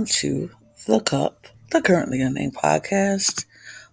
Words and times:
welcome 0.00 0.14
to 0.14 0.50
The 0.86 1.00
Cup, 1.00 1.46
the 1.72 1.82
currently 1.82 2.22
unnamed 2.22 2.54
podcast, 2.54 3.44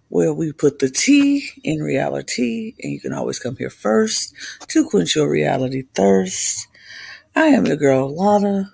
where 0.08 0.32
we 0.32 0.52
put 0.52 0.78
the 0.78 0.88
tea 0.88 1.50
in 1.62 1.82
reality, 1.82 2.74
and 2.82 2.94
you 2.94 2.98
can 2.98 3.12
always 3.12 3.38
come 3.38 3.56
here 3.56 3.68
first 3.68 4.32
to 4.68 4.88
quench 4.88 5.16
your 5.16 5.28
reality 5.28 5.82
thirst. 5.92 6.66
I 7.36 7.48
am 7.48 7.64
the 7.64 7.76
girl 7.76 8.08
Lotta, 8.08 8.72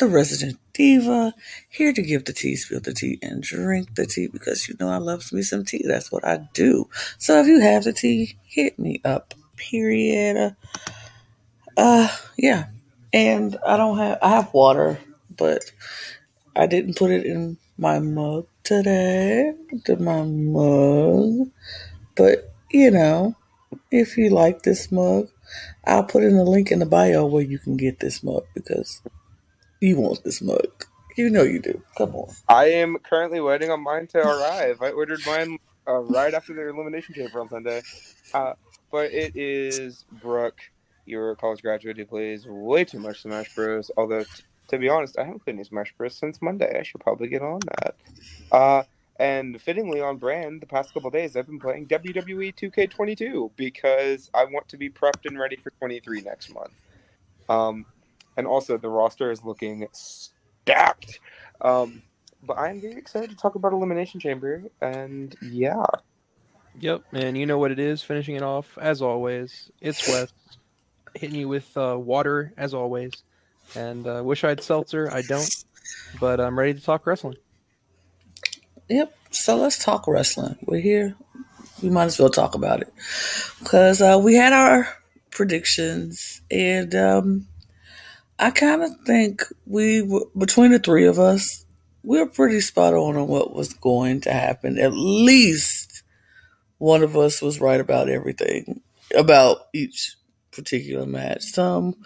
the 0.00 0.08
resident 0.08 0.58
diva, 0.72 1.32
here 1.68 1.92
to 1.92 2.02
give 2.02 2.24
the 2.24 2.32
tea, 2.32 2.56
spill 2.56 2.80
the 2.80 2.92
tea, 2.92 3.20
and 3.22 3.40
drink 3.40 3.94
the 3.94 4.04
tea 4.04 4.26
because 4.26 4.66
you 4.66 4.74
know 4.80 4.88
I 4.88 4.96
love 4.96 5.32
me 5.32 5.42
some 5.42 5.64
tea. 5.64 5.84
That's 5.86 6.10
what 6.10 6.26
I 6.26 6.48
do. 6.54 6.90
So 7.18 7.38
if 7.40 7.46
you 7.46 7.60
have 7.60 7.84
the 7.84 7.92
tea, 7.92 8.36
hit 8.46 8.80
me 8.80 9.00
up. 9.04 9.32
Period. 9.54 10.56
Uh, 11.76 12.08
yeah. 12.36 12.66
And 13.12 13.56
I 13.64 13.76
don't 13.76 13.96
have 13.98 14.18
I 14.20 14.30
have 14.30 14.52
water, 14.52 14.98
but 15.36 15.70
I 16.56 16.66
didn't 16.66 16.96
put 16.96 17.10
it 17.10 17.26
in 17.26 17.58
my 17.76 17.98
mug 17.98 18.46
today. 18.62 19.54
To 19.86 19.96
my 19.96 20.22
mug. 20.22 21.50
But 22.16 22.52
you 22.70 22.90
know, 22.90 23.36
if 23.90 24.16
you 24.16 24.30
like 24.30 24.62
this 24.62 24.90
mug, 24.92 25.28
I'll 25.84 26.04
put 26.04 26.24
in 26.24 26.36
the 26.36 26.44
link 26.44 26.70
in 26.70 26.78
the 26.78 26.86
bio 26.86 27.26
where 27.26 27.42
you 27.42 27.58
can 27.58 27.76
get 27.76 28.00
this 28.00 28.22
mug 28.22 28.44
because 28.54 29.02
you 29.80 29.96
want 29.96 30.24
this 30.24 30.40
mug. 30.40 30.86
You 31.16 31.30
know 31.30 31.42
you 31.42 31.60
do. 31.60 31.82
Come 31.96 32.14
on. 32.16 32.34
I 32.48 32.66
am 32.66 32.96
currently 32.98 33.40
waiting 33.40 33.70
on 33.70 33.82
mine 33.82 34.08
to 34.08 34.18
arrive. 34.18 34.82
I 34.82 34.90
ordered 34.90 35.20
mine 35.26 35.58
uh, 35.86 36.00
right 36.00 36.34
after 36.34 36.54
the 36.54 36.68
elimination 36.68 37.14
chamber 37.14 37.40
on 37.40 37.48
Sunday. 37.48 37.82
Uh, 38.32 38.54
but 38.90 39.12
it 39.12 39.36
is 39.36 40.04
Brooke, 40.10 40.58
your 41.06 41.36
college 41.36 41.62
graduate 41.62 41.96
who 41.96 42.06
plays 42.06 42.46
way 42.46 42.84
too 42.84 42.98
much 42.98 43.22
Smash 43.22 43.54
Bros. 43.54 43.90
Although, 43.96 44.24
to 44.68 44.78
be 44.78 44.88
honest, 44.88 45.18
I 45.18 45.24
haven't 45.24 45.44
played 45.44 45.56
any 45.56 45.64
Smash 45.64 45.94
Bros. 45.96 46.16
since 46.16 46.40
Monday. 46.40 46.78
I 46.78 46.82
should 46.82 47.00
probably 47.00 47.28
get 47.28 47.42
on 47.42 47.60
that. 47.78 47.94
Uh, 48.50 48.82
and 49.16 49.60
fittingly 49.60 50.00
on 50.00 50.16
brand, 50.16 50.60
the 50.60 50.66
past 50.66 50.92
couple 50.92 51.10
days 51.10 51.36
I've 51.36 51.46
been 51.46 51.60
playing 51.60 51.86
WWE 51.86 52.54
2K22 52.54 53.50
because 53.56 54.30
I 54.34 54.44
want 54.44 54.68
to 54.68 54.76
be 54.76 54.90
prepped 54.90 55.26
and 55.26 55.38
ready 55.38 55.56
for 55.56 55.70
23 55.70 56.22
next 56.22 56.52
month. 56.52 56.72
Um, 57.48 57.86
and 58.36 58.46
also 58.46 58.76
the 58.76 58.88
roster 58.88 59.30
is 59.30 59.44
looking 59.44 59.86
stacked. 59.92 61.20
Um, 61.60 62.02
but 62.42 62.58
I'm 62.58 62.80
very 62.80 62.96
excited 62.96 63.30
to 63.30 63.36
talk 63.36 63.54
about 63.54 63.72
Elimination 63.72 64.20
Chamber, 64.20 64.64
and 64.82 65.34
yeah, 65.40 65.84
Yep, 66.80 67.04
and 67.12 67.38
you 67.38 67.46
know 67.46 67.58
what 67.58 67.70
it 67.70 67.78
is. 67.78 68.02
Finishing 68.02 68.36
it 68.36 68.42
off 68.42 68.76
as 68.80 69.00
always. 69.00 69.70
It's 69.80 70.06
Wes 70.08 70.32
hitting 71.14 71.38
you 71.38 71.48
with 71.48 71.76
uh, 71.76 71.96
water 71.98 72.52
as 72.56 72.74
always. 72.74 73.12
And 73.74 74.06
uh, 74.06 74.22
wish 74.24 74.44
I 74.44 74.50
had 74.50 74.62
seltzer. 74.62 75.10
I 75.12 75.22
don't, 75.22 75.50
but 76.20 76.40
I'm 76.40 76.58
ready 76.58 76.74
to 76.74 76.80
talk 76.80 77.06
wrestling. 77.06 77.36
Yep. 78.88 79.16
So 79.30 79.56
let's 79.56 79.82
talk 79.82 80.06
wrestling. 80.06 80.56
We're 80.62 80.80
here. 80.80 81.16
We 81.82 81.90
might 81.90 82.04
as 82.04 82.18
well 82.18 82.30
talk 82.30 82.54
about 82.54 82.82
it 82.82 82.92
because 83.58 84.00
uh, 84.00 84.20
we 84.22 84.34
had 84.34 84.52
our 84.52 84.88
predictions, 85.30 86.40
and 86.50 86.94
um, 86.94 87.46
I 88.38 88.50
kind 88.50 88.82
of 88.82 88.90
think 89.06 89.42
we 89.66 90.02
were, 90.02 90.26
between 90.38 90.70
the 90.70 90.78
three 90.78 91.06
of 91.06 91.18
us, 91.18 91.64
we 92.02 92.18
were 92.18 92.26
pretty 92.26 92.60
spot 92.60 92.94
on 92.94 93.16
on 93.16 93.26
what 93.26 93.54
was 93.54 93.72
going 93.72 94.20
to 94.22 94.32
happen. 94.32 94.78
At 94.78 94.92
least 94.94 96.02
one 96.78 97.02
of 97.02 97.16
us 97.16 97.42
was 97.42 97.60
right 97.60 97.80
about 97.80 98.08
everything 98.08 98.80
about 99.16 99.66
each 99.72 100.16
particular 100.54 101.06
match. 101.06 101.42
Some 101.42 101.96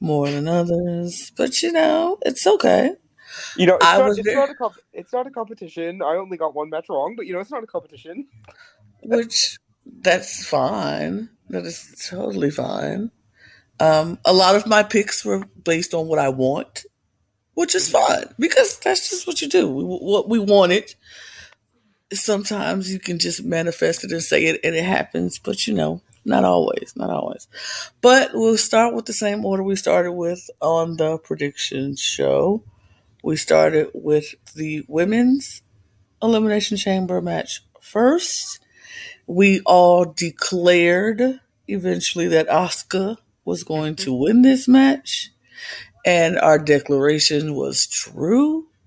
more 0.00 0.30
than 0.30 0.48
others, 0.48 1.32
but 1.36 1.62
you 1.62 1.72
know, 1.72 2.18
it's 2.22 2.46
okay. 2.46 2.92
you 3.56 3.66
know, 3.66 3.76
it's, 3.76 3.84
I 3.84 3.98
not, 3.98 4.08
was 4.08 4.18
it's, 4.18 4.34
not 4.34 4.50
a 4.50 4.54
comp- 4.54 4.80
it's 4.92 5.12
not 5.12 5.26
a 5.26 5.30
competition. 5.30 6.02
I 6.02 6.16
only 6.16 6.36
got 6.36 6.54
one 6.54 6.70
match 6.70 6.86
wrong, 6.88 7.14
but 7.16 7.26
you 7.26 7.32
know, 7.32 7.40
it's 7.40 7.50
not 7.50 7.62
a 7.62 7.66
competition. 7.66 8.26
which 9.02 9.58
that's 10.00 10.46
fine. 10.46 11.28
That 11.48 11.64
is 11.64 12.08
totally 12.10 12.50
fine. 12.50 13.10
Um, 13.78 14.18
a 14.24 14.32
lot 14.32 14.56
of 14.56 14.66
my 14.66 14.82
picks 14.82 15.24
were 15.24 15.44
based 15.62 15.94
on 15.94 16.06
what 16.06 16.18
I 16.18 16.30
want, 16.30 16.86
which 17.54 17.74
is 17.74 17.88
fine 17.88 18.34
because 18.38 18.78
that's 18.78 19.10
just 19.10 19.26
what 19.26 19.42
you 19.42 19.48
do. 19.48 19.68
We, 19.68 19.84
what 19.84 20.28
we 20.28 20.38
wanted. 20.38 20.94
Sometimes 22.12 22.92
you 22.92 22.98
can 22.98 23.18
just 23.18 23.44
manifest 23.44 24.04
it 24.04 24.12
and 24.12 24.22
say 24.22 24.44
it, 24.46 24.60
and 24.64 24.74
it 24.74 24.84
happens. 24.84 25.38
But 25.38 25.66
you 25.66 25.74
know, 25.74 26.00
not 26.26 26.44
always, 26.44 26.92
not 26.96 27.10
always. 27.10 27.48
But 28.00 28.30
we'll 28.34 28.58
start 28.58 28.94
with 28.94 29.06
the 29.06 29.12
same 29.12 29.44
order 29.44 29.62
we 29.62 29.76
started 29.76 30.12
with 30.12 30.50
on 30.60 30.96
the 30.96 31.18
prediction 31.18 31.96
show. 31.96 32.62
We 33.22 33.36
started 33.36 33.90
with 33.94 34.34
the 34.54 34.84
women's 34.88 35.62
elimination 36.22 36.76
chamber 36.76 37.20
match 37.20 37.62
first 37.80 38.60
we 39.26 39.60
all 39.66 40.04
declared 40.04 41.40
eventually 41.66 42.28
that 42.28 42.48
Asuka 42.48 43.16
was 43.44 43.64
going 43.64 43.96
to 43.96 44.10
mm-hmm. 44.10 44.22
win 44.22 44.42
this 44.42 44.68
match, 44.68 45.30
and 46.04 46.38
our 46.38 46.58
declaration 46.58 47.54
was 47.54 47.86
true. 47.86 48.68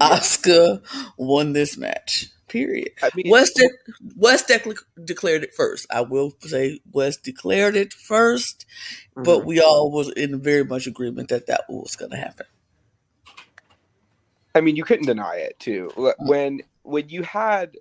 Asuka 0.00 0.82
won 1.16 1.52
this 1.52 1.76
match. 1.76 2.26
Period. 2.54 2.90
I 3.02 3.10
mean, 3.16 3.28
West 3.32 3.56
de- 3.56 3.68
West 4.14 4.46
de- 4.46 4.74
declared 5.04 5.42
it 5.42 5.52
first. 5.54 5.88
I 5.90 6.02
will 6.02 6.36
say 6.38 6.78
West 6.92 7.24
declared 7.24 7.74
it 7.74 7.92
first, 7.92 8.64
but 9.16 9.40
Mhm. 9.40 9.44
we 9.46 9.60
all 9.60 9.90
was 9.90 10.08
in 10.12 10.40
very 10.40 10.64
much 10.64 10.86
agreement 10.86 11.30
that 11.30 11.48
that 11.48 11.62
was 11.68 11.96
going 11.96 12.12
to 12.12 12.16
happen. 12.16 12.46
I 14.54 14.60
mean, 14.60 14.76
you 14.76 14.84
couldn't 14.84 15.06
deny 15.06 15.34
it 15.38 15.58
too. 15.58 15.90
When 16.20 16.60
when 16.84 17.08
you 17.08 17.24
had 17.24 17.76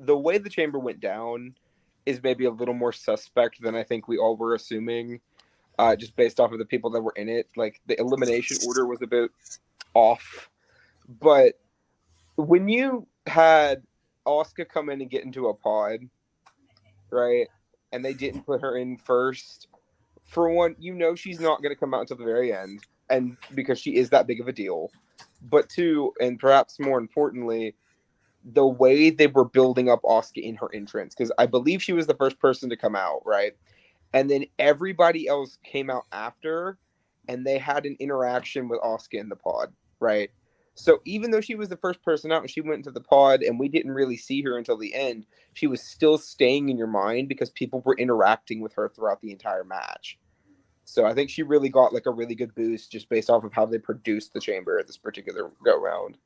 the 0.00 0.18
way 0.18 0.38
the 0.38 0.50
chamber 0.50 0.80
went 0.80 0.98
down 0.98 1.54
is 2.04 2.20
maybe 2.20 2.46
a 2.46 2.50
little 2.50 2.74
more 2.74 2.92
suspect 2.92 3.62
than 3.62 3.76
I 3.76 3.84
think 3.84 4.08
we 4.08 4.18
all 4.18 4.36
were 4.36 4.56
assuming, 4.56 5.20
uh, 5.78 5.94
just 5.94 6.16
based 6.16 6.40
off 6.40 6.50
of 6.50 6.58
the 6.58 6.64
people 6.64 6.90
that 6.90 7.00
were 7.00 7.14
in 7.14 7.28
it. 7.28 7.48
Like 7.54 7.80
the 7.86 7.96
elimination 8.00 8.56
order 8.66 8.86
was 8.86 9.02
a 9.02 9.06
bit 9.06 9.30
off, 9.94 10.50
but 11.20 11.60
when 12.34 12.68
you 12.68 13.06
had 13.28 13.84
Asuka 14.26 14.68
come 14.68 14.90
in 14.90 15.00
and 15.00 15.10
get 15.10 15.24
into 15.24 15.48
a 15.48 15.54
pod, 15.54 16.00
right, 17.10 17.46
and 17.92 18.04
they 18.04 18.14
didn't 18.14 18.46
put 18.46 18.60
her 18.60 18.76
in 18.76 18.96
first. 18.96 19.68
For 20.22 20.50
one, 20.50 20.76
you 20.78 20.94
know 20.94 21.14
she's 21.14 21.40
not 21.40 21.62
going 21.62 21.74
to 21.74 21.78
come 21.78 21.94
out 21.94 22.00
until 22.00 22.16
the 22.16 22.24
very 22.24 22.52
end, 22.52 22.80
and 23.08 23.36
because 23.54 23.78
she 23.78 23.96
is 23.96 24.10
that 24.10 24.26
big 24.26 24.40
of 24.40 24.48
a 24.48 24.52
deal 24.52 24.90
but 25.42 25.68
two, 25.68 26.12
and 26.20 26.38
perhaps 26.38 26.78
more 26.78 26.98
importantly, 26.98 27.74
the 28.44 28.66
way 28.66 29.10
they 29.10 29.26
were 29.26 29.44
building 29.44 29.88
up 29.88 30.02
Asuka 30.02 30.42
in 30.42 30.56
her 30.56 30.72
entrance, 30.74 31.14
because 31.14 31.32
I 31.38 31.46
believe 31.46 31.82
she 31.82 31.92
was 31.92 32.06
the 32.06 32.14
first 32.14 32.38
person 32.38 32.70
to 32.70 32.76
come 32.76 32.96
out, 32.96 33.22
right? 33.24 33.52
And 34.12 34.30
then 34.30 34.46
everybody 34.58 35.26
else 35.26 35.58
came 35.64 35.90
out 35.90 36.06
after, 36.12 36.78
and 37.28 37.44
they 37.44 37.58
had 37.58 37.86
an 37.86 37.96
interaction 37.98 38.68
with 38.68 38.80
Asuka 38.80 39.14
in 39.14 39.28
the 39.28 39.36
pod, 39.36 39.72
right? 40.00 40.30
So 40.78 41.00
even 41.06 41.30
though 41.30 41.40
she 41.40 41.54
was 41.54 41.70
the 41.70 41.76
first 41.78 42.02
person 42.02 42.30
out 42.30 42.42
and 42.42 42.50
she 42.50 42.60
went 42.60 42.76
into 42.76 42.90
the 42.90 43.00
pod 43.00 43.42
and 43.42 43.58
we 43.58 43.68
didn't 43.68 43.92
really 43.92 44.16
see 44.16 44.42
her 44.42 44.58
until 44.58 44.76
the 44.76 44.94
end, 44.94 45.24
she 45.54 45.66
was 45.66 45.80
still 45.80 46.18
staying 46.18 46.68
in 46.68 46.76
your 46.76 46.86
mind 46.86 47.28
because 47.28 47.48
people 47.50 47.80
were 47.84 47.96
interacting 47.96 48.60
with 48.60 48.74
her 48.74 48.90
throughout 48.90 49.22
the 49.22 49.32
entire 49.32 49.64
match. 49.64 50.18
So 50.84 51.06
I 51.06 51.14
think 51.14 51.30
she 51.30 51.42
really 51.42 51.70
got 51.70 51.94
like 51.94 52.04
a 52.04 52.10
really 52.10 52.34
good 52.34 52.54
boost 52.54 52.92
just 52.92 53.08
based 53.08 53.30
off 53.30 53.42
of 53.42 53.54
how 53.54 53.64
they 53.64 53.78
produced 53.78 54.34
the 54.34 54.40
chamber 54.40 54.78
at 54.78 54.86
this 54.86 54.98
particular 54.98 55.50
go 55.64 55.80
round. 55.80 56.18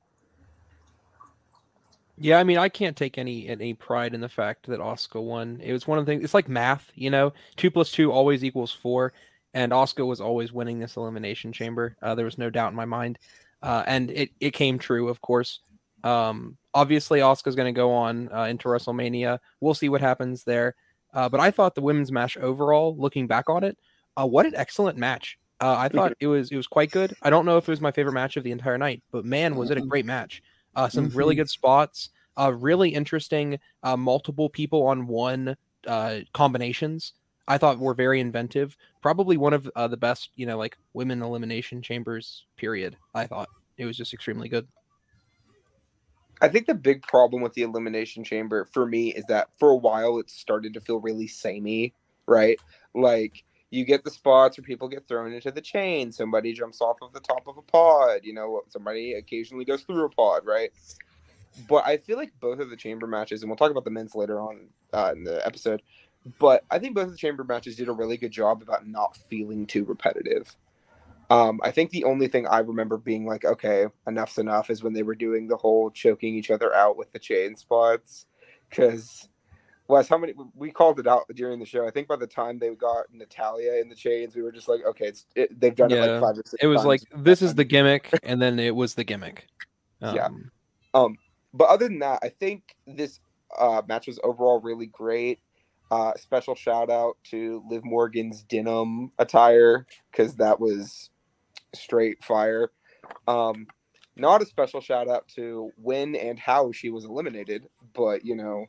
Yeah, 2.18 2.38
I 2.38 2.44
mean, 2.44 2.58
I 2.58 2.68
can't 2.68 2.96
take 2.96 3.18
any 3.18 3.48
any 3.48 3.72
pride 3.72 4.14
in 4.14 4.20
the 4.20 4.28
fact 4.28 4.66
that 4.66 4.80
Asuka 4.80 5.22
won. 5.22 5.60
It 5.62 5.72
was 5.72 5.86
one 5.86 5.98
of 5.98 6.04
the 6.04 6.12
things. 6.12 6.24
It's 6.24 6.34
like 6.34 6.48
math, 6.48 6.90
you 6.96 7.08
know. 7.08 7.32
Two 7.56 7.70
plus 7.70 7.92
two 7.92 8.12
always 8.12 8.44
equals 8.44 8.72
four, 8.72 9.14
and 9.54 9.72
Asuka 9.72 10.06
was 10.06 10.20
always 10.20 10.52
winning 10.52 10.80
this 10.80 10.96
elimination 10.96 11.52
chamber. 11.52 11.96
Uh, 12.02 12.14
there 12.14 12.26
was 12.26 12.36
no 12.36 12.50
doubt 12.50 12.72
in 12.72 12.76
my 12.76 12.84
mind, 12.84 13.18
uh, 13.62 13.84
and 13.86 14.10
it 14.10 14.30
it 14.40 14.50
came 14.52 14.78
true, 14.78 15.08
of 15.08 15.20
course. 15.20 15.60
Um, 16.04 16.56
obviously, 16.74 17.20
Asuka's 17.20 17.56
going 17.56 17.72
to 17.72 17.78
go 17.78 17.92
on 17.92 18.32
uh, 18.32 18.44
into 18.44 18.68
WrestleMania. 18.68 19.38
We'll 19.60 19.74
see 19.74 19.88
what 19.88 20.00
happens 20.00 20.44
there. 20.44 20.74
Uh, 21.12 21.28
but 21.28 21.40
I 21.40 21.50
thought 21.50 21.74
the 21.74 21.82
women's 21.82 22.12
match 22.12 22.36
overall, 22.36 22.96
looking 22.96 23.26
back 23.26 23.48
on 23.50 23.64
it, 23.64 23.76
uh, 24.16 24.26
what 24.26 24.46
an 24.46 24.54
excellent 24.54 24.96
match. 24.98 25.38
Uh, 25.60 25.76
I 25.76 25.88
thought 25.88 26.14
it 26.20 26.26
was 26.26 26.50
it 26.50 26.56
was 26.56 26.66
quite 26.66 26.90
good. 26.90 27.14
I 27.22 27.30
don't 27.30 27.44
know 27.44 27.58
if 27.58 27.68
it 27.68 27.72
was 27.72 27.80
my 27.80 27.92
favorite 27.92 28.12
match 28.14 28.36
of 28.36 28.44
the 28.44 28.52
entire 28.52 28.78
night, 28.78 29.02
but 29.12 29.24
man, 29.24 29.56
was 29.56 29.70
it 29.70 29.76
a 29.78 29.82
Mhm. 29.82 29.88
great 29.88 30.06
match. 30.06 30.42
Uh, 30.74 30.88
some 30.88 31.10
really 31.12 31.34
Mhm. 31.34 31.36
good 31.36 31.50
spots, 31.50 32.10
uh, 32.38 32.52
really 32.54 32.90
interesting, 32.94 33.58
uh, 33.82 33.96
multiple 33.96 34.48
people 34.48 34.86
on 34.86 35.06
one 35.06 35.56
uh, 35.86 36.20
combinations. 36.32 37.14
I 37.50 37.58
thought 37.58 37.80
were 37.80 37.94
very 37.94 38.20
inventive. 38.20 38.76
Probably 39.02 39.36
one 39.36 39.52
of 39.52 39.68
uh, 39.74 39.88
the 39.88 39.96
best, 39.96 40.30
you 40.36 40.46
know, 40.46 40.56
like 40.56 40.78
women 40.92 41.20
elimination 41.20 41.82
chambers. 41.82 42.44
Period. 42.56 42.96
I 43.12 43.26
thought 43.26 43.48
it 43.76 43.86
was 43.86 43.96
just 43.96 44.14
extremely 44.14 44.48
good. 44.48 44.68
I 46.40 46.46
think 46.46 46.66
the 46.66 46.74
big 46.74 47.02
problem 47.02 47.42
with 47.42 47.54
the 47.54 47.62
elimination 47.62 48.22
chamber 48.22 48.66
for 48.66 48.86
me 48.86 49.12
is 49.12 49.24
that 49.24 49.48
for 49.58 49.70
a 49.70 49.76
while 49.76 50.18
it 50.18 50.30
started 50.30 50.74
to 50.74 50.80
feel 50.80 51.00
really 51.00 51.26
samey, 51.26 51.92
right? 52.26 52.56
Like 52.94 53.42
you 53.70 53.84
get 53.84 54.04
the 54.04 54.12
spots 54.12 54.56
where 54.56 54.64
people 54.64 54.86
get 54.86 55.08
thrown 55.08 55.32
into 55.32 55.50
the 55.50 55.60
chain. 55.60 56.12
Somebody 56.12 56.52
jumps 56.52 56.80
off 56.80 56.98
of 57.02 57.12
the 57.12 57.20
top 57.20 57.48
of 57.48 57.58
a 57.58 57.62
pod. 57.62 58.20
You 58.22 58.32
know, 58.32 58.60
somebody 58.68 59.14
occasionally 59.14 59.64
goes 59.64 59.82
through 59.82 60.04
a 60.04 60.08
pod, 60.08 60.46
right? 60.46 60.70
But 61.68 61.84
I 61.84 61.96
feel 61.96 62.16
like 62.16 62.30
both 62.38 62.60
of 62.60 62.70
the 62.70 62.76
chamber 62.76 63.08
matches, 63.08 63.42
and 63.42 63.50
we'll 63.50 63.56
talk 63.56 63.72
about 63.72 63.84
the 63.84 63.90
men's 63.90 64.14
later 64.14 64.40
on 64.40 64.68
uh, 64.92 65.12
in 65.16 65.24
the 65.24 65.44
episode. 65.44 65.82
But 66.38 66.64
I 66.70 66.78
think 66.78 66.94
both 66.94 67.06
of 67.06 67.12
the 67.12 67.18
chamber 67.18 67.44
matches 67.44 67.76
did 67.76 67.88
a 67.88 67.92
really 67.92 68.16
good 68.16 68.30
job 68.32 68.62
about 68.62 68.86
not 68.86 69.16
feeling 69.28 69.66
too 69.66 69.84
repetitive. 69.84 70.54
Um, 71.30 71.60
I 71.62 71.70
think 71.70 71.90
the 71.90 72.04
only 72.04 72.28
thing 72.28 72.46
I 72.46 72.58
remember 72.58 72.98
being 72.98 73.24
like, 73.24 73.44
okay, 73.44 73.86
enough's 74.06 74.38
enough, 74.38 74.68
is 74.68 74.82
when 74.82 74.92
they 74.92 75.04
were 75.04 75.14
doing 75.14 75.46
the 75.46 75.56
whole 75.56 75.90
choking 75.90 76.34
each 76.34 76.50
other 76.50 76.74
out 76.74 76.96
with 76.96 77.12
the 77.12 77.18
chain 77.18 77.54
spots. 77.54 78.26
Because 78.68 79.28
Wes, 79.88 80.08
how 80.08 80.18
many 80.18 80.34
we 80.54 80.70
called 80.70 81.00
it 81.00 81.06
out 81.06 81.24
during 81.34 81.58
the 81.58 81.66
show? 81.66 81.86
I 81.86 81.90
think 81.90 82.08
by 82.08 82.16
the 82.16 82.26
time 82.26 82.58
they 82.58 82.68
got 82.74 83.06
Natalya 83.12 83.80
in 83.80 83.88
the 83.88 83.94
chains, 83.94 84.34
we 84.36 84.42
were 84.42 84.52
just 84.52 84.68
like, 84.68 84.80
okay, 84.86 85.06
it's 85.06 85.26
it, 85.34 85.58
they've 85.58 85.74
done 85.74 85.90
it 85.90 86.00
like 86.00 86.20
five 86.20 86.38
or 86.38 86.42
six. 86.44 86.62
It 86.62 86.66
was 86.66 86.82
times. 86.82 86.86
like 86.86 87.24
this 87.24 87.42
is 87.42 87.54
the 87.54 87.64
gimmick, 87.64 88.10
and 88.22 88.42
then 88.42 88.58
it 88.58 88.74
was 88.74 88.94
the 88.94 89.04
gimmick. 89.04 89.46
Yeah. 90.00 90.26
Um, 90.26 90.50
Um, 90.94 91.16
but 91.52 91.68
other 91.68 91.88
than 91.88 92.00
that, 92.00 92.20
I 92.22 92.28
think 92.28 92.76
this 92.86 93.20
uh, 93.58 93.82
match 93.86 94.06
was 94.06 94.18
overall 94.22 94.60
really 94.60 94.86
great. 94.86 95.40
Uh, 95.90 96.12
special 96.16 96.54
shout 96.54 96.90
out 96.90 97.16
to 97.24 97.64
Liv 97.68 97.84
Morgan's 97.84 98.42
denim 98.42 99.10
attire 99.18 99.86
because 100.10 100.36
that 100.36 100.60
was 100.60 101.10
straight 101.74 102.22
fire. 102.22 102.70
Um, 103.26 103.66
not 104.16 104.42
a 104.42 104.46
special 104.46 104.80
shout 104.80 105.08
out 105.08 105.26
to 105.34 105.70
when 105.76 106.14
and 106.14 106.38
how 106.38 106.70
she 106.72 106.90
was 106.90 107.04
eliminated, 107.04 107.66
but 107.94 108.24
you 108.24 108.36
know, 108.36 108.66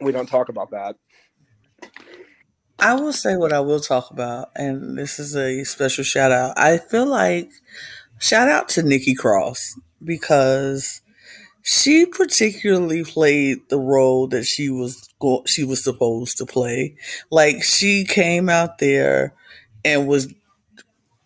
we 0.00 0.12
don't 0.12 0.28
talk 0.28 0.48
about 0.48 0.70
that. 0.70 0.96
I 2.78 2.94
will 2.94 3.12
say 3.12 3.36
what 3.36 3.52
I 3.52 3.60
will 3.60 3.80
talk 3.80 4.10
about, 4.10 4.50
and 4.56 4.98
this 4.98 5.18
is 5.18 5.36
a 5.36 5.64
special 5.64 6.04
shout 6.04 6.32
out. 6.32 6.58
I 6.58 6.78
feel 6.78 7.06
like 7.06 7.50
shout 8.18 8.48
out 8.48 8.68
to 8.70 8.82
Nikki 8.82 9.14
Cross 9.14 9.78
because 10.02 11.00
she 11.62 12.06
particularly 12.06 13.04
played 13.04 13.58
the 13.68 13.78
role 13.78 14.26
that 14.28 14.44
she 14.44 14.70
was 14.70 15.08
go- 15.20 15.44
she 15.46 15.64
was 15.64 15.84
supposed 15.84 16.38
to 16.38 16.46
play. 16.46 16.96
Like 17.30 17.62
she 17.64 18.04
came 18.04 18.48
out 18.48 18.78
there 18.78 19.34
and 19.84 20.06
was 20.08 20.32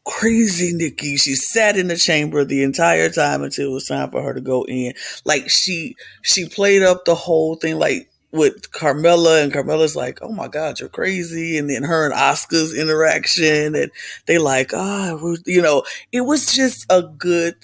crazy 0.05 0.73
Nikki. 0.73 1.17
She 1.17 1.35
sat 1.35 1.77
in 1.77 1.89
the 1.89 1.97
chamber 1.97 2.45
the 2.45 2.63
entire 2.63 3.11
time 3.11 3.43
until 3.43 3.71
it 3.71 3.75
was 3.75 3.87
time 3.87 4.11
for 4.11 4.23
her 4.23 4.35
to 4.35 4.41
go 4.41 4.65
in. 4.65 4.95
Like 5.25 5.51
she 5.51 5.97
she 6.23 6.49
played 6.49 6.83
up 6.83 7.05
the 7.05 7.15
whole 7.15 7.57
thing 7.57 7.79
like 7.79 8.09
with 8.33 8.71
Carmella 8.73 9.43
and 9.43 9.53
Carmella's 9.53 9.97
like, 9.97 10.19
"Oh 10.23 10.33
my 10.33 10.49
god, 10.49 10.81
you're 10.81 10.89
crazy." 10.91 11.59
And 11.59 11.71
then 11.71 11.83
her 11.85 12.05
and 12.07 12.15
Asuka's 12.15 12.75
interaction 12.75 13.75
and 13.75 13.91
they 14.27 14.39
like, 14.39 14.73
"Ah, 14.75 15.19
we- 15.23 15.39
you 15.47 15.63
know, 15.63 15.85
it 16.13 16.23
was 16.23 16.55
just 16.55 16.87
a 16.91 17.03
good 17.03 17.57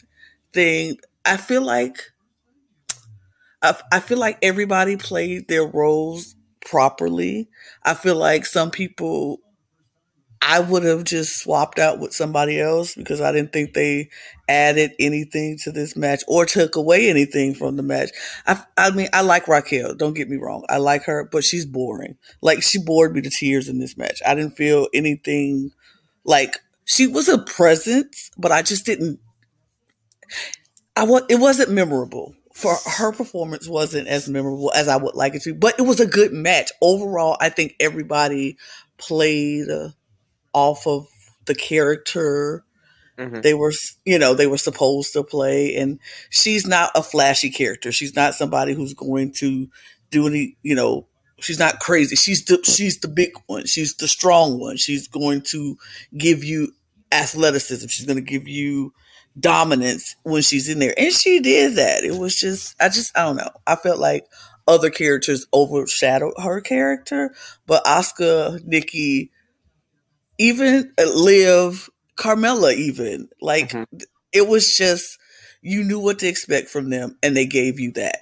thing. 0.52 0.98
I 1.24 1.36
feel 1.36 1.62
like 1.62 2.11
I, 3.62 3.76
I 3.92 4.00
feel 4.00 4.18
like 4.18 4.38
everybody 4.42 4.96
played 4.96 5.48
their 5.48 5.66
roles 5.66 6.34
properly. 6.64 7.48
I 7.84 7.94
feel 7.94 8.16
like 8.16 8.46
some 8.46 8.70
people 8.70 9.40
I 10.44 10.58
would 10.58 10.82
have 10.82 11.04
just 11.04 11.38
swapped 11.38 11.78
out 11.78 12.00
with 12.00 12.12
somebody 12.12 12.60
else 12.60 12.96
because 12.96 13.20
I 13.20 13.30
didn't 13.30 13.52
think 13.52 13.74
they 13.74 14.10
added 14.48 14.90
anything 14.98 15.56
to 15.62 15.70
this 15.70 15.96
match 15.96 16.22
or 16.26 16.44
took 16.44 16.74
away 16.74 17.08
anything 17.08 17.54
from 17.54 17.76
the 17.76 17.84
match. 17.84 18.10
I, 18.44 18.60
I 18.76 18.90
mean, 18.90 19.08
I 19.12 19.20
like 19.20 19.46
Raquel. 19.46 19.94
Don't 19.94 20.14
get 20.14 20.28
me 20.28 20.36
wrong. 20.36 20.64
I 20.68 20.78
like 20.78 21.04
her, 21.04 21.28
but 21.30 21.44
she's 21.44 21.64
boring. 21.64 22.16
Like 22.40 22.60
she 22.62 22.82
bored 22.82 23.14
me 23.14 23.20
to 23.20 23.30
tears 23.30 23.68
in 23.68 23.78
this 23.78 23.96
match. 23.96 24.20
I 24.26 24.34
didn't 24.34 24.56
feel 24.56 24.88
anything 24.92 25.70
like 26.24 26.58
she 26.84 27.06
was 27.06 27.28
a 27.28 27.38
presence, 27.38 28.30
but 28.36 28.50
I 28.50 28.62
just 28.62 28.84
didn't. 28.84 29.20
I 30.96 31.04
was. 31.04 31.22
It 31.28 31.36
wasn't 31.36 31.70
memorable. 31.70 32.34
For 32.54 32.76
her 32.98 33.12
performance 33.12 33.66
wasn't 33.68 34.08
as 34.08 34.28
memorable 34.28 34.70
as 34.74 34.88
I 34.88 34.96
would 34.96 35.14
like 35.14 35.34
it 35.34 35.42
to, 35.42 35.54
but 35.54 35.78
it 35.78 35.82
was 35.82 36.00
a 36.00 36.06
good 36.06 36.32
match. 36.32 36.70
Overall. 36.80 37.36
I 37.40 37.48
think 37.48 37.74
everybody 37.80 38.56
played 38.98 39.68
uh, 39.70 39.90
off 40.52 40.86
of 40.86 41.06
the 41.46 41.54
character 41.54 42.64
Mhm. 43.18 43.42
they 43.42 43.52
were 43.52 43.72
you 44.06 44.18
know 44.18 44.32
they 44.32 44.46
were 44.46 44.56
supposed 44.56 45.12
to 45.12 45.22
play 45.22 45.76
and 45.76 45.98
she's 46.30 46.66
not 46.66 46.90
a 46.94 47.02
flashy 47.02 47.50
character. 47.50 47.92
She's 47.92 48.16
not 48.16 48.34
somebody 48.34 48.72
who's 48.72 48.94
going 48.94 49.32
to 49.34 49.68
do 50.10 50.26
any 50.26 50.56
you 50.62 50.74
know 50.74 51.06
she's 51.38 51.58
not 51.58 51.78
crazy. 51.78 52.16
She's 52.16 52.42
the 52.46 52.58
she's 52.64 52.98
the 53.00 53.08
big 53.08 53.32
one. 53.48 53.66
She's 53.66 53.94
the 53.96 54.08
strong 54.08 54.58
one. 54.58 54.78
She's 54.78 55.08
going 55.08 55.42
to 55.50 55.76
give 56.16 56.42
you 56.42 56.72
athleticism. 57.12 57.88
She's 57.88 58.06
going 58.06 58.16
to 58.16 58.22
give 58.22 58.48
you 58.48 58.94
dominance 59.38 60.16
when 60.24 60.42
she's 60.42 60.68
in 60.68 60.78
there 60.78 60.94
and 60.98 61.12
she 61.12 61.40
did 61.40 61.76
that 61.76 62.04
it 62.04 62.18
was 62.18 62.36
just 62.36 62.74
i 62.80 62.88
just 62.88 63.16
i 63.16 63.22
don't 63.24 63.36
know 63.36 63.50
i 63.66 63.74
felt 63.74 63.98
like 63.98 64.26
other 64.68 64.90
characters 64.90 65.46
overshadowed 65.54 66.34
her 66.42 66.60
character 66.60 67.34
but 67.66 67.82
asuka 67.84 68.62
nikki 68.64 69.30
even 70.38 70.92
liv 71.14 71.88
carmella 72.16 72.74
even 72.74 73.28
like 73.40 73.70
Mhm. 73.70 74.02
it 74.32 74.48
was 74.48 74.74
just 74.74 75.18
you 75.62 75.82
knew 75.82 75.98
what 75.98 76.18
to 76.18 76.26
expect 76.28 76.68
from 76.68 76.90
them 76.90 77.16
and 77.22 77.36
they 77.36 77.46
gave 77.46 77.80
you 77.80 77.90
that 77.92 78.18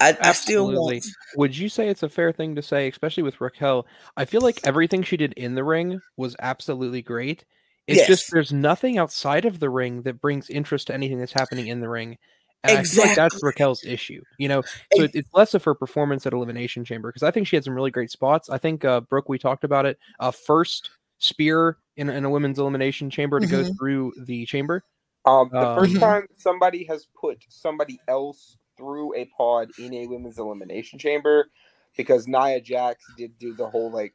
i, 0.00 0.16
I 0.20 0.32
still 0.32 0.66
want 0.66 1.04
Would 1.36 1.56
you 1.56 1.68
say 1.68 1.88
it's 1.88 2.02
a 2.02 2.08
fair 2.08 2.30
thing 2.32 2.54
to 2.56 2.62
say, 2.62 2.88
especially 2.88 3.22
with 3.22 3.40
Raquel? 3.40 3.86
I 4.16 4.26
feel 4.26 4.42
like 4.42 4.60
everything 4.66 5.02
she 5.02 5.16
did 5.16 5.32
in 5.32 5.54
the 5.54 5.64
ring 5.64 6.00
was 6.16 6.36
absolutely 6.40 7.00
great. 7.00 7.44
It's 7.92 8.00
Yes. 8.00 8.08
just 8.08 8.32
there's 8.32 8.52
nothing 8.52 8.98
outside 8.98 9.44
of 9.44 9.60
the 9.60 9.70
ring 9.70 10.02
that 10.02 10.20
brings 10.20 10.48
interest 10.50 10.86
to 10.88 10.94
anything 10.94 11.18
that's 11.18 11.32
happening 11.32 11.66
in 11.68 11.80
the 11.80 11.88
ring. 11.88 12.18
And 12.64 12.78
I 12.78 12.82
feel 12.84 13.02
like 13.02 13.16
that's 13.16 13.42
Raquel's 13.42 13.84
issue, 13.84 14.22
you 14.38 14.48
know. 14.48 14.62
So 14.94 15.02
it, 15.02 15.10
it's 15.14 15.34
less 15.34 15.52
of 15.54 15.64
her 15.64 15.74
performance 15.74 16.26
at 16.26 16.32
Elimination 16.32 16.84
Chamber 16.84 17.08
because 17.10 17.24
I 17.24 17.30
think 17.30 17.46
she 17.48 17.56
had 17.56 17.64
some 17.64 17.74
really 17.74 17.90
great 17.90 18.10
spots. 18.10 18.48
I 18.50 18.58
think 18.58 18.84
uh, 18.84 19.00
Brooke, 19.00 19.28
we 19.28 19.38
talked 19.38 19.64
about 19.64 19.84
it. 19.84 19.98
Uh, 20.20 20.30
first 20.30 20.90
spear 21.18 21.78
in, 21.96 22.08
in 22.08 22.24
a 22.24 22.30
women's 22.30 22.58
elimination 22.58 23.10
chamber 23.10 23.40
to 23.40 23.46
go 23.46 23.62
Mhm. 23.64 23.76
through 23.76 24.12
the 24.24 24.46
chamber. 24.46 24.84
Um, 25.24 25.50
the 25.52 25.66
Um, 25.66 25.74
first 25.74 25.94
Mhm. 25.94 26.00
time 26.00 26.26
somebody 26.38 26.84
has 26.84 27.06
put 27.20 27.44
somebody 27.48 27.98
else 28.08 28.56
through 28.76 29.14
a 29.16 29.24
pod 29.36 29.70
in 29.78 29.92
a 29.94 30.06
women's 30.06 30.38
elimination 30.38 30.98
chamber, 30.98 31.50
because 31.96 32.26
Nia 32.26 32.60
Jax 32.60 33.04
did 33.16 33.36
do 33.38 33.54
the 33.54 33.68
whole 33.68 33.90
like 33.90 34.14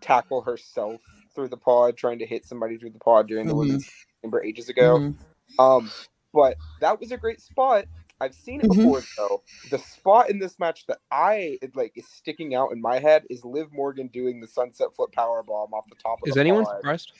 tackle 0.00 0.42
herself 0.42 1.00
through 1.34 1.48
the 1.48 1.56
pod, 1.56 1.96
trying 1.96 2.18
to 2.20 2.26
hit 2.26 2.44
somebody 2.46 2.76
through 2.78 2.90
the 2.90 2.98
pod 2.98 3.26
during 3.26 3.46
the 3.46 3.54
Mhm. 3.54 3.58
women's 3.58 3.90
chamber 4.22 4.42
ages 4.42 4.68
ago. 4.68 4.98
Mhm. 4.98 5.16
Um, 5.58 5.90
but 6.32 6.56
that 6.80 6.98
was 7.00 7.12
a 7.12 7.16
great 7.16 7.40
spot. 7.40 7.86
I've 8.20 8.34
seen 8.34 8.60
it 8.60 8.66
Mhm. 8.66 8.76
before 8.76 9.02
though. 9.16 9.42
The 9.70 9.78
spot 9.78 10.30
in 10.30 10.38
this 10.38 10.58
match 10.58 10.86
that 10.86 11.00
I 11.10 11.58
like 11.74 11.92
is 11.96 12.06
sticking 12.08 12.54
out 12.54 12.70
in 12.72 12.80
my 12.80 12.98
head 13.00 13.24
is 13.28 13.44
Liv 13.44 13.72
Morgan 13.72 14.06
doing 14.08 14.40
the 14.40 14.46
sunset 14.46 14.94
flip 14.94 15.10
power 15.12 15.42
bomb 15.42 15.74
off 15.74 15.84
the 15.88 15.96
top 15.96 16.22
of 16.22 16.28
Is 16.28 16.34
the 16.34 16.40
anyone 16.40 16.64
pod 16.64 16.76
surprised? 16.76 17.12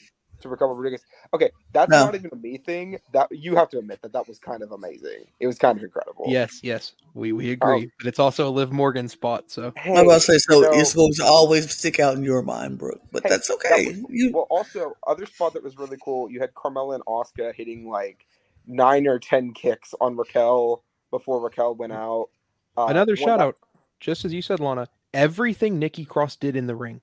To 0.44 0.48
Raquel 0.50 0.68
Rodriguez. 0.68 1.02
Okay, 1.32 1.50
that's 1.72 1.90
No. 1.90 2.04
not 2.04 2.14
even 2.14 2.30
a 2.32 2.36
me 2.36 2.58
thing. 2.58 2.98
That 3.12 3.28
you 3.32 3.56
have 3.56 3.68
to 3.70 3.78
admit 3.78 4.02
that 4.02 4.12
that 4.12 4.28
was 4.28 4.38
kind 4.38 4.62
of 4.62 4.72
amazing. 4.72 5.24
It 5.40 5.46
was 5.46 5.58
kind 5.58 5.76
of 5.78 5.82
incredible. 5.82 6.26
Yes, 6.28 6.60
yes, 6.62 6.92
we 7.14 7.32
we 7.32 7.50
agree. 7.50 7.90
but 7.98 8.06
it's 8.06 8.18
also 8.18 8.46
a 8.48 8.50
Liv 8.50 8.70
Morgan 8.72 9.08
spot, 9.08 9.50
so 9.50 9.72
Hey, 9.76 9.94
I'm 9.96 10.04
about 10.04 10.14
to 10.16 10.20
say 10.20 10.36
so 10.38 10.56
you 10.56 10.60
know, 10.62 10.72
it's 10.74 10.90
supposed 10.90 11.18
to 11.18 11.24
always 11.24 11.74
stick 11.74 11.98
out 11.98 12.14
in 12.16 12.22
your 12.24 12.42
mind 12.42 12.76
brooke 12.78 13.00
but 13.10 13.22
Hey, 13.22 13.30
that's 13.30 13.48
that 13.48 13.54
okay 13.54 13.86
was- 13.86 14.04
you 14.10 14.32
well, 14.32 14.46
also 14.50 14.94
other 15.06 15.24
spot 15.26 15.54
that 15.54 15.62
was 15.64 15.78
really 15.78 15.96
cool. 16.04 16.30
You 16.30 16.40
had 16.40 16.52
Carmella 16.54 16.94
and 16.96 17.04
Asuka 17.06 17.54
hitting 17.54 17.88
like 17.88 18.26
nine 18.66 19.06
or 19.06 19.18
ten 19.18 19.52
kicks 19.54 19.94
on 20.00 20.14
Raquel 20.16 20.84
before 21.10 21.40
Raquel 21.40 21.74
went 21.74 21.92
out. 21.94 22.28
Uh, 22.76 22.86
another 22.90 23.16
shout 23.16 23.40
out, 23.40 23.56
just 23.98 24.24
as 24.26 24.32
you 24.34 24.42
said, 24.42 24.60
Lana. 24.60 24.88
Everything 25.14 25.78
Nikki 25.78 26.04
Cross 26.04 26.36
did 26.36 26.54
in 26.56 26.66
the 26.66 26.74
ring, 26.76 27.00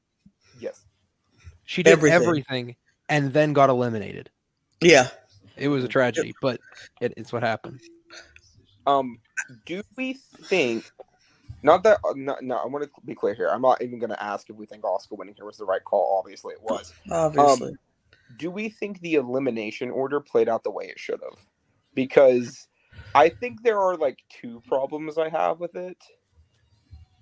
Yes. 0.60 0.86
she 1.64 1.82
did 1.82 1.92
Everything. 1.92 2.22
everything, 2.22 2.76
and 3.12 3.34
then 3.34 3.54
got 3.54 3.70
eliminated. 3.70 4.32
yeah 4.82 5.10
It 5.58 5.68
was 5.68 5.84
a 5.84 5.88
tragedy, 5.88 6.34
but 6.42 6.60
it, 7.00 7.14
it's 7.18 7.32
what 7.32 7.44
happened. 7.44 7.80
Um, 8.88 9.20
do 9.68 9.84
we 9.96 10.14
think? 10.14 10.90
Not 11.62 11.84
that. 11.84 12.00
No, 12.16 12.36
no 12.42 12.56
I 12.56 12.66
want 12.66 12.84
to 12.84 12.90
be 13.06 13.14
clear 13.14 13.36
here. 13.36 13.50
I'm 13.50 13.62
not 13.62 13.80
even 13.84 14.00
going 14.00 14.10
to 14.10 14.24
ask 14.24 14.50
if 14.50 14.56
we 14.56 14.66
think 14.66 14.82
Asuka 14.84 15.16
winning 15.16 15.36
here 15.36 15.46
was 15.46 15.58
the 15.58 15.66
right 15.66 15.84
call. 15.84 16.18
Obviously, 16.18 16.54
it 16.54 16.62
was. 16.64 16.92
obviously 17.12 17.74
do 18.38 18.52
we 18.52 18.70
think 18.70 19.00
the 19.02 19.16
elimination 19.16 19.90
order 19.90 20.20
played 20.20 20.50
out 20.50 20.64
the 20.64 20.72
way 20.72 20.86
it 20.86 21.00
should 21.00 21.20
have? 21.22 21.40
Because 21.94 22.68
I 23.16 23.30
think 23.30 23.64
there 23.64 23.80
are 23.80 23.96
like 23.98 24.20
two 24.30 24.62
problems 24.68 25.18
I 25.18 25.30
have 25.30 25.60
with 25.60 25.76
it. 25.76 25.98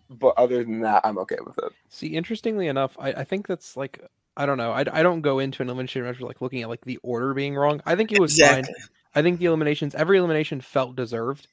But 0.10 0.34
other 0.38 0.63
than 0.63 0.81
that, 0.81 1.01
I'm 1.03 1.19
okay 1.19 1.38
with 1.46 1.58
it. 1.60 1.72
See, 1.89 2.08
interestingly 2.08 2.67
enough, 2.67 2.98
I, 3.00 3.10
I 3.10 3.24
think 3.24 3.46
that's 3.46 3.77
like 3.77 4.03
I 4.39 4.48
don't 4.48 4.58
know. 4.58 4.72
I, 4.72 4.81
I 4.91 5.03
don't 5.03 5.22
go 5.22 5.39
into 5.39 5.62
an 5.63 5.69
elimination 5.69 6.03
match 6.03 6.19
like 6.22 6.41
looking 6.41 6.63
at 6.63 6.69
like 6.69 6.86
the 6.86 6.98
order 7.03 7.36
being 7.36 7.55
wrong. 7.55 7.81
I 7.86 7.96
think 7.96 8.12
it 8.12 8.17
was 8.17 8.34
exactly 8.34 8.74
fine. 8.74 8.75
I 9.15 9.22
think 9.24 9.39
the 9.39 9.46
eliminations, 9.48 9.96
every 9.96 10.17
elimination 10.19 10.62
felt 10.62 10.96
deserved. 10.96 11.48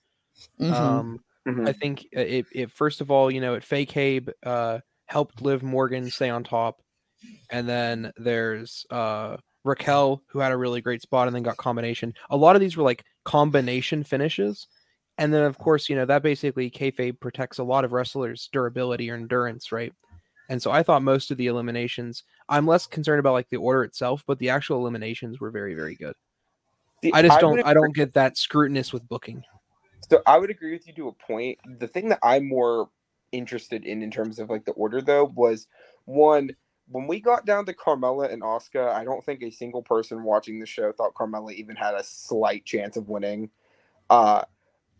Mhm. 0.60 0.72
Um, 0.74 1.20
Mhm. 1.46 1.68
I 1.68 1.72
think 1.74 2.06
uh, 2.16 2.20
it, 2.20 2.46
it 2.52 2.72
first 2.72 3.00
of 3.02 3.10
all, 3.10 3.30
you 3.30 3.40
know, 3.40 3.54
it 3.54 3.64
kayfabe 3.64 4.30
uh, 4.44 4.80
helped 5.06 5.42
Liv 5.42 5.62
Morgan 5.62 6.10
stay 6.10 6.30
on 6.30 6.44
top. 6.44 6.82
and 7.50 7.68
then 7.68 8.12
there's 8.16 8.86
uh 8.90 9.36
Raquel 9.64 10.22
who 10.30 10.40
had 10.40 10.52
a 10.52 10.56
really 10.56 10.80
great 10.82 11.02
spot 11.02 11.28
and 11.28 11.36
then 11.36 11.42
got 11.44 11.56
combination. 11.58 12.14
A 12.30 12.36
lot 12.36 12.56
of 12.56 12.60
these 12.60 12.76
were 12.76 12.84
like 12.84 13.04
combination 13.24 14.04
finishes. 14.04 14.66
And 15.18 15.32
then 15.34 15.44
of 15.44 15.58
course, 15.58 15.88
you 15.88 15.96
know, 15.96 16.06
that 16.06 16.22
basically 16.22 16.70
kayfabe 16.70 17.20
protects 17.20 17.58
a 17.58 17.64
lot 17.64 17.84
of 17.84 17.92
wrestlers' 17.92 18.48
durability 18.52 19.10
or 19.10 19.16
endurance, 19.16 19.72
right? 19.72 19.92
And 20.48 20.62
so 20.62 20.70
I 20.70 20.82
thought 20.82 21.02
most 21.02 21.30
of 21.30 21.36
the 21.36 21.46
eliminations, 21.46 22.22
I'm 22.48 22.66
less 22.66 22.86
concerned 22.86 23.20
about 23.20 23.32
like 23.32 23.48
the 23.48 23.56
order 23.56 23.84
itself, 23.84 24.22
but 24.26 24.38
the 24.38 24.50
actual 24.50 24.78
eliminations 24.78 25.40
were 25.40 25.50
very, 25.50 25.74
very 25.74 25.94
good. 25.94 26.14
See, 27.02 27.12
I 27.12 27.22
just 27.22 27.42
would 27.42 27.56
don't 27.56 27.66
I 27.66 27.74
don't 27.74 27.94
get 27.94 28.14
that 28.14 28.38
scrutinous 28.38 28.92
with 28.92 29.06
booking. 29.08 29.42
So 30.08 30.22
I 30.26 30.38
would 30.38 30.50
agree 30.50 30.72
with 30.72 30.86
you 30.86 30.94
to 30.94 31.08
a 31.08 31.12
point. 31.12 31.58
The 31.78 31.88
thing 31.88 32.08
that 32.08 32.20
I'm 32.22 32.48
more 32.48 32.90
interested 33.32 33.84
in 33.84 34.02
in 34.02 34.10
terms 34.10 34.38
of 34.38 34.48
like 34.48 34.64
the 34.64 34.72
order 34.72 35.00
though 35.00 35.24
was 35.34 35.66
one 36.04 36.50
when 36.88 37.08
we 37.08 37.20
got 37.20 37.44
down 37.44 37.66
to 37.66 37.74
Carmella 37.74 38.32
and 38.32 38.42
Asuka, 38.42 38.92
I 38.92 39.04
don't 39.04 39.24
think 39.24 39.42
a 39.42 39.50
single 39.50 39.82
person 39.82 40.22
watching 40.22 40.60
the 40.60 40.66
show 40.66 40.92
thought 40.92 41.14
Carmella 41.14 41.52
even 41.52 41.74
had 41.74 41.94
a 41.94 42.04
slight 42.04 42.64
chance 42.64 42.96
of 42.96 43.08
winning. 43.08 43.50
Uh 44.08 44.42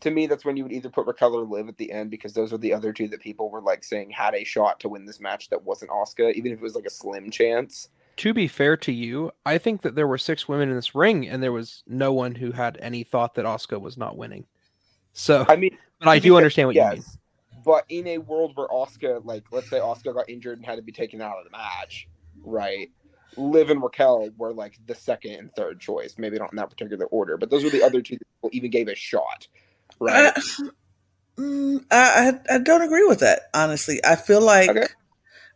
to 0.01 0.11
me, 0.11 0.27
that's 0.27 0.45
when 0.45 0.57
you 0.57 0.63
would 0.63 0.71
either 0.71 0.89
put 0.89 1.07
Raquel 1.07 1.35
or 1.35 1.43
Liv 1.43 1.67
at 1.67 1.77
the 1.77 1.91
end 1.91 2.11
because 2.11 2.33
those 2.33 2.53
are 2.53 2.57
the 2.57 2.73
other 2.73 2.93
two 2.93 3.07
that 3.09 3.19
people 3.21 3.49
were 3.49 3.61
like 3.61 3.83
saying 3.83 4.11
had 4.11 4.35
a 4.35 4.43
shot 4.43 4.79
to 4.81 4.89
win 4.89 5.05
this 5.05 5.19
match 5.19 5.49
that 5.49 5.63
wasn't 5.63 5.91
Asuka, 5.91 6.33
even 6.33 6.51
if 6.51 6.59
it 6.59 6.63
was 6.63 6.75
like 6.75 6.85
a 6.85 6.89
slim 6.91 7.31
chance. 7.31 7.89
To 8.17 8.33
be 8.33 8.47
fair 8.47 8.77
to 8.77 8.91
you, 8.91 9.31
I 9.45 9.57
think 9.59 9.81
that 9.83 9.95
there 9.95 10.07
were 10.07 10.17
six 10.17 10.47
women 10.47 10.69
in 10.69 10.75
this 10.75 10.95
ring 10.95 11.27
and 11.27 11.41
there 11.43 11.51
was 11.51 11.83
no 11.87 12.13
one 12.13 12.35
who 12.35 12.51
had 12.51 12.77
any 12.81 13.03
thought 13.03 13.35
that 13.35 13.45
Asuka 13.45 13.79
was 13.79 13.97
not 13.97 14.17
winning. 14.17 14.45
So 15.13 15.45
I 15.47 15.55
mean, 15.55 15.77
but 15.99 16.09
I 16.09 16.19
do 16.19 16.35
fair, 16.35 16.37
understand 16.37 16.67
what 16.67 16.77
you 16.77 16.85
mean. 16.85 17.05
yes, 17.05 17.17
But 17.65 17.85
in 17.89 18.07
a 18.07 18.17
world 18.19 18.53
where 18.55 18.67
Asuka, 18.67 19.23
like, 19.25 19.45
let's 19.51 19.69
say 19.69 19.79
Asuka 19.79 20.13
got 20.13 20.29
injured 20.29 20.57
and 20.57 20.65
had 20.65 20.77
to 20.77 20.81
be 20.81 20.91
taken 20.91 21.21
out 21.21 21.37
of 21.37 21.45
the 21.45 21.51
match, 21.51 22.07
right? 22.43 22.91
Liv 23.35 23.69
and 23.69 23.81
Raquel 23.83 24.29
were 24.37 24.53
like 24.53 24.79
the 24.87 24.95
second 24.95 25.33
and 25.33 25.51
third 25.55 25.79
choice. 25.79 26.15
Maybe 26.17 26.37
not 26.39 26.51
in 26.51 26.57
that 26.57 26.69
particular 26.69 27.05
order, 27.07 27.37
but 27.37 27.49
those 27.49 27.63
were 27.63 27.69
the 27.69 27.83
other 27.83 28.01
two 28.01 28.15
that 28.17 28.25
people 28.35 28.49
even 28.53 28.71
gave 28.71 28.87
a 28.87 28.95
shot, 28.95 29.47
right? 29.99 30.33
I, 30.35 30.41
mm, 31.39 31.85
I, 31.91 32.31
I 32.49 32.55
I 32.55 32.57
don't 32.59 32.81
agree 32.81 33.05
with 33.07 33.19
that. 33.19 33.43
Honestly, 33.53 33.99
I 34.05 34.15
feel 34.15 34.41
like 34.41 34.69
Okay. 34.71 34.87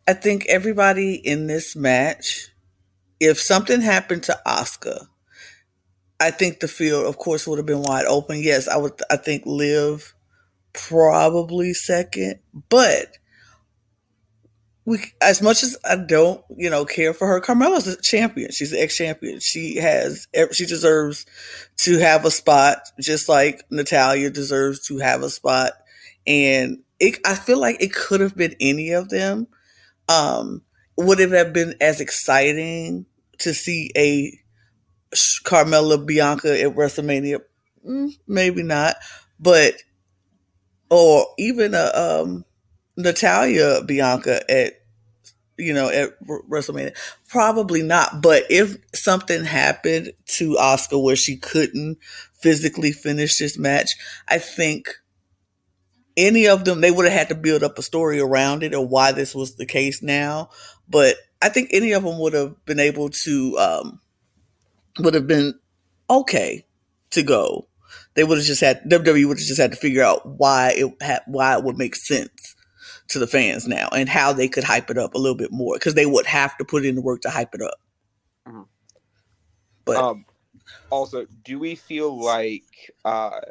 I 0.08 0.14
think 0.14 0.46
everybody 0.48 1.16
in 1.16 1.48
this 1.48 1.76
match, 1.76 2.50
if 3.20 3.40
something 3.42 3.82
happened 3.82 4.24
to 4.24 4.40
Asuka, 4.48 5.08
I 6.20 6.32
think 6.32 6.60
the 6.60 6.68
field, 6.68 7.06
of 7.06 7.18
course, 7.18 7.48
would 7.48 7.60
have 7.60 7.66
been 7.66 7.84
wide 7.84 8.06
open. 8.06 8.40
Yes, 8.42 8.68
I 8.68 8.78
would. 8.78 8.94
I 9.10 9.18
think 9.18 9.44
Liv 9.46 10.14
probably 10.74 11.74
second, 11.74 12.40
but 12.70 13.18
we, 14.86 15.00
as 15.22 15.42
much 15.42 15.64
as 15.64 15.78
I 15.86 15.96
don't, 15.96 16.44
you 16.58 16.70
know, 16.70 16.86
care 16.86 17.14
for 17.14 17.28
her, 17.28 17.40
Carmella's 17.40 17.88
a 17.88 18.02
champion. 18.02 18.52
She's 18.52 18.74
an 18.74 18.80
ex-champion. 18.80 19.40
She 19.40 19.78
has, 19.78 20.28
she 20.52 20.66
deserves 20.66 21.26
to 21.78 22.00
have 22.00 22.26
a 22.26 22.32
spot, 22.32 22.78
just 23.00 23.30
like 23.30 23.64
Natalya 23.70 24.30
deserves 24.30 24.88
to 24.88 24.98
have 24.98 25.22
a 25.22 25.30
spot. 25.30 25.74
And 26.26 26.80
it, 27.00 27.20
I 27.26 27.36
feel 27.36 27.60
like 27.60 27.82
it 27.82 27.94
could 27.94 28.22
have 28.22 28.36
been 28.36 28.56
any 28.60 28.92
of 28.92 29.10
them. 29.10 29.48
Um, 30.10 30.64
would 30.98 31.20
it 31.20 31.32
have 31.32 31.54
been 31.54 31.76
as 31.80 32.02
exciting 32.02 33.06
to 33.40 33.54
see 33.54 33.92
a 33.96 34.38
Carmella 35.44 36.04
Bianca 36.06 36.60
at 36.60 36.76
WrestleMania? 36.76 37.40
Mm, 37.88 38.12
maybe 38.28 38.64
not, 38.64 38.96
but 39.40 39.76
or 40.90 41.26
even 41.40 41.74
a 41.74 41.92
um, 41.96 42.46
Natalya 42.98 43.82
Bianca 43.86 44.50
at 44.52 44.82
you 45.58 45.74
know 45.74 45.90
at 45.90 46.20
WrestleMania, 46.26 46.96
probably 47.30 47.82
not. 47.82 48.22
But 48.22 48.44
if 48.50 48.76
something 48.94 49.44
happened 49.44 50.14
to 50.38 50.56
Asuka 50.56 51.02
where 51.02 51.16
she 51.16 51.38
couldn't 51.38 51.98
physically 52.34 52.92
finish 52.92 53.38
this 53.38 53.58
match, 53.58 53.92
I 54.28 54.40
think 54.40 54.90
any 56.18 56.48
of 56.48 56.66
them 56.66 56.82
they 56.82 56.92
would 56.92 57.06
have 57.06 57.18
had 57.18 57.30
to 57.30 57.36
build 57.36 57.64
up 57.64 57.78
a 57.78 57.84
story 57.84 58.20
around 58.20 58.64
it 58.64 58.76
or 58.76 58.86
why 58.86 59.12
this 59.12 59.34
was 59.34 59.56
the 59.56 59.66
case 59.66 60.02
now. 60.02 60.50
But 60.90 61.16
I 61.42 61.50
think 61.50 61.70
any 61.72 61.94
of 61.94 62.04
them 62.04 62.20
would 62.20 62.34
have 62.34 62.64
been 62.66 62.80
able 62.80 63.10
to 63.10 63.58
um, 63.58 64.02
would 65.00 65.14
have 65.14 65.28
been 65.28 65.54
okay 66.10 66.66
to 67.12 67.24
go. 67.24 67.68
They 68.14 68.24
would 68.24 68.40
have 68.40 68.48
just 68.48 68.62
had 68.62 68.84
WWE 68.90 69.26
would 69.28 69.38
have 69.38 69.48
just 69.48 69.62
had 69.62 69.72
to 69.72 69.78
figure 69.78 70.04
out 70.04 70.26
why 70.26 70.74
it 70.76 71.02
had, 71.02 71.22
why 71.28 71.58
it 71.58 71.64
would 71.64 71.78
make 71.78 71.96
sense 71.96 72.51
to 73.12 73.20
the 73.20 73.28
fans 73.28 73.68
now 73.68 73.88
and 73.94 74.10
how 74.10 74.34
they 74.34 74.48
could 74.48 74.64
hype 74.64 74.90
it 74.90 74.98
up 74.98 75.14
a 75.14 75.18
little 75.18 75.38
bit 75.38 75.52
more 75.52 75.76
because 75.76 75.96
they 75.96 76.06
would 76.06 76.26
have 76.26 76.58
to 76.58 76.66
put 76.66 76.86
in 76.86 76.96
the 76.96 77.02
work 77.02 77.22
to 77.22 77.30
hype 77.30 77.54
it 77.54 77.62
up. 77.62 77.80
Mhm. 78.48 78.68
But 79.86 79.98
Um, 79.98 80.26
also, 80.90 81.26
do 81.44 81.60
we 81.60 81.76
feel 81.76 82.18
like, 82.18 82.92
uh, 83.06 83.42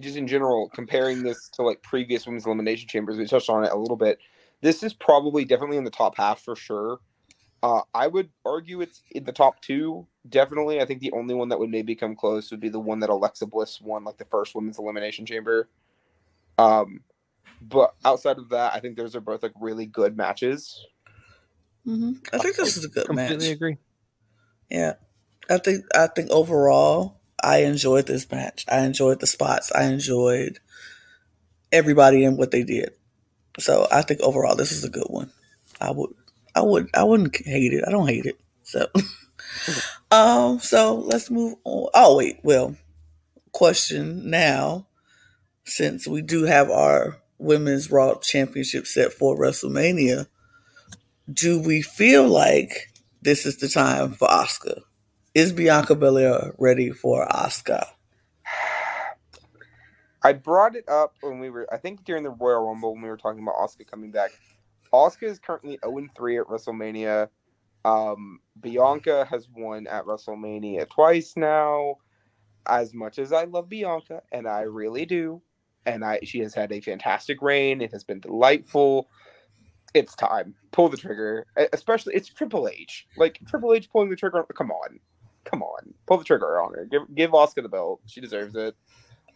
just 0.00 0.16
in 0.16 0.26
general, 0.26 0.68
comparing 0.70 1.22
this 1.22 1.48
to 1.50 1.62
like 1.62 1.82
previous 1.82 2.26
women's 2.26 2.46
elimination 2.46 2.88
chambers, 2.88 3.18
we 3.18 3.26
touched 3.26 3.50
on 3.50 3.64
it 3.64 3.72
a 3.72 3.76
little 3.76 3.96
bit. 3.96 4.18
This 4.62 4.82
is 4.82 4.94
probably 4.94 5.44
definitely 5.44 5.76
in 5.76 5.84
the 5.84 5.90
top 5.90 6.16
half 6.16 6.40
for 6.40 6.56
sure. 6.56 7.00
Uh, 7.62 7.82
I 7.92 8.06
would 8.06 8.30
argue 8.46 8.80
it's 8.80 9.02
in 9.10 9.24
the 9.24 9.32
top 9.32 9.60
two. 9.60 10.06
Definitely, 10.28 10.80
I 10.80 10.86
think 10.86 11.00
the 11.00 11.12
only 11.12 11.34
one 11.34 11.50
that 11.50 11.58
would 11.58 11.70
maybe 11.70 11.94
come 11.94 12.16
close 12.16 12.50
would 12.50 12.60
be 12.60 12.70
the 12.70 12.80
one 12.80 13.00
that 13.00 13.10
Alexa 13.10 13.46
Bliss 13.46 13.80
won, 13.80 14.04
like 14.04 14.16
the 14.16 14.24
first 14.24 14.54
women's 14.54 14.78
elimination 14.78 15.26
chamber. 15.26 15.68
Um, 16.56 17.02
but 17.60 17.94
outside 18.04 18.38
of 18.38 18.48
that, 18.50 18.74
I 18.74 18.80
think 18.80 18.96
those 18.96 19.14
are 19.16 19.20
both 19.20 19.42
like 19.42 19.52
really 19.60 19.86
good 19.86 20.16
matches. 20.16 20.86
mhm. 21.86 22.18
I 22.32 22.38
think 22.38 22.56
this 22.56 22.76
is 22.76 22.84
a 22.84 22.88
good 22.88 23.06
Completely 23.06 23.14
match. 23.14 23.28
Completely 23.30 23.52
agree. 23.52 23.78
Yeah, 24.70 24.94
I 25.48 25.58
think 25.58 25.84
I 25.94 26.06
think 26.08 26.30
overall 26.30 27.20
I 27.42 27.58
enjoyed 27.64 28.06
this 28.06 28.30
match. 28.30 28.64
I 28.68 28.80
enjoyed 28.84 29.20
the 29.20 29.26
spots. 29.26 29.72
I 29.72 29.84
enjoyed 29.84 30.60
everybody 31.72 32.24
and 32.24 32.38
what 32.38 32.50
they 32.50 32.62
did. 32.64 32.90
So 33.58 33.86
I 33.90 34.02
think 34.02 34.20
overall 34.20 34.56
this 34.56 34.72
is 34.72 34.84
a 34.84 34.90
good 34.90 35.06
one. 35.08 35.30
I 35.80 35.90
would 35.92 36.10
I 36.54 36.62
would 36.62 36.90
I 36.94 37.04
wouldn't 37.04 37.36
hate 37.36 37.72
it. 37.72 37.84
I 37.86 37.90
don't 37.90 38.08
hate 38.08 38.26
it. 38.26 38.40
So 38.62 38.88
um 40.10 40.60
so 40.60 40.96
let's 40.96 41.30
move 41.30 41.56
on. 41.64 41.88
Oh 41.94 42.16
wait, 42.16 42.40
well, 42.42 42.76
question 43.52 44.30
now 44.30 44.86
since 45.64 46.06
we 46.06 46.22
do 46.22 46.44
have 46.44 46.70
our 46.70 47.18
women's 47.40 47.90
Raw 47.90 48.14
championship 48.16 48.86
set 48.86 49.12
for 49.12 49.36
WrestleMania, 49.36 50.26
do 51.32 51.60
we 51.60 51.82
feel 51.82 52.28
like 52.28 52.92
this 53.22 53.46
is 53.46 53.56
the 53.58 53.68
time 53.68 54.12
for 54.12 54.28
Asuka? 54.28 54.80
Is 55.34 55.52
Bianca 55.52 55.94
Belair 55.94 56.54
ready 56.58 56.90
for 56.90 57.26
Asuka? 57.28 57.86
I 60.22 60.34
brought 60.34 60.76
it 60.76 60.88
up 60.88 61.14
when 61.22 61.38
we 61.38 61.48
were, 61.48 61.66
I 61.72 61.78
think 61.78 62.04
during 62.04 62.24
the 62.24 62.30
Royal 62.30 62.66
Rumble 62.66 62.92
when 62.92 63.02
we 63.02 63.08
were 63.08 63.16
talking 63.16 63.42
about 63.42 63.56
Asuka 63.56 63.86
coming 63.90 64.10
back. 64.10 64.30
Asuka 64.92 65.22
is 65.24 65.38
currently 65.38 65.78
0 65.84 66.08
3 66.14 66.38
at 66.38 66.46
WrestleMania. 66.46 67.28
Um, 67.84 68.40
Bianca 68.60 69.24
has 69.30 69.48
won 69.48 69.86
at 69.86 70.04
WrestleMania 70.04 70.88
twice 70.88 71.34
now. 71.36 71.96
As 72.66 72.92
much 72.92 73.18
as 73.18 73.32
I 73.32 73.44
love 73.44 73.70
Bianca, 73.70 74.20
and 74.32 74.46
I 74.46 74.62
really 74.62 75.06
do, 75.06 75.40
and 75.86 76.04
I 76.04 76.20
she 76.22 76.40
has 76.40 76.54
had 76.54 76.72
a 76.72 76.80
fantastic 76.80 77.42
reign. 77.42 77.80
It 77.80 77.92
has 77.92 78.04
been 78.04 78.20
delightful. 78.20 79.08
It's 79.94 80.14
time. 80.14 80.54
Pull 80.72 80.88
the 80.88 80.96
trigger. 80.96 81.46
Especially 81.72 82.14
it's 82.14 82.28
Triple 82.28 82.68
H. 82.68 83.06
Like 83.16 83.40
Triple 83.46 83.72
H 83.72 83.90
pulling 83.90 84.10
the 84.10 84.16
trigger. 84.16 84.44
Come 84.54 84.70
on, 84.70 85.00
come 85.44 85.62
on. 85.62 85.94
Pull 86.06 86.18
the 86.18 86.24
trigger 86.24 86.60
on 86.60 86.74
her. 86.74 86.84
Give 86.84 87.02
give 87.14 87.30
Asuka 87.30 87.62
the 87.62 87.68
belt. 87.68 88.00
She 88.06 88.20
deserves 88.20 88.54
it. 88.56 88.74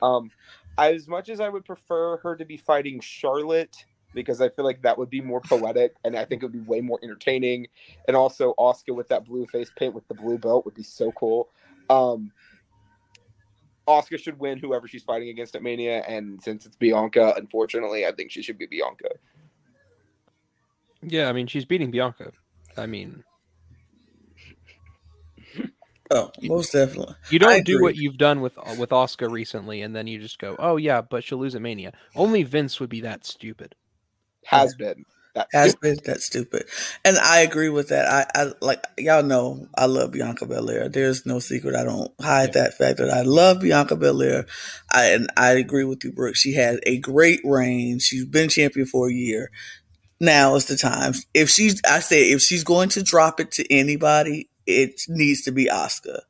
Um, 0.03 0.31
as 0.77 1.09
much 1.09 1.29
as 1.29 1.41
I 1.41 1.49
would 1.49 1.65
prefer 1.65 2.19
her 2.19 2.37
to 2.37 2.45
be 2.45 2.57
fighting 2.57 3.01
Charlotte 3.01 3.85
because 4.13 4.41
I 4.41 4.49
feel 4.49 4.65
like 4.65 4.83
that 4.83 4.97
would 4.97 5.11
be 5.11 5.21
more 5.21 5.41
poetic 5.41 5.97
and 6.05 6.17
I 6.17 6.25
think 6.25 6.43
it 6.43 6.47
would 6.47 6.53
be 6.53 6.61
way 6.61 6.81
more 6.81 6.99
entertaining. 7.03 7.67
And 8.07 8.17
also 8.17 8.55
Asuka 8.59 8.95
with 8.95 9.09
that 9.09 9.25
blue 9.25 9.47
face 9.47 9.71
paint 9.77 9.95
with 9.95 10.07
the 10.09 10.15
blue 10.15 10.39
belt 10.39 10.65
would 10.65 10.75
be 10.75 10.85
so 10.85 11.13
cool. 11.13 11.49
Um, 11.91 12.33
Asuka 13.87 14.19
should 14.19 14.39
win 14.39 14.59
whoever 14.59 14.89
she's 14.89 15.03
fighting 15.03 15.29
against 15.29 15.55
at 15.57 15.63
Mania, 15.63 16.03
and 16.09 16.43
since 16.43 16.65
it's 16.67 16.77
Bianca, 16.77 17.35
unfortunately, 17.37 18.07
I 18.07 18.13
think 18.13 18.31
she 18.31 18.43
should 18.43 18.59
be 18.59 18.67
Bianca. 18.67 19.09
Yeah, 21.03 21.29
I 21.29 21.33
mean 21.33 21.47
she's 21.47 21.65
beating 21.67 21.91
Bianca. 21.91 22.33
I 22.77 22.87
mean, 22.87 23.23
Oh, 26.11 26.31
most 26.43 26.73
definitely. 26.73 27.15
you 27.31 27.39
don't 27.39 27.65
do 27.65 27.77
agree. 27.77 27.83
what 27.83 27.97
you've 27.97 28.19
done 28.19 28.41
with 28.41 28.57
with 28.79 28.91
Asuka 28.91 29.31
recently, 29.31 29.81
and 29.83 29.97
then 29.97 30.07
you 30.07 30.19
just 30.19 30.39
go, 30.39 30.55
"Oh 30.59 30.77
yeah, 30.77 31.01
but 31.01 31.25
she'll 31.25 31.39
lose 31.39 31.55
at 31.55 31.63
Mania." 31.63 31.93
Only 32.15 32.43
Vince 32.43 32.79
would 32.79 32.91
be 32.91 33.01
that 33.03 33.25
stupid. 33.25 33.75
Has 34.45 34.75
been. 34.75 35.05
That's 35.35 35.53
Has 35.53 35.75
been 35.75 35.99
that 36.05 36.21
stupid, 36.21 36.67
and 37.05 37.19
I 37.19 37.41
agree 37.41 37.69
with 37.69 37.89
that. 37.89 38.07
I, 38.07 38.43
I 38.43 38.53
like 38.61 38.85
y'all 38.99 39.25
know 39.25 39.67
I 39.77 39.87
love 39.87 40.13
Bianca 40.13 40.47
Belair. 40.47 40.89
There's 40.89 41.27
no 41.27 41.41
secret. 41.41 41.75
I 41.75 41.85
don't 41.85 42.13
hide 42.21 42.53
that 42.53 42.75
fact 42.75 42.99
that 42.99 43.11
I 43.11 43.23
love 43.23 43.61
Bianca 43.61 43.97
Belair. 43.97 44.47
I 44.93 45.07
and 45.07 45.29
I 45.37 45.53
agree 45.53 45.85
with 45.85 46.05
you, 46.05 46.13
Brooke. 46.13 46.37
She 46.37 46.55
had 46.55 46.79
a 46.85 46.99
great 46.99 47.41
reign. 47.45 47.99
She's 47.99 48.25
been 48.25 48.49
champion 48.49 48.87
for 48.87 49.09
a 49.09 49.13
year. 49.13 49.51
now 50.21 50.55
is 50.57 50.67
the 50.67 50.77
time. 50.77 51.13
If 51.35 51.51
she's, 51.51 51.81
I 51.89 52.01
say, 52.01 52.31
if 52.33 52.41
she's 52.41 52.65
going 52.65 52.89
to 52.91 53.03
drop 53.03 53.41
it 53.41 53.51
to 53.53 53.73
anybody, 53.73 54.49
it 54.67 55.03
needs 55.09 55.43
to 55.43 55.53
be 55.53 55.67
Asuka, 55.67 56.21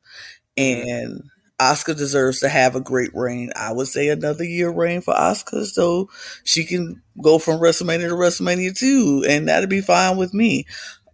mm-hmm. 0.57 0.89
and 0.89 1.23
Asuka 1.59 1.95
deserves 1.97 2.39
to 2.41 2.49
have 2.49 2.75
a 2.75 2.81
great 2.81 3.11
reign. 3.13 3.51
I 3.55 3.71
would 3.71 3.87
say 3.87 4.09
another 4.09 4.43
year 4.43 4.69
reign 4.69 5.01
for 5.01 5.13
Asuka, 5.13 5.65
so 5.65 6.09
she 6.43 6.65
can 6.65 7.01
go 7.21 7.39
from 7.39 7.59
WrestleMania 7.59 8.09
to 8.09 8.15
WrestleMania 8.15 8.77
two, 8.77 9.23
and 9.27 9.47
that'd 9.47 9.69
be 9.69 9.81
fine 9.81 10.17
with 10.17 10.33
me. 10.33 10.65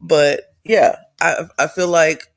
But 0.01 0.41
yeah, 0.63 0.95
I 1.21 1.45
I 1.59 1.67
feel 1.67 1.87
like 1.89 2.27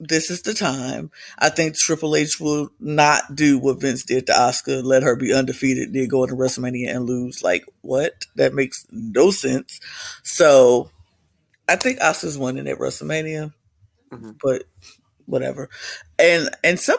this 0.00 0.30
is 0.30 0.42
the 0.42 0.52
time. 0.54 1.10
I 1.38 1.48
think 1.48 1.76
Triple 1.76 2.16
H 2.16 2.38
will 2.40 2.68
not 2.80 3.34
do 3.34 3.58
what 3.58 3.80
Vince 3.80 4.04
did 4.04 4.26
to 4.26 4.32
Asuka, 4.32 4.82
let 4.84 5.02
her 5.02 5.16
be 5.16 5.32
undefeated, 5.32 5.94
then 5.94 6.08
go 6.08 6.24
into 6.24 6.36
WrestleMania 6.36 6.94
and 6.94 7.06
lose. 7.06 7.42
Like, 7.42 7.64
what? 7.80 8.12
That 8.36 8.54
makes 8.54 8.84
no 8.90 9.30
sense. 9.30 9.80
So 10.22 10.90
I 11.68 11.76
think 11.76 12.00
Asuka's 12.00 12.38
winning 12.38 12.68
at 12.68 12.78
WrestleMania, 12.78 13.52
Mhm. 14.12 14.36
but 14.42 14.64
whatever. 15.26 15.68
And 16.18 16.50
and 16.62 16.78
some 16.78 16.98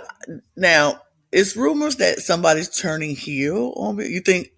now 0.55 1.01
it's 1.31 1.55
rumors 1.55 1.97
that 1.97 2.19
somebody's 2.19 2.69
turning 2.69 3.15
heel 3.15 3.73
on 3.75 3.97
me. 3.97 4.07
You 4.07 4.21
think 4.21 4.51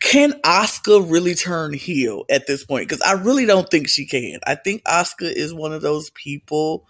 can 0.00 0.32
Asuka 0.44 1.10
really 1.10 1.34
turn 1.34 1.74
heel 1.74 2.24
at 2.30 2.46
this 2.46 2.64
point? 2.64 2.88
Because 2.88 3.02
I 3.02 3.12
really 3.12 3.44
don't 3.44 3.68
think 3.68 3.88
she 3.88 4.06
can. 4.06 4.40
I 4.46 4.54
think 4.54 4.82
Asuka 4.84 5.30
is 5.30 5.52
one 5.52 5.72
of 5.72 5.82
those 5.82 6.10
people 6.10 6.86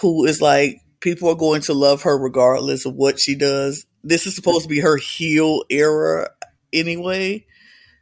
who 0.00 0.24
is 0.24 0.40
like 0.40 0.80
people 1.00 1.28
are 1.28 1.36
going 1.36 1.60
to 1.62 1.74
love 1.74 2.02
her 2.02 2.16
regardless 2.16 2.86
of 2.86 2.94
what 2.94 3.18
she 3.18 3.34
does. 3.34 3.86
This 4.02 4.26
is 4.26 4.34
supposed 4.34 4.62
to 4.62 4.68
be 4.68 4.80
her 4.80 4.96
heel 4.96 5.64
era 5.70 6.30
anyway, 6.72 7.46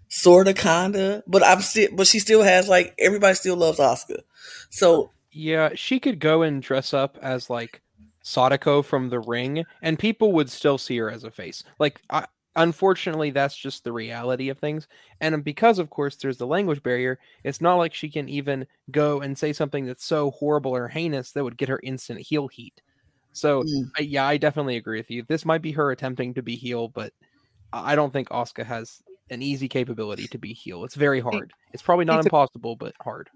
sort 0.08 0.48
of, 0.48 0.56
kinda. 0.56 1.22
But 1.26 1.44
I'm 1.44 1.60
still, 1.60 1.88
but 1.94 2.06
she 2.06 2.18
still 2.18 2.42
has 2.42 2.68
like 2.68 2.94
everybody 2.98 3.34
still 3.34 3.56
loves 3.56 3.78
Asuka. 3.78 4.20
So 4.70 5.10
Yeah, 5.32 5.70
she 5.74 5.98
could 5.98 6.18
go 6.20 6.42
and 6.42 6.62
dress 6.62 6.92
up 6.92 7.18
as 7.22 7.48
like 7.50 7.80
Sadako 8.22 8.82
from 8.82 9.08
the 9.08 9.20
ring, 9.20 9.64
and 9.82 9.98
people 9.98 10.32
would 10.32 10.50
still 10.50 10.78
see 10.78 10.96
her 10.98 11.10
as 11.10 11.24
a 11.24 11.30
face. 11.30 11.64
Like, 11.78 12.00
I, 12.10 12.26
unfortunately, 12.54 13.30
that's 13.30 13.56
just 13.56 13.82
the 13.82 13.92
reality 13.92 14.48
of 14.50 14.58
things. 14.58 14.86
And 15.20 15.42
because, 15.42 15.78
of 15.78 15.90
course, 15.90 16.16
there's 16.16 16.36
the 16.36 16.46
language 16.46 16.82
barrier, 16.82 17.18
it's 17.44 17.60
not 17.60 17.76
like 17.76 17.94
she 17.94 18.08
can 18.10 18.28
even 18.28 18.66
go 18.90 19.22
and 19.22 19.36
say 19.36 19.52
something 19.52 19.86
that's 19.86 20.04
so 20.04 20.30
horrible 20.32 20.72
or 20.76 20.86
heinous 20.88 21.32
that 21.32 21.42
would 21.44 21.56
get 21.56 21.68
her 21.70 21.80
instant 21.82 22.20
heel 22.20 22.46
heat. 22.48 22.80
So, 23.32 23.62
Mm. 23.62 23.90
I- 23.98 24.02
yeah, 24.02 24.26
I 24.26 24.36
definitely 24.36 24.76
agree 24.76 24.98
with 24.98 25.10
you. 25.10 25.24
This 25.26 25.46
might 25.46 25.62
be 25.62 25.72
her 25.72 25.90
attempting 25.90 26.34
to 26.34 26.42
be 26.42 26.54
heel, 26.54 26.88
but 26.88 27.12
I 27.72 27.96
don't 27.96 28.12
think 28.12 28.28
Asuka 28.28 28.66
has 28.66 29.02
an 29.30 29.40
easy 29.40 29.66
capability 29.68 30.26
to 30.28 30.36
be 30.38 30.52
heel. 30.52 30.84
It's 30.84 30.94
very 30.94 31.20
hard. 31.20 31.54
It's 31.72 31.82
probably 31.82 32.04
not 32.04 32.20
to- 32.20 32.26
impossible, 32.26 32.76
but 32.76 32.94
hard. 33.00 33.30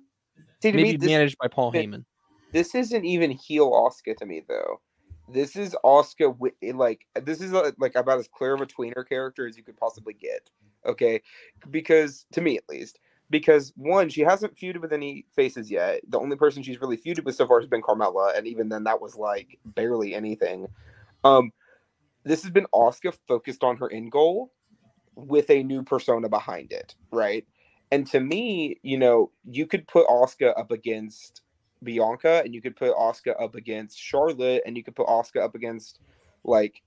See, 0.63 0.71
to 0.71 0.77
Maybe 0.77 0.93
me, 0.93 0.97
this, 0.97 1.09
managed 1.09 1.39
by 1.39 1.49
Paul 1.49 1.73
Heyman. 1.73 2.05
this 2.53 2.75
isn't 2.75 3.05
even 3.05 3.31
heel 3.31 3.71
Asuka 3.71 4.17
to 4.17 4.27
me 4.27 4.43
though. 4.49 4.81
This 5.29 5.57
is 5.57 5.77
Asuka 5.85 6.37
with 6.39 6.55
like 6.75 7.07
this 7.23 7.41
is 7.41 7.53
uh 7.53 7.73
like 7.79 7.95
about 7.95 8.19
as 8.19 8.29
clear 8.29 8.55
of 8.55 8.61
a 8.61 8.67
tweener 8.67 9.07
character 9.07 9.47
as 9.47 9.57
you 9.57 9.63
could 9.63 9.77
possibly 9.77 10.15
get. 10.15 10.51
Okay, 10.87 11.21
because 11.71 12.27
to 12.33 12.41
me 12.41 12.57
at 12.57 12.69
least, 12.69 13.01
because 13.29 13.73
one, 13.77 14.09
she 14.09 14.21
hasn't 14.21 14.57
feuded 14.57 14.81
with 14.81 14.93
any 14.93 15.27
faces 15.35 15.71
yet. 15.71 16.01
The 16.09 16.19
only 16.19 16.37
person 16.37 16.63
she's 16.63 16.81
really 16.81 16.97
feuded 16.97 17.25
with 17.25 17.35
so 17.35 17.47
far 17.47 17.61
has 17.61 17.69
been 17.69 17.83
Carmella, 17.83 18.37
and 18.37 18.47
even 18.47 18.69
then, 18.69 18.85
that 18.85 19.01
was 19.01 19.17
like 19.17 19.59
barely 19.65 20.15
anything. 20.15 20.69
Um, 21.25 21.53
this 22.25 22.43
has 22.43 22.53
been 22.53 22.67
Asuka 22.73 23.17
focused 23.27 23.65
on 23.65 23.77
her 23.79 23.93
end 23.93 24.13
goal 24.13 24.53
with 25.17 25.51
a 25.51 25.63
new 25.63 25.83
persona 25.83 26.29
behind 26.29 26.73
it, 26.73 26.95
right? 27.11 27.45
And 27.91 28.07
to 28.09 28.21
me, 28.21 28.79
you 28.83 28.99
know, 28.99 29.31
you 29.45 29.67
could 29.67 29.87
put 29.87 30.07
Asuka 30.09 30.59
up 30.59 30.71
against 30.71 31.43
Bianca, 31.83 32.43
and 32.45 32.55
you 32.55 32.61
could 32.61 32.77
put 32.77 32.95
Asuka 32.95 33.41
up 33.41 33.55
against 33.55 33.99
Charlotte, 33.99 34.63
and 34.67 34.77
you 34.77 34.83
could 34.83 34.97
put 34.97 35.07
Asuka 35.07 35.43
up 35.43 35.55
against 35.55 36.01
like 36.45 36.83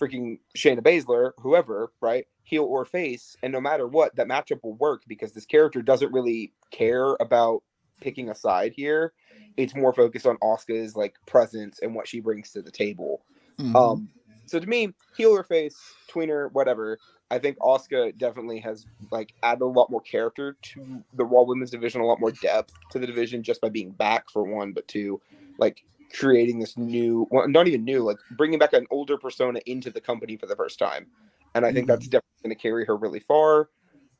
freaking 0.00 0.38
Shayna 0.56 0.80
Baszler, 0.80 1.32
whoever, 1.38 1.92
right? 2.00 2.26
Heel 2.44 2.64
or 2.64 2.84
face, 2.84 3.36
and 3.42 3.52
no 3.52 3.60
matter 3.60 3.86
what, 3.86 4.14
that 4.16 4.28
matchup 4.28 4.62
will 4.62 4.74
work 4.74 5.02
because 5.06 5.32
this 5.32 5.46
character 5.46 5.80
doesn't 5.80 6.12
really 6.12 6.52
care 6.70 7.16
about 7.20 7.62
picking 8.00 8.28
a 8.28 8.34
side 8.34 8.72
here. 8.74 9.12
It's 9.56 9.74
more 9.74 9.92
focused 9.92 10.26
on 10.26 10.38
Asuka's 10.38 10.96
like 10.96 11.14
presence 11.26 11.78
and 11.80 11.94
what 11.94 12.08
she 12.08 12.20
brings 12.20 12.50
to 12.52 12.62
the 12.62 12.70
table. 12.70 13.24
mhm. 13.58 13.76
Um, 13.76 14.08
so 14.46 14.58
to 14.58 14.66
me, 14.66 14.92
heel 15.16 15.30
or 15.30 15.44
face, 15.44 15.76
tweener, 16.10 16.50
whatever. 16.52 16.98
I 17.32 17.38
think 17.38 17.56
Asuka 17.60 18.16
definitely 18.18 18.60
has 18.60 18.84
like 19.10 19.32
added 19.42 19.62
a 19.62 19.66
lot 19.66 19.90
more 19.90 20.02
character 20.02 20.54
to 20.60 21.02
the 21.14 21.24
Raw 21.24 21.44
Women's 21.44 21.70
division, 21.70 22.02
a 22.02 22.06
lot 22.06 22.20
more 22.20 22.30
depth 22.30 22.74
to 22.90 22.98
the 22.98 23.06
division 23.06 23.42
just 23.42 23.62
by 23.62 23.70
being 23.70 23.90
back 23.90 24.28
for 24.28 24.44
one, 24.44 24.74
but 24.74 24.86
two, 24.86 25.18
like 25.58 25.82
creating 26.14 26.58
this 26.58 26.76
new, 26.76 27.26
well, 27.30 27.48
not 27.48 27.68
even 27.68 27.84
new, 27.84 28.02
like 28.02 28.18
bringing 28.32 28.58
back 28.58 28.74
an 28.74 28.86
older 28.90 29.16
persona 29.16 29.60
into 29.64 29.90
the 29.90 30.00
company 30.00 30.36
for 30.36 30.44
the 30.44 30.54
first 30.54 30.78
time. 30.78 31.06
And 31.54 31.64
I 31.64 31.72
think 31.72 31.86
that's 31.86 32.06
definitely 32.06 32.42
going 32.42 32.54
to 32.54 32.60
carry 32.60 32.84
her 32.84 32.98
really 32.98 33.20
far. 33.20 33.70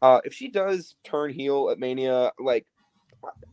Uh, 0.01 0.22
if 0.25 0.33
she 0.33 0.48
does 0.48 0.96
turn 1.05 1.35
heel 1.35 1.68
at 1.68 1.79
Mania, 1.79 2.33
like 2.40 2.66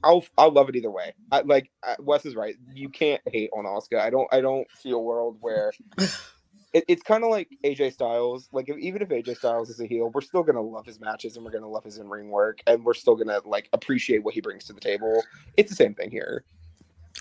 I'll 0.06 0.24
I'll 0.38 0.54
love 0.54 0.70
it 0.70 0.78
either 0.78 0.90
way. 0.90 1.14
I, 1.34 1.42
like 1.42 1.70
Wes 2.00 2.26
is 2.26 2.38
right. 2.38 2.56
You 2.74 2.88
can't 2.88 3.22
hate 3.26 3.50
on 3.54 3.66
Asuka. 3.66 4.00
I 4.00 4.10
don't 4.10 4.28
I 4.32 4.40
don't 4.40 4.68
see 4.82 4.92
a 4.92 4.98
world 4.98 5.36
where 5.42 5.74
it, 6.74 6.86
it's 6.88 7.04
kind 7.04 7.24
of 7.24 7.30
like 7.32 7.50
AJ 7.66 7.94
Styles. 7.94 8.50
Like 8.52 8.70
if, 8.70 8.78
even 8.78 9.02
if 9.02 9.10
AJ 9.10 9.38
Styles 9.38 9.70
is 9.70 9.80
a 9.80 9.86
heel, 9.88 10.12
we're 10.14 10.22
still 10.22 10.44
gonna 10.44 10.62
love 10.62 10.86
his 10.86 11.00
matches 11.00 11.36
and 11.36 11.46
we're 11.46 11.52
gonna 11.52 11.68
love 11.70 11.84
his 11.84 11.98
in 11.98 12.10
ring 12.10 12.30
work 12.30 12.62
and 12.68 12.84
we're 12.86 12.94
still 12.94 13.16
gonna 13.16 13.40
like 13.46 13.70
appreciate 13.74 14.24
what 14.24 14.34
he 14.34 14.42
brings 14.42 14.66
to 14.66 14.74
the 14.74 14.82
table. 14.82 15.24
It's 15.58 15.70
the 15.70 15.76
same 15.76 15.96
thing 15.96 16.12
here. 16.12 16.44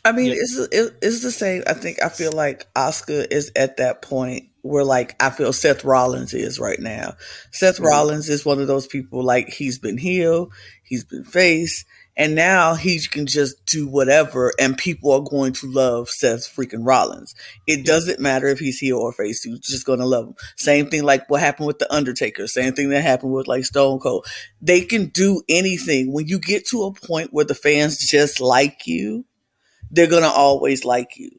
I 0.04 0.12
mean, 0.12 0.28
Yeah. 0.28 0.38
it's 0.40 0.58
it, 0.72 0.96
it's 1.02 1.22
the 1.22 1.32
same. 1.32 1.62
I 1.66 1.74
think 1.74 2.02
I 2.02 2.08
feel 2.08 2.32
like 2.32 2.72
Asuka 2.74 3.26
is 3.32 3.52
at 3.56 3.78
that 3.78 4.02
point 4.02 4.48
where 4.62 4.84
like 4.84 5.20
I 5.22 5.30
feel 5.30 5.52
Seth 5.52 5.84
Rollins 5.84 6.34
is 6.34 6.60
right 6.60 6.80
now. 6.80 7.14
Seth 7.52 7.80
Mhm. 7.80 7.86
Rollins 7.86 8.28
is 8.28 8.44
one 8.46 8.60
of 8.60 8.68
those 8.68 8.86
people 8.86 9.24
like 9.24 9.48
he's 9.50 9.78
been 9.78 9.98
heel, 9.98 10.50
he's 10.84 11.04
been 11.04 11.24
face, 11.24 11.84
and 12.18 12.34
now 12.34 12.74
he 12.74 13.00
can 13.00 13.26
just 13.26 13.64
do 13.64 13.88
whatever, 13.88 14.52
and 14.58 14.76
people 14.76 15.12
are 15.12 15.22
going 15.22 15.54
to 15.54 15.66
love 15.66 16.10
Seth 16.10 16.54
freaking 16.54 16.86
Rollins. 16.86 17.34
It 17.66 17.86
doesn't 17.86 18.20
matter 18.20 18.48
if 18.48 18.58
he's 18.58 18.78
heel 18.78 18.98
or 18.98 19.12
face; 19.12 19.46
you're 19.46 19.56
just 19.56 19.86
going 19.86 20.00
to 20.00 20.06
love 20.06 20.26
him. 20.26 20.34
Same 20.56 20.90
thing 20.90 21.04
like 21.04 21.30
what 21.30 21.40
happened 21.40 21.68
with 21.68 21.78
the 21.78 21.90
Undertaker. 21.92 22.46
Same 22.46 22.74
thing 22.74 22.90
that 22.90 23.00
happened 23.02 23.32
with 23.32 23.48
like 23.48 23.64
Stone 23.64 24.00
Cold. 24.00 24.26
They 24.60 24.82
can 24.82 25.06
do 25.06 25.42
anything 25.48 26.12
when 26.12 26.28
you 26.28 26.38
get 26.38 26.66
to 26.66 26.82
a 26.82 26.92
point 26.92 27.32
where 27.32 27.46
the 27.46 27.54
fans 27.54 27.96
just 27.96 28.40
like 28.40 28.86
you 28.86 29.24
they're 29.90 30.08
gonna 30.08 30.28
always 30.28 30.84
like 30.84 31.16
you. 31.16 31.30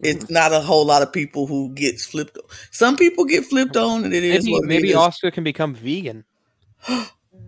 It's 0.00 0.24
mm-hmm. 0.24 0.34
not 0.34 0.52
a 0.52 0.60
whole 0.60 0.86
lot 0.86 1.02
of 1.02 1.12
people 1.12 1.46
who 1.46 1.74
gets 1.74 2.06
flipped. 2.06 2.38
Some 2.70 2.96
people 2.96 3.24
get 3.24 3.44
flipped 3.44 3.76
on, 3.76 4.04
and 4.04 4.14
it 4.14 4.22
is 4.22 4.44
Maybe 4.44 4.52
what 4.52 4.64
maybe 4.64 4.90
is. 4.90 4.96
Asuka 4.96 5.32
can 5.32 5.44
become 5.44 5.74
vegan. 5.74 6.24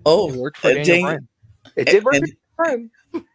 oh, 0.05 0.33
It 0.33 0.37
worked 0.37 0.59
for 0.59 0.69
Daniel 0.69 0.85
Daniel- 0.85 1.07
Bryan. 1.07 1.29
It 1.77 1.87
did 1.87 2.05
work. 2.05 2.15
and 2.15 2.27
him. 2.67 2.91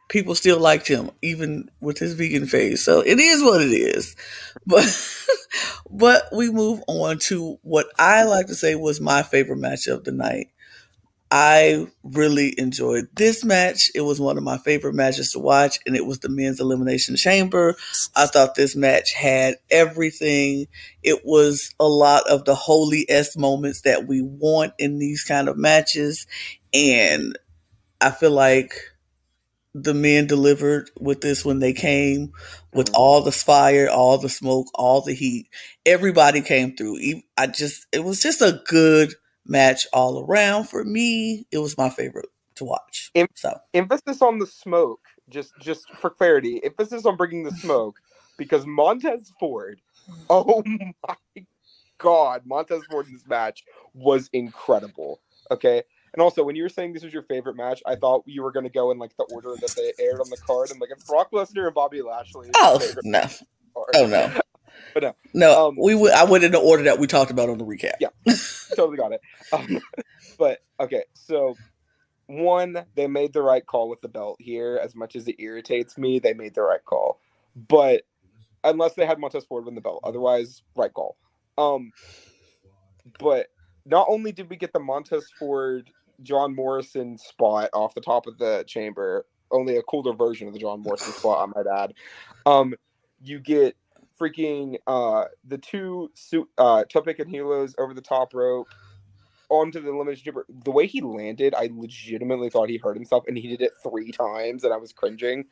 people 0.10 0.36
still 0.36 0.60
liked 0.60 0.88
him 0.88 1.12
even 1.22 1.70
with 1.82 1.98
his 1.98 2.14
vegan 2.14 2.46
face. 2.46 2.84
So 2.84 3.02
it 3.02 3.20
is 3.20 3.44
what 3.44 3.62
it 3.62 3.74
is. 3.74 4.16
But 4.66 4.86
but 5.90 6.24
we 6.32 6.50
move 6.50 6.82
on 6.88 7.20
to 7.28 7.58
what 7.64 7.88
I 7.98 8.24
like 8.24 8.48
to 8.48 8.56
say 8.56 8.76
was 8.76 9.02
my 9.02 9.24
favorite 9.24 9.58
match 9.58 9.88
of 9.88 10.04
the 10.04 10.12
night. 10.12 10.48
I 11.32 11.88
really 12.04 12.54
enjoyed 12.58 13.10
this 13.16 13.44
match. 13.44 13.90
It 13.96 14.02
was 14.02 14.22
one 14.22 14.38
of 14.38 14.44
my 14.44 14.58
favorite 14.60 14.94
matches 14.94 15.32
to 15.32 15.40
watch, 15.40 15.80
and 15.86 15.96
it 15.96 16.06
was 16.06 16.20
the 16.20 16.30
men's 16.30 16.60
elimination 16.62 17.16
chamber. 17.16 17.76
I 18.16 18.28
thought 18.28 18.56
this 18.56 18.76
match 18.76 19.12
had 19.12 19.56
everything. 19.72 20.68
It 21.04 21.22
was 21.26 21.74
a 21.80 21.88
lot 21.88 22.24
of 22.30 22.46
the 22.46 22.56
holy 22.56 23.10
s 23.10 23.36
moments 23.36 23.82
that 23.82 24.08
we 24.08 24.22
want 24.22 24.74
in 24.78 25.00
these 25.00 25.24
kind 25.24 25.50
of 25.50 25.58
matches, 25.58 26.28
and 26.74 27.38
I 28.00 28.12
feel 28.12 28.32
like 28.32 28.76
the 29.76 29.96
men 29.96 30.28
delivered 30.28 30.92
with 31.00 31.22
this 31.22 31.46
when 31.46 31.60
they 31.60 31.74
came 31.74 32.34
with 32.74 32.92
Mhm. 32.92 32.96
all 32.96 33.22
the 33.24 33.34
fire, 33.34 33.90
all 33.90 34.20
the 34.20 34.30
smoke, 34.30 34.68
all 34.76 35.02
the 35.02 35.16
heat. 35.16 35.50
Everybody 35.86 36.42
came 36.42 36.78
through. 36.78 37.00
I 37.38 37.48
just, 37.48 37.88
it 37.94 38.06
was 38.06 38.22
just 38.22 38.42
a 38.42 38.62
good 38.68 39.16
match 39.48 39.88
all 39.94 40.26
around 40.26 40.66
for 40.66 40.86
me. 40.86 41.48
It 41.52 41.60
was 41.60 41.78
my 41.78 41.92
favorite 41.92 42.30
to 42.58 42.66
watch. 42.66 43.14
Im- 43.16 43.28
So, 43.36 43.60
Emphasis 43.74 44.22
on 44.22 44.40
the 44.40 44.48
smoke, 44.48 45.02
just 45.30 45.58
just 45.60 45.90
for 46.00 46.10
clarity. 46.12 46.64
Emphasis 46.64 47.06
on 47.06 47.18
bringing 47.18 47.44
the 47.44 47.52
smoke 47.52 48.00
because 48.38 48.66
Montez 48.68 49.32
Ford. 49.40 49.82
Oh 50.30 50.64
my 51.08 51.16
god, 52.00 52.44
Montez 52.46 52.86
Ford 52.86 53.08
in 53.08 53.14
this 53.14 53.28
match 53.28 53.64
was 53.94 54.30
incredible. 54.34 55.22
Okay. 55.52 55.84
And 56.16 56.22
also, 56.22 56.44
when 56.44 56.56
you 56.56 56.64
were 56.64 56.70
saying 56.70 56.94
this 56.94 57.04
was 57.04 57.14
your 57.14 57.24
favorite 57.24 57.58
match, 57.58 57.84
I 57.86 57.96
thought 57.96 58.24
you 58.26 58.42
were 58.42 58.52
going 58.54 58.64
to 58.66 58.72
go 58.72 58.92
in 58.92 58.98
like 58.98 59.16
the 59.18 59.26
order 59.34 59.50
that 59.60 59.76
they 59.76 59.92
aired 60.02 60.22
on 60.22 60.30
the 60.30 60.38
card. 60.38 60.72
and 60.72 60.80
like, 60.80 60.92
if 60.96 61.06
Brock 61.06 61.32
Lesnar 61.32 61.66
and 61.66 61.74
Bobby 61.76 62.02
Lashley. 62.02 62.50
oh 62.56 62.80
no, 63.04 63.20
card. 63.22 63.90
oh 63.96 64.06
no, 64.08 64.40
But 64.94 65.04
no. 65.04 65.16
no. 65.34 65.68
Um, 65.68 65.78
we 65.78 66.10
I 66.10 66.24
went 66.24 66.46
in 66.46 66.54
the 66.54 66.60
order 66.60 66.84
that 66.84 67.00
we 67.00 67.08
talked 67.08 67.32
about 67.32 67.50
on 67.50 67.58
the 67.58 67.66
recap. 67.66 67.96
Yeah. 68.00 68.10
totally 68.76 68.96
got 68.98 69.12
it. 69.12 69.22
Um, 69.52 69.82
but 70.40 70.60
okay, 70.80 71.04
so 71.14 71.56
one, 72.28 72.86
they 72.96 73.08
made 73.08 73.34
the 73.34 73.42
right 73.42 73.66
call 73.66 73.90
with 73.90 74.00
the 74.00 74.08
belt 74.08 74.38
here. 74.40 74.80
As 74.82 74.96
much 74.96 75.18
as 75.18 75.28
it 75.28 75.36
irritates 75.40 75.98
me, 75.98 76.20
they 76.20 76.34
made 76.34 76.56
the 76.56 76.62
right 76.62 76.84
call. 76.86 77.20
But 77.56 78.04
unless 78.64 78.94
they 78.94 79.06
had 79.06 79.20
Montez 79.20 79.44
Ford 79.44 79.66
win 79.66 79.76
the 79.76 79.82
belt, 79.82 80.00
otherwise, 80.04 80.64
right 80.78 80.94
call. 80.94 81.18
Um, 81.58 81.92
but 83.20 83.48
not 83.86 84.08
only 84.10 84.32
did 84.32 84.50
we 84.50 84.56
get 84.56 84.74
the 84.74 84.80
Montez 84.80 85.30
Ford 85.38 85.92
John 86.24 86.56
Morrison 86.56 87.18
spot 87.18 87.70
off 87.74 87.96
the 87.96 88.02
top 88.02 88.28
of 88.28 88.38
the 88.38 88.64
chamber, 88.68 89.26
only 89.52 89.78
a 89.78 89.84
cooler 89.84 90.14
version 90.14 90.48
of 90.48 90.54
the 90.54 90.60
John 90.60 90.82
Morrison 90.82 91.14
spot, 91.18 91.50
I 91.50 91.62
might 91.62 91.68
add. 91.68 91.94
Um, 92.46 92.76
you 93.24 93.40
get 93.40 93.76
freaking 94.20 94.78
uh 94.88 95.26
the 95.46 95.58
two 95.58 96.10
suit 96.14 96.48
uh 96.58 96.86
tope 96.86 97.18
con 97.18 97.28
hilos 97.28 97.76
over 97.78 97.94
the 97.94 98.02
top 98.02 98.34
rope 98.34 98.70
onto 99.50 99.82
the 99.82 99.92
limited 99.92 100.24
chamber. 100.24 100.46
The 100.64 100.72
way 100.72 100.88
he 100.88 101.02
landed, 101.02 101.54
I 101.54 101.70
legitimately 101.72 102.50
thought 102.50 102.70
he 102.70 102.78
hurt 102.78 102.96
himself, 102.96 103.26
and 103.28 103.38
he 103.38 103.48
did 103.48 103.62
it 103.62 103.74
three 103.84 104.12
times, 104.12 104.64
and 104.64 104.74
I 104.74 104.78
was 104.78 104.94
cringing. 104.94 105.46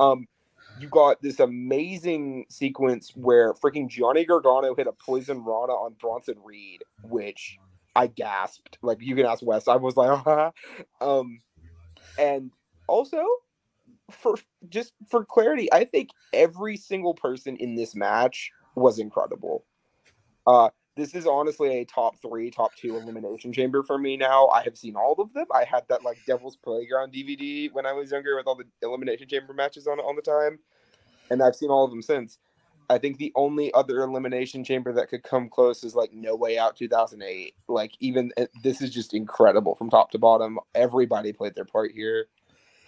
Um, 0.00 0.26
you 0.74 0.88
got 0.88 1.20
this 1.20 1.40
amazing 1.40 2.46
sequence 2.48 3.12
where 3.14 3.52
freaking 3.54 3.88
Johnny 3.88 4.24
Gargano 4.24 4.74
hit 4.74 4.86
a 4.86 4.92
poison 4.92 5.44
Rana 5.44 5.72
on 5.72 5.94
Bronson 6.00 6.36
Reed, 6.44 6.82
which 7.02 7.58
I 7.94 8.06
gasped. 8.06 8.78
Like 8.82 8.98
you 9.00 9.16
can 9.16 9.26
ask 9.26 9.42
Wes. 9.44 9.68
I 9.68 9.76
was 9.76 9.96
like, 9.96 10.10
uh-huh. 10.10 10.50
um, 11.00 11.40
and 12.18 12.50
also 12.88 13.24
for 14.10 14.36
just 14.68 14.92
for 15.08 15.24
clarity, 15.24 15.72
I 15.72 15.84
think 15.84 16.10
every 16.32 16.76
single 16.76 17.14
person 17.14 17.56
in 17.56 17.74
this 17.74 17.94
match 17.94 18.50
was 18.74 18.98
incredible. 18.98 19.64
Uh, 20.46 20.70
this 20.96 21.14
is 21.14 21.26
honestly 21.26 21.80
a 21.80 21.84
top 21.84 22.16
three, 22.20 22.50
top 22.50 22.74
two 22.76 22.96
elimination 22.96 23.52
chamber 23.52 23.82
for 23.82 23.96
me 23.96 24.16
now. 24.16 24.48
I 24.48 24.62
have 24.62 24.76
seen 24.76 24.94
all 24.94 25.14
of 25.18 25.32
them. 25.32 25.46
I 25.54 25.64
had 25.64 25.84
that 25.88 26.04
like 26.04 26.18
Devil's 26.26 26.56
Playground 26.56 27.12
DVD 27.12 27.72
when 27.72 27.86
I 27.86 27.92
was 27.92 28.10
younger 28.10 28.36
with 28.36 28.46
all 28.46 28.56
the 28.56 28.64
elimination 28.82 29.28
chamber 29.28 29.54
matches 29.54 29.86
on 29.86 30.00
all 30.00 30.14
the 30.14 30.22
time, 30.22 30.58
and 31.30 31.42
I've 31.42 31.56
seen 31.56 31.70
all 31.70 31.84
of 31.84 31.90
them 31.90 32.02
since. 32.02 32.38
I 32.90 32.98
think 32.98 33.18
the 33.18 33.32
only 33.34 33.72
other 33.74 34.02
elimination 34.02 34.64
chamber 34.64 34.92
that 34.92 35.08
could 35.08 35.22
come 35.22 35.48
close 35.48 35.84
is 35.84 35.94
like 35.94 36.12
No 36.12 36.34
Way 36.34 36.58
Out 36.58 36.76
2008. 36.76 37.54
Like 37.68 37.92
even 38.00 38.32
eh, 38.36 38.46
this 38.62 38.80
is 38.80 38.90
just 38.90 39.14
incredible 39.14 39.74
from 39.74 39.90
top 39.90 40.10
to 40.12 40.18
bottom. 40.18 40.58
Everybody 40.74 41.32
played 41.32 41.54
their 41.54 41.64
part 41.64 41.92
here. 41.92 42.26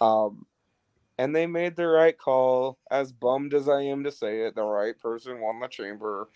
Um, 0.01 0.45
and 1.17 1.35
they 1.35 1.47
made 1.47 1.75
the 1.75 1.87
right 1.87 2.17
call. 2.17 2.77
As 2.91 3.11
bummed 3.11 3.53
as 3.53 3.69
I 3.69 3.81
am 3.81 4.03
to 4.03 4.11
say 4.11 4.41
it, 4.41 4.55
the 4.55 4.63
right 4.63 4.99
person 4.99 5.39
won 5.39 5.59
the 5.59 5.67
chamber. 5.67 6.29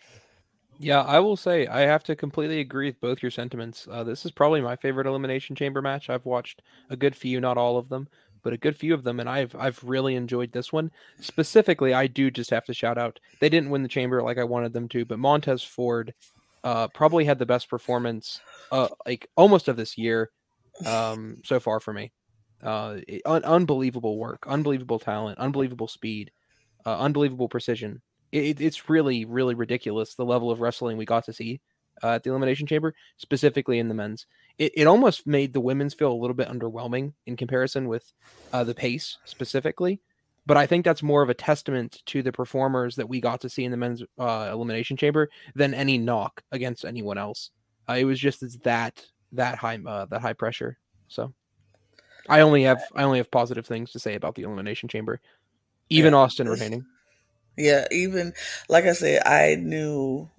Yeah, 0.81 1.01
I 1.01 1.19
will 1.19 1.35
say 1.35 1.67
I 1.67 1.81
have 1.81 2.03
to 2.05 2.15
completely 2.15 2.61
agree 2.61 2.87
with 2.87 3.01
both 3.01 3.21
your 3.21 3.31
sentiments. 3.31 3.85
Uh, 3.91 4.05
this 4.05 4.25
is 4.25 4.31
probably 4.31 4.61
my 4.61 4.77
favorite 4.77 5.07
elimination 5.07 5.53
chamber 5.53 5.81
match. 5.81 6.09
I've 6.09 6.25
watched 6.25 6.61
a 6.89 6.95
good 6.95 7.17
few, 7.17 7.41
not 7.41 7.57
all 7.57 7.77
of 7.77 7.89
them, 7.89 8.07
but 8.43 8.53
a 8.53 8.57
good 8.57 8.75
few 8.75 8.93
of 8.93 9.03
them, 9.03 9.19
and 9.19 9.29
I've 9.29 9.55
I've 9.55 9.83
really 9.83 10.15
enjoyed 10.15 10.51
this 10.51 10.71
one. 10.71 10.91
Specifically, 11.19 11.93
I 11.93 12.07
do 12.07 12.31
just 12.31 12.49
have 12.49 12.65
to 12.65 12.73
shout 12.73 12.97
out. 12.97 13.19
They 13.39 13.49
didn't 13.49 13.69
win 13.69 13.83
the 13.83 13.89
chamber 13.89 14.21
like 14.21 14.37
I 14.37 14.43
wanted 14.43 14.73
them 14.73 14.87
to, 14.89 15.05
but 15.05 15.19
Montez 15.19 15.63
Ford 15.63 16.13
uh, 16.63 16.87
probably 16.89 17.25
had 17.25 17.39
the 17.39 17.45
best 17.45 17.69
performance, 17.69 18.39
uh, 18.71 18.89
like 19.05 19.29
almost 19.35 19.67
of 19.67 19.77
this 19.77 19.97
year, 19.97 20.31
um, 20.85 21.37
so 21.43 21.59
far 21.59 21.79
for 21.79 21.93
me. 21.93 22.11
Uh, 22.61 22.97
un- 23.25 23.45
unbelievable 23.45 24.17
work, 24.17 24.45
unbelievable 24.47 24.99
talent, 24.99 25.39
unbelievable 25.39 25.87
speed, 25.87 26.31
uh, 26.85 26.97
unbelievable 26.99 27.47
precision. 27.47 28.01
It, 28.31 28.61
it's 28.61 28.89
really, 28.89 29.25
really 29.25 29.55
ridiculous 29.55 30.13
the 30.13 30.25
level 30.25 30.51
of 30.51 30.59
wrestling 30.59 30.97
we 30.97 31.05
got 31.05 31.25
to 31.25 31.33
see 31.33 31.61
uh, 32.03 32.09
at 32.09 32.23
the 32.23 32.29
Elimination 32.29 32.67
Chamber, 32.67 32.93
specifically 33.17 33.79
in 33.79 33.87
the 33.87 33.93
men's. 33.93 34.25
It, 34.57 34.73
it 34.75 34.87
almost 34.87 35.25
made 35.27 35.53
the 35.53 35.59
women's 35.59 35.93
feel 35.93 36.11
a 36.11 36.13
little 36.13 36.35
bit 36.35 36.49
underwhelming 36.49 37.13
in 37.25 37.37
comparison 37.37 37.87
with 37.87 38.11
uh, 38.53 38.63
the 38.63 38.75
pace 38.75 39.17
specifically. 39.25 40.01
But 40.45 40.57
I 40.57 40.65
think 40.65 40.83
that's 40.83 41.03
more 41.03 41.21
of 41.21 41.29
a 41.29 41.35
testament 41.35 42.01
to 42.07 42.23
the 42.23 42.31
performers 42.31 42.95
that 42.95 43.07
we 43.07 43.21
got 43.21 43.41
to 43.41 43.49
see 43.49 43.65
in 43.65 43.71
the 43.71 43.77
men's 43.77 44.01
uh, 44.17 44.49
Elimination 44.51 44.97
Chamber 44.97 45.29
than 45.53 45.73
any 45.73 45.97
knock 45.97 46.41
against 46.51 46.85
anyone 46.85 47.17
else. 47.17 47.51
Uh, 47.87 47.93
it 47.93 48.05
was 48.05 48.19
just 48.19 48.41
it's 48.41 48.57
that 48.59 49.05
that 49.33 49.57
high 49.57 49.77
uh, 49.85 50.05
that 50.05 50.21
high 50.21 50.33
pressure. 50.33 50.77
So 51.07 51.33
I 52.27 52.41
only 52.41 52.63
have 52.63 52.81
I 52.95 53.03
only 53.03 53.19
have 53.19 53.31
positive 53.31 53.65
things 53.65 53.91
to 53.91 53.99
say 53.99 54.15
about 54.15 54.35
the 54.35 54.43
Elimination 54.43 54.89
Chamber. 54.89 55.19
Even 55.89 56.13
yeah. 56.13 56.19
Austin 56.19 56.47
retaining. 56.47 56.85
Yeah, 57.57 57.87
even 57.91 58.33
like 58.69 58.85
I 58.85 58.93
said, 58.93 59.23
I 59.25 59.55
knew 59.55 60.29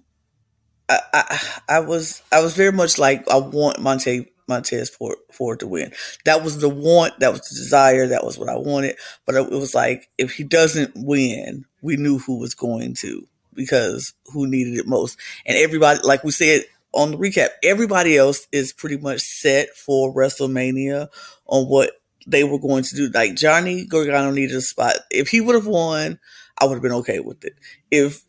I, 1.13 1.39
I, 1.69 1.79
was 1.79 2.21
I 2.31 2.41
was 2.41 2.55
very 2.55 2.71
much 2.71 2.97
like 2.97 3.29
I 3.29 3.37
want 3.37 3.79
Monte 3.79 4.27
Montez 4.47 4.89
Ford, 4.89 5.17
Ford 5.31 5.59
to 5.61 5.67
win. 5.67 5.93
That 6.25 6.43
was 6.43 6.59
the 6.59 6.69
want, 6.69 7.19
that 7.19 7.31
was 7.31 7.41
the 7.41 7.55
desire, 7.55 8.07
that 8.07 8.25
was 8.25 8.37
what 8.37 8.49
I 8.49 8.57
wanted. 8.57 8.97
But 9.25 9.35
it 9.35 9.49
was 9.49 9.73
like 9.73 10.09
if 10.17 10.33
he 10.33 10.43
doesn't 10.43 10.91
win, 10.95 11.65
we 11.81 11.95
knew 11.97 12.19
who 12.19 12.39
was 12.39 12.53
going 12.53 12.95
to 12.95 13.27
because 13.53 14.13
who 14.33 14.47
needed 14.47 14.77
it 14.77 14.87
most. 14.87 15.17
And 15.45 15.57
everybody, 15.57 15.99
like 16.03 16.23
we 16.23 16.31
said 16.31 16.63
on 16.93 17.11
the 17.11 17.17
recap, 17.17 17.49
everybody 17.63 18.17
else 18.17 18.47
is 18.51 18.73
pretty 18.73 18.97
much 18.97 19.21
set 19.21 19.69
for 19.69 20.13
WrestleMania 20.13 21.07
on 21.47 21.65
what 21.67 21.91
they 22.27 22.43
were 22.43 22.59
going 22.59 22.83
to 22.83 22.95
do. 22.95 23.09
Like 23.09 23.35
Johnny 23.35 23.85
Gargano 23.85 24.31
needed 24.31 24.55
a 24.55 24.61
spot. 24.61 24.95
If 25.09 25.29
he 25.29 25.41
would 25.41 25.55
have 25.55 25.67
won, 25.67 26.19
I 26.59 26.65
would 26.65 26.75
have 26.75 26.83
been 26.83 26.91
okay 26.91 27.19
with 27.19 27.43
it. 27.45 27.55
If 27.89 28.23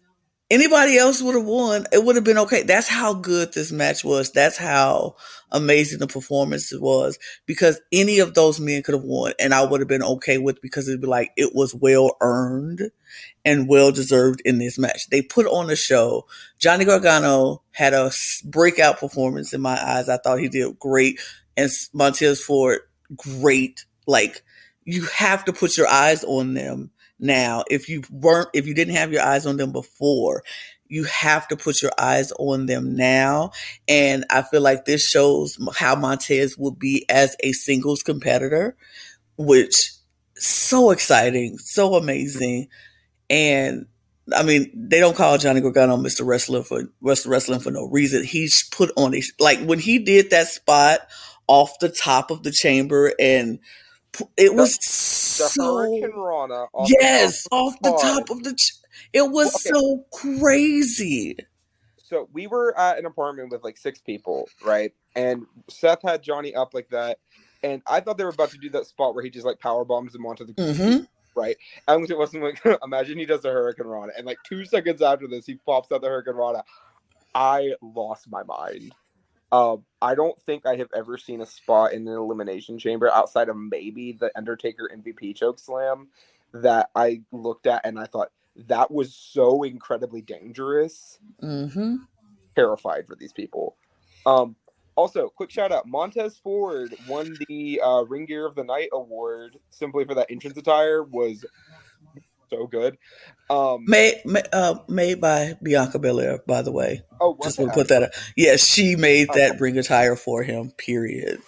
anybody 0.53 0.99
else 0.99 1.23
would 1.23 1.35
have 1.35 1.47
won, 1.47 1.87
it 1.93 2.05
would 2.05 2.15
have 2.15 2.25
been 2.25 2.39
okay. 2.39 2.63
That's 2.63 2.87
how 2.87 3.15
good 3.15 3.55
this 3.55 3.73
match 3.73 4.05
was. 4.05 4.31
That's 4.31 4.59
how 4.59 5.17
amazing 5.51 5.99
the 5.99 6.07
performance 6.07 6.73
was 6.79 7.19
because 7.47 7.81
any 7.91 8.19
of 8.19 8.35
those 8.35 8.61
men 8.61 8.83
could 8.83 8.95
have 8.95 9.03
won 9.03 9.33
and 9.39 9.53
I 9.53 9.65
would 9.65 9.81
have 9.81 9.89
been 9.89 10.03
okay 10.03 10.39
with 10.39 10.61
because 10.63 10.89
it'd 10.89 11.01
be 11.01 11.07
like 11.07 11.31
it 11.37 11.55
was 11.55 11.75
well 11.75 12.17
earned 12.21 12.91
and 13.45 13.69
well 13.69 13.93
deserved 13.93 14.43
in 14.45 14.59
this 14.59 14.79
match. 14.79 15.09
They 15.11 15.23
put 15.23 15.47
on 15.47 15.71
a 15.71 15.77
show. 15.77 16.27
Johnny 16.59 16.85
Gargano 16.85 17.63
had 17.71 17.95
a 17.95 18.11
breakout 18.45 19.01
performance 19.01 19.53
in 19.53 19.61
my 19.61 19.79
eyes. 19.83 20.09
I 20.09 20.19
thought 20.19 20.41
he 20.41 20.49
did 20.49 20.79
great 20.79 21.19
and 21.57 21.71
Montez 21.95 22.43
Ford 22.43 22.81
great. 23.17 23.85
Like 24.07 24.43
you 24.85 25.05
have 25.07 25.45
to 25.47 25.53
put 25.53 25.79
your 25.79 25.89
eyes 25.89 26.25
on 26.25 26.55
them 26.55 26.91
now. 27.23 27.65
If 27.71 27.89
you 27.89 28.03
weren't, 28.11 28.49
if 28.53 28.67
you 28.67 28.75
didn't 28.75 28.97
have 28.97 29.13
your 29.13 29.23
eyes 29.23 29.47
on 29.47 29.57
them 29.57 29.73
before, 29.73 30.43
you 30.89 31.05
have 31.05 31.49
to 31.49 31.57
put 31.57 31.81
your 31.81 31.93
eyes 31.99 32.33
on 32.33 32.67
them 32.67 32.95
now. 32.95 33.53
And 33.89 34.27
I 34.31 34.43
feel 34.43 34.61
like 34.61 34.85
this 34.85 35.07
shows 35.07 35.57
how 35.75 35.95
Montez 35.95 36.59
will 36.59 36.73
be 36.73 37.07
as 37.09 37.35
a 37.41 37.53
singles 37.53 38.03
competitor, 38.03 38.77
which 39.39 39.93
so 40.37 40.91
exciting, 40.91 41.57
so 41.59 41.95
amazing. 41.95 42.69
And 43.31 43.87
I 44.37 44.43
mean, 44.43 44.71
they 44.75 45.01
don't 45.01 45.17
call 45.17 45.39
Johnny 45.39 45.61
Gargano 45.61 45.97
Mr. 45.97 46.27
Wrestler 46.27 46.63
for. 46.63 46.83
Wrestling 47.01 47.61
for 47.61 47.71
no 47.71 47.89
reason. 47.89 48.23
He's 48.25 48.69
put 48.69 48.91
on 48.97 49.15
a 49.15 49.23
like 49.39 49.61
when 49.61 49.79
he 49.79 49.99
did 49.99 50.31
that 50.31 50.49
spot 50.49 51.01
off 51.47 51.79
the 51.81 51.89
top 51.89 52.31
of 52.31 52.43
the 52.43 52.51
chamber 52.51 53.13
and 53.19 53.59
it 54.37 54.55
was 54.55 54.77
the, 54.77 55.49
so 55.49 55.77
Hurricane 55.77 56.13
Rana 56.15 56.67
off 56.73 56.91
yes 57.01 57.45
the 57.45 57.57
off 57.57 57.75
the 57.83 57.91
top 57.91 58.31
of 58.31 58.43
the 58.43 58.55
ch- 58.55 58.75
it 59.13 59.31
was 59.31 59.55
okay. 59.55 59.71
so 59.75 60.05
crazy. 60.13 61.37
So 61.97 62.29
we 62.33 62.47
were 62.47 62.79
at 62.79 62.99
an 62.99 63.07
apartment 63.07 63.51
with 63.51 63.65
like 63.65 63.77
six 63.77 64.01
people 64.01 64.49
right? 64.65 64.93
And 65.15 65.47
seth 65.69 66.03
had 66.03 66.23
johnny 66.23 66.55
up 66.55 66.73
like 66.75 66.89
that 66.89 67.19
and 67.63 67.83
i 67.87 68.01
thought 68.01 68.17
they 68.19 68.25
were 68.25 68.31
about 68.31 68.51
to 68.51 68.59
do 68.59 68.71
that 68.71 68.87
spot 68.87 69.15
where 69.15 69.23
he 69.23 69.31
just 69.31 69.47
like 69.47 69.59
power 69.61 69.85
bombs 69.85 70.15
him 70.15 70.27
onto 70.27 70.45
the 70.45 70.53
mm-hmm. 70.55 71.05
right? 71.35 71.57
And 71.89 72.11
it 72.11 72.19
wasn't 72.19 72.45
like 72.45 72.63
imagine 72.83 73.19
he 73.19 73.27
does 73.27 73.43
the 73.43 73.51
hurricane 73.51 73.87
rana 73.87 74.13
and 74.17 74.27
like 74.27 74.39
two 74.45 74.65
seconds 74.65 75.03
after 75.03 75.27
this 75.27 75.47
he 75.47 75.57
pops 75.67 75.93
out 75.93 76.03
the 76.03 76.09
hurricane 76.09 76.35
rana. 76.35 76.65
I 77.35 77.73
lost 77.81 78.31
my 78.31 78.43
mind 78.43 78.93
um, 79.53 79.85
I 80.01 80.15
don't 80.15 80.41
think 80.41 80.65
I 80.67 80.77
have 80.77 80.89
ever 80.97 81.19
seen 81.19 81.43
a 81.43 81.47
spot 81.47 81.93
in 81.93 82.09
an 82.09 82.15
elimination 82.15 82.79
chamber 82.79 83.13
outside 83.13 83.51
of 83.51 83.57
maybe 83.57 84.13
the 84.13 84.33
Undertaker 84.35 84.91
MVP 84.93 85.37
choke 85.37 85.59
slam 85.59 86.09
that 86.55 86.91
I 86.97 87.21
looked 87.31 87.67
at 87.67 87.85
and 87.85 87.99
I 87.99 88.07
thought 88.07 88.31
that 88.57 88.91
was 88.91 89.15
so 89.15 89.63
incredibly 89.63 90.23
dangerous. 90.23 91.19
Mm-hmm. 91.43 91.97
Terrified 92.57 93.07
for 93.07 93.15
these 93.15 93.33
people. 93.33 93.77
Um, 94.25 94.57
also, 94.95 95.29
quick 95.29 95.51
shout 95.51 95.73
out: 95.73 95.87
Montez 95.87 96.39
Ford 96.39 96.95
won 97.09 97.35
the 97.49 97.81
uh, 97.83 98.03
Ring 98.03 98.27
Gear 98.27 98.47
of 98.47 98.55
the 98.55 98.65
Night 98.65 98.91
award 98.93 99.59
simply 99.71 100.05
for 100.05 100.15
that 100.15 100.31
entrance 100.31 100.57
attire. 100.57 101.03
Was 101.03 101.47
so 102.53 102.67
good. 102.67 102.99
Um, 103.51 103.85
made 103.87 104.23
uh, 104.53 104.77
made 104.89 105.21
by 105.21 105.57
Bianca 105.63 105.99
Belair, 105.99 106.41
by 106.47 106.63
the 106.63 106.73
way. 106.73 107.03
Oh, 107.21 107.37
just 107.43 107.59
want 107.59 107.73
to 107.73 107.75
put 107.75 107.89
that. 107.89 108.03
Up. 108.05 108.11
Yeah, 108.37 108.57
she 108.57 108.97
made 108.97 109.29
oh. 109.31 109.35
that 109.35 109.61
ring 109.61 109.79
attire 109.79 110.17
for 110.17 110.43
him. 110.43 110.71
Period. 110.77 111.41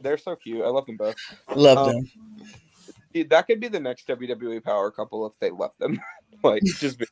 They're 0.00 0.18
so 0.18 0.36
cute. 0.36 0.62
I 0.62 0.68
love 0.68 0.86
them 0.86 0.96
both. 0.96 1.14
Love 1.54 1.78
um, 1.78 1.92
them. 1.92 2.10
Dude, 3.12 3.30
that 3.30 3.46
could 3.46 3.60
be 3.60 3.68
the 3.68 3.80
next 3.80 4.08
WWE 4.08 4.62
power 4.64 4.90
couple 4.90 5.26
if 5.26 5.38
they 5.38 5.50
left 5.50 5.78
them. 5.78 6.00
like 6.42 6.62
just. 6.78 6.98
Be- 6.98 7.06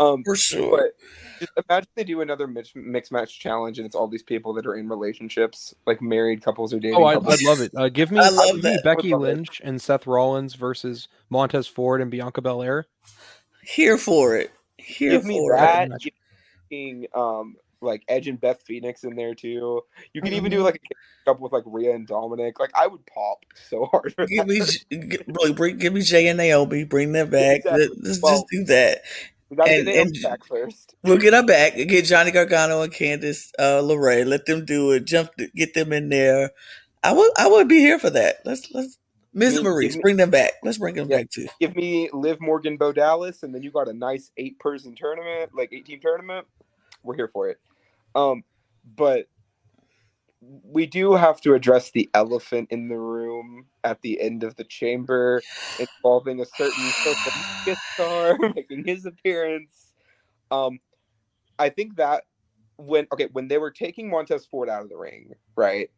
Um, 0.00 0.22
For 0.24 0.36
sure. 0.36 0.78
but 0.78 1.40
just 1.40 1.52
imagine 1.68 1.88
they 1.94 2.04
do 2.04 2.20
another 2.20 2.46
mix, 2.46 2.72
mixed 2.74 3.10
match 3.12 3.38
challenge, 3.38 3.78
and 3.78 3.86
it's 3.86 3.94
all 3.94 4.08
these 4.08 4.22
people 4.22 4.52
that 4.54 4.66
are 4.66 4.74
in 4.76 4.88
relationships, 4.88 5.74
like 5.86 6.00
married 6.02 6.42
couples 6.42 6.72
or 6.72 6.78
dating. 6.80 6.96
Oh, 6.98 7.04
I'd, 7.04 7.14
couples. 7.14 7.40
I'd 7.40 7.46
love 7.48 7.60
it. 7.60 7.72
Uh, 7.76 7.88
give 7.88 8.10
me, 8.10 8.18
I 8.18 8.28
love 8.28 8.56
give 8.56 8.64
me. 8.64 8.78
Becky 8.84 9.12
Would 9.12 9.20
love 9.20 9.28
it. 9.30 9.36
Lynch 9.36 9.60
and 9.64 9.80
Seth 9.82 10.06
Rollins 10.06 10.54
versus 10.54 11.08
Montez 11.30 11.66
Ford 11.66 12.00
and 12.00 12.10
Bianca 12.10 12.40
Belair. 12.42 12.86
Here 13.62 13.98
for 13.98 14.36
it. 14.36 14.50
Here 14.78 15.10
Give 15.12 15.24
me 15.24 15.38
for 15.38 15.56
that. 15.56 15.88
Match. 15.90 16.08
Give 16.70 17.06
um, 17.14 17.56
like 17.80 18.02
Edge 18.08 18.28
and 18.28 18.40
Beth 18.40 18.62
Phoenix 18.66 19.04
in 19.04 19.14
there 19.16 19.34
too. 19.34 19.82
You 20.12 20.22
can 20.22 20.32
even 20.32 20.50
do 20.50 20.60
Mhm. 20.60 20.64
like 20.64 20.76
a 20.76 21.24
couple 21.30 21.42
with 21.44 21.52
like 21.52 21.64
Rhea 21.66 21.94
and 21.94 22.06
Dominic. 22.06 22.58
Like 22.58 22.70
I 22.74 22.86
would 22.86 23.04
pop 23.06 23.44
so 23.68 23.84
hard. 23.92 24.14
For. 24.14 24.26
Give 24.26 24.46
me, 24.46 24.58
that. 24.60 24.78
J- 24.90 25.18
g- 25.46 25.52
bring, 25.52 25.78
give 25.78 25.92
me 25.92 26.00
Jay 26.02 26.28
and 26.28 26.38
Naomi. 26.38 26.84
Bring 26.84 27.12
them 27.12 27.30
back. 27.30 27.58
Exactly. 27.58 27.88
Let- 27.88 28.04
Let's 28.04 28.22
Well- 28.22 28.32
just 28.34 28.46
do 28.50 28.64
that. 28.64 29.02
We 29.50 29.56
gotta 29.56 29.70
and- 29.72 29.86
get 29.86 29.94
Naomi 29.94 30.20
back 30.22 30.44
first. 30.44 30.94
We'll 31.02 31.18
get 31.18 31.32
her 31.32 31.42
back. 31.44 31.74
Get 31.76 32.04
Johnny 32.04 32.30
Gargano 32.30 32.82
and 32.82 32.92
Candice 32.92 33.50
uh, 33.58 33.80
LeRae. 33.82 34.26
Let 34.26 34.46
them 34.46 34.64
do 34.64 34.92
it. 34.92 35.04
Jump. 35.06 35.30
Get 35.54 35.74
them 35.74 35.92
in 35.92 36.08
there. 36.10 36.50
I 37.02 37.12
would. 37.12 37.32
I 37.38 37.48
would 37.48 37.68
be 37.68 37.78
here 37.78 37.98
for 37.98 38.10
that. 38.10 38.36
Let's. 38.44 38.70
Let's. 38.74 38.98
And 39.34 39.40
Me- 39.54 39.62
Maryse, 39.62 39.94
me- 39.96 40.00
bring 40.02 40.16
them 40.16 40.30
back. 40.30 40.52
Let's 40.64 40.78
bring 40.78 40.96
them 40.96 41.08
Yeah. 41.08 41.18
back 41.18 41.30
too. 41.30 41.46
Give 41.60 41.76
me 41.76 42.10
Liv 42.12 42.40
Morgan 42.40 42.76
Bo 42.76 42.92
Dallas, 42.92 43.42
and 43.42 43.54
then 43.54 43.62
you 43.62 43.70
got 43.70 43.86
a 43.88 43.92
nice 43.92 44.32
eight 44.36 44.58
person 44.58 44.94
tournament, 44.96 45.50
like 45.54 45.72
eight 45.72 45.84
team 45.86 46.00
tournament. 46.00 46.46
We're 47.04 47.14
here 47.14 47.28
for 47.32 47.48
it. 47.48 47.58
Um, 48.14 48.42
but 48.96 49.28
we 50.40 50.86
do 50.86 51.14
have 51.14 51.40
to 51.40 51.54
address 51.54 51.90
the 51.90 52.08
elephant 52.14 52.68
in 52.70 52.88
the 52.88 52.98
room 52.98 53.66
at 53.84 54.00
the 54.02 54.20
end 54.20 54.44
of 54.44 54.54
the 54.56 54.64
chamber 54.64 55.42
involving 55.78 56.40
a 56.40 56.44
certain 56.44 56.92
social 57.04 57.32
media 57.66 57.80
star 57.94 58.38
making 58.54 58.84
his 58.84 59.04
appearance. 59.04 59.94
Um, 60.50 60.78
I 61.58 61.68
think 61.70 61.96
that 61.96 62.24
when 62.76 63.08
okay, 63.12 63.28
when 63.32 63.48
they 63.48 63.58
were 63.58 63.72
taking 63.72 64.08
Montez 64.08 64.46
Ford 64.46 64.68
out 64.68 64.82
of 64.82 64.88
the 64.88 64.96
ring, 64.96 65.34
right? 65.56 65.90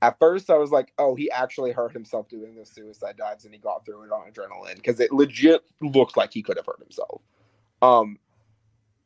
At 0.00 0.18
first, 0.20 0.50
I 0.50 0.58
was 0.58 0.70
like, 0.70 0.92
"Oh, 0.98 1.14
he 1.14 1.30
actually 1.30 1.72
hurt 1.72 1.92
himself 1.92 2.28
doing 2.28 2.54
those 2.54 2.70
suicide 2.70 3.16
dives, 3.16 3.44
and 3.44 3.54
he 3.54 3.58
got 3.58 3.84
through 3.84 4.04
it 4.04 4.12
on 4.12 4.30
adrenaline 4.30 4.76
because 4.76 5.00
it 5.00 5.12
legit 5.12 5.62
looked 5.80 6.16
like 6.16 6.32
he 6.32 6.42
could 6.42 6.56
have 6.56 6.66
hurt 6.66 6.80
himself." 6.80 7.22
Um, 7.82 8.18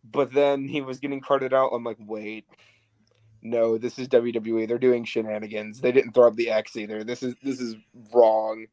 but 0.05 0.33
then 0.33 0.67
he 0.69 0.83
was 0.83 0.99
getting 0.99 1.21
carted 1.21 1.55
out. 1.55 1.71
I'm 1.73 1.85
like, 1.85 1.97
"Wait, 2.01 2.47
no, 3.43 3.77
this 3.79 3.99
is 3.99 4.09
WWE. 4.09 4.67
They're 4.69 4.79
doing 4.79 5.05
shenanigans. 5.05 5.81
They 5.81 5.93
didn't 5.93 6.13
throw 6.13 6.29
up 6.29 6.37
the 6.37 6.51
X 6.51 6.77
either. 6.77 7.05
This 7.05 7.23
is 7.23 7.35
this 7.43 7.61
is 7.61 7.77
wrong." 8.13 8.67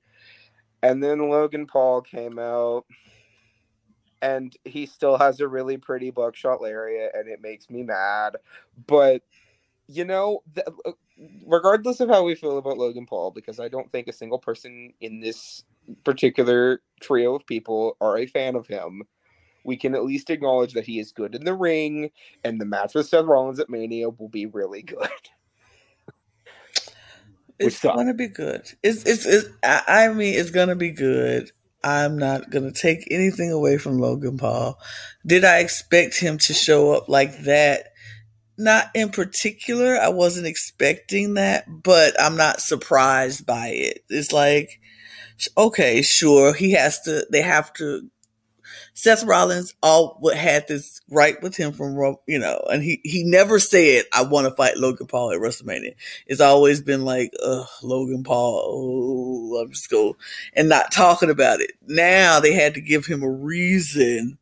And 0.81 1.03
then 1.03 1.29
Logan 1.29 1.65
Paul 1.65 2.01
came 2.01 2.39
out, 2.39 2.85
and 4.21 4.55
he 4.63 4.85
still 4.85 5.17
has 5.17 5.39
a 5.39 5.47
really 5.47 5.77
pretty 5.77 6.11
buckshot 6.11 6.61
lariat, 6.61 7.11
and 7.15 7.27
it 7.27 7.41
makes 7.41 7.69
me 7.69 7.83
mad. 7.83 8.37
But 8.87 9.23
you 9.87 10.05
know, 10.05 10.43
th- 10.53 10.67
uh, 10.85 10.91
regardless 11.45 11.99
of 11.99 12.09
how 12.09 12.23
we 12.23 12.35
feel 12.35 12.57
about 12.57 12.77
Logan 12.77 13.07
Paul, 13.07 13.31
because 13.31 13.59
I 13.59 13.67
don't 13.67 13.91
think 13.91 14.07
a 14.07 14.13
single 14.13 14.39
person 14.39 14.93
in 15.01 15.19
this 15.19 15.63
particular 16.03 16.81
trio 17.01 17.35
of 17.35 17.45
people 17.47 17.97
are 17.99 18.17
a 18.17 18.27
fan 18.27 18.55
of 18.55 18.67
him. 18.67 19.03
We 19.69 19.77
can 19.77 19.93
at 19.93 20.03
least 20.03 20.31
acknowledge 20.31 20.73
that 20.73 20.87
he 20.87 20.99
is 20.99 21.11
good 21.11 21.35
in 21.35 21.45
the 21.45 21.53
ring, 21.53 22.09
and 22.43 22.59
the 22.59 22.65
match 22.65 22.95
with 22.95 23.07
Seth 23.07 23.25
Rollins 23.25 23.59
at 23.59 23.69
Mania 23.69 24.09
will 24.09 24.27
be 24.27 24.47
really 24.47 24.81
good. 24.81 24.97
It's 27.59 27.79
gonna 27.81 28.13
be 28.13 28.29
good. 28.29 28.61
It's 28.81 29.03
it's, 29.03 29.25
it's 29.25 29.47
I, 29.63 29.83
I 29.87 30.13
mean 30.13 30.33
it's 30.33 30.49
gonna 30.49 30.75
be 30.75 30.91
good. 30.91 31.51
I'm 31.83 32.17
not 32.17 32.49
gonna 32.49 32.71
take 32.71 33.07
anything 33.11 33.51
away 33.51 33.77
from 33.77 33.99
Logan 33.99 34.37
Paul. 34.37 34.79
Did 35.25 35.43
I 35.43 35.59
expect 35.59 36.19
him 36.19 36.37
to 36.39 36.53
show 36.53 36.93
up 36.93 37.09
like 37.09 37.43
that? 37.43 37.89
Not 38.57 38.87
in 38.95 39.09
particular. 39.09 39.97
I 39.97 40.09
wasn't 40.09 40.47
expecting 40.47 41.35
that, 41.35 41.65
but 41.83 42.19
I'm 42.19 42.37
not 42.37 42.59
surprised 42.59 43.45
by 43.45 43.67
it. 43.67 44.03
It's 44.09 44.31
like, 44.31 44.79
okay, 45.57 46.01
sure, 46.01 46.53
he 46.53 46.71
has 46.71 47.01
to. 47.01 47.27
They 47.29 47.41
have 47.41 47.71
to. 47.73 48.09
Seth 48.99 49.23
Rollins 49.23 49.75
all 49.81 50.19
had 50.35 50.67
this 50.67 50.99
right 51.09 51.41
with 51.41 51.55
him 51.55 51.71
from 51.71 51.95
Ro- 51.95 52.19
you 52.27 52.37
know, 52.37 52.61
and 52.69 52.83
he 52.83 52.99
he 53.05 53.23
never 53.23 53.57
said 53.57 54.03
I 54.13 54.23
want 54.23 54.45
to 54.45 54.53
fight 54.53 54.75
Logan 54.75 55.07
Paul 55.07 55.31
at 55.31 55.39
WrestleMania. 55.39 55.95
It's 56.27 56.41
always 56.41 56.81
been 56.81 57.05
like, 57.05 57.31
ugh, 57.41 57.65
Logan 57.81 58.23
Paul. 58.25 58.61
Oh, 59.55 59.61
I'm 59.61 59.71
just 59.71 59.89
go 59.89 60.17
and 60.53 60.67
not 60.67 60.91
talking 60.91 61.29
about 61.29 61.61
it. 61.61 61.71
Now 61.87 62.41
they 62.41 62.51
had 62.51 62.73
to 62.73 62.81
give 62.81 63.05
him 63.05 63.23
a 63.23 63.31
reason 63.31 64.37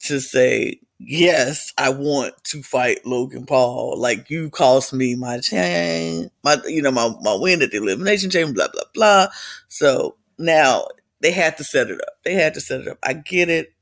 to 0.00 0.20
say, 0.20 0.80
yes, 0.98 1.72
I 1.78 1.88
want 1.88 2.34
to 2.44 2.62
fight 2.62 3.06
Logan 3.06 3.46
Paul. 3.46 3.98
Like 3.98 4.28
you 4.28 4.50
cost 4.50 4.92
me 4.92 5.14
my 5.14 5.40
chain, 5.40 6.30
my 6.42 6.58
you 6.66 6.82
know 6.82 6.90
my 6.90 7.10
my 7.22 7.34
win 7.40 7.62
at 7.62 7.70
the 7.70 7.78
elimination 7.78 8.28
chamber, 8.30 8.52
blah 8.52 8.68
blah 8.68 8.84
blah. 8.94 9.28
So 9.68 10.16
now 10.38 10.88
they 11.20 11.32
had 11.32 11.56
to 11.56 11.64
set 11.64 11.90
it 11.90 12.00
up. 12.02 12.18
They 12.24 12.34
had 12.34 12.52
to 12.52 12.60
set 12.60 12.82
it 12.82 12.88
up. 12.88 12.98
I 13.02 13.14
get 13.14 13.48
it. 13.48 13.73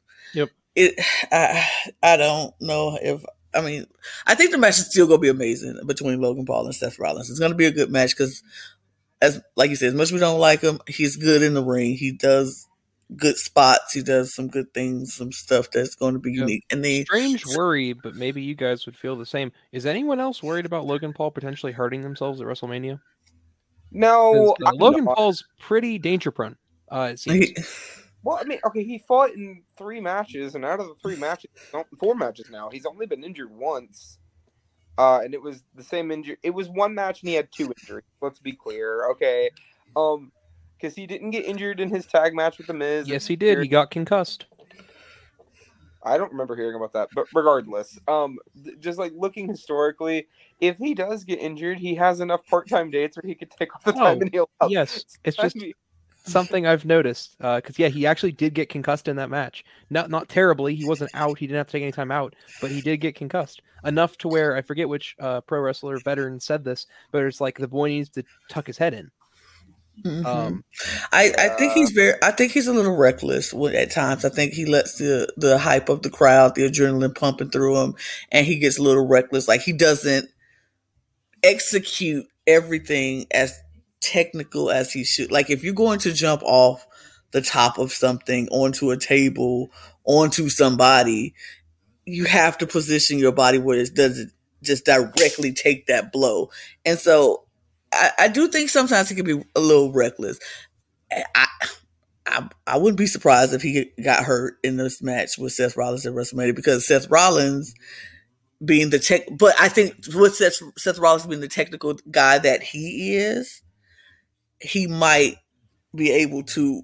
Yep. 0.74 0.92
It. 0.96 1.04
I 1.32 1.68
I 2.02 2.16
don't 2.16 2.54
know 2.60 2.98
if. 3.00 3.24
I 3.54 3.60
mean, 3.60 3.86
I 4.26 4.34
think 4.34 4.50
the 4.50 4.58
match 4.58 4.78
is 4.78 4.86
still 4.90 5.06
gonna 5.06 5.18
be 5.18 5.28
amazing 5.28 5.78
between 5.86 6.20
Logan 6.20 6.46
Paul 6.46 6.64
and 6.66 6.74
Seth 6.74 6.98
Rollins. 6.98 7.28
It's 7.30 7.38
gonna 7.40 7.54
be 7.54 7.66
a 7.66 7.70
good 7.70 7.90
match 7.90 8.16
because, 8.16 8.42
as 9.20 9.42
like 9.56 9.68
you 9.70 9.76
said, 9.76 9.88
as 9.88 9.94
much 9.94 10.04
as 10.04 10.12
we 10.12 10.20
don't 10.20 10.40
like 10.40 10.60
him, 10.62 10.80
he's 10.88 11.16
good 11.16 11.42
in 11.42 11.52
the 11.54 11.62
ring. 11.62 11.94
He 11.94 12.12
does 12.12 12.66
good 13.14 13.36
spots. 13.36 13.92
He 13.92 14.02
does 14.02 14.34
some 14.34 14.48
good 14.48 14.72
things, 14.72 15.12
some 15.14 15.32
stuff 15.32 15.70
that's 15.70 15.94
going 15.94 16.14
to 16.14 16.18
be 16.18 16.32
Yeah. 16.32 16.40
unique. 16.40 16.64
And 16.70 16.82
then 16.82 17.04
Strange 17.04 17.44
worry, 17.54 17.92
but 17.92 18.14
maybe 18.14 18.40
you 18.40 18.54
guys 18.54 18.86
would 18.86 18.96
feel 18.96 19.16
the 19.16 19.26
same. 19.26 19.52
Is 19.70 19.84
anyone 19.84 20.18
else 20.18 20.42
worried 20.42 20.64
about 20.64 20.86
Logan 20.86 21.12
Paul 21.12 21.30
potentially 21.30 21.72
hurting 21.72 22.00
themselves 22.00 22.40
at 22.40 22.46
WrestleMania? 22.46 23.00
No, 23.90 24.56
uh, 24.64 24.72
Logan 24.72 25.04
not. 25.04 25.16
Paul's 25.16 25.44
pretty 25.60 25.98
danger 25.98 26.30
prone. 26.30 26.56
Uh, 26.90 27.10
it 27.12 27.18
seems. 27.18 27.50
Well, 28.24 28.38
I 28.40 28.44
mean, 28.44 28.60
okay, 28.66 28.84
he 28.84 28.98
fought 28.98 29.30
in 29.30 29.62
three 29.76 30.00
matches, 30.00 30.54
and 30.54 30.64
out 30.64 30.80
of 30.80 30.86
the 30.86 30.94
three 31.02 31.16
matches, 31.16 31.50
four 31.98 32.14
matches 32.14 32.48
now, 32.50 32.70
he's 32.70 32.86
only 32.86 33.06
been 33.06 33.24
injured 33.24 33.50
once. 33.50 34.18
Uh, 34.98 35.20
and 35.24 35.34
it 35.34 35.42
was 35.42 35.64
the 35.74 35.82
same 35.82 36.10
injury. 36.10 36.36
It 36.42 36.50
was 36.50 36.68
one 36.68 36.94
match, 36.94 37.22
and 37.22 37.28
he 37.28 37.34
had 37.34 37.48
two 37.50 37.72
injuries. 37.80 38.04
Let's 38.20 38.38
be 38.38 38.52
clear, 38.52 39.10
okay? 39.12 39.50
Um, 39.96 40.30
because 40.78 40.94
he 40.94 41.06
didn't 41.06 41.30
get 41.30 41.44
injured 41.44 41.80
in 41.80 41.88
his 41.88 42.06
tag 42.06 42.34
match 42.34 42.58
with 42.58 42.66
the 42.66 42.74
Miz. 42.74 43.08
yes, 43.08 43.26
he 43.26 43.36
did. 43.36 43.58
He 43.58 43.68
got 43.68 43.90
concussed. 43.90 44.46
I 46.04 46.18
don't 46.18 46.32
remember 46.32 46.56
hearing 46.56 46.74
about 46.74 46.92
that, 46.94 47.10
but 47.14 47.26
regardless, 47.32 47.96
um, 48.08 48.38
th- 48.64 48.78
just 48.80 48.98
like 48.98 49.12
looking 49.16 49.48
historically, 49.48 50.26
if 50.60 50.76
he 50.76 50.94
does 50.94 51.22
get 51.22 51.38
injured, 51.38 51.78
he 51.78 51.94
has 51.94 52.20
enough 52.20 52.44
part-time 52.46 52.90
dates 52.90 53.16
where 53.16 53.22
he 53.24 53.36
could 53.36 53.52
take 53.52 53.74
off 53.74 53.84
the 53.84 53.92
time 53.92 54.18
Oh, 54.18 54.20
and 54.20 54.30
heal 54.32 54.50
up. 54.60 54.68
Yes, 54.70 55.04
it's 55.22 55.36
just 55.36 55.56
something 56.24 56.66
I've 56.66 56.84
noticed. 56.84 57.36
Because 57.38 57.78
yeah, 57.78 57.88
he 57.88 58.06
actually 58.06 58.32
did 58.32 58.54
get 58.54 58.68
concussed 58.68 59.08
in 59.08 59.16
that 59.16 59.30
match. 59.30 59.64
Not 59.90 60.10
not 60.10 60.28
terribly. 60.28 60.74
He 60.74 60.86
wasn't 60.86 61.10
out. 61.14 61.38
He 61.38 61.46
didn't 61.46 61.58
have 61.58 61.66
to 61.66 61.72
take 61.72 61.82
any 61.82 61.92
time 61.92 62.10
out, 62.10 62.34
but 62.60 62.70
he 62.70 62.80
did 62.80 62.98
get 62.98 63.14
concussed 63.14 63.62
enough 63.84 64.16
to 64.18 64.28
where 64.28 64.56
I 64.56 64.62
forget 64.62 64.88
which 64.88 65.16
uh, 65.20 65.40
pro 65.40 65.60
wrestler 65.60 65.98
veteran 65.98 66.40
said 66.40 66.64
this, 66.64 66.86
but 67.10 67.22
it's 67.24 67.40
like 67.40 67.58
the 67.58 67.68
boy 67.68 67.88
needs 67.88 68.10
to 68.10 68.24
tuck 68.48 68.66
his 68.66 68.78
head 68.78 68.94
in. 68.94 69.10
Mhm. 70.04 70.24
Um, 70.24 70.64
I, 71.12 71.32
I 71.38 71.48
think 71.50 71.72
he's 71.74 71.90
very. 71.90 72.14
I 72.22 72.30
think 72.30 72.52
he's 72.52 72.66
a 72.66 72.72
little 72.72 72.96
reckless 72.96 73.52
at 73.52 73.90
times. 73.90 74.24
I 74.24 74.30
think 74.30 74.54
he 74.54 74.64
lets 74.64 74.96
the 74.96 75.30
the 75.36 75.58
hype 75.58 75.90
of 75.90 76.02
the 76.02 76.10
crowd, 76.10 76.54
the 76.54 76.62
adrenaline 76.68 77.14
pumping 77.14 77.50
through 77.50 77.78
him, 77.78 77.94
and 78.30 78.46
he 78.46 78.58
gets 78.58 78.78
a 78.78 78.82
little 78.82 79.06
reckless. 79.06 79.48
Like 79.48 79.60
he 79.60 79.72
doesn't 79.72 80.30
execute 81.42 82.26
everything 82.46 83.26
as 83.32 83.58
technical 84.02 84.70
as 84.70 84.92
he 84.92 85.04
should. 85.04 85.32
Like 85.32 85.50
if 85.50 85.64
you're 85.64 85.74
going 85.74 86.00
to 86.00 86.12
jump 86.12 86.42
off 86.44 86.86
the 87.30 87.40
top 87.40 87.78
of 87.78 87.92
something 87.92 88.48
onto 88.48 88.90
a 88.90 88.98
table, 88.98 89.70
onto 90.04 90.48
somebody, 90.48 91.34
you 92.04 92.24
have 92.24 92.58
to 92.58 92.66
position 92.66 93.18
your 93.18 93.32
body 93.32 93.58
where 93.58 93.78
it 93.78 93.94
doesn't 93.94 94.32
just 94.62 94.84
directly 94.84 95.52
take 95.52 95.86
that 95.86 96.12
blow. 96.12 96.50
And 96.84 96.98
so 96.98 97.44
I, 97.92 98.10
I 98.18 98.28
do 98.28 98.48
think 98.48 98.70
sometimes 98.70 99.08
he 99.08 99.14
can 99.14 99.24
be 99.24 99.42
a 99.54 99.60
little 99.60 99.92
reckless. 99.92 100.38
I, 101.10 101.24
I 101.34 101.46
I 102.66 102.78
wouldn't 102.78 102.98
be 102.98 103.06
surprised 103.06 103.52
if 103.52 103.62
he 103.62 103.90
got 104.02 104.24
hurt 104.24 104.58
in 104.62 104.76
this 104.76 105.02
match 105.02 105.36
with 105.38 105.52
Seth 105.52 105.76
Rollins 105.76 106.06
at 106.06 106.14
WrestleMania 106.14 106.54
because 106.54 106.86
Seth 106.86 107.10
Rollins 107.10 107.74
being 108.64 108.90
the 108.90 108.98
tech, 108.98 109.22
but 109.30 109.54
I 109.60 109.68
think 109.68 109.96
with 110.14 110.36
Seth, 110.36 110.60
Seth 110.78 110.98
Rollins 110.98 111.26
being 111.26 111.40
the 111.40 111.48
technical 111.48 111.94
guy 112.10 112.38
that 112.38 112.62
he 112.62 113.16
is, 113.16 113.61
he 114.62 114.86
might 114.86 115.36
be 115.94 116.10
able 116.10 116.42
to 116.42 116.82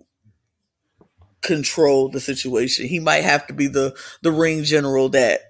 control 1.40 2.08
the 2.08 2.20
situation. 2.20 2.86
He 2.86 3.00
might 3.00 3.24
have 3.24 3.46
to 3.46 3.54
be 3.54 3.68
the 3.68 3.96
the 4.22 4.32
ring 4.32 4.64
general 4.64 5.08
that 5.10 5.40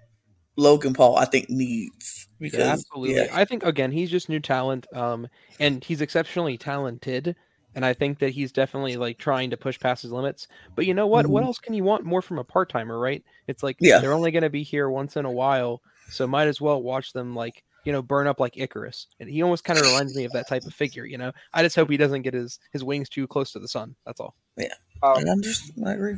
Logan 0.56 0.94
Paul 0.94 1.16
I 1.16 1.24
think 1.24 1.48
needs 1.48 2.28
because 2.38 2.60
yeah, 2.60 2.72
absolutely. 2.72 3.16
yeah. 3.16 3.28
I 3.32 3.44
think 3.44 3.64
again 3.64 3.92
he's 3.92 4.10
just 4.10 4.28
new 4.28 4.40
talent, 4.40 4.86
um, 4.94 5.28
and 5.58 5.82
he's 5.82 6.00
exceptionally 6.00 6.58
talented. 6.58 7.34
and 7.74 7.84
I 7.84 7.92
think 7.92 8.18
that 8.18 8.30
he's 8.30 8.52
definitely 8.52 8.96
like 8.96 9.18
trying 9.18 9.50
to 9.50 9.56
push 9.56 9.78
past 9.78 10.02
his 10.02 10.12
limits. 10.12 10.48
But 10.74 10.86
you 10.86 10.94
know 10.94 11.06
what? 11.06 11.24
Mm-hmm. 11.24 11.32
What 11.32 11.44
else 11.44 11.58
can 11.58 11.74
you 11.74 11.84
want 11.84 12.04
more 12.04 12.22
from 12.22 12.38
a 12.38 12.44
part 12.44 12.68
timer, 12.68 12.98
right? 12.98 13.22
It's 13.46 13.62
like 13.62 13.76
yeah. 13.80 13.98
they're 13.98 14.12
only 14.12 14.30
going 14.30 14.42
to 14.42 14.50
be 14.50 14.62
here 14.62 14.88
once 14.88 15.16
in 15.16 15.24
a 15.24 15.30
while, 15.30 15.82
so 16.10 16.26
might 16.26 16.48
as 16.48 16.60
well 16.60 16.82
watch 16.82 17.12
them 17.12 17.34
like 17.34 17.64
you 17.84 17.92
know 17.92 18.02
burn 18.02 18.26
up 18.26 18.40
like 18.40 18.56
Icarus. 18.56 19.06
And 19.20 19.28
he 19.28 19.42
almost 19.42 19.64
kind 19.64 19.78
of 19.78 19.86
reminds 19.86 20.14
me 20.14 20.24
of 20.24 20.32
that 20.32 20.48
type 20.48 20.64
of 20.64 20.74
figure. 20.74 21.04
You 21.04 21.18
know, 21.18 21.32
I 21.52 21.62
just 21.62 21.76
hope 21.76 21.90
he 21.90 21.96
doesn't 21.96 22.22
get 22.22 22.34
his 22.34 22.58
his 22.72 22.84
wings 22.84 23.08
too 23.08 23.26
close 23.26 23.52
to 23.52 23.58
the 23.58 23.68
sun. 23.68 23.94
That's 24.06 24.20
all. 24.20 24.34
Yeah, 24.56 24.74
um, 25.02 25.24
I'm 25.28 25.42
just 25.42 25.72
I 25.84 25.92
agree. 25.92 26.16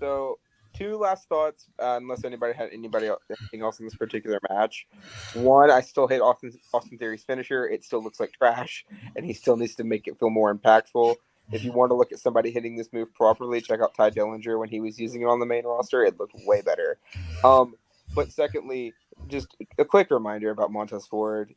So 0.00 0.38
two 0.74 0.96
last 0.96 1.28
thoughts, 1.28 1.66
uh, 1.78 1.98
unless 2.00 2.24
anybody 2.24 2.54
had 2.54 2.70
anybody 2.72 3.06
else, 3.06 3.22
anything 3.30 3.62
else 3.62 3.78
in 3.78 3.86
this 3.86 3.94
particular 3.94 4.38
match. 4.50 4.86
One, 5.34 5.70
I 5.70 5.80
still 5.80 6.08
hate 6.08 6.20
Austin 6.20 6.52
Austin 6.72 6.98
Theory's 6.98 7.24
finisher. 7.24 7.68
It 7.68 7.84
still 7.84 8.02
looks 8.02 8.20
like 8.20 8.32
trash, 8.32 8.84
and 9.16 9.24
he 9.24 9.32
still 9.32 9.56
needs 9.56 9.74
to 9.76 9.84
make 9.84 10.06
it 10.06 10.18
feel 10.18 10.30
more 10.30 10.54
impactful. 10.54 11.16
If 11.50 11.64
you 11.64 11.72
want 11.72 11.90
to 11.90 11.94
look 11.94 12.12
at 12.12 12.18
somebody 12.18 12.50
hitting 12.50 12.76
this 12.76 12.92
move 12.92 13.12
properly, 13.14 13.60
check 13.60 13.80
out 13.80 13.94
Tye 13.94 14.10
Dillinger 14.10 14.58
when 14.58 14.68
he 14.68 14.80
was 14.80 14.98
using 14.98 15.22
it 15.22 15.26
on 15.26 15.38
the 15.38 15.46
main 15.46 15.64
roster. 15.64 16.02
It 16.02 16.18
looked 16.18 16.34
way 16.46 16.62
better. 16.62 16.98
Um, 17.44 17.74
but 18.14 18.32
secondly, 18.32 18.94
just 19.28 19.56
a 19.78 19.84
quick 19.84 20.10
reminder 20.10 20.50
about 20.50 20.72
Montez 20.72 21.06
Ford. 21.06 21.54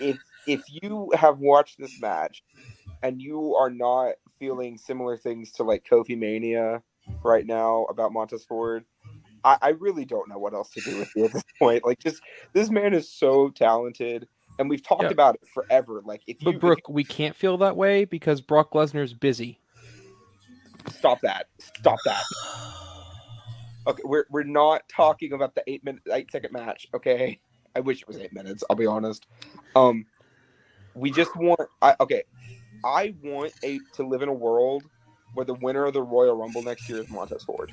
If 0.00 0.18
if 0.46 0.62
you 0.68 1.10
have 1.14 1.40
watched 1.40 1.78
this 1.78 2.00
match 2.00 2.42
and 3.02 3.20
you 3.20 3.54
are 3.56 3.70
not 3.70 4.14
feeling 4.38 4.78
similar 4.78 5.16
things 5.16 5.52
to 5.52 5.62
like 5.62 5.86
Kofi 5.90 6.16
Mania 6.16 6.82
right 7.22 7.46
now 7.46 7.84
about 7.84 8.12
Montez 8.12 8.44
Ford. 8.44 8.84
I, 9.44 9.58
I 9.62 9.68
really 9.70 10.04
don't 10.04 10.28
know 10.28 10.38
what 10.38 10.54
else 10.54 10.70
to 10.70 10.80
do 10.80 10.98
with 10.98 11.10
you 11.14 11.24
at 11.26 11.32
this 11.32 11.44
point. 11.58 11.84
Like, 11.84 11.98
just 12.00 12.20
this 12.52 12.70
man 12.70 12.94
is 12.94 13.08
so 13.08 13.50
talented, 13.50 14.26
and 14.58 14.68
we've 14.68 14.82
talked 14.82 15.04
yeah. 15.04 15.10
about 15.10 15.36
it 15.36 15.42
forever. 15.52 16.02
Like, 16.04 16.22
if 16.26 16.38
but 16.40 16.54
you, 16.54 16.58
Brook, 16.58 16.80
if, 16.88 16.92
we 16.92 17.04
can't 17.04 17.36
feel 17.36 17.56
that 17.58 17.76
way 17.76 18.04
because 18.04 18.40
Brock 18.40 18.72
Lesnar's 18.72 19.14
busy. 19.14 19.60
Stop 20.90 21.20
that! 21.22 21.46
Stop 21.58 21.98
that! 22.04 22.22
Okay, 23.86 24.02
we're 24.04 24.26
we're 24.30 24.42
not 24.42 24.88
talking 24.88 25.32
about 25.32 25.54
the 25.54 25.62
eight 25.66 25.84
minute, 25.84 26.02
eight 26.12 26.30
second 26.30 26.52
match. 26.52 26.86
Okay, 26.94 27.38
I 27.74 27.80
wish 27.80 28.02
it 28.02 28.08
was 28.08 28.18
eight 28.18 28.32
minutes. 28.32 28.64
I'll 28.68 28.76
be 28.76 28.86
honest. 28.86 29.26
Um, 29.74 30.06
we 30.94 31.10
just 31.10 31.34
want. 31.36 31.60
I 31.82 31.94
okay. 32.00 32.24
I 32.84 33.14
want 33.22 33.52
a 33.62 33.80
to 33.94 34.06
live 34.06 34.22
in 34.22 34.28
a 34.28 34.34
world 34.34 34.84
where 35.34 35.46
the 35.46 35.54
winner 35.54 35.86
of 35.86 35.92
the 35.92 36.02
Royal 36.02 36.36
Rumble 36.36 36.62
next 36.62 36.88
year 36.88 37.00
is 37.00 37.08
Montez 37.10 37.44
Ford. 37.44 37.72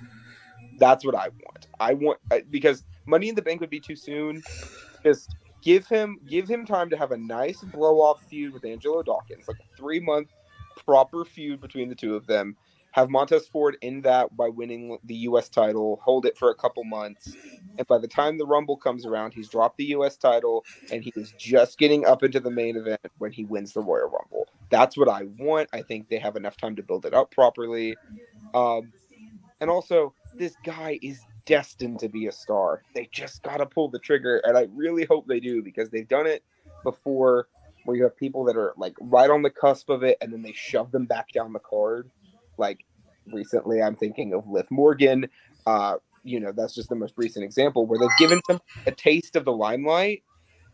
That's 0.77 1.05
what 1.05 1.15
I 1.15 1.29
want. 1.29 1.67
I 1.79 1.93
want 1.93 2.19
because 2.51 2.83
Money 3.05 3.29
in 3.29 3.35
the 3.35 3.41
Bank 3.41 3.61
would 3.61 3.69
be 3.69 3.79
too 3.79 3.95
soon. 3.95 4.43
Just 5.03 5.35
give 5.61 5.87
him 5.87 6.19
give 6.27 6.47
him 6.47 6.65
time 6.65 6.89
to 6.89 6.97
have 6.97 7.11
a 7.11 7.17
nice 7.17 7.61
blow 7.61 8.01
off 8.01 8.23
feud 8.25 8.53
with 8.53 8.65
Angelo 8.65 9.01
Dawkins, 9.01 9.47
like 9.47 9.57
a 9.59 9.77
three 9.77 9.99
month 9.99 10.29
proper 10.85 11.25
feud 11.25 11.61
between 11.61 11.89
the 11.89 11.95
two 11.95 12.15
of 12.15 12.27
them. 12.27 12.55
Have 12.93 13.09
Montez 13.09 13.47
Ford 13.47 13.75
in 13.81 14.01
that 14.01 14.35
by 14.37 14.49
winning 14.49 14.97
the 15.03 15.15
U.S. 15.15 15.49
title, 15.49 15.99
hold 16.03 16.27
it 16.27 16.37
for 16.37 16.51
a 16.51 16.55
couple 16.55 16.83
months, 16.83 17.35
and 17.77 17.87
by 17.87 17.97
the 17.97 18.07
time 18.07 18.37
the 18.37 18.45
Rumble 18.45 18.77
comes 18.77 19.05
around, 19.05 19.33
he's 19.33 19.49
dropped 19.49 19.77
the 19.77 19.85
U.S. 19.85 20.15
title 20.15 20.63
and 20.91 21.03
he 21.03 21.11
is 21.15 21.33
just 21.37 21.79
getting 21.79 22.05
up 22.05 22.21
into 22.21 22.39
the 22.39 22.51
main 22.51 22.77
event 22.77 23.01
when 23.17 23.31
he 23.31 23.45
wins 23.45 23.73
the 23.73 23.81
Royal 23.81 24.09
Rumble. 24.09 24.47
That's 24.69 24.95
what 24.95 25.09
I 25.09 25.23
want. 25.39 25.69
I 25.73 25.81
think 25.81 26.07
they 26.07 26.19
have 26.19 26.35
enough 26.35 26.55
time 26.55 26.75
to 26.75 26.83
build 26.83 27.07
it 27.07 27.15
up 27.15 27.31
properly. 27.31 27.95
Um, 28.53 28.93
and 29.59 29.71
also, 29.71 30.13
this 30.37 30.55
guy 30.63 30.99
is 31.01 31.19
destined 31.47 31.99
to 31.99 32.09
be 32.09 32.27
a 32.27 32.31
star. 32.31 32.83
They 32.93 33.09
just 33.11 33.41
got 33.41 33.57
to 33.57 33.65
pull 33.65 33.89
the 33.89 33.99
trigger, 33.99 34.39
and 34.45 34.55
I 34.55 34.67
really 34.71 35.05
hope 35.05 35.27
they 35.27 35.39
do 35.39 35.63
because 35.63 35.89
they've 35.89 36.07
done 36.07 36.27
it 36.27 36.43
before 36.83 37.47
where 37.85 37.97
you 37.97 38.03
have 38.03 38.15
people 38.15 38.43
that 38.45 38.55
are 38.55 38.73
like 38.77 38.93
right 39.01 39.29
on 39.29 39.41
the 39.41 39.49
cusp 39.49 39.89
of 39.89 40.03
it 40.03 40.17
and 40.21 40.31
then 40.31 40.41
they 40.41 40.53
shove 40.53 40.91
them 40.91 41.05
back 41.05 41.31
down 41.31 41.53
the 41.53 41.59
card. 41.59 42.09
Like 42.57 42.85
recently, 43.31 43.81
I'm 43.81 43.95
thinking 43.95 44.33
of 44.33 44.47
Liv 44.47 44.67
Morgan. 44.69 45.27
Uh, 45.65 45.95
you 46.23 46.39
know, 46.39 46.51
that's 46.51 46.75
just 46.75 46.89
the 46.89 46.95
most 46.95 47.13
recent 47.17 47.43
example 47.43 47.85
where 47.85 47.99
they've 47.99 48.17
given 48.17 48.41
them 48.47 48.59
a 48.85 48.91
taste 48.91 49.35
of 49.35 49.45
the 49.45 49.51
limelight 49.51 50.23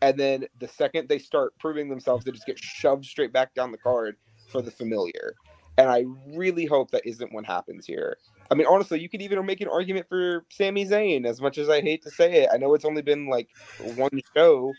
and 0.02 0.18
then 0.18 0.46
the 0.58 0.68
second 0.68 1.08
they 1.08 1.18
start 1.18 1.58
proving 1.58 1.88
themselves, 1.88 2.24
they 2.24 2.32
just 2.32 2.46
get 2.46 2.58
shoved 2.58 3.04
straight 3.04 3.32
back 3.32 3.54
down 3.54 3.72
the 3.72 3.78
card 3.78 4.16
for 4.48 4.62
the 4.62 4.70
familiar. 4.70 5.34
And 5.76 5.90
I 5.90 6.04
really 6.34 6.66
hope 6.66 6.90
that 6.90 7.06
isn't 7.06 7.32
what 7.32 7.46
happens 7.46 7.86
here. 7.86 8.16
I 8.50 8.54
mean, 8.54 8.66
honestly, 8.68 9.00
you 9.00 9.08
could 9.08 9.22
even 9.22 9.44
make 9.46 9.60
an 9.60 9.68
argument 9.68 10.08
for 10.08 10.44
Sami 10.50 10.84
Zayn, 10.84 11.24
as 11.24 11.40
much 11.40 11.58
as 11.58 11.68
I 11.68 11.80
hate 11.80 12.02
to 12.02 12.10
say 12.10 12.42
it. 12.42 12.50
I 12.52 12.56
know 12.56 12.74
it's 12.74 12.84
only 12.84 13.02
been 13.02 13.28
like 13.28 13.48
one 13.94 14.20
show, 14.34 14.72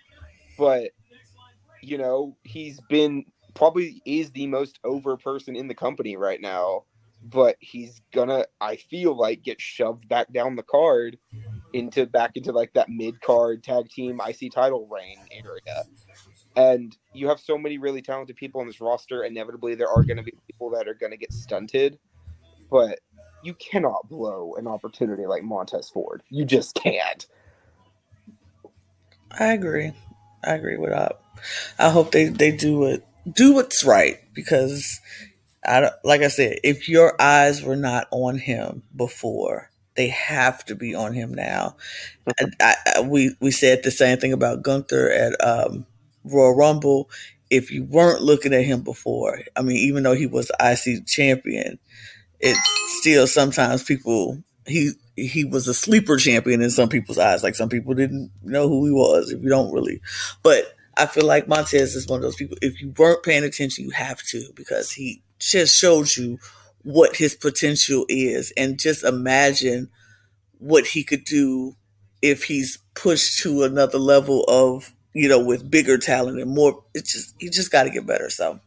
but 0.57 0.91
you 1.81 1.97
know, 1.97 2.35
he's 2.43 2.79
been 2.89 3.25
probably 3.53 4.01
is 4.05 4.31
the 4.31 4.47
most 4.47 4.79
over 4.83 5.17
person 5.17 5.55
in 5.55 5.67
the 5.67 5.75
company 5.75 6.17
right 6.17 6.41
now. 6.41 6.83
But 7.23 7.57
he's 7.59 8.01
gonna, 8.13 8.45
I 8.59 8.77
feel 8.77 9.15
like, 9.15 9.43
get 9.43 9.61
shoved 9.61 10.07
back 10.09 10.31
down 10.33 10.55
the 10.55 10.63
card 10.63 11.17
into 11.73 12.05
back 12.05 12.31
into 12.35 12.51
like 12.51 12.73
that 12.73 12.89
mid 12.89 13.21
card 13.21 13.63
tag 13.63 13.89
team 13.89 14.19
IC 14.25 14.51
title 14.51 14.87
reign 14.91 15.19
area. 15.31 15.83
And 16.55 16.95
you 17.13 17.29
have 17.29 17.39
so 17.39 17.57
many 17.57 17.77
really 17.77 18.01
talented 18.01 18.35
people 18.35 18.59
on 18.59 18.67
this 18.67 18.81
roster. 18.81 19.23
Inevitably, 19.23 19.75
there 19.75 19.87
are 19.89 20.03
going 20.03 20.17
to 20.17 20.23
be 20.23 20.33
people 20.47 20.69
that 20.71 20.87
are 20.87 20.93
going 20.93 21.11
to 21.11 21.17
get 21.17 21.31
stunted, 21.31 21.97
but 22.69 22.99
you 23.43 23.53
cannot 23.53 24.09
blow 24.09 24.55
an 24.57 24.67
opportunity 24.67 25.25
like 25.25 25.43
Montez 25.43 25.89
Ford. 25.89 26.23
You 26.29 26.43
just 26.43 26.75
can't. 26.75 27.25
I 29.39 29.53
agree. 29.53 29.93
I 30.43 30.53
agree 30.55 30.77
with 30.77 30.91
up 30.91 31.23
I 31.79 31.89
hope 31.89 32.11
they, 32.11 32.25
they 32.25 32.51
do 32.51 32.85
it 32.85 33.05
do 33.31 33.53
what's 33.53 33.83
right 33.83 34.19
because 34.33 34.99
I 35.65 35.91
like 36.03 36.21
I 36.21 36.27
said, 36.27 36.59
if 36.63 36.89
your 36.89 37.19
eyes 37.21 37.61
were 37.63 37.75
not 37.75 38.07
on 38.11 38.37
him 38.37 38.83
before, 38.95 39.69
they 39.95 40.07
have 40.07 40.65
to 40.65 40.75
be 40.75 40.95
on 40.95 41.13
him 41.13 41.33
now. 41.33 41.75
I, 42.59 42.75
I, 42.95 43.01
we 43.01 43.35
we 43.39 43.51
said 43.51 43.83
the 43.83 43.91
same 43.91 44.17
thing 44.17 44.33
about 44.33 44.63
Gunther 44.63 45.09
at 45.11 45.45
um, 45.45 45.85
Royal 46.23 46.55
Rumble. 46.55 47.09
If 47.49 47.69
you 47.69 47.83
weren't 47.83 48.21
looking 48.21 48.53
at 48.53 48.63
him 48.63 48.81
before, 48.81 49.41
I 49.55 49.61
mean, 49.61 49.75
even 49.77 50.03
though 50.03 50.15
he 50.15 50.25
was 50.25 50.51
IC 50.61 51.05
champion, 51.05 51.79
it's 52.39 52.97
still 52.99 53.27
sometimes 53.27 53.83
people 53.83 54.41
he 54.65 54.91
he 55.15 55.43
was 55.43 55.67
a 55.67 55.73
sleeper 55.73 56.17
champion 56.17 56.61
in 56.61 56.69
some 56.71 56.89
people's 56.89 57.17
eyes. 57.17 57.43
Like 57.43 57.55
some 57.55 57.69
people 57.69 57.93
didn't 57.93 58.31
know 58.41 58.67
who 58.67 58.85
he 58.85 58.91
was 58.91 59.31
if 59.31 59.41
you 59.43 59.49
don't 59.49 59.73
really. 59.73 60.01
But 60.43 60.73
I 60.97 61.05
feel 61.05 61.25
like 61.25 61.47
Montez 61.47 61.95
is 61.95 62.07
one 62.07 62.17
of 62.17 62.23
those 62.23 62.35
people. 62.35 62.57
If 62.61 62.81
you 62.81 62.93
weren't 62.97 63.23
paying 63.23 63.43
attention, 63.43 63.85
you 63.85 63.91
have 63.91 64.21
to 64.27 64.51
because 64.55 64.91
he 64.91 65.21
just 65.41 65.77
shows 65.77 66.17
you 66.17 66.37
what 66.83 67.15
his 67.15 67.35
potential 67.35 68.05
is 68.09 68.53
and 68.57 68.79
just 68.79 69.03
imagine 69.03 69.89
what 70.57 70.87
he 70.87 71.03
could 71.03 71.23
do 71.23 71.75
if 72.21 72.43
he's 72.43 72.79
pushed 72.93 73.39
to 73.39 73.63
another 73.63 73.97
level 73.97 74.43
of 74.47 74.93
you 75.13 75.27
know 75.27 75.43
with 75.43 75.69
bigger 75.69 75.97
talent 75.97 76.39
and 76.39 76.53
more 76.53 76.83
it's 76.93 77.13
just 77.13 77.35
he 77.39 77.49
just 77.49 77.71
got 77.71 77.83
to 77.83 77.89
get 77.89 78.05
better. 78.05 78.29
So 78.29 78.59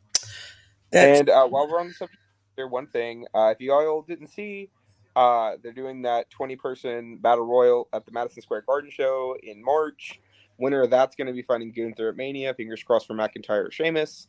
and 0.93 1.29
uh, 1.29 1.47
while 1.49 1.69
we're 1.69 1.81
on 1.81 1.89
the 1.89 1.95
subject 1.95 2.19
there 2.57 2.69
one 2.69 2.87
thing 2.87 3.27
uh, 3.35 3.53
if 3.55 3.61
you 3.61 3.73
all 3.73 4.03
didn't 4.03 4.29
see 4.29 4.71
uh, 5.17 5.53
they're 5.63 5.73
doing 5.73 6.03
that 6.03 6.29
20 6.31 6.57
person 6.57 7.17
battle 7.19 7.47
royal 7.47 7.89
at 7.93 8.05
the 8.05 8.13
madison 8.13 8.43
square 8.43 8.63
garden 8.63 8.91
show 8.91 9.37
in 9.43 9.63
march. 9.65 10.21
Winner 10.59 10.83
of 10.83 10.91
that's 10.91 11.17
going 11.17 11.27
to 11.27 11.33
be 11.33 11.43
fighting 11.43 11.73
gunther 11.73 12.09
at 12.09 12.17
mania. 12.17 12.55
Fingers 12.55 12.83
crossed 12.83 13.07
for 13.07 13.15
mcintyre 13.15 13.69
or 13.69 13.71
Sheamus. 13.71 14.29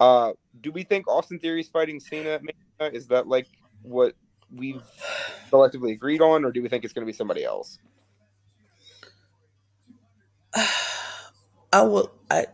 Uh, 0.00 0.32
do 0.60 0.72
we 0.72 0.82
think 0.82 1.08
Austin 1.08 1.38
Theory's 1.38 1.68
fighting 1.68 2.00
Cena? 2.00 2.40
Is 2.80 3.06
that 3.08 3.28
like 3.28 3.46
what 3.82 4.14
we've 4.54 4.82
collectively 5.50 5.92
agreed 5.92 6.20
on, 6.20 6.44
or 6.44 6.52
do 6.52 6.62
we 6.62 6.68
think 6.68 6.84
it's 6.84 6.92
going 6.92 7.06
to 7.06 7.10
be 7.12 7.16
somebody 7.16 7.44
else? 7.44 7.78
I 11.72 11.82
will. 11.82 12.12
I 12.30 12.46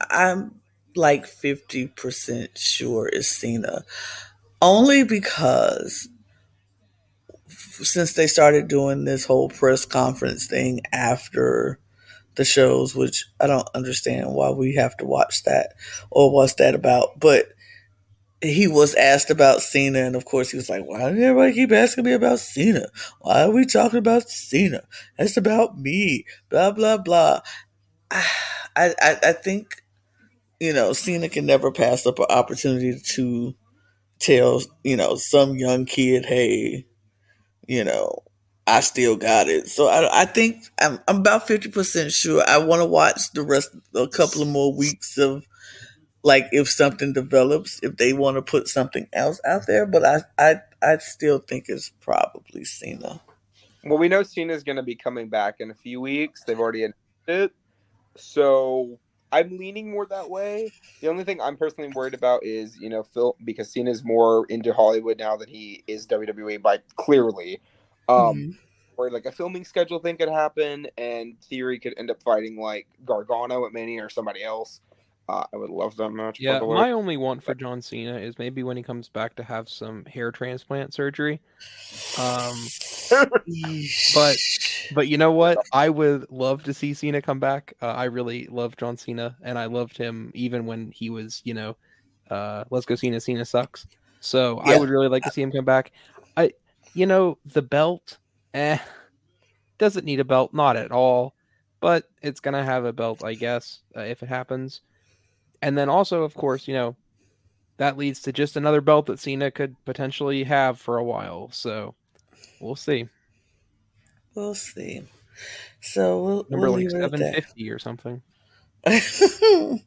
I'm 0.00 0.60
like 0.94 1.26
fifty 1.26 1.88
percent 1.88 2.56
sure 2.56 3.08
it's 3.08 3.28
Cena, 3.28 3.84
only 4.62 5.04
because 5.04 6.08
since 7.48 8.14
they 8.14 8.26
started 8.26 8.68
doing 8.68 9.04
this 9.04 9.24
whole 9.24 9.48
press 9.48 9.84
conference 9.84 10.46
thing 10.46 10.80
after 10.92 11.78
the 12.36 12.44
shows, 12.44 12.94
which 12.94 13.26
I 13.40 13.46
don't 13.46 13.68
understand 13.74 14.34
why 14.34 14.50
we 14.50 14.74
have 14.76 14.96
to 14.98 15.06
watch 15.06 15.42
that 15.44 15.74
or 16.10 16.32
what's 16.32 16.54
that 16.54 16.74
about. 16.74 17.18
But 17.20 17.48
he 18.42 18.68
was 18.68 18.94
asked 18.94 19.30
about 19.30 19.62
Cena, 19.62 20.00
and 20.00 20.16
of 20.16 20.24
course 20.24 20.50
he 20.50 20.56
was 20.56 20.68
like, 20.68 20.84
"Why 20.84 21.10
does 21.10 21.18
everybody 21.20 21.54
keep 21.54 21.72
asking 21.72 22.04
me 22.04 22.12
about 22.12 22.40
Cena? 22.40 22.86
Why 23.20 23.42
are 23.44 23.50
we 23.50 23.66
talking 23.66 23.98
about 23.98 24.28
Cena? 24.30 24.82
It's 25.18 25.36
about 25.36 25.78
me." 25.78 26.24
Blah 26.50 26.72
blah 26.72 26.98
blah. 26.98 27.40
I 28.76 28.94
I, 29.00 29.16
I 29.24 29.32
think 29.32 29.82
you 30.60 30.72
know 30.72 30.92
Cena 30.94 31.28
can 31.28 31.46
never 31.46 31.72
pass 31.72 32.06
up 32.06 32.18
an 32.18 32.26
opportunity 32.30 33.00
to 33.14 33.54
tell 34.20 34.62
you 34.84 34.96
know 34.96 35.16
some 35.16 35.56
young 35.56 35.86
kid, 35.86 36.26
"Hey, 36.26 36.86
you 37.68 37.84
know, 37.84 38.20
I 38.66 38.80
still 38.80 39.16
got 39.16 39.48
it. 39.48 39.68
So 39.68 39.88
I, 39.88 40.22
I 40.22 40.24
think 40.24 40.64
I'm, 40.80 40.98
I'm 41.06 41.18
about 41.18 41.46
50% 41.46 42.10
sure 42.10 42.42
I 42.46 42.58
want 42.58 42.82
to 42.82 42.86
watch 42.86 43.30
the 43.32 43.42
rest, 43.42 43.70
a 43.94 44.08
couple 44.08 44.42
of 44.42 44.48
more 44.48 44.74
weeks 44.74 45.16
of 45.18 45.46
like 46.24 46.48
if 46.50 46.68
something 46.68 47.12
develops, 47.12 47.78
if 47.82 47.96
they 47.96 48.12
want 48.12 48.36
to 48.36 48.42
put 48.42 48.66
something 48.66 49.06
else 49.12 49.40
out 49.46 49.66
there. 49.68 49.86
But 49.86 50.04
I, 50.04 50.22
I, 50.38 50.56
I 50.82 50.98
still 50.98 51.38
think 51.38 51.66
it's 51.68 51.90
probably 52.00 52.64
Cena. 52.64 53.20
Well, 53.84 53.98
we 53.98 54.08
know 54.08 54.24
Cena's 54.24 54.64
going 54.64 54.76
to 54.76 54.82
be 54.82 54.96
coming 54.96 55.28
back 55.28 55.56
in 55.60 55.70
a 55.70 55.74
few 55.74 56.00
weeks. 56.00 56.42
They've 56.44 56.58
already 56.58 56.82
announced 56.82 57.28
it, 57.28 57.52
so 58.16 58.98
I'm 59.30 59.56
leaning 59.56 59.92
more 59.92 60.06
that 60.06 60.28
way. 60.28 60.72
The 61.00 61.08
only 61.08 61.22
thing 61.22 61.40
I'm 61.40 61.56
personally 61.56 61.92
worried 61.94 62.14
about 62.14 62.44
is 62.44 62.76
you 62.80 62.88
know 62.88 63.04
Phil 63.04 63.36
because 63.44 63.72
Cena's 63.72 64.02
more 64.04 64.44
into 64.48 64.72
Hollywood 64.72 65.18
now 65.20 65.36
than 65.36 65.48
he 65.48 65.84
is 65.86 66.08
WWE 66.08 66.60
by 66.60 66.78
clearly. 66.96 67.60
Um, 68.08 68.16
mm-hmm. 68.16 68.50
Where 68.96 69.10
like 69.10 69.26
a 69.26 69.32
filming 69.32 69.64
schedule 69.64 69.98
thing 69.98 70.16
could 70.16 70.30
happen, 70.30 70.86
and 70.96 71.38
Theory 71.42 71.78
could 71.78 71.94
end 71.98 72.10
up 72.10 72.22
fighting 72.22 72.58
like 72.58 72.86
Gargano 73.04 73.66
at 73.66 73.72
Mania 73.72 74.04
or 74.04 74.08
somebody 74.08 74.42
else. 74.42 74.80
Uh, 75.28 75.44
I 75.52 75.56
would 75.56 75.70
love 75.70 75.96
that 75.96 76.10
match. 76.10 76.38
Yeah, 76.38 76.60
my 76.60 76.92
only 76.92 77.16
want 77.16 77.42
for 77.42 77.54
John 77.54 77.82
Cena 77.82 78.16
is 78.16 78.38
maybe 78.38 78.62
when 78.62 78.76
he 78.76 78.82
comes 78.82 79.08
back 79.08 79.34
to 79.36 79.42
have 79.42 79.68
some 79.68 80.04
hair 80.04 80.30
transplant 80.30 80.94
surgery. 80.94 81.40
Um, 82.16 82.56
but 84.14 84.36
but 84.94 85.08
you 85.08 85.18
know 85.18 85.32
what? 85.32 85.58
I 85.72 85.88
would 85.88 86.30
love 86.30 86.62
to 86.62 86.72
see 86.72 86.94
Cena 86.94 87.20
come 87.20 87.40
back. 87.40 87.74
Uh, 87.82 87.88
I 87.88 88.04
really 88.04 88.46
love 88.46 88.76
John 88.76 88.96
Cena, 88.96 89.36
and 89.42 89.58
I 89.58 89.64
loved 89.66 89.98
him 89.98 90.30
even 90.32 90.64
when 90.64 90.92
he 90.92 91.10
was, 91.10 91.42
you 91.44 91.54
know, 91.54 91.76
uh, 92.30 92.62
let's 92.70 92.86
go 92.86 92.94
Cena. 92.94 93.20
Cena 93.20 93.44
sucks. 93.44 93.86
So 94.20 94.62
yeah. 94.64 94.74
I 94.74 94.78
would 94.78 94.90
really 94.90 95.08
like 95.08 95.24
to 95.24 95.30
see 95.30 95.42
him 95.42 95.50
come 95.50 95.64
back. 95.64 95.92
I, 96.96 96.98
you 96.98 97.06
know, 97.06 97.38
the 97.44 97.62
belt, 97.62 98.18
eh, 98.54 98.78
doesn't 99.78 100.04
need 100.04 100.20
a 100.20 100.24
belt, 100.24 100.54
not 100.54 100.76
at 100.76 100.92
all. 100.92 101.34
But 101.80 102.08
it's 102.22 102.40
gonna 102.40 102.64
have 102.64 102.84
a 102.84 102.92
belt, 102.92 103.22
I 103.22 103.34
guess, 103.34 103.80
uh, 103.96 104.00
if 104.00 104.22
it 104.22 104.28
happens. 104.28 104.80
And 105.60 105.76
then 105.76 105.88
also, 105.88 106.22
of 106.22 106.34
course, 106.34 106.66
you 106.66 106.74
know, 106.74 106.96
that 107.76 107.98
leads 107.98 108.22
to 108.22 108.32
just 108.32 108.56
another 108.56 108.80
belt 108.80 109.06
that 109.06 109.20
Cena 109.20 109.50
could 109.50 109.76
potentially 109.84 110.44
have 110.44 110.80
for 110.80 110.96
a 110.96 111.04
while. 111.04 111.50
So 111.50 111.94
we'll 112.60 112.76
see. 112.76 113.08
We'll 114.34 114.54
see. 114.54 115.02
So 115.82 116.22
we'll, 116.22 116.46
number 116.48 116.70
we'll 116.70 116.80
like 116.80 116.90
seven 116.90 117.34
fifty 117.34 117.70
or 117.70 117.78
something. 117.78 118.22
if 118.84 119.82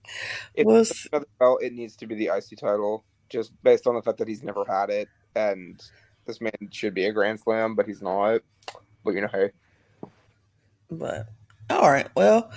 we'll 0.57 0.85
another 1.11 1.27
belt, 1.39 1.63
it 1.63 1.73
needs 1.73 1.95
to 1.97 2.07
be 2.07 2.15
the 2.15 2.29
IC 2.35 2.59
title, 2.59 3.03
just 3.29 3.51
based 3.63 3.87
on 3.87 3.95
the 3.95 4.01
fact 4.01 4.19
that 4.19 4.27
he's 4.27 4.43
never 4.43 4.63
had 4.65 4.89
it, 4.89 5.09
and 5.35 5.81
this 6.29 6.41
man 6.41 6.53
should 6.71 6.93
be 6.93 7.05
a 7.05 7.11
Grand 7.11 7.39
Slam, 7.39 7.75
but 7.75 7.85
he's 7.85 8.01
not. 8.01 8.41
But 9.03 9.13
you 9.15 9.21
know, 9.21 9.27
hey. 9.31 9.51
But 10.89 11.27
all 11.69 11.89
right, 11.89 12.07
well, 12.15 12.51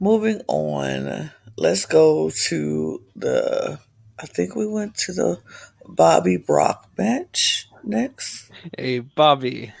moving 0.00 0.40
on 0.48 1.30
let's 1.56 1.86
go 1.86 2.30
to 2.48 3.02
the. 3.16 3.78
I 4.18 4.26
think 4.26 4.54
we 4.54 4.66
went 4.66 4.94
to 4.98 5.12
the 5.12 5.40
Bobby 5.86 6.36
Brock 6.36 6.88
match 6.96 7.68
next. 7.82 8.50
Hey, 8.76 9.00
Bobby. 9.00 9.72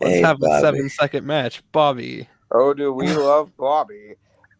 Let's 0.00 0.14
hey, 0.14 0.22
have 0.22 0.38
Bobby. 0.38 0.54
a 0.54 0.60
seven 0.60 0.88
second 0.88 1.26
match. 1.26 1.62
Bobby. 1.72 2.28
Oh, 2.50 2.72
do 2.72 2.92
we 2.92 3.12
love 3.14 3.56
Bobby? 3.56 4.14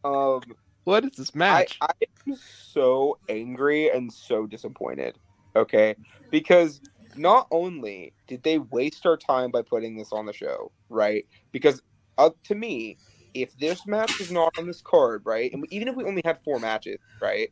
Um, 0.04 0.42
what 0.84 1.04
is 1.04 1.12
this 1.12 1.34
match? 1.34 1.78
I, 1.80 1.86
I 1.86 2.07
am 2.28 2.36
so 2.36 3.18
angry 3.28 3.90
and 3.90 4.12
so 4.12 4.46
disappointed. 4.46 5.16
Okay, 5.54 5.96
because 6.30 6.80
not 7.18 7.46
only 7.50 8.12
did 8.26 8.42
they 8.42 8.58
waste 8.58 9.06
our 9.06 9.16
time 9.16 9.50
by 9.50 9.62
putting 9.62 9.96
this 9.96 10.12
on 10.12 10.26
the 10.26 10.32
show, 10.32 10.70
right? 10.88 11.26
Because 11.52 11.82
uh, 12.18 12.30
to 12.44 12.54
me, 12.54 12.96
if 13.34 13.56
this 13.58 13.86
match 13.86 14.20
is 14.20 14.30
not 14.30 14.56
on 14.58 14.66
this 14.66 14.80
card, 14.80 15.22
right, 15.24 15.52
and 15.52 15.66
even 15.70 15.88
if 15.88 15.96
we 15.96 16.04
only 16.04 16.22
had 16.24 16.38
four 16.42 16.58
matches, 16.58 16.98
right, 17.20 17.50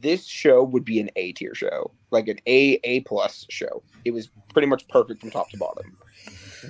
this 0.00 0.26
show 0.26 0.62
would 0.62 0.84
be 0.84 1.00
an 1.00 1.10
A 1.16 1.32
tier 1.32 1.54
show, 1.54 1.92
like 2.10 2.28
an 2.28 2.38
A 2.46 2.80
A 2.84 3.00
plus 3.00 3.46
show. 3.50 3.82
It 4.04 4.12
was 4.12 4.30
pretty 4.52 4.66
much 4.66 4.86
perfect 4.88 5.20
from 5.20 5.30
top 5.30 5.50
to 5.50 5.56
bottom. 5.56 5.96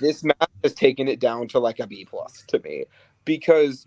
This 0.01 0.23
match 0.23 0.51
has 0.63 0.75
taken 0.75 1.09
it 1.09 1.21
down 1.21 1.49
to 1.49 1.59
like 1.59 1.81
a 1.81 1.87
B 1.87 2.07
plus 2.09 2.45
to 2.49 2.59
me 2.61 2.85
because 3.25 3.87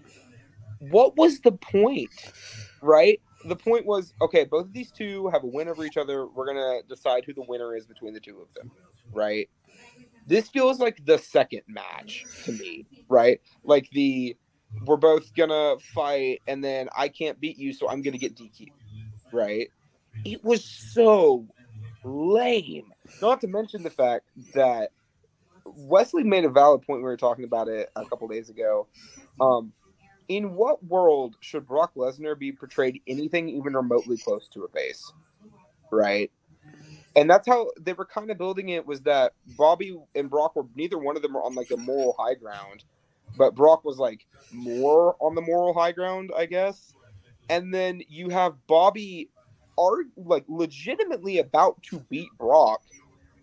what 0.79 1.15
was 1.15 1.39
the 1.41 1.51
point, 1.51 2.33
right? 2.81 3.21
The 3.45 3.55
point 3.55 3.85
was 3.85 4.13
okay. 4.21 4.45
Both 4.45 4.67
of 4.67 4.73
these 4.73 4.91
two 4.91 5.27
have 5.29 5.43
a 5.43 5.47
win 5.47 5.67
over 5.67 5.83
each 5.83 5.97
other. 5.97 6.27
We're 6.27 6.45
gonna 6.45 6.79
decide 6.87 7.25
who 7.25 7.33
the 7.33 7.43
winner 7.47 7.75
is 7.75 7.85
between 7.85 8.13
the 8.13 8.19
two 8.19 8.39
of 8.41 8.53
them, 8.53 8.71
right? 9.11 9.49
This 10.27 10.49
feels 10.49 10.79
like 10.79 11.03
the 11.05 11.17
second 11.17 11.61
match 11.67 12.25
to 12.45 12.53
me, 12.53 12.85
right? 13.09 13.41
Like 13.63 13.89
the 13.91 14.37
we're 14.85 14.97
both 14.97 15.33
gonna 15.35 15.75
fight, 15.93 16.41
and 16.47 16.63
then 16.63 16.89
I 16.95 17.07
can't 17.09 17.39
beat 17.39 17.57
you, 17.57 17.73
so 17.73 17.89
I'm 17.89 18.01
gonna 18.01 18.17
get 18.17 18.35
DQ, 18.35 18.67
right? 19.31 19.67
It 20.25 20.43
was 20.43 20.63
so 20.63 21.45
lame. 22.03 22.91
Not 23.21 23.41
to 23.41 23.47
mention 23.47 23.83
the 23.83 23.89
fact 23.89 24.29
that 24.53 24.91
Wesley 25.65 26.23
made 26.23 26.45
a 26.45 26.49
valid 26.49 26.81
point. 26.81 26.99
We 26.99 27.03
were 27.03 27.17
talking 27.17 27.45
about 27.45 27.67
it 27.67 27.89
a 27.95 28.05
couple 28.05 28.27
days 28.27 28.49
ago. 28.49 28.87
Um, 29.39 29.73
in 30.27 30.53
what 30.53 30.83
world 30.83 31.35
should 31.39 31.67
Brock 31.67 31.93
Lesnar 31.95 32.37
be 32.37 32.51
portrayed 32.51 33.01
anything 33.07 33.49
even 33.49 33.73
remotely 33.73 34.17
close 34.17 34.47
to 34.49 34.63
a 34.63 34.67
face? 34.69 35.11
Right? 35.91 36.31
and 37.15 37.29
that's 37.29 37.47
how 37.47 37.69
they 37.79 37.93
were 37.93 38.05
kind 38.05 38.31
of 38.31 38.37
building 38.37 38.69
it 38.69 38.85
was 38.85 39.01
that 39.01 39.33
Bobby 39.57 39.97
and 40.15 40.29
Brock 40.29 40.55
were 40.55 40.65
neither 40.75 40.97
one 40.97 41.15
of 41.15 41.21
them 41.21 41.33
were 41.33 41.43
on 41.43 41.53
like 41.53 41.67
the 41.67 41.77
moral 41.77 42.15
high 42.17 42.33
ground, 42.33 42.83
but 43.37 43.55
Brock 43.55 43.83
was 43.83 43.97
like 43.97 44.25
more 44.51 45.15
on 45.19 45.35
the 45.35 45.41
moral 45.41 45.73
high 45.73 45.91
ground, 45.91 46.31
I 46.35 46.45
guess. 46.45 46.93
And 47.49 47.73
then 47.73 48.01
you 48.07 48.29
have 48.29 48.55
Bobby 48.67 49.29
are 49.77 50.03
like 50.17 50.45
legitimately 50.47 51.39
about 51.39 51.81
to 51.83 51.99
beat 52.09 52.29
Brock, 52.39 52.81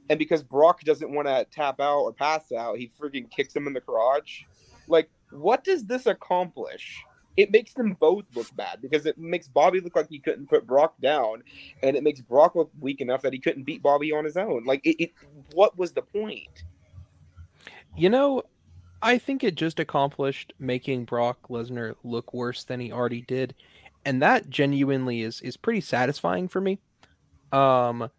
and 0.08 0.18
because 0.18 0.42
Brock 0.42 0.80
doesn't 0.82 1.10
want 1.10 1.28
to 1.28 1.46
tap 1.52 1.80
out 1.80 2.00
or 2.00 2.12
pass 2.12 2.50
out, 2.52 2.78
he 2.78 2.90
freaking 3.00 3.30
kicks 3.30 3.54
him 3.54 3.66
in 3.66 3.72
the 3.72 3.80
crotch. 3.80 4.46
Like, 4.88 5.08
what 5.30 5.64
does 5.64 5.84
this 5.84 6.06
accomplish? 6.06 7.04
it 7.36 7.50
makes 7.50 7.72
them 7.74 7.96
both 7.98 8.24
look 8.34 8.54
bad 8.56 8.80
because 8.82 9.06
it 9.06 9.16
makes 9.16 9.48
Bobby 9.48 9.80
look 9.80 9.96
like 9.96 10.08
he 10.08 10.18
couldn't 10.18 10.48
put 10.48 10.66
Brock 10.66 10.94
down, 11.00 11.42
and 11.82 11.96
it 11.96 12.02
makes 12.02 12.20
Brock 12.20 12.54
look 12.54 12.70
weak 12.80 13.00
enough 13.00 13.22
that 13.22 13.32
he 13.32 13.38
couldn't 13.38 13.64
beat 13.64 13.82
Bobby 13.82 14.12
on 14.12 14.24
his 14.24 14.36
own. 14.36 14.64
Like, 14.64 14.84
it, 14.84 15.02
it 15.02 15.12
what 15.52 15.78
was 15.78 15.92
the 15.92 16.02
point? 16.02 16.64
You 17.96 18.10
know, 18.10 18.42
I 19.02 19.18
think 19.18 19.42
it 19.42 19.54
just 19.54 19.80
accomplished 19.80 20.52
making 20.58 21.04
Brock 21.04 21.48
Lesnar 21.48 21.94
look 22.04 22.34
worse 22.34 22.64
than 22.64 22.80
he 22.80 22.92
already 22.92 23.22
did, 23.22 23.54
and 24.04 24.20
that 24.22 24.50
genuinely 24.50 25.22
is 25.22 25.40
is 25.40 25.56
pretty 25.56 25.80
satisfying 25.80 26.48
for 26.48 26.60
me. 26.60 26.78
Um, 27.52 28.10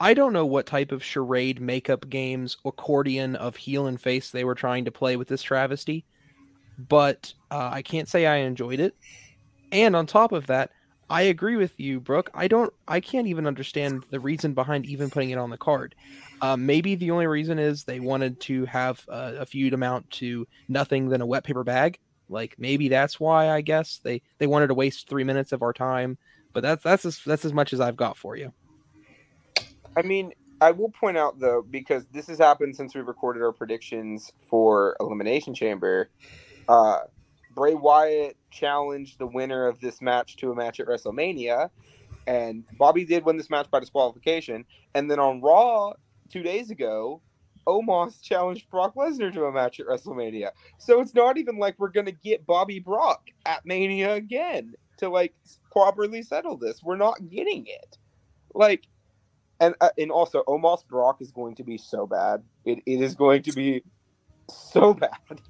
I 0.00 0.14
don't 0.14 0.32
know 0.32 0.46
what 0.46 0.66
type 0.66 0.92
of 0.92 1.02
charade 1.02 1.60
makeup 1.60 2.08
games 2.08 2.56
accordion 2.64 3.34
of 3.34 3.56
heel 3.56 3.86
and 3.86 4.00
face 4.00 4.30
they 4.30 4.44
were 4.44 4.54
trying 4.54 4.84
to 4.84 4.92
play 4.92 5.16
with 5.16 5.28
this 5.28 5.42
travesty 5.42 6.04
but 6.78 7.34
uh, 7.50 7.70
I 7.72 7.82
can't 7.82 8.08
say 8.08 8.26
I 8.26 8.36
enjoyed 8.36 8.80
it. 8.80 8.94
And 9.72 9.96
on 9.96 10.06
top 10.06 10.32
of 10.32 10.46
that, 10.46 10.70
I 11.10 11.22
agree 11.22 11.56
with 11.56 11.78
you, 11.80 12.00
Brook. 12.00 12.30
I 12.34 12.48
don't. 12.48 12.72
I 12.86 13.00
can't 13.00 13.26
even 13.26 13.46
understand 13.46 14.04
the 14.10 14.20
reason 14.20 14.52
behind 14.54 14.86
even 14.86 15.10
putting 15.10 15.30
it 15.30 15.38
on 15.38 15.50
the 15.50 15.56
card. 15.56 15.94
Um, 16.42 16.66
maybe 16.66 16.94
the 16.94 17.10
only 17.10 17.26
reason 17.26 17.58
is 17.58 17.84
they 17.84 17.98
wanted 17.98 18.40
to 18.42 18.66
have 18.66 19.04
a, 19.08 19.36
a 19.40 19.46
feud 19.46 19.72
amount 19.72 20.10
to 20.12 20.46
nothing 20.68 21.08
than 21.08 21.20
a 21.20 21.26
wet 21.26 21.44
paper 21.44 21.64
bag. 21.64 21.98
Like 22.28 22.56
maybe 22.58 22.88
that's 22.88 23.18
why. 23.18 23.48
I 23.48 23.62
guess 23.62 24.00
they 24.02 24.20
they 24.36 24.46
wanted 24.46 24.66
to 24.66 24.74
waste 24.74 25.08
three 25.08 25.24
minutes 25.24 25.52
of 25.52 25.62
our 25.62 25.72
time. 25.72 26.18
But 26.52 26.62
that's 26.62 26.82
that's 26.82 27.04
as 27.06 27.20
that's 27.24 27.44
as 27.46 27.54
much 27.54 27.72
as 27.72 27.80
I've 27.80 27.96
got 27.96 28.18
for 28.18 28.36
you. 28.36 28.52
I 29.96 30.02
mean, 30.02 30.32
I 30.60 30.72
will 30.72 30.90
point 30.90 31.16
out 31.16 31.40
though, 31.40 31.64
because 31.68 32.04
this 32.12 32.26
has 32.26 32.38
happened 32.38 32.76
since 32.76 32.94
we 32.94 33.00
recorded 33.00 33.42
our 33.42 33.52
predictions 33.52 34.32
for 34.46 34.96
Elimination 35.00 35.54
Chamber. 35.54 36.10
Uh, 36.68 37.00
Bray 37.54 37.74
Wyatt 37.74 38.36
challenged 38.50 39.18
the 39.18 39.26
winner 39.26 39.66
of 39.66 39.80
this 39.80 40.00
match 40.00 40.36
to 40.36 40.52
a 40.52 40.54
match 40.54 40.80
at 40.80 40.86
WrestleMania, 40.86 41.70
and 42.26 42.64
Bobby 42.78 43.04
did 43.04 43.24
win 43.24 43.36
this 43.36 43.50
match 43.50 43.70
by 43.70 43.80
disqualification. 43.80 44.64
And 44.94 45.10
then 45.10 45.18
on 45.18 45.40
Raw 45.40 45.94
two 46.30 46.42
days 46.42 46.70
ago, 46.70 47.22
Omos 47.66 48.22
challenged 48.22 48.70
Brock 48.70 48.94
Lesnar 48.94 49.32
to 49.32 49.44
a 49.44 49.52
match 49.52 49.80
at 49.80 49.86
WrestleMania. 49.86 50.50
So 50.78 51.00
it's 51.00 51.14
not 51.14 51.36
even 51.36 51.58
like 51.58 51.74
we're 51.78 51.88
gonna 51.88 52.12
get 52.12 52.46
Bobby 52.46 52.78
Brock 52.78 53.28
at 53.46 53.64
Mania 53.66 54.14
again 54.14 54.74
to 54.98 55.08
like 55.08 55.34
properly 55.72 56.22
settle 56.22 56.56
this. 56.56 56.82
We're 56.82 56.96
not 56.96 57.28
getting 57.28 57.66
it. 57.66 57.98
Like, 58.54 58.86
and 59.60 59.74
uh, 59.80 59.90
and 59.98 60.10
also 60.10 60.42
Omos 60.44 60.86
Brock 60.86 61.20
is 61.20 61.30
going 61.30 61.54
to 61.56 61.64
be 61.64 61.78
so 61.78 62.06
bad. 62.06 62.42
It 62.64 62.80
it 62.86 63.00
is 63.00 63.14
going 63.14 63.42
to 63.42 63.52
be 63.52 63.82
so 64.50 64.94
bad. 64.94 65.40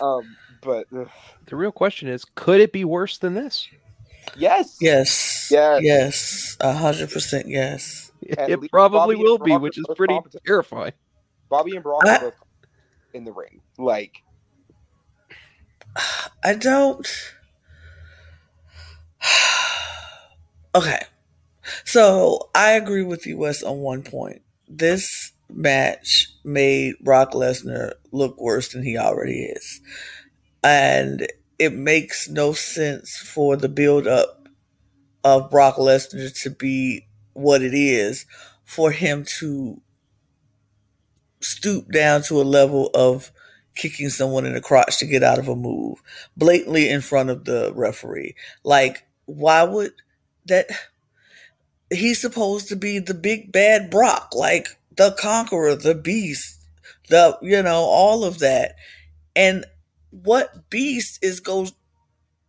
Um, 0.00 0.36
but 0.62 0.86
ugh. 0.96 1.08
the 1.46 1.56
real 1.56 1.72
question 1.72 2.08
is, 2.08 2.24
could 2.34 2.60
it 2.60 2.72
be 2.72 2.84
worse 2.84 3.18
than 3.18 3.34
this? 3.34 3.68
Yes. 4.36 4.78
Yes. 4.80 5.48
Yes. 5.50 5.82
Yes. 5.82 6.56
A 6.60 6.72
hundred 6.72 7.10
percent. 7.10 7.48
Yes. 7.48 8.12
it 8.22 8.70
probably 8.70 9.16
Bobby 9.16 9.24
will 9.24 9.38
be, 9.38 9.56
which 9.56 9.78
is 9.78 9.84
pretty 9.96 10.14
competent. 10.14 10.44
terrifying. 10.44 10.92
Bobby 11.48 11.74
and 11.74 11.82
Brock 11.82 12.06
I, 12.06 12.16
are 12.16 12.20
both 12.20 12.34
in 13.12 13.24
the 13.24 13.32
ring. 13.32 13.60
Like, 13.78 14.22
I 16.44 16.54
don't. 16.54 17.06
Okay. 20.72 21.00
So 21.84 22.48
I 22.54 22.74
agree 22.74 23.02
with 23.02 23.26
you, 23.26 23.36
Wes, 23.38 23.64
on 23.64 23.78
one 23.78 24.04
point. 24.04 24.42
This 24.68 25.32
match 25.54 26.28
made 26.44 26.94
Brock 27.00 27.32
Lesnar 27.32 27.92
look 28.12 28.40
worse 28.40 28.72
than 28.72 28.82
he 28.82 28.96
already 28.96 29.42
is. 29.42 29.80
And 30.62 31.26
it 31.58 31.74
makes 31.74 32.28
no 32.28 32.52
sense 32.52 33.16
for 33.16 33.56
the 33.56 33.68
build 33.68 34.06
up 34.06 34.48
of 35.24 35.50
Brock 35.50 35.76
Lesnar 35.76 36.38
to 36.42 36.50
be 36.50 37.06
what 37.32 37.62
it 37.62 37.74
is 37.74 38.26
for 38.64 38.90
him 38.90 39.24
to 39.38 39.80
stoop 41.40 41.90
down 41.90 42.22
to 42.22 42.40
a 42.40 42.42
level 42.42 42.90
of 42.94 43.32
kicking 43.74 44.08
someone 44.08 44.44
in 44.44 44.54
the 44.54 44.60
crotch 44.60 44.98
to 44.98 45.06
get 45.06 45.22
out 45.22 45.38
of 45.38 45.48
a 45.48 45.56
move 45.56 46.02
blatantly 46.36 46.88
in 46.88 47.00
front 47.00 47.30
of 47.30 47.44
the 47.44 47.72
referee. 47.74 48.34
Like, 48.64 49.06
why 49.26 49.62
would 49.62 49.92
that? 50.46 50.66
He's 51.92 52.20
supposed 52.20 52.68
to 52.68 52.76
be 52.76 53.00
the 53.00 53.14
big 53.14 53.50
bad 53.50 53.90
Brock, 53.90 54.30
like 54.34 54.78
the 54.96 55.14
conqueror, 55.18 55.74
the 55.74 55.94
beast, 55.94 56.60
the, 57.08 57.38
you 57.42 57.62
know, 57.62 57.80
all 57.80 58.24
of 58.24 58.38
that. 58.40 58.76
And 59.36 59.64
what 60.10 60.70
beast 60.70 61.18
is 61.22 61.40
goes 61.40 61.72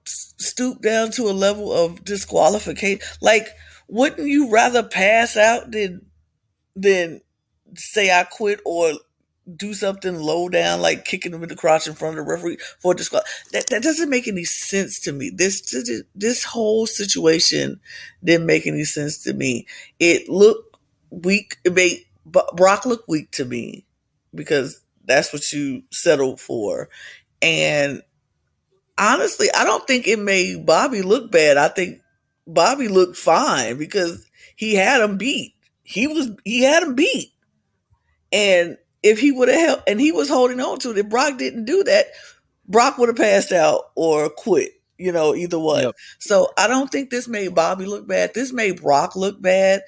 stoop 0.05 0.81
down 0.81 1.11
to 1.11 1.29
a 1.29 1.31
level 1.33 1.71
of 1.71 2.03
disqualification? 2.03 2.99
Like, 3.21 3.47
wouldn't 3.87 4.27
you 4.27 4.49
rather 4.49 4.83
pass 4.83 5.37
out 5.37 5.71
than 5.71 6.05
than 6.75 7.21
say 7.75 8.11
I 8.11 8.23
quit 8.23 8.59
or 8.65 8.93
do 9.57 9.73
something 9.73 10.15
low 10.15 10.49
down 10.49 10.81
like 10.81 11.05
kicking 11.05 11.33
him 11.33 11.43
in 11.43 11.49
the 11.49 11.55
crotch 11.55 11.87
in 11.87 11.93
front 11.93 12.17
of 12.17 12.25
the 12.25 12.31
referee 12.31 12.57
for 12.79 12.93
disqual? 12.93 13.21
That 13.51 13.67
that 13.67 13.83
doesn't 13.83 14.09
make 14.09 14.27
any 14.27 14.45
sense 14.45 14.99
to 15.01 15.11
me. 15.11 15.29
This, 15.29 15.61
this 16.15 16.43
whole 16.43 16.85
situation 16.87 17.79
didn't 18.23 18.47
make 18.47 18.65
any 18.65 18.83
sense 18.83 19.23
to 19.23 19.33
me. 19.33 19.67
It 19.99 20.29
looked 20.29 20.77
weak. 21.09 21.57
It 21.63 21.73
made 21.73 22.05
Brock 22.25 22.85
look 22.85 23.03
weak 23.07 23.31
to 23.31 23.45
me 23.45 23.85
because 24.33 24.81
that's 25.05 25.33
what 25.33 25.51
you 25.51 25.83
settled 25.91 26.39
for. 26.39 26.89
And 27.41 28.01
honestly, 28.97 29.47
I 29.55 29.63
don't 29.63 29.85
think 29.87 30.07
it 30.07 30.19
made 30.19 30.65
Bobby 30.65 31.01
look 31.01 31.31
bad. 31.31 31.57
I 31.57 31.67
think 31.67 32.01
Bobby 32.47 32.87
looked 32.87 33.17
fine 33.17 33.77
because 33.77 34.25
he 34.55 34.75
had 34.75 35.01
him 35.01 35.17
beat. 35.17 35.55
He 35.83 36.07
was 36.07 36.29
he 36.45 36.63
had 36.63 36.83
him 36.83 36.95
beat. 36.95 37.33
And 38.31 38.77
if 39.03 39.19
he 39.19 39.31
would 39.31 39.49
have 39.49 39.59
helped 39.59 39.89
and 39.89 39.99
he 39.99 40.11
was 40.11 40.29
holding 40.29 40.61
on 40.61 40.79
to 40.79 40.91
it, 40.91 40.97
if 40.97 41.09
Brock 41.09 41.37
didn't 41.37 41.65
do 41.65 41.83
that, 41.83 42.05
Brock 42.67 42.97
would 42.97 43.09
have 43.09 43.17
passed 43.17 43.51
out 43.51 43.91
or 43.95 44.29
quit. 44.29 44.71
You 44.97 45.11
know, 45.11 45.33
either 45.33 45.57
one. 45.57 45.81
Yep. 45.81 45.95
So 46.19 46.53
I 46.59 46.67
don't 46.67 46.91
think 46.91 47.09
this 47.09 47.27
made 47.27 47.55
Bobby 47.55 47.85
look 47.85 48.07
bad. 48.07 48.35
This 48.35 48.53
made 48.53 48.81
Brock 48.81 49.15
look 49.15 49.41
bad 49.41 49.81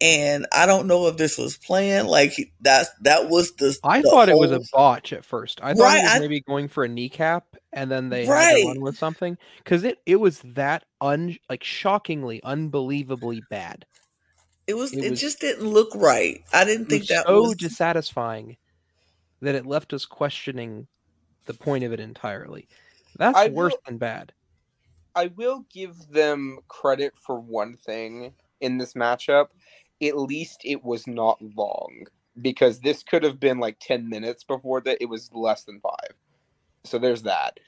and 0.00 0.46
I 0.52 0.66
don't 0.66 0.86
know 0.86 1.06
if 1.06 1.16
this 1.16 1.38
was 1.38 1.56
planned. 1.56 2.08
Like 2.08 2.52
that 2.60 2.88
that 3.00 3.28
was 3.28 3.52
the. 3.56 3.76
I 3.82 4.02
the 4.02 4.08
thought 4.08 4.28
whole... 4.28 4.42
it 4.42 4.50
was 4.50 4.50
a 4.50 4.60
botch 4.72 5.12
at 5.12 5.24
first. 5.24 5.60
I 5.62 5.74
thought 5.74 5.84
right, 5.84 5.98
he 5.98 6.04
was 6.04 6.12
I... 6.12 6.18
maybe 6.18 6.40
going 6.40 6.68
for 6.68 6.84
a 6.84 6.88
kneecap, 6.88 7.56
and 7.72 7.90
then 7.90 8.10
they 8.10 8.26
right. 8.26 8.42
had 8.42 8.56
to 8.56 8.68
run 8.68 8.80
with 8.80 8.98
something 8.98 9.38
because 9.58 9.84
it 9.84 9.98
it 10.04 10.16
was 10.16 10.40
that 10.40 10.84
un 11.00 11.36
like 11.48 11.64
shockingly, 11.64 12.42
unbelievably 12.42 13.42
bad. 13.48 13.86
It 14.66 14.74
was. 14.74 14.92
It, 14.92 15.04
it 15.04 15.10
was, 15.10 15.20
just 15.20 15.40
didn't 15.40 15.66
look 15.66 15.94
right. 15.94 16.42
I 16.52 16.64
didn't 16.64 16.86
think 16.86 17.06
that 17.06 17.26
so 17.26 17.42
was 17.42 17.56
dissatisfying 17.56 18.56
that 19.40 19.54
it 19.54 19.66
left 19.66 19.92
us 19.92 20.04
questioning 20.04 20.86
the 21.46 21.54
point 21.54 21.84
of 21.84 21.92
it 21.92 22.00
entirely. 22.00 22.68
That's 23.16 23.36
I 23.36 23.48
worse 23.48 23.72
will, 23.72 23.78
than 23.86 23.98
bad. 23.98 24.32
I 25.14 25.28
will 25.28 25.64
give 25.72 25.94
them 26.10 26.58
credit 26.68 27.14
for 27.24 27.40
one 27.40 27.76
thing 27.76 28.34
in 28.60 28.78
this 28.78 28.94
matchup 28.94 29.48
at 30.02 30.18
least 30.18 30.60
it 30.64 30.84
was 30.84 31.06
not 31.06 31.40
long 31.56 32.06
because 32.42 32.80
this 32.80 33.02
could 33.02 33.22
have 33.22 33.40
been 33.40 33.58
like 33.58 33.78
10 33.80 34.08
minutes 34.08 34.44
before 34.44 34.80
that 34.82 34.98
it 35.00 35.06
was 35.06 35.30
less 35.32 35.64
than 35.64 35.80
five. 35.80 36.14
So 36.84 36.98
there's 36.98 37.22
that. 37.22 37.58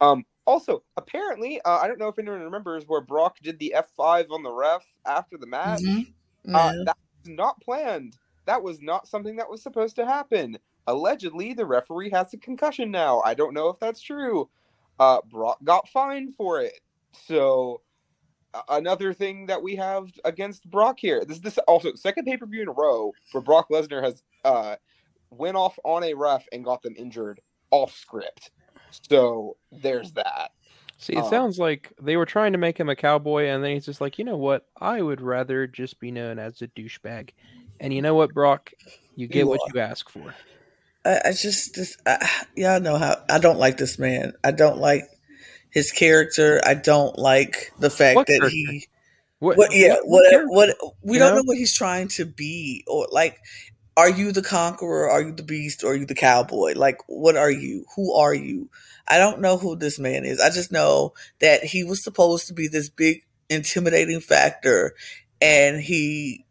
Um 0.00 0.24
also 0.46 0.82
apparently 0.98 1.58
uh, 1.62 1.78
i 1.78 1.86
don't 1.86 1.98
know 1.98 2.08
if 2.08 2.18
anyone 2.18 2.42
remembers 2.42 2.84
where 2.86 3.00
brock 3.00 3.38
did 3.42 3.58
the 3.58 3.74
f5 3.98 4.26
on 4.30 4.42
the 4.42 4.52
ref 4.52 4.84
after 5.06 5.38
the 5.38 5.46
match. 5.46 5.80
Mm-hmm. 5.80 6.54
uh, 6.54 6.72
that 6.84 6.96
was 7.22 7.34
not 7.34 7.60
planned. 7.62 8.18
That 8.44 8.62
was 8.62 8.82
not 8.82 9.08
something 9.08 9.36
that 9.36 9.48
was 9.48 9.62
supposed 9.62 9.96
to 9.96 10.04
happen. 10.04 10.58
Allegedly 10.86 11.54
the 11.54 11.64
referee 11.64 12.10
has 12.10 12.34
a 12.34 12.36
concussion 12.36 12.90
now. 12.90 13.22
I 13.24 13.32
don't 13.32 13.54
know 13.54 13.68
if 13.68 13.78
that's 13.78 14.00
true. 14.00 14.48
Uh 14.98 15.20
brock 15.30 15.58
got 15.64 15.88
fined 15.88 16.34
for 16.34 16.60
it. 16.60 16.80
So 17.12 17.80
another 18.68 19.12
thing 19.12 19.46
that 19.46 19.62
we 19.62 19.76
have 19.76 20.12
against 20.24 20.68
Brock 20.70 20.98
here. 20.98 21.24
This 21.24 21.36
is 21.38 21.42
this 21.42 21.58
also 21.58 21.94
second 21.94 22.24
pay 22.24 22.36
per 22.36 22.46
view 22.46 22.62
in 22.62 22.68
a 22.68 22.72
row 22.72 23.12
where 23.32 23.42
Brock 23.42 23.68
Lesnar 23.70 24.02
has 24.02 24.22
uh 24.44 24.76
went 25.30 25.56
off 25.56 25.78
on 25.84 26.04
a 26.04 26.14
ref 26.14 26.46
and 26.52 26.64
got 26.64 26.82
them 26.82 26.94
injured 26.96 27.40
off 27.70 27.96
script. 27.96 28.50
So 29.08 29.56
there's 29.72 30.12
that. 30.12 30.52
See, 30.98 31.14
it 31.14 31.24
um, 31.24 31.30
sounds 31.30 31.58
like 31.58 31.92
they 32.00 32.16
were 32.16 32.26
trying 32.26 32.52
to 32.52 32.58
make 32.58 32.78
him 32.78 32.88
a 32.88 32.96
cowboy, 32.96 33.46
and 33.46 33.62
then 33.62 33.72
he's 33.72 33.84
just 33.84 34.00
like, 34.00 34.18
you 34.18 34.24
know 34.24 34.36
what? 34.36 34.66
I 34.80 35.02
would 35.02 35.20
rather 35.20 35.66
just 35.66 35.98
be 35.98 36.10
known 36.10 36.38
as 36.38 36.62
a 36.62 36.68
douchebag. 36.68 37.30
And 37.80 37.92
you 37.92 38.00
know 38.00 38.14
what, 38.14 38.32
Brock? 38.32 38.70
You 39.16 39.26
get 39.26 39.40
you 39.40 39.48
what 39.48 39.60
you 39.72 39.80
ask 39.80 40.08
for. 40.08 40.34
I, 41.04 41.20
I 41.26 41.32
just, 41.32 41.74
just 41.74 42.00
I, 42.06 42.26
y'all 42.56 42.80
know 42.80 42.96
how 42.96 43.22
I 43.28 43.38
don't 43.38 43.58
like 43.58 43.76
this 43.76 43.98
man. 43.98 44.34
I 44.44 44.52
don't 44.52 44.78
like 44.78 45.04
his 45.74 45.90
character. 45.90 46.60
I 46.64 46.74
don't 46.74 47.18
like 47.18 47.72
the 47.78 47.90
fact 47.90 48.16
what 48.16 48.26
that 48.28 48.38
character? 48.38 48.48
he. 48.48 48.86
What, 49.40 49.58
what 49.58 49.74
yeah, 49.74 49.96
what, 50.04 50.24
what, 50.46 50.76
what 50.78 50.94
we 51.02 51.14
you 51.14 51.18
don't 51.18 51.32
know? 51.32 51.36
know 51.38 51.42
what 51.44 51.58
he's 51.58 51.76
trying 51.76 52.08
to 52.08 52.24
be, 52.24 52.84
or 52.86 53.08
like, 53.10 53.40
are 53.96 54.08
you 54.08 54.32
the 54.32 54.40
conqueror? 54.40 55.10
Are 55.10 55.20
you 55.20 55.32
the 55.32 55.42
beast? 55.42 55.84
Or 55.84 55.92
are 55.92 55.96
you 55.96 56.06
the 56.06 56.14
cowboy? 56.14 56.72
Like, 56.76 57.00
what 57.08 57.36
are 57.36 57.50
you? 57.50 57.84
Who 57.96 58.14
are 58.14 58.32
you? 58.32 58.70
I 59.06 59.18
don't 59.18 59.40
know 59.40 59.58
who 59.58 59.76
this 59.76 59.98
man 59.98 60.24
is. 60.24 60.40
I 60.40 60.48
just 60.48 60.72
know 60.72 61.12
that 61.40 61.62
he 61.62 61.84
was 61.84 62.02
supposed 62.02 62.46
to 62.46 62.54
be 62.54 62.68
this 62.68 62.88
big 62.88 63.26
intimidating 63.50 64.20
factor, 64.20 64.94
and 65.42 65.78
he 65.80 66.46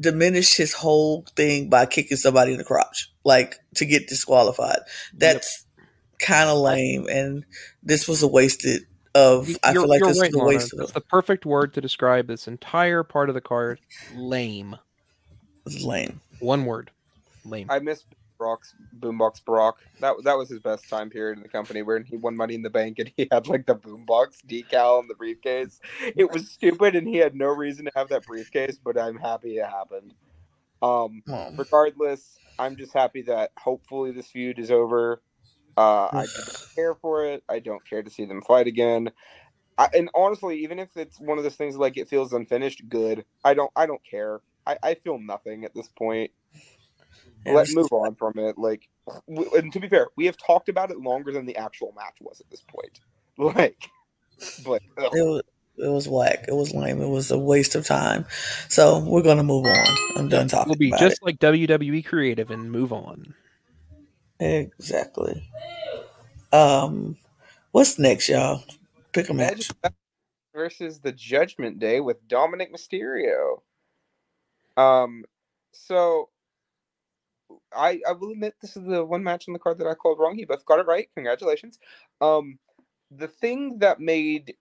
diminished 0.00 0.56
his 0.56 0.72
whole 0.72 1.24
thing 1.36 1.68
by 1.68 1.86
kicking 1.86 2.16
somebody 2.16 2.52
in 2.52 2.58
the 2.58 2.64
crotch, 2.64 3.12
like 3.24 3.60
to 3.76 3.84
get 3.84 4.08
disqualified. 4.08 4.80
That's 5.12 5.63
kind 6.24 6.48
of 6.48 6.58
lame, 6.58 7.06
and 7.08 7.44
this 7.82 8.08
was 8.08 8.22
a 8.22 8.28
wasted 8.28 8.82
of. 9.14 9.48
You're, 9.48 9.58
I 9.62 9.72
feel 9.72 9.88
like 9.88 10.02
this 10.02 10.20
right, 10.20 10.32
was 10.32 10.42
a 10.42 10.44
waste. 10.44 10.74
That's 10.76 10.92
the 10.92 11.00
perfect 11.00 11.46
word 11.46 11.74
to 11.74 11.80
describe 11.80 12.26
this 12.26 12.48
entire 12.48 13.02
part 13.02 13.28
of 13.28 13.34
the 13.34 13.40
card. 13.40 13.80
Lame. 14.14 14.76
Lame. 15.82 16.20
One 16.40 16.64
word. 16.64 16.90
Lame. 17.44 17.70
I 17.70 17.78
miss 17.78 18.04
Brock's 18.38 18.74
Boombox 18.98 19.44
Brock. 19.44 19.78
That 20.00 20.16
that 20.24 20.36
was 20.36 20.48
his 20.48 20.60
best 20.60 20.88
time 20.88 21.10
period 21.10 21.36
in 21.36 21.42
the 21.42 21.48
company 21.48 21.82
where 21.82 22.00
he 22.02 22.16
won 22.16 22.36
Money 22.36 22.54
in 22.54 22.62
the 22.62 22.70
Bank 22.70 22.98
and 22.98 23.12
he 23.16 23.28
had 23.32 23.46
like 23.46 23.66
the 23.66 23.76
Boombox 23.76 24.44
decal 24.46 24.98
on 24.98 25.08
the 25.08 25.14
briefcase. 25.14 25.80
It 26.16 26.30
was 26.30 26.50
stupid 26.50 26.96
and 26.96 27.06
he 27.06 27.16
had 27.16 27.34
no 27.34 27.48
reason 27.48 27.84
to 27.84 27.92
have 27.94 28.08
that 28.08 28.26
briefcase, 28.26 28.78
but 28.82 28.98
I'm 28.98 29.16
happy 29.16 29.58
it 29.58 29.66
happened. 29.66 30.14
Um, 30.82 31.22
regardless, 31.56 32.38
I'm 32.58 32.76
just 32.76 32.92
happy 32.92 33.22
that 33.22 33.52
hopefully 33.56 34.10
this 34.10 34.26
feud 34.26 34.58
is 34.58 34.70
over. 34.70 35.22
Uh, 35.76 36.08
I 36.12 36.26
don't 36.26 36.66
care 36.74 36.94
for 36.94 37.24
it. 37.26 37.42
I 37.48 37.58
don't 37.58 37.84
care 37.88 38.02
to 38.02 38.10
see 38.10 38.24
them 38.24 38.42
fight 38.42 38.66
again. 38.66 39.10
I, 39.76 39.88
and 39.94 40.08
honestly, 40.14 40.62
even 40.62 40.78
if 40.78 40.96
it's 40.96 41.18
one 41.18 41.38
of 41.38 41.44
those 41.44 41.56
things 41.56 41.76
like 41.76 41.96
it 41.96 42.08
feels 42.08 42.32
unfinished, 42.32 42.88
good. 42.88 43.24
I 43.44 43.54
don't. 43.54 43.70
I 43.74 43.86
don't 43.86 44.02
care. 44.08 44.40
I, 44.66 44.78
I 44.82 44.94
feel 44.94 45.18
nothing 45.18 45.64
at 45.64 45.74
this 45.74 45.88
point. 45.88 46.30
Let's 47.46 47.74
move 47.74 47.92
on 47.92 48.14
from 48.14 48.34
it. 48.38 48.56
Like, 48.56 48.88
and 49.28 49.72
to 49.72 49.80
be 49.80 49.88
fair, 49.88 50.06
we 50.16 50.26
have 50.26 50.36
talked 50.36 50.68
about 50.68 50.90
it 50.90 50.98
longer 50.98 51.32
than 51.32 51.44
the 51.44 51.56
actual 51.56 51.92
match 51.94 52.16
was 52.20 52.40
at 52.40 52.50
this 52.50 52.62
point. 52.62 53.00
Like, 53.36 53.90
but 54.64 54.80
ugh. 54.96 55.10
it 55.12 55.24
was 55.24 55.42
it 55.76 55.88
was 55.88 56.08
whack. 56.08 56.44
It 56.46 56.54
was 56.54 56.72
lame. 56.72 57.02
It 57.02 57.08
was 57.08 57.32
a 57.32 57.38
waste 57.38 57.74
of 57.74 57.84
time. 57.84 58.26
So 58.68 59.00
we're 59.00 59.22
gonna 59.22 59.42
move 59.42 59.66
on. 59.66 59.96
I'm 60.16 60.28
done 60.28 60.46
talking. 60.46 60.70
We'll 60.70 60.78
be 60.78 60.92
just 60.92 61.16
it. 61.16 61.22
like 61.22 61.40
WWE 61.40 62.04
creative 62.04 62.52
and 62.52 62.70
move 62.70 62.92
on. 62.92 63.34
Exactly. 64.44 65.42
Um, 66.52 67.16
what's 67.72 67.98
next, 67.98 68.28
y'all? 68.28 68.62
Pick 69.12 69.30
a 69.30 69.34
match. 69.34 69.70
Versus 70.54 71.00
the 71.00 71.12
Judgment 71.12 71.78
Day 71.78 72.00
with 72.00 72.28
Dominic 72.28 72.72
Mysterio. 72.74 73.62
Um, 74.76 75.24
so 75.72 76.28
I 77.74 78.00
I 78.06 78.12
will 78.12 78.32
admit 78.32 78.54
this 78.60 78.76
is 78.76 78.84
the 78.84 79.04
one 79.04 79.24
match 79.24 79.46
on 79.48 79.54
the 79.54 79.58
card 79.58 79.78
that 79.78 79.86
I 79.86 79.94
called 79.94 80.18
wrong. 80.18 80.38
You 80.38 80.46
both 80.46 80.66
got 80.66 80.78
it 80.78 80.86
right. 80.86 81.08
Congratulations. 81.14 81.78
Um, 82.20 82.58
the 83.10 83.28
thing 83.28 83.78
that 83.78 83.98
made 83.98 84.54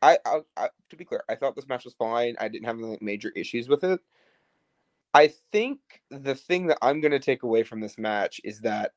I, 0.00 0.18
I, 0.24 0.40
I 0.56 0.68
to 0.90 0.96
be 0.96 1.04
clear, 1.04 1.24
I 1.28 1.34
thought 1.34 1.56
this 1.56 1.68
match 1.68 1.84
was 1.84 1.94
fine. 1.94 2.36
I 2.38 2.46
didn't 2.46 2.66
have 2.66 2.78
any 2.78 2.98
major 3.00 3.32
issues 3.34 3.68
with 3.68 3.82
it. 3.82 4.00
I 5.12 5.32
think 5.50 5.80
the 6.10 6.34
thing 6.36 6.68
that 6.68 6.78
I'm 6.82 7.00
going 7.00 7.12
to 7.12 7.18
take 7.18 7.42
away 7.42 7.64
from 7.64 7.80
this 7.80 7.98
match 7.98 8.40
is 8.44 8.60
that 8.60 8.92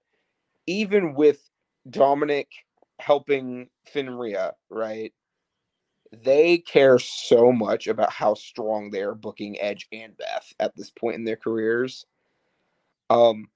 even 0.80 1.14
with 1.14 1.50
Dominic 1.90 2.50
helping 3.00 3.70
Finn 3.86 4.10
Rhea, 4.10 4.54
right? 4.70 5.14
they 6.12 6.58
care 6.58 7.00
so 7.00 7.52
much 7.52 7.88
about 7.88 8.12
how 8.12 8.34
strong 8.34 8.92
they 8.92 9.02
are 9.02 9.16
booking 9.16 9.60
Edge 9.60 9.88
and 9.92 10.16
Beth 10.18 10.54
at 10.60 10.76
this 10.76 10.90
point 10.90 11.16
in 11.16 11.24
their 11.24 11.38
careers. 11.38 12.06
Um, 13.10 13.48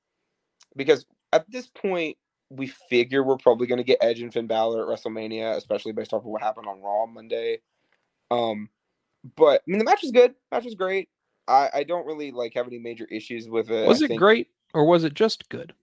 because 0.76 1.06
at 1.34 1.50
this 1.50 1.68
point, 1.68 2.18
we 2.50 2.68
figure 2.90 3.24
we're 3.24 3.38
probably 3.38 3.68
going 3.68 3.80
to 3.80 3.84
get 3.84 4.00
Edge 4.02 4.22
and 4.22 4.32
Finn 4.32 4.48
Balor 4.48 4.82
at 4.82 4.88
WrestleMania, 4.88 5.56
especially 5.58 5.92
based 5.92 6.14
off 6.14 6.22
of 6.22 6.28
what 6.28 6.42
happened 6.42 6.68
on 6.68 6.82
Raw 6.82 7.06
Monday. 7.06 7.60
Um, 8.32 8.70
but 9.36 9.62
I 9.62 9.72
mean, 9.72 9.80
the 9.80 9.86
match 9.86 10.04
was 10.04 10.12
good. 10.12 10.36
Match 10.52 10.64
was 10.64 10.76
great. 10.76 11.10
I, 11.48 11.70
I 11.74 11.84
don't 11.84 12.06
really 12.06 12.32
like 12.32 12.54
have 12.56 12.68
any 12.68 12.80
major 12.80 13.06
issues 13.06 13.50
with 13.50 13.70
it. 13.70 13.88
Was 13.88 14.02
I 14.02 14.06
it 14.06 14.08
think 14.10 14.20
great 14.20 14.48
or 14.74 14.86
was 14.86 15.04
it 15.04 15.14
just 15.14 15.50
good? 15.50 15.74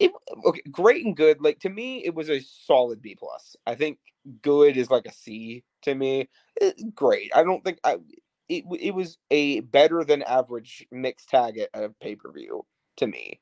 It, 0.00 0.12
okay, 0.46 0.62
great 0.72 1.06
and 1.06 1.16
good. 1.16 1.42
Like 1.42 1.60
to 1.60 1.70
me, 1.70 2.04
it 2.04 2.14
was 2.14 2.30
a 2.30 2.40
solid 2.40 3.02
B 3.02 3.16
plus. 3.18 3.56
I 3.66 3.76
think 3.76 3.98
good 4.42 4.78
is 4.78 4.90
like 4.90 5.06
a 5.06 5.12
C 5.14 5.64
to 5.84 5.94
me. 5.96 6.30
It- 6.56 6.94
great. 6.96 7.32
I 7.36 7.44
don't 7.44 7.64
think 7.64 7.80
I. 7.84 7.98
It 8.50 8.64
it 8.80 8.92
was 8.94 9.18
a 9.32 9.60
better 9.62 10.04
than 10.04 10.22
average 10.24 10.86
mixed 10.92 11.30
tag 11.30 11.58
at 11.58 11.70
a 11.74 11.90
pay 12.02 12.16
per 12.16 12.32
view 12.32 12.66
to 12.98 13.08
me, 13.08 13.40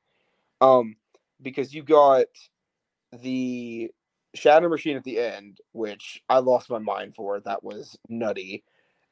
um, 0.60 0.96
because 1.42 1.74
you 1.74 1.82
got 1.84 2.26
the 3.12 3.90
Shatter 4.34 4.68
Machine 4.68 4.96
at 4.96 5.04
the 5.04 5.18
end, 5.18 5.60
which 5.72 6.22
I 6.28 6.38
lost 6.40 6.70
my 6.70 6.78
mind 6.78 7.14
for. 7.14 7.40
That 7.40 7.64
was 7.64 7.98
nutty. 8.08 8.64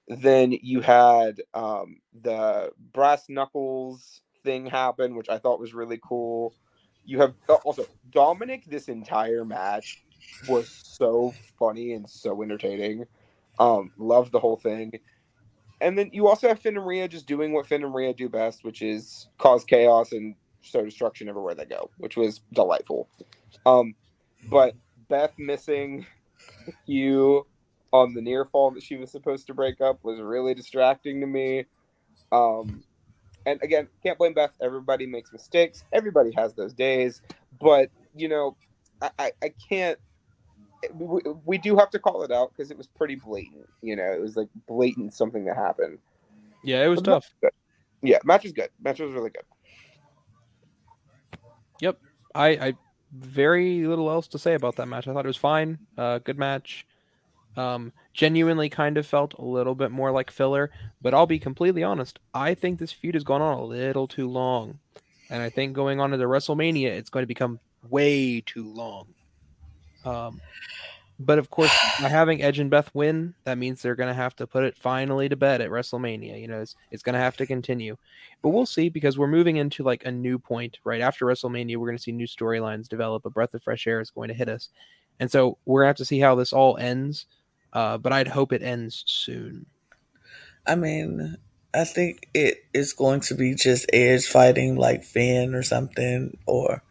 Then 0.08 0.52
you 0.52 0.80
had 0.82 1.42
um, 1.54 1.98
the 2.22 2.70
brass 2.92 3.24
knuckles 3.28 4.20
thing 4.44 4.66
happen, 4.66 5.16
which 5.16 5.28
I 5.30 5.38
thought 5.38 5.60
was 5.60 5.74
really 5.74 6.00
cool. 6.02 6.54
You 7.06 7.20
have 7.20 7.34
uh, 7.48 7.54
also 7.64 7.86
Dominic. 8.10 8.64
This 8.66 8.88
entire 8.88 9.44
match 9.44 10.02
was 10.48 10.68
so 10.68 11.32
funny 11.58 11.92
and 11.92 12.08
so 12.08 12.42
entertaining. 12.42 13.04
Um, 13.58 13.92
loved 13.96 14.32
the 14.32 14.40
whole 14.40 14.56
thing. 14.56 14.92
And 15.80 15.96
then 15.96 16.10
you 16.12 16.26
also 16.26 16.48
have 16.48 16.58
Finn 16.58 16.76
and 16.76 16.86
Rhea 16.86 17.08
just 17.08 17.26
doing 17.26 17.52
what 17.52 17.66
Finn 17.66 17.84
and 17.84 17.94
Rhea 17.94 18.14
do 18.14 18.28
best, 18.28 18.64
which 18.64 18.82
is 18.82 19.28
cause 19.38 19.64
chaos 19.64 20.12
and 20.12 20.34
sow 20.62 20.84
destruction 20.84 21.28
everywhere 21.28 21.54
they 21.54 21.64
go, 21.64 21.90
which 21.98 22.16
was 22.16 22.40
delightful. 22.52 23.08
Um, 23.64 23.94
but 24.50 24.74
Beth 25.08 25.32
missing 25.38 26.06
you 26.86 27.46
on 27.92 28.14
the 28.14 28.20
near 28.22 28.44
fall 28.44 28.70
that 28.72 28.82
she 28.82 28.96
was 28.96 29.10
supposed 29.10 29.46
to 29.46 29.54
break 29.54 29.80
up 29.80 30.02
was 30.02 30.20
really 30.20 30.54
distracting 30.54 31.20
to 31.20 31.26
me. 31.26 31.64
Um, 32.32 32.82
and 33.46 33.62
again, 33.62 33.88
can't 34.02 34.18
blame 34.18 34.34
Beth. 34.34 34.52
Everybody 34.60 35.06
makes 35.06 35.32
mistakes. 35.32 35.84
Everybody 35.92 36.32
has 36.36 36.52
those 36.54 36.74
days. 36.74 37.22
But 37.60 37.90
you 38.14 38.28
know, 38.28 38.56
I, 39.00 39.10
I, 39.18 39.32
I 39.42 39.54
can't. 39.68 39.98
We, 40.92 41.20
we 41.44 41.58
do 41.58 41.76
have 41.76 41.90
to 41.90 41.98
call 41.98 42.22
it 42.22 42.30
out 42.30 42.52
because 42.54 42.70
it 42.70 42.76
was 42.76 42.86
pretty 42.86 43.14
blatant. 43.14 43.66
You 43.80 43.96
know, 43.96 44.12
it 44.12 44.20
was 44.20 44.36
like 44.36 44.48
blatant 44.66 45.14
something 45.14 45.44
that 45.46 45.56
happened. 45.56 45.98
Yeah, 46.62 46.84
it 46.84 46.88
was 46.88 47.00
But 47.00 47.12
tough. 47.12 47.30
was. 47.42 47.52
Yeah, 48.02 48.18
match 48.24 48.42
was 48.42 48.52
good. 48.52 48.68
Match 48.82 49.00
was 49.00 49.12
really 49.12 49.30
good. 49.30 49.44
Yep, 51.80 51.98
I, 52.34 52.48
I 52.48 52.74
very 53.12 53.86
little 53.86 54.10
else 54.10 54.28
to 54.28 54.38
say 54.38 54.54
about 54.54 54.76
that 54.76 54.86
match. 54.86 55.08
I 55.08 55.12
thought 55.12 55.24
it 55.24 55.28
was 55.28 55.36
fine. 55.36 55.78
Uh, 55.96 56.18
good 56.18 56.38
match. 56.38 56.86
Um, 57.56 57.92
genuinely 58.12 58.68
kind 58.68 58.98
of 58.98 59.06
felt 59.06 59.32
a 59.34 59.44
little 59.44 59.74
bit 59.74 59.90
more 59.90 60.10
like 60.10 60.30
filler, 60.30 60.70
but 61.00 61.14
I'll 61.14 61.26
be 61.26 61.38
completely 61.38 61.82
honest. 61.82 62.18
I 62.34 62.54
think 62.54 62.78
this 62.78 62.92
feud 62.92 63.14
has 63.14 63.24
gone 63.24 63.40
on 63.40 63.58
a 63.58 63.64
little 63.64 64.06
too 64.06 64.28
long, 64.28 64.78
and 65.30 65.42
I 65.42 65.48
think 65.48 65.72
going 65.72 65.98
on 65.98 66.10
to 66.10 66.18
the 66.18 66.24
WrestleMania, 66.24 66.88
it's 66.88 67.08
going 67.08 67.22
to 67.22 67.26
become 67.26 67.58
way 67.88 68.42
too 68.44 68.70
long. 68.72 69.06
Um, 70.04 70.40
but 71.18 71.38
of 71.38 71.50
course, 71.50 71.74
by 72.00 72.08
having 72.08 72.42
Edge 72.42 72.58
and 72.58 72.70
Beth 72.70 72.90
win, 72.94 73.34
that 73.44 73.58
means 73.58 73.80
they're 73.80 73.94
going 73.94 74.08
to 74.08 74.14
have 74.14 74.36
to 74.36 74.46
put 74.46 74.64
it 74.64 74.76
finally 74.76 75.28
to 75.28 75.36
bed 75.36 75.60
at 75.60 75.70
WrestleMania. 75.70 76.40
You 76.40 76.48
know, 76.48 76.60
it's, 76.60 76.76
it's 76.90 77.02
going 77.02 77.14
to 77.14 77.20
have 77.20 77.36
to 77.38 77.46
continue. 77.46 77.96
But 78.42 78.50
we'll 78.50 78.66
see 78.66 78.88
because 78.88 79.18
we're 79.18 79.26
moving 79.26 79.56
into 79.56 79.82
like 79.82 80.04
a 80.04 80.10
new 80.10 80.38
point 80.38 80.78
right 80.84 81.00
after 81.00 81.26
WrestleMania. 81.26 81.76
We're 81.76 81.88
going 81.88 81.98
to 81.98 82.02
see 82.02 82.12
new 82.12 82.26
storylines 82.26 82.88
develop. 82.88 83.24
A 83.24 83.30
breath 83.30 83.54
of 83.54 83.62
fresh 83.62 83.86
air 83.86 84.00
is 84.00 84.10
going 84.10 84.28
to 84.28 84.34
hit 84.34 84.48
us, 84.48 84.68
and 85.18 85.30
so 85.30 85.58
we're 85.64 85.82
going 85.82 85.86
to 85.86 85.90
have 85.90 85.96
to 85.96 86.04
see 86.04 86.20
how 86.20 86.34
this 86.34 86.52
all 86.52 86.76
ends. 86.76 87.26
Uh, 87.72 87.98
but 87.98 88.12
I'd 88.12 88.28
hope 88.28 88.52
it 88.52 88.62
ends 88.62 89.04
soon. 89.06 89.66
I 90.66 90.74
mean, 90.74 91.36
I 91.74 91.84
think 91.84 92.28
it 92.34 92.64
is 92.72 92.92
going 92.92 93.20
to 93.20 93.34
be 93.34 93.54
just 93.54 93.86
Edge 93.92 94.26
fighting 94.26 94.76
like 94.76 95.04
Finn 95.04 95.54
or 95.54 95.62
something, 95.62 96.38
or 96.46 96.82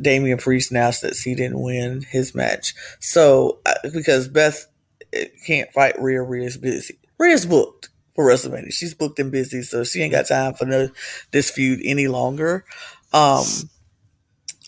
Damian 0.00 0.38
Priest 0.38 0.70
announced 0.70 1.02
that 1.02 1.16
he 1.16 1.34
didn't 1.34 1.60
win 1.60 2.02
his 2.02 2.34
match. 2.34 2.74
So, 3.00 3.60
because 3.82 4.28
Beth 4.28 4.66
eh, 5.12 5.26
can't 5.46 5.72
fight 5.72 6.00
Rhea, 6.00 6.22
Rhea's 6.22 6.56
busy. 6.56 6.98
Rhea's 7.18 7.46
booked 7.46 7.88
for 8.14 8.26
WrestleMania. 8.26 8.72
She's 8.72 8.94
booked 8.94 9.18
and 9.18 9.32
busy, 9.32 9.62
so 9.62 9.84
she 9.84 10.02
ain't 10.02 10.12
got 10.12 10.28
time 10.28 10.54
for 10.54 10.66
no, 10.66 10.90
this 11.30 11.50
feud 11.50 11.80
any 11.84 12.08
longer. 12.08 12.64
Um, 13.12 13.44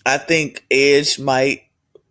I 0.07 0.17
think 0.19 0.65
Edge 0.71 1.19
might 1.19 1.63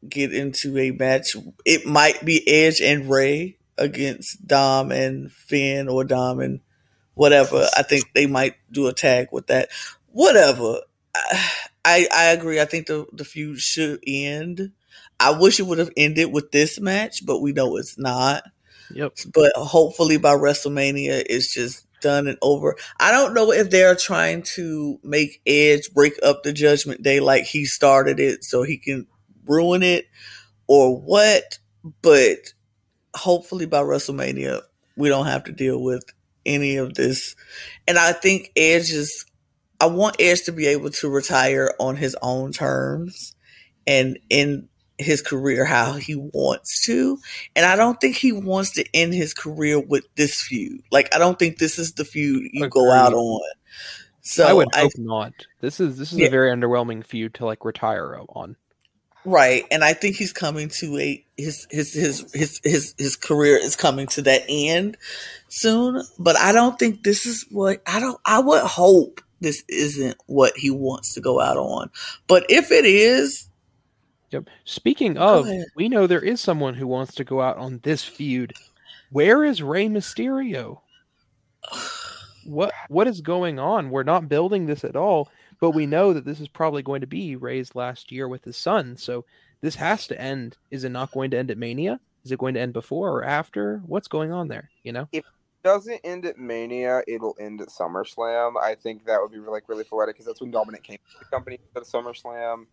get 0.10 0.34
into 0.34 0.78
a 0.78 0.92
match. 0.92 1.36
It 1.66 1.86
might 1.86 2.24
be 2.24 2.48
Edge 2.48 2.82
and 2.82 3.10
Rey 3.10 3.58
against 3.78 4.46
Dom 4.46 4.92
and 4.92 5.32
Finn 5.32 5.88
or 5.88 6.04
Dom 6.04 6.40
and 6.40 6.62
whatever. 7.14 7.68
I 7.76 7.84
think 7.84 8.14
they 8.14 8.28
might 8.28 8.56
do 8.72 8.88
a 8.88 8.94
tag 8.94 9.28
with 9.32 9.48
that. 9.48 9.70
Whatever. 10.08 10.82
I 11.86 12.08
I 12.14 12.26
agree. 12.26 12.60
I 12.60 12.66
think 12.66 12.88
the 12.88 13.06
the 13.14 13.26
feud 13.26 13.60
should 13.60 14.04
end. 14.06 14.72
I 15.20 15.32
wish 15.32 15.60
it 15.60 15.64
would 15.64 15.80
have 15.80 15.92
ended 15.98 16.32
with 16.32 16.52
this 16.52 16.80
match, 16.80 17.26
but 17.26 17.40
we 17.40 17.54
know 17.54 17.78
it's 17.78 17.98
not. 17.98 18.44
Yep. 18.94 19.18
But 19.34 19.52
hopefully 19.56 20.18
by 20.18 20.36
WrestleMania, 20.36 21.24
it's 21.28 21.54
just 21.54 21.86
done 22.02 22.28
and 22.28 22.38
over. 22.42 22.76
I 23.00 23.12
don't 23.12 23.34
know 23.34 23.52
if 23.52 23.70
they're 23.70 23.96
trying 23.96 24.44
to 24.56 25.00
make 25.04 25.42
Edge 25.46 25.92
break 25.94 26.14
up 26.24 26.44
the 26.44 26.54
Judgment 26.54 27.02
Day 27.02 27.20
like 27.20 27.44
he 27.46 27.66
started 27.66 28.20
it, 28.20 28.44
so 28.44 28.64
he 28.64 28.78
can 28.78 29.08
ruin 29.48 29.84
it, 29.84 30.06
or 30.68 31.00
what. 31.00 31.60
But 32.02 32.38
hopefully 33.16 33.66
by 33.66 33.82
WrestleMania, 33.82 34.62
we 34.96 35.10
don't 35.10 35.28
have 35.28 35.44
to 35.46 35.52
deal 35.52 35.82
with 35.82 36.04
any 36.46 36.76
of 36.78 36.94
this. 36.96 37.36
And 37.88 37.98
I 37.98 38.12
think 38.14 38.52
Edge 38.56 38.92
is. 38.92 39.26
I 39.80 39.86
want 39.86 40.16
Edge 40.20 40.44
to 40.46 40.52
be 40.52 40.66
able 40.68 40.90
to 40.90 41.10
retire 41.10 41.72
on 41.80 41.96
his 41.98 42.16
own 42.24 42.52
terms 42.52 43.36
and 43.86 44.18
in 44.30 44.68
his 44.98 45.22
career 45.22 45.66
how 45.66 45.94
he 45.94 46.16
wants 46.16 46.84
to. 46.86 47.20
And 47.56 47.64
I 47.66 47.76
don't 47.76 48.02
think 48.02 48.16
he 48.16 48.32
wants 48.32 48.72
to 48.72 48.86
end 48.96 49.14
his 49.14 49.36
career 49.36 49.80
with 49.80 50.08
this 50.16 50.42
feud. 50.42 50.82
Like 50.92 51.14
I 51.14 51.20
don't 51.20 51.38
think 51.38 51.60
this 51.60 51.78
is 51.78 51.94
the 51.94 52.06
feud 52.06 52.50
you 52.52 52.68
go 52.70 52.92
out 52.92 53.14
on. 53.14 53.42
So 54.22 54.48
I 54.48 54.54
would 54.54 54.68
I, 54.74 54.82
hope 54.82 54.92
not. 54.98 55.34
This 55.62 55.80
is 55.80 55.98
this 55.98 56.12
is 56.12 56.18
Yeah. 56.18 56.28
a 56.28 56.32
very 56.32 56.52
underwhelming 56.52 57.06
feud 57.06 57.36
to 57.36 57.46
like 57.46 57.64
retire 57.64 58.20
on. 58.30 58.56
Right, 59.28 59.66
and 59.70 59.84
I 59.84 59.94
think 59.94 60.16
he's 60.16 60.34
coming 60.34 60.70
to 60.80 60.98
a 60.98 61.24
his 61.38 61.68
his 61.70 61.94
his 61.94 62.32
his 62.34 62.60
his 62.64 62.96
his 62.98 63.16
career 63.16 63.58
is 63.58 63.76
coming 63.76 64.08
to 64.08 64.22
that 64.24 64.44
end 64.48 64.98
soon. 65.50 66.02
But 66.18 66.38
I 66.38 66.52
don't 66.52 66.80
think 66.80 67.04
this 67.04 67.26
is 67.26 67.46
what 67.52 67.82
I 67.86 68.00
don't. 68.00 68.20
I 68.26 68.40
would 68.40 68.64
hope 68.64 69.22
this 69.42 69.64
isn't 69.68 70.18
what 70.26 70.54
he 70.56 70.72
wants 70.72 71.14
to 71.14 71.22
go 71.22 71.40
out 71.40 71.58
on. 71.58 71.92
But 72.28 72.46
if 72.50 72.72
it 72.72 72.86
is, 72.86 73.48
Yep. 74.32 74.50
Speaking 74.66 75.18
of, 75.18 75.48
we 75.76 75.88
know 75.88 76.06
there 76.06 76.22
is 76.22 76.42
someone 76.42 76.74
who 76.74 76.88
wants 76.88 77.16
to 77.16 77.24
go 77.24 77.42
out 77.42 77.58
on 77.58 77.80
this 77.84 78.04
feud. 78.04 78.54
Where 79.12 79.44
is 79.44 79.62
Rey 79.62 79.88
Mysterio? 79.88 80.82
What 82.46 82.72
what 82.88 83.08
is 83.08 83.20
going 83.20 83.60
on? 83.60 83.90
We're 83.90 84.04
not 84.04 84.30
building 84.30 84.68
this 84.68 84.86
at 84.86 84.96
all, 84.96 85.28
but 85.60 85.72
we 85.72 85.86
know 85.86 86.14
that 86.14 86.26
this 86.26 86.40
is 86.40 86.48
probably 86.48 86.84
going 86.84 87.02
to 87.02 87.08
be 87.08 87.36
Rey's 87.36 87.76
last 87.76 88.12
year 88.12 88.28
with 88.28 88.44
his 88.44 88.58
son. 88.58 88.98
So 88.98 89.26
this 89.62 89.76
has 89.76 90.08
to 90.08 90.22
end. 90.22 90.58
Is 90.72 90.84
it 90.84 90.90
not 90.90 91.12
going 91.12 91.32
to 91.32 91.38
end 91.38 91.52
at 91.52 91.58
Mania? 91.58 92.00
Is 92.24 92.32
it 92.32 92.40
going 92.40 92.54
to 92.56 92.60
end 92.60 92.74
before 92.74 93.10
or 93.12 93.24
after? 93.24 93.82
What's 93.86 94.08
going 94.08 94.32
on 94.32 94.48
there? 94.48 94.70
You 94.84 94.92
know? 94.92 95.08
If 95.12 95.24
it 95.24 95.64
doesn't 95.64 96.02
end 96.04 96.26
at 96.26 96.38
Mania, 96.38 97.02
it'll 97.08 97.36
end 97.40 97.62
at 97.62 97.70
SummerSlam. 97.70 98.54
I 98.62 98.76
think 98.76 99.06
that 99.06 99.20
would 99.22 99.32
be 99.32 99.40
like 99.40 99.68
really 99.68 99.84
poetic 99.84 100.16
because 100.16 100.26
that's 100.26 100.42
when 100.42 100.52
Dominic 100.52 100.84
came 100.84 100.98
to 100.98 101.20
the 101.20 101.26
company 101.26 101.60
at 101.76 101.84
SummerSlam. 101.84 102.66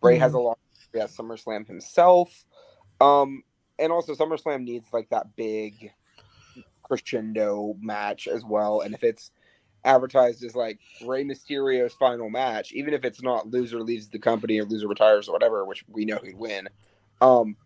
Rey 0.00 0.18
has 0.18 0.34
a 0.34 0.38
long 0.38 0.56
history 0.74 1.00
at 1.00 1.10
SummerSlam 1.10 1.66
himself. 1.66 2.44
Um, 3.00 3.42
and 3.78 3.92
also 3.92 4.14
SummerSlam 4.14 4.62
needs 4.62 4.86
like 4.92 5.08
that 5.10 5.36
big 5.36 5.92
crescendo 6.82 7.74
match 7.80 8.28
as 8.28 8.44
well. 8.44 8.80
And 8.80 8.94
if 8.94 9.02
it's 9.02 9.30
advertised 9.84 10.44
as 10.44 10.54
like 10.54 10.78
Rey 11.06 11.24
Mysterio's 11.24 11.94
final 11.94 12.30
match, 12.30 12.72
even 12.72 12.94
if 12.94 13.04
it's 13.04 13.22
not 13.22 13.50
loser 13.50 13.80
leaves 13.80 14.08
the 14.08 14.18
company 14.18 14.60
or 14.60 14.64
loser 14.64 14.88
retires 14.88 15.28
or 15.28 15.32
whatever, 15.32 15.64
which 15.64 15.84
we 15.88 16.04
know 16.04 16.18
he'd 16.22 16.38
win. 16.38 16.68
Um, 17.20 17.56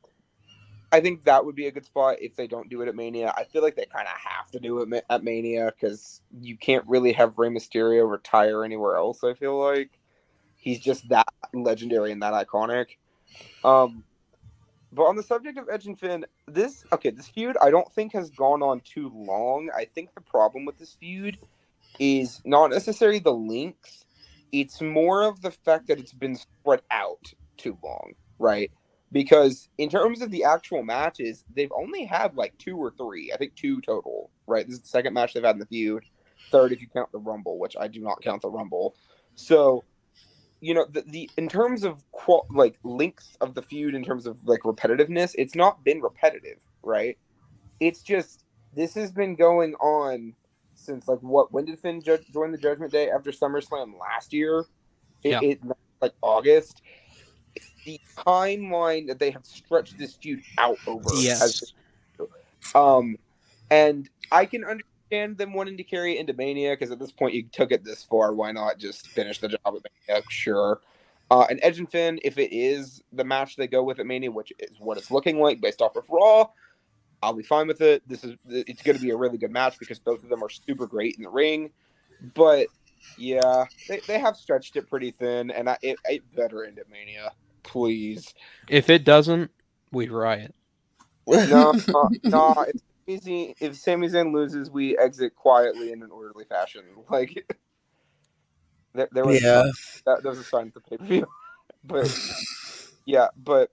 I 0.92 1.00
think 1.00 1.24
that 1.24 1.44
would 1.44 1.56
be 1.56 1.66
a 1.66 1.72
good 1.72 1.84
spot 1.84 2.16
if 2.20 2.36
they 2.36 2.46
don't 2.46 2.68
do 2.70 2.80
it 2.80 2.88
at 2.88 2.94
Mania. 2.94 3.34
I 3.36 3.44
feel 3.44 3.62
like 3.62 3.76
they 3.76 3.86
kind 3.86 4.06
of 4.06 4.14
have 4.14 4.50
to 4.52 4.60
do 4.60 4.80
it 4.82 5.04
at 5.10 5.24
Mania 5.24 5.72
because 5.74 6.22
you 6.40 6.56
can't 6.56 6.84
really 6.86 7.12
have 7.12 7.38
Rey 7.38 7.48
Mysterio 7.48 8.08
retire 8.10 8.64
anywhere 8.64 8.96
else. 8.96 9.24
I 9.24 9.34
feel 9.34 9.58
like 9.58 9.90
he's 10.56 10.80
just 10.80 11.08
that 11.08 11.26
legendary 11.52 12.12
and 12.12 12.22
that 12.22 12.32
iconic. 12.32 12.96
Um, 13.64 14.04
But 14.92 15.04
on 15.04 15.16
the 15.16 15.22
subject 15.22 15.58
of 15.58 15.68
Edge 15.68 15.86
and 15.86 15.98
Finn, 15.98 16.24
this 16.46 16.84
okay, 16.92 17.10
this 17.10 17.28
feud 17.28 17.56
I 17.60 17.70
don't 17.70 17.92
think 17.92 18.12
has 18.12 18.30
gone 18.30 18.62
on 18.62 18.80
too 18.80 19.10
long. 19.14 19.68
I 19.76 19.84
think 19.84 20.14
the 20.14 20.20
problem 20.22 20.64
with 20.64 20.78
this 20.78 20.94
feud 20.94 21.36
is 21.98 22.40
not 22.44 22.70
necessarily 22.70 23.18
the 23.18 23.32
length; 23.32 24.04
it's 24.52 24.80
more 24.80 25.22
of 25.22 25.42
the 25.42 25.50
fact 25.50 25.88
that 25.88 25.98
it's 25.98 26.12
been 26.12 26.36
spread 26.36 26.82
out 26.90 27.32
too 27.56 27.78
long, 27.82 28.12
right? 28.38 28.70
Because 29.12 29.68
in 29.78 29.88
terms 29.88 30.20
of 30.20 30.30
the 30.30 30.44
actual 30.44 30.82
matches, 30.82 31.44
they've 31.54 31.72
only 31.74 32.04
had 32.04 32.34
like 32.36 32.56
two 32.58 32.76
or 32.76 32.92
three. 32.98 33.32
I 33.32 33.36
think 33.36 33.54
two 33.54 33.80
total, 33.80 34.30
right? 34.46 34.66
This 34.66 34.76
is 34.76 34.82
the 34.82 34.88
second 34.88 35.14
match 35.14 35.34
they've 35.34 35.44
had 35.44 35.56
in 35.56 35.60
the 35.60 35.66
feud. 35.66 36.04
Third, 36.50 36.72
if 36.72 36.80
you 36.80 36.88
count 36.88 37.12
the 37.12 37.18
Rumble, 37.18 37.58
which 37.58 37.76
I 37.78 37.88
do 37.88 38.00
not 38.00 38.22
count 38.22 38.42
the 38.42 38.50
Rumble. 38.50 38.94
So 39.36 39.84
you 40.60 40.74
know 40.74 40.86
the, 40.90 41.02
the 41.02 41.30
in 41.36 41.48
terms 41.48 41.84
of 41.84 42.02
qual, 42.12 42.46
like 42.50 42.78
length 42.82 43.36
of 43.40 43.54
the 43.54 43.62
feud 43.62 43.94
in 43.94 44.02
terms 44.02 44.26
of 44.26 44.38
like 44.44 44.60
repetitiveness 44.60 45.34
it's 45.36 45.54
not 45.54 45.84
been 45.84 46.00
repetitive 46.00 46.58
right 46.82 47.18
it's 47.80 48.02
just 48.02 48.44
this 48.74 48.94
has 48.94 49.12
been 49.12 49.34
going 49.34 49.74
on 49.74 50.34
since 50.86 51.08
like 51.08 51.18
what 51.18 51.52
when 51.52 51.64
did 51.64 51.78
finn 51.78 52.00
ju- 52.00 52.18
join 52.32 52.52
the 52.52 52.58
judgment 52.58 52.92
day? 52.92 53.10
After 53.10 53.30
summerslam 53.30 53.98
last 53.98 54.32
year? 54.32 54.64
It, 55.22 55.30
Yeah. 55.30 55.40
it 55.42 55.60
like 56.00 56.12
august? 56.22 56.80
The 57.84 58.00
timeline 58.16 59.06
that 59.08 59.18
they 59.18 59.30
have 59.30 59.44
stretched 59.44 59.98
this 59.98 60.14
feud 60.14 60.42
out 60.58 60.78
over 60.86 61.10
Yes. 61.14 61.72
um 62.74 63.16
and 63.70 64.08
i 64.32 64.44
can 64.44 64.64
understand 64.64 65.38
them 65.38 65.52
wanting 65.54 65.76
to 65.76 65.84
carry 65.84 66.16
it 66.16 66.20
into 66.20 66.32
mania 66.32 66.72
because 66.72 66.90
at 66.90 66.98
this 66.98 67.12
point 67.12 67.34
you 67.34 67.44
took 67.52 67.70
it 67.70 67.84
this 67.84 68.02
far 68.02 68.34
why 68.34 68.50
not 68.50 68.78
just 68.78 69.06
finish 69.08 69.38
the 69.38 69.48
job 69.48 69.58
at 69.66 69.86
mania? 70.08 70.22
Sure. 70.28 70.80
Uh, 71.30 71.44
and 71.50 71.58
Edge 71.62 71.80
and 71.80 71.90
Finn, 71.90 72.20
if 72.22 72.38
it 72.38 72.54
is 72.54 73.02
the 73.12 73.24
match 73.24 73.56
they 73.56 73.66
go 73.66 73.82
with 73.82 73.98
at 73.98 74.06
Mania, 74.06 74.30
which 74.30 74.52
is 74.60 74.76
what 74.78 74.96
it's 74.96 75.10
looking 75.10 75.40
like 75.40 75.60
based 75.60 75.82
off 75.82 75.96
of 75.96 76.08
Raw, 76.08 76.46
I'll 77.22 77.32
be 77.32 77.42
fine 77.42 77.66
with 77.66 77.80
it. 77.80 78.02
This 78.06 78.24
is 78.24 78.36
it's 78.48 78.82
going 78.82 78.96
to 78.96 79.02
be 79.02 79.10
a 79.10 79.16
really 79.16 79.38
good 79.38 79.50
match 79.50 79.78
because 79.78 79.98
both 79.98 80.22
of 80.22 80.28
them 80.28 80.42
are 80.42 80.50
super 80.50 80.86
great 80.86 81.16
in 81.16 81.22
the 81.22 81.30
ring. 81.30 81.70
But 82.34 82.68
yeah, 83.18 83.64
they, 83.88 84.00
they 84.00 84.18
have 84.18 84.36
stretched 84.36 84.76
it 84.76 84.88
pretty 84.88 85.10
thin, 85.10 85.50
and 85.50 85.68
I, 85.70 85.78
it, 85.82 85.98
it 86.04 86.22
better 86.34 86.64
end 86.64 86.78
at 86.78 86.90
Mania, 86.90 87.32
please. 87.62 88.34
If 88.68 88.90
it 88.90 89.04
doesn't, 89.04 89.50
we 89.92 90.08
riot. 90.08 90.54
No, 91.26 91.72
no, 91.88 92.10
no, 92.24 92.54
it's 92.68 92.82
easy. 93.06 93.54
If 93.60 93.76
Sami 93.76 94.08
Zayn 94.08 94.32
loses, 94.32 94.70
we 94.70 94.96
exit 94.96 95.34
quietly 95.34 95.92
in 95.92 96.02
an 96.02 96.10
orderly 96.10 96.44
fashion. 96.44 96.82
Like 97.10 97.52
there, 98.94 99.08
there 99.12 99.24
was 99.24 99.42
yeah. 99.42 99.64
that, 100.06 100.22
that 100.22 100.28
was 100.28 100.38
a 100.38 100.44
sign 100.44 100.68
at 100.68 100.74
the 100.74 100.80
pay 100.80 100.96
per 100.96 101.04
view. 101.04 101.26
but 101.84 102.18
yeah, 103.04 103.28
but 103.36 103.70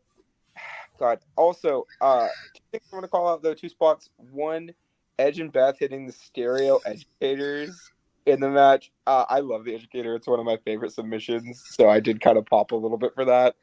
God. 1.04 1.20
Also, 1.36 1.86
uh, 2.00 2.28
two 2.54 2.62
things 2.72 2.86
I 2.92 2.96
want 2.96 3.04
to 3.04 3.10
call 3.10 3.28
out 3.28 3.44
though. 3.44 3.54
Two 3.54 3.68
spots. 3.68 4.10
One, 4.16 4.74
Edge 5.20 5.40
and 5.40 5.52
Beth 5.52 5.78
hitting 5.78 6.08
the 6.08 6.14
stereo 6.14 6.80
educators 6.86 7.92
in 8.26 8.40
the 8.40 8.50
match. 8.50 8.92
Uh, 9.06 9.26
I 9.28 9.42
love 9.42 9.66
the 9.66 9.76
educator. 9.76 10.16
It's 10.16 10.28
one 10.28 10.40
of 10.40 10.46
my 10.46 10.58
favorite 10.64 10.94
submissions. 10.94 11.62
So 11.72 11.90
I 11.90 12.00
did 12.00 12.22
kind 12.22 12.38
of 12.38 12.46
pop 12.46 12.72
a 12.72 12.76
little 12.76 12.98
bit 12.98 13.14
for 13.16 13.26
that. 13.26 13.56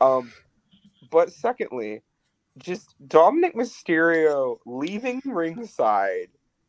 Um, 0.00 0.32
but 1.10 1.30
secondly, 1.32 2.00
just 2.56 2.94
Dominic 3.06 3.54
Mysterio 3.54 4.56
leaving 4.64 5.20
ringside 5.26 6.28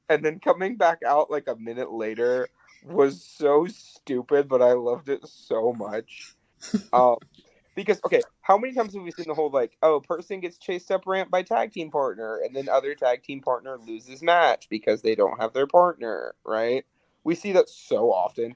and 0.10 0.24
then 0.26 0.40
coming 0.40 0.76
back 0.76 1.00
out 1.08 1.32
like 1.32 1.48
a 1.48 1.56
minute 1.56 1.94
later 1.94 2.50
was 2.84 3.24
so 3.24 3.66
stupid, 3.68 4.50
but 4.50 4.62
I 4.62 4.74
loved 4.74 5.08
it 5.08 5.26
so 5.26 5.74
much. 5.74 6.36
um, 6.94 7.16
because 7.78 8.02
okay, 8.04 8.22
how 8.42 8.58
many 8.58 8.74
times 8.74 8.96
have 8.96 9.04
we 9.04 9.12
seen 9.12 9.28
the 9.28 9.36
whole 9.36 9.52
like, 9.52 9.78
oh, 9.84 10.00
person 10.00 10.40
gets 10.40 10.58
chased 10.58 10.90
up 10.90 11.06
ramp 11.06 11.30
by 11.30 11.44
tag 11.44 11.72
team 11.72 11.92
partner, 11.92 12.42
and 12.44 12.56
then 12.56 12.68
other 12.68 12.96
tag 12.96 13.22
team 13.22 13.40
partner 13.40 13.78
loses 13.78 14.24
match 14.24 14.68
because 14.68 15.04
they 15.04 15.14
don't 15.14 15.40
have 15.40 15.54
their 15.54 15.68
partner, 15.68 16.34
right? 16.44 16.86
We 17.24 17.36
see 17.36 17.52
that 17.52 17.70
so 17.70 18.12
often. 18.12 18.56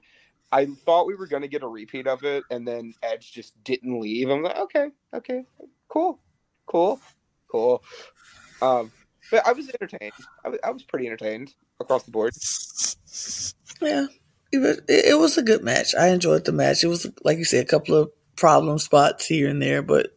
I 0.50 0.66
thought 0.66 1.06
we 1.06 1.14
were 1.14 1.28
gonna 1.28 1.46
get 1.46 1.62
a 1.62 1.68
repeat 1.68 2.08
of 2.08 2.24
it, 2.24 2.42
and 2.50 2.66
then 2.66 2.94
Edge 3.00 3.30
just 3.32 3.62
didn't 3.62 4.00
leave. 4.00 4.28
I'm 4.28 4.42
like, 4.42 4.58
okay, 4.58 4.88
okay, 5.14 5.44
cool, 5.88 6.18
cool, 6.66 7.00
cool. 7.46 7.84
Um, 8.60 8.90
but 9.30 9.46
I 9.46 9.52
was 9.52 9.68
entertained. 9.68 10.12
I 10.44 10.48
was, 10.48 10.58
I 10.64 10.70
was 10.72 10.82
pretty 10.82 11.06
entertained 11.06 11.54
across 11.78 12.02
the 12.02 12.10
board. 12.10 12.34
Yeah, 13.80 14.06
it 14.50 14.58
was, 14.58 14.80
it 14.88 15.18
was 15.18 15.38
a 15.38 15.42
good 15.44 15.62
match. 15.62 15.94
I 15.96 16.08
enjoyed 16.08 16.44
the 16.44 16.52
match. 16.52 16.82
It 16.82 16.88
was, 16.88 17.06
like 17.22 17.38
you 17.38 17.44
said, 17.44 17.64
a 17.64 17.68
couple 17.68 17.94
of 17.94 18.10
problem 18.42 18.76
spots 18.80 19.24
here 19.24 19.48
and 19.48 19.62
there, 19.62 19.82
but 19.82 20.08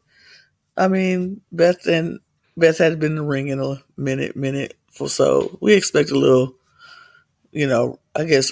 I 0.75 0.87
mean, 0.87 1.41
Beth 1.51 1.85
and 1.85 2.19
Beth 2.57 2.79
had 2.79 2.99
been 2.99 3.11
in 3.11 3.17
the 3.17 3.23
ring 3.23 3.49
in 3.49 3.59
a 3.59 3.83
minute, 3.97 4.35
minute 4.35 4.75
or 4.99 5.09
so. 5.09 5.59
We 5.61 5.75
expect 5.75 6.09
a 6.09 6.17
little, 6.17 6.55
you 7.51 7.67
know, 7.67 7.99
I 8.15 8.23
guess 8.23 8.51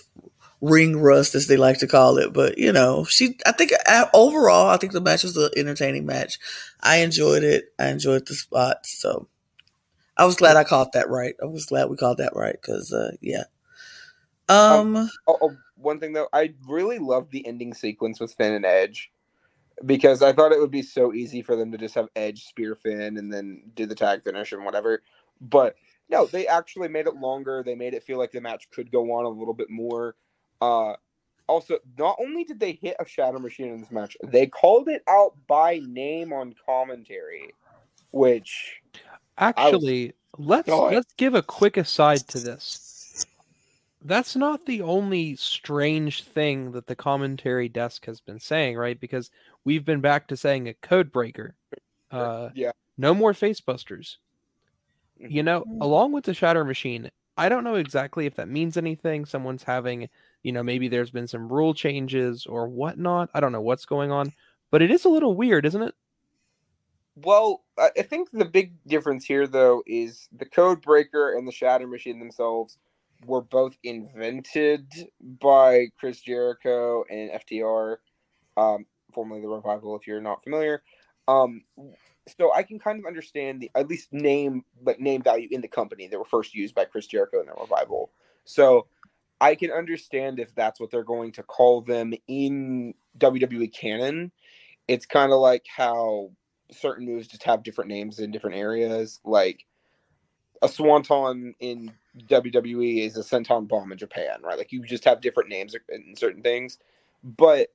ring 0.61 0.95
rust 0.95 1.33
as 1.33 1.47
they 1.47 1.57
like 1.57 1.79
to 1.79 1.87
call 1.87 2.19
it. 2.19 2.33
But 2.33 2.59
you 2.59 2.71
know, 2.71 3.03
she. 3.05 3.39
I 3.47 3.51
think 3.51 3.71
uh, 3.87 4.05
overall, 4.13 4.69
I 4.69 4.77
think 4.77 4.93
the 4.93 5.01
match 5.01 5.23
was 5.23 5.35
an 5.35 5.49
entertaining 5.57 6.05
match. 6.05 6.37
I 6.83 6.97
enjoyed 6.97 7.43
it. 7.43 7.73
I 7.79 7.87
enjoyed 7.87 8.27
the 8.27 8.35
spots. 8.35 9.01
So 9.01 9.27
I 10.15 10.25
was 10.25 10.35
glad 10.35 10.55
I 10.55 10.65
caught 10.65 10.91
that 10.91 11.09
right. 11.09 11.33
I 11.41 11.45
was 11.45 11.65
glad 11.65 11.89
we 11.89 11.97
caught 11.97 12.17
that 12.17 12.35
right 12.35 12.55
because, 12.61 12.93
uh, 12.93 13.13
yeah. 13.21 13.45
Um. 14.49 15.09
Oh, 15.27 15.37
oh, 15.41 15.57
one 15.77 15.99
thing 15.99 16.13
though, 16.13 16.27
I 16.31 16.53
really 16.69 16.99
loved 16.99 17.31
the 17.31 17.47
ending 17.47 17.73
sequence 17.73 18.19
with 18.19 18.35
Finn 18.35 18.53
and 18.53 18.65
Edge 18.65 19.09
because 19.85 20.21
I 20.21 20.33
thought 20.33 20.51
it 20.51 20.59
would 20.59 20.71
be 20.71 20.81
so 20.81 21.13
easy 21.13 21.41
for 21.41 21.55
them 21.55 21.71
to 21.71 21.77
just 21.77 21.95
have 21.95 22.09
Edge 22.15 22.45
spear 22.45 22.75
Finn 22.75 23.17
and 23.17 23.31
then 23.31 23.63
do 23.75 23.85
the 23.85 23.95
tag 23.95 24.23
finish 24.23 24.51
and 24.51 24.65
whatever. 24.65 25.01
But 25.41 25.75
no, 26.09 26.25
they 26.25 26.47
actually 26.47 26.89
made 26.89 27.07
it 27.07 27.15
longer. 27.15 27.63
They 27.65 27.75
made 27.75 27.93
it 27.93 28.03
feel 28.03 28.17
like 28.17 28.31
the 28.31 28.41
match 28.41 28.69
could 28.71 28.91
go 28.91 29.11
on 29.13 29.25
a 29.25 29.29
little 29.29 29.53
bit 29.53 29.69
more. 29.69 30.15
Uh, 30.61 30.93
also, 31.47 31.79
not 31.97 32.17
only 32.19 32.43
did 32.43 32.59
they 32.59 32.73
hit 32.73 32.95
a 32.99 33.05
Shatter 33.05 33.39
Machine 33.39 33.69
in 33.69 33.81
this 33.81 33.91
match, 33.91 34.15
they 34.23 34.47
called 34.47 34.87
it 34.87 35.03
out 35.09 35.33
by 35.47 35.79
name 35.85 36.31
on 36.31 36.55
commentary, 36.65 37.53
which 38.11 38.81
Actually, 39.37 40.13
let's 40.37 40.67
Go 40.67 40.85
let's 40.85 41.13
give 41.13 41.33
a 41.33 41.41
quick 41.41 41.77
aside 41.77 42.27
to 42.29 42.39
this. 42.39 42.92
That's 44.05 44.35
not 44.35 44.65
the 44.65 44.81
only 44.81 45.35
strange 45.37 46.23
thing 46.23 46.71
that 46.73 46.87
the 46.87 46.95
commentary 46.95 47.69
desk 47.69 48.05
has 48.05 48.19
been 48.19 48.39
saying, 48.39 48.75
right? 48.77 48.99
Because 48.99 49.31
we've 49.63 49.85
been 49.85 50.01
back 50.01 50.27
to 50.27 50.37
saying 50.37 50.67
a 50.67 50.73
code 50.73 51.11
breaker. 51.11 51.55
Uh, 52.11 52.49
yeah, 52.53 52.71
no 52.97 53.13
more 53.13 53.31
facebusters. 53.33 54.17
You 55.17 55.41
know, 55.43 55.63
Mhm. 55.63 55.81
along 55.81 56.11
with 56.11 56.25
the 56.25 56.33
shatter 56.33 56.65
machine, 56.65 57.09
I 57.37 57.47
don't 57.49 57.63
know 57.63 57.75
exactly 57.75 58.25
if 58.25 58.35
that 58.35 58.49
means 58.49 58.77
anything. 58.77 59.25
Someone's 59.25 59.63
having, 59.63 60.09
you 60.43 60.51
know, 60.51 60.63
maybe 60.63 60.87
there's 60.89 61.11
been 61.11 61.27
some 61.27 61.51
rule 61.51 61.73
changes 61.73 62.45
or 62.45 62.67
whatnot. 62.67 63.29
I 63.33 63.39
don't 63.39 63.51
know 63.53 63.61
what's 63.61 63.85
going 63.85 64.11
on, 64.11 64.33
but 64.69 64.81
it 64.81 64.91
is 64.91 65.05
a 65.05 65.09
little 65.09 65.35
weird, 65.35 65.65
isn't 65.65 65.81
it? 65.81 65.95
Well, 67.15 67.63
I 67.77 67.91
I 67.97 68.01
think 68.03 68.31
the 68.31 68.45
big 68.45 68.73
difference 68.85 69.25
here, 69.25 69.47
though, 69.47 69.83
is 69.85 70.27
the 70.31 70.45
Code 70.45 70.81
Breaker 70.81 71.33
and 71.37 71.47
the 71.47 71.51
Shatter 71.51 71.87
Machine 71.87 72.19
themselves 72.19 72.77
were 73.25 73.41
both 73.41 73.77
invented 73.83 74.91
by 75.21 75.87
Chris 75.99 76.21
Jericho 76.21 77.03
and 77.09 77.31
FTR, 77.31 77.97
um, 78.57 78.85
formerly 79.13 79.41
the 79.41 79.47
Revival, 79.47 79.95
if 79.95 80.07
you're 80.07 80.21
not 80.21 80.43
familiar. 80.43 80.83
Um, 81.27 81.61
so 82.37 82.53
I 82.53 82.63
can 82.63 82.79
kind 82.79 82.99
of 82.99 83.05
understand 83.05 83.61
the 83.61 83.71
at 83.75 83.87
least 83.87 84.11
name 84.11 84.63
like 84.83 84.99
name 84.99 85.21
value 85.21 85.47
in 85.51 85.61
the 85.61 85.67
company. 85.67 86.07
that 86.07 86.17
were 86.17 86.25
first 86.25 86.53
used 86.53 86.75
by 86.75 86.85
Chris 86.85 87.07
Jericho 87.07 87.39
and 87.39 87.49
the 87.49 87.53
Revival. 87.53 88.11
So 88.45 88.87
I 89.39 89.55
can 89.55 89.71
understand 89.71 90.39
if 90.39 90.53
that's 90.55 90.79
what 90.79 90.91
they're 90.91 91.03
going 91.03 91.31
to 91.33 91.43
call 91.43 91.81
them 91.81 92.13
in 92.27 92.93
WWE 93.17 93.73
canon. 93.73 94.31
It's 94.87 95.05
kind 95.05 95.31
of 95.31 95.39
like 95.39 95.65
how 95.67 96.31
certain 96.71 97.05
moves 97.05 97.27
just 97.27 97.43
have 97.43 97.63
different 97.63 97.89
names 97.89 98.19
in 98.19 98.31
different 98.31 98.57
areas. 98.57 99.19
Like 99.23 99.65
a 100.61 100.69
swanton 100.69 101.53
in 101.59 101.91
WWE 102.17 103.05
is 103.05 103.17
a 103.17 103.21
senton 103.21 103.67
bomb 103.67 103.91
in 103.91 103.97
Japan, 103.97 104.41
right? 104.43 104.57
Like 104.57 104.71
you 104.71 104.83
just 104.83 105.05
have 105.05 105.21
different 105.21 105.49
names 105.49 105.75
in 105.89 106.15
certain 106.15 106.41
things. 106.41 106.77
But 107.23 107.69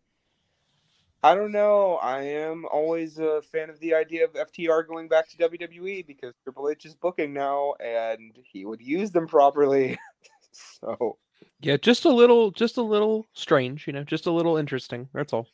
I 1.22 1.34
don't 1.34 1.50
know. 1.50 1.98
I 2.00 2.22
am 2.22 2.64
always 2.70 3.18
a 3.18 3.42
fan 3.42 3.70
of 3.70 3.80
the 3.80 3.94
idea 3.94 4.24
of 4.24 4.34
FTR 4.34 4.86
going 4.86 5.08
back 5.08 5.28
to 5.30 5.36
WWE 5.36 6.06
because 6.06 6.34
Triple 6.44 6.68
H 6.70 6.84
is 6.84 6.94
booking 6.94 7.32
now 7.32 7.74
and 7.80 8.38
he 8.44 8.64
would 8.64 8.80
use 8.80 9.10
them 9.10 9.26
properly. 9.26 9.98
so 10.52 11.18
Yeah, 11.60 11.76
just 11.76 12.04
a 12.04 12.10
little, 12.10 12.52
just 12.52 12.76
a 12.76 12.82
little 12.82 13.26
strange, 13.32 13.86
you 13.88 13.92
know, 13.92 14.04
just 14.04 14.26
a 14.26 14.32
little 14.32 14.56
interesting. 14.56 15.08
That's 15.12 15.32
all. 15.32 15.48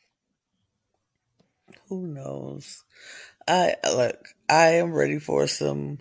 Who 1.89 2.05
knows? 2.07 2.83
I 3.47 3.75
look. 3.91 4.27
I 4.49 4.75
am 4.75 4.93
ready 4.93 5.19
for 5.19 5.47
some 5.47 5.99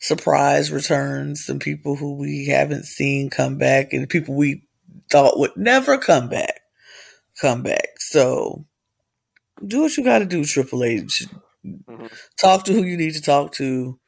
surprise 0.00 0.72
returns. 0.72 1.44
Some 1.44 1.58
people 1.60 1.96
who 1.96 2.16
we 2.16 2.46
haven't 2.48 2.86
seen 2.86 3.30
come 3.30 3.58
back, 3.58 3.92
and 3.92 4.08
people 4.08 4.36
we 4.36 4.64
thought 5.10 5.38
would 5.38 5.56
never 5.56 5.98
come 5.98 6.28
back, 6.28 6.60
come 7.40 7.62
back. 7.62 7.88
So 8.00 8.66
do 9.66 9.82
what 9.82 9.96
you 9.96 10.04
got 10.04 10.20
to 10.20 10.26
do, 10.26 10.44
Triple 10.44 10.84
H. 10.84 11.26
Mhm. 11.66 12.10
Talk 12.40 12.64
to 12.66 12.72
who 12.74 12.84
you 12.84 12.96
need 12.96 13.14
to 13.14 13.22
talk 13.22 13.52
to. 13.54 13.98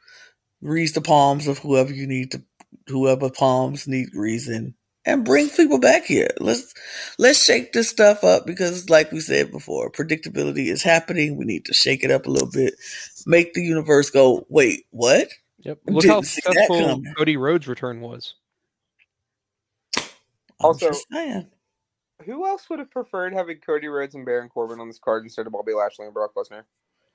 Grease 0.65 0.93
the 0.93 1.01
palms 1.01 1.47
of 1.47 1.59
whoever 1.59 1.93
you 1.93 2.07
need 2.07 2.33
to, 2.33 2.43
whoever 2.89 3.31
palms 3.31 3.89
need 3.89 4.11
greasing, 4.13 4.75
and 5.05 5.25
bring 5.25 5.49
people 5.51 5.79
back 5.79 6.05
here. 6.05 6.31
Let's 6.41 6.75
let's 7.19 7.45
shake 7.45 7.73
this 7.73 7.89
stuff 7.89 8.25
up 8.25 8.47
because, 8.47 8.91
like 8.91 9.13
we 9.13 9.21
said 9.21 9.53
before, 9.53 9.91
predictability 9.91 10.67
is 10.69 10.83
happening. 10.83 11.37
We 11.37 11.45
need 11.45 11.65
to 11.67 11.75
shake 11.75 12.05
it 12.05 12.11
up 12.11 12.27
a 12.27 12.31
little 12.31 12.51
bit, 12.51 12.75
make 13.27 13.55
the 13.55 13.63
universe 13.63 14.11
go. 14.11 14.47
Wait, 14.51 14.87
what? 14.91 15.29
Yep. 15.63 15.79
Look 15.87 16.07
how 16.07 16.15
Didn't 16.17 16.27
see 16.27 16.41
that 16.45 16.53
successful. 16.67 17.03
Cody 17.17 17.37
Rhodes' 17.37 17.69
return 17.69 18.01
was. 18.01 18.35
I'm 19.97 20.05
Also- 20.61 20.93
Who 22.25 22.47
else 22.47 22.69
would 22.71 22.79
have 22.79 22.91
preferred 22.91 23.33
having 23.33 23.59
Cody 23.59 23.89
Rhodes 23.89 24.15
and 24.15 24.25
Baron 24.25 24.49
Corbin 24.49 24.81
on 24.81 24.89
this 24.89 24.99
card 24.99 25.25
instead 25.25 25.47
of 25.47 25.53
Bobby 25.53 25.73
Lashley 25.73 26.05
and 26.07 26.15
Brock 26.15 26.33
Lesnar? 26.37 26.65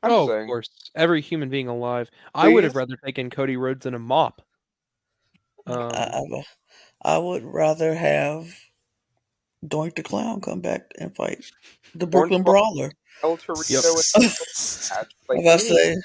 I'm 0.04 0.12
oh, 0.12 0.20
just 0.20 0.30
of 0.30 0.36
saying. 0.36 0.48
course. 0.48 0.70
Every 0.96 1.22
human 1.22 1.50
being 1.50 1.68
alive. 1.68 2.10
I 2.36 2.50
would 2.50 2.64
have 2.64 2.76
rather 2.76 2.98
taken 2.98 3.30
Cody 3.30 3.58
Rhodes 3.58 3.86
in 3.86 3.94
a 3.94 4.00
mop. 4.00 4.42
Um, 5.66 5.92
I, 5.94 6.22
I, 6.22 6.44
I 7.16 7.18
would 7.18 7.44
rather 7.44 7.94
have 7.94 8.54
Doink 9.66 9.96
the 9.96 10.04
Clown 10.04 10.40
come 10.42 10.62
back 10.62 10.92
and 11.00 11.16
fight 11.16 11.44
the 11.96 12.08
Brooklyn 12.08 12.44
Brawler. 12.44 12.92
El 13.24 13.38
Torito 13.38 13.70
Yep. 13.70 13.84
and 14.16 14.32
I 14.92 15.00
like, 15.30 15.46
was 15.46 15.46
about 15.46 15.60
to 15.60 15.66
say 15.66 15.96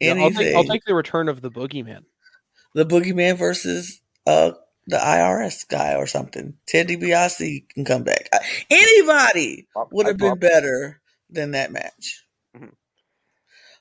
yeah, 0.00 0.12
I'll, 0.14 0.30
take, 0.30 0.54
I'll 0.56 0.64
take 0.64 0.84
the 0.84 0.94
return 0.94 1.28
of 1.28 1.40
the 1.40 1.50
boogeyman. 1.50 2.04
the 2.74 2.84
Boogeyman 2.84 3.36
versus 3.36 4.00
uh 4.26 4.52
the 4.86 4.96
IRS 4.98 5.66
guy 5.68 5.94
or 5.94 6.06
something. 6.06 6.54
Ted 6.66 6.88
DiBiase 6.88 7.68
can 7.70 7.84
come 7.84 8.02
back. 8.04 8.28
I- 8.32 8.40
Anybody 8.70 9.66
would 9.92 10.06
have 10.06 10.18
been 10.18 10.38
better 10.40 11.00
than 11.30 11.52
that 11.52 11.72
match. 11.72 12.22
Mhm. 12.56 12.72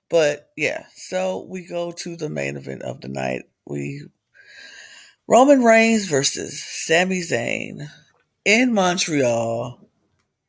But 0.09 0.49
yeah, 0.55 0.85
so 0.95 1.45
we 1.49 1.65
go 1.65 1.91
to 1.91 2.15
the 2.15 2.29
main 2.29 2.55
event 2.55 2.83
of 2.83 3.01
the 3.01 3.07
night. 3.09 3.43
We 3.65 4.03
Roman 5.27 5.63
Reigns 5.63 6.05
versus 6.07 6.61
Sami 6.63 7.21
Zayn 7.21 7.89
in 8.45 8.73
Montreal 8.73 9.79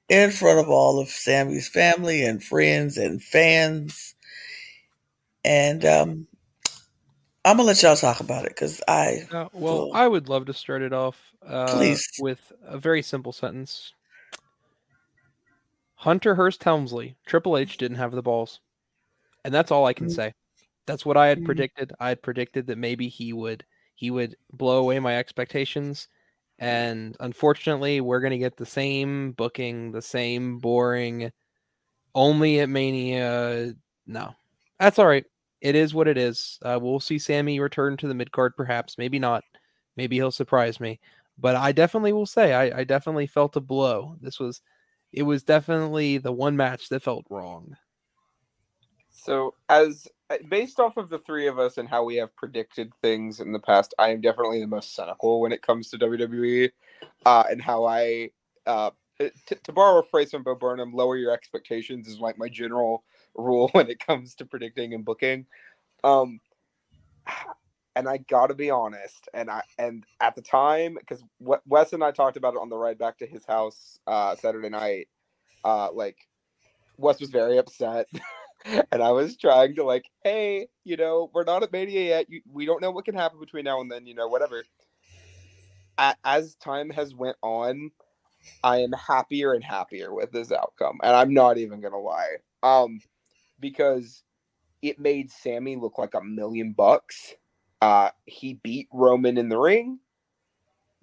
in 0.09 0.31
front 0.31 0.59
of 0.59 0.69
all 0.69 0.99
of 1.01 1.09
Sami's 1.09 1.69
family 1.69 2.25
and 2.25 2.43
friends 2.45 2.97
and 2.99 3.23
fans. 3.23 4.14
And 5.45 5.84
um 5.84 6.26
I'm 7.45 7.57
gonna 7.59 7.66
let 7.66 7.82
y'all 7.82 7.97
talk 7.97 8.20
about 8.20 8.47
it 8.47 8.51
because 8.51 8.80
I 8.88 9.28
Uh, 9.30 9.49
well, 9.53 9.86
Cool. 9.86 9.90
I 9.95 10.09
would 10.09 10.28
love 10.28 10.47
to 10.47 10.55
start 10.55 10.80
it 10.82 10.92
off 10.92 11.18
uh, 11.47 11.76
Please. 11.76 12.09
with 12.18 12.53
a 12.64 12.78
very 12.78 13.03
simple 13.03 13.32
sentence. 13.32 13.92
Hunter 15.97 16.34
Hearst 16.34 16.62
Helmsley, 16.64 17.16
Triple 17.26 17.57
H 17.59 17.76
didn't 17.76 17.99
have 17.99 18.12
the 18.12 18.22
balls. 18.22 18.61
And 19.45 19.53
that's 19.53 19.70
all 19.70 19.84
I 19.86 19.92
can 19.92 20.07
Mm. 20.09 20.14
say. 20.14 20.34
That's 20.86 21.05
what 21.05 21.16
I 21.16 21.28
had 21.28 21.40
Mm. 21.40 21.45
predicted. 21.45 21.92
I 22.01 22.09
had 22.09 22.22
predicted 22.22 22.66
that 22.66 22.78
maybe 22.78 23.09
he 23.09 23.32
would 23.32 23.64
he 23.97 24.11
would 24.11 24.36
blow 24.53 24.78
away 24.80 24.99
my 24.99 25.16
expectations. 25.18 26.09
And 26.59 27.16
unfortunately, 27.20 28.01
we're 28.01 28.20
gonna 28.20 28.38
get 28.38 28.57
the 28.57 28.66
same 28.66 29.32
booking, 29.32 29.92
the 29.92 30.03
same 30.03 30.59
boring 30.59 31.30
only 32.14 32.61
at 32.61 32.68
Mania. 32.68 33.74
No. 34.07 34.34
That's 34.80 34.99
all 34.99 35.07
right. 35.07 35.24
It 35.65 35.75
is 35.75 35.95
what 35.95 36.09
it 36.09 36.19
is. 36.19 36.59
Uh, 36.62 36.79
we'll 36.81 37.01
see 37.01 37.19
Sami 37.19 37.59
return 37.59 37.97
to 37.97 38.07
the 38.07 38.15
mid 38.15 38.31
card, 38.31 38.55
perhaps. 38.55 38.99
Maybe 38.99 39.19
not. 39.19 39.43
Maybe 39.97 40.17
he'll 40.17 40.31
surprise 40.31 40.79
me. 40.79 41.01
But 41.39 41.57
I 41.57 41.73
definitely 41.73 42.12
will 42.12 42.27
say 42.27 42.53
I, 42.53 42.81
I 42.81 42.85
definitely 42.85 43.27
felt 43.27 43.57
a 43.57 43.61
blow. 43.61 44.17
This 44.21 44.39
was 44.39 44.61
it 45.11 45.23
was 45.23 45.43
definitely 45.43 46.19
the 46.19 46.33
one 46.33 46.55
match 46.55 46.91
that 46.91 47.03
felt 47.03 47.25
wrong. 47.31 47.77
So, 49.09 49.55
as 49.71 50.07
uh, 50.29 50.37
based 50.51 50.81
off 50.81 50.99
of 50.99 51.09
the 51.09 51.19
three 51.19 51.47
of 51.47 51.59
us 51.59 51.79
and 51.79 51.89
how 51.89 52.05
we 52.05 52.17
have 52.17 52.37
predicted 52.37 52.93
things 53.01 53.41
in 53.41 53.53
the 53.53 53.59
past, 53.59 53.95
I 53.99 54.11
am 54.11 54.21
definitely 54.21 54.61
the 54.61 54.67
most 54.67 54.95
cynical 54.95 55.41
when 55.41 55.53
it 55.53 55.62
comes 55.62 55.89
to 55.91 55.99
WWE, 55.99 56.71
uh, 57.25 57.45
and 57.49 57.62
how 57.62 57.87
I, 57.87 58.31
uh, 58.67 58.91
to 59.19 59.73
borrow 59.73 60.01
a 60.01 60.03
phrase 60.03 60.33
from 60.33 60.43
Bo 60.43 60.57
Burnham, 60.57 60.93
lower 60.93 61.17
your 61.17 61.33
expectations 61.33 62.07
is 62.07 62.19
like 62.19 62.37
my 62.37 62.49
general 62.49 63.05
rule 63.35 63.68
when 63.72 63.91
it 63.91 64.05
comes 64.05 64.35
to 64.37 64.47
predicting 64.47 64.95
and 64.95 65.05
booking. 65.05 65.47
Um, 66.03 66.41
and 67.97 68.09
I 68.09 68.18
got 68.18 68.49
to 68.49 68.55
be 68.55 68.70
honest, 68.70 69.28
and 69.32 69.49
I 69.51 69.62
and 69.78 70.05
at 70.20 70.35
the 70.35 70.43
time 70.43 70.95
because 70.99 71.22
Wes 71.39 71.93
and 71.93 72.03
I 72.03 72.11
talked 72.11 72.37
about 72.37 72.55
it 72.55 72.61
on 72.61 72.68
the 72.68 72.76
ride 72.76 72.99
back 72.99 73.18
to 73.18 73.26
his 73.26 73.45
house 73.47 73.99
uh, 74.07 74.35
Saturday 74.37 74.68
night, 74.68 75.09
uh, 75.64 75.93
like 75.93 76.16
Wes 76.99 77.20
was 77.20 77.30
very 77.30 77.59
upset. 77.59 78.09
and 78.64 79.03
I 79.03 79.11
was 79.12 79.37
trying 79.37 79.76
to 79.76 79.85
like, 79.85 80.11
hey, 80.24 80.66
you 80.85 80.97
know, 80.97 81.30
we're 81.32 81.45
not 81.45 81.62
at 81.62 81.72
Mania 81.72 82.01
yet. 82.01 82.26
You, 82.28 82.41
we 82.51 82.66
don't 82.66 82.82
know 82.82 82.91
what 82.91 83.05
can 83.05 83.14
happen 83.14 83.39
between 83.39 83.64
now 83.64 83.80
and 83.80 83.91
then. 83.91 84.07
You 84.07 84.14
know, 84.14 84.28
whatever. 84.28 84.64
As 86.24 86.57
time 86.57 86.91
has 86.91 87.14
went 87.14 87.37
on, 87.41 87.93
I 88.62 88.78
am 88.78 88.93
happier 88.93 89.53
and 89.53 89.62
happier 89.62 90.12
with 90.12 90.32
this 90.32 90.51
outcome, 90.51 90.99
and 91.03 91.14
I'm 91.14 91.32
not 91.32 91.59
even 91.59 91.80
gonna 91.80 91.99
lie, 91.99 92.37
um, 92.62 93.01
because 93.65 94.23
it 94.83 94.99
made 94.99 95.31
Sami 95.31 95.77
look 95.77 95.97
like 95.97 96.12
a 96.12 96.23
million 96.23 96.73
bucks. 96.73 97.35
Uh, 97.81 98.11
he 98.27 98.61
beat 98.62 98.89
Roman 98.93 99.39
in 99.39 99.49
the 99.49 99.59
ring. 99.59 99.99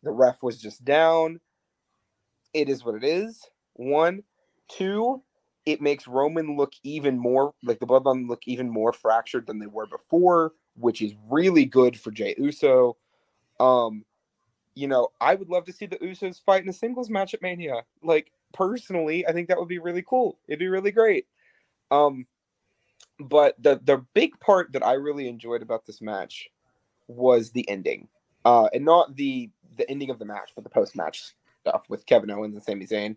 The 0.04 0.12
ref 0.12 0.44
was 0.44 0.62
just 0.62 0.86
down. 0.86 1.40
It 2.54 2.70
is 2.70 2.86
what 2.86 2.94
it 2.94 3.04
is. 3.04 3.50
One, 3.74 4.22
two 4.68 5.24
it 5.66 5.82
makes 5.82 6.08
Roman 6.08 6.56
look 6.58 6.74
even 6.84 7.18
more 7.18 7.54
like 7.64 7.80
the 7.80 7.88
bloodline 7.88 8.28
look 8.28 8.42
even 8.46 8.70
more 8.70 8.94
fractured 8.94 9.46
than 9.48 9.60
they 9.60 9.68
were 9.68 9.86
before, 9.86 10.54
which 10.76 11.02
is 11.02 11.14
really 11.30 11.66
good 11.66 12.00
for 12.00 12.12
Jey 12.12 12.36
Uso. 12.38 12.98
Um, 13.60 14.06
you 14.76 14.88
know, 14.88 15.10
I 15.20 15.36
would 15.36 15.50
love 15.50 15.66
to 15.66 15.74
see 15.74 15.86
the 15.86 15.98
Usos 15.98 16.44
fight 16.44 16.64
in 16.64 16.70
a 16.70 16.74
singles 16.74 17.10
match 17.10 17.34
at 17.34 17.42
Mania. 17.42 17.84
Like 18.04 18.32
personally, 18.54 19.26
I 19.28 19.34
think 19.34 19.48
that 19.48 19.60
would 19.60 19.68
be 19.68 19.80
really 19.80 20.04
cool. 20.08 20.40
It'd 20.48 20.60
be 20.60 20.68
really 20.68 20.92
great. 20.92 21.28
Um, 21.92 22.26
but 23.28 23.56
the 23.62 23.80
the 23.84 24.06
big 24.14 24.40
part 24.40 24.72
that 24.74 24.86
I 24.86 24.94
really 24.94 25.28
enjoyed 25.28 25.62
about 25.62 25.86
this 25.86 26.02
match 26.02 26.50
was 27.08 27.52
the 27.52 27.68
ending, 27.70 28.08
uh, 28.46 28.70
and 28.74 28.86
not 28.86 29.16
the 29.16 29.50
the 29.78 29.90
ending 29.90 30.10
of 30.10 30.20
the 30.20 30.26
match, 30.26 30.52
but 30.56 30.64
the 30.64 30.70
post 30.70 30.96
match 30.96 31.34
stuff 31.62 31.86
with 31.90 32.06
Kevin 32.06 32.32
Owens 32.32 32.56
and 32.56 32.64
Sami 32.64 32.86
Zayn. 32.86 33.16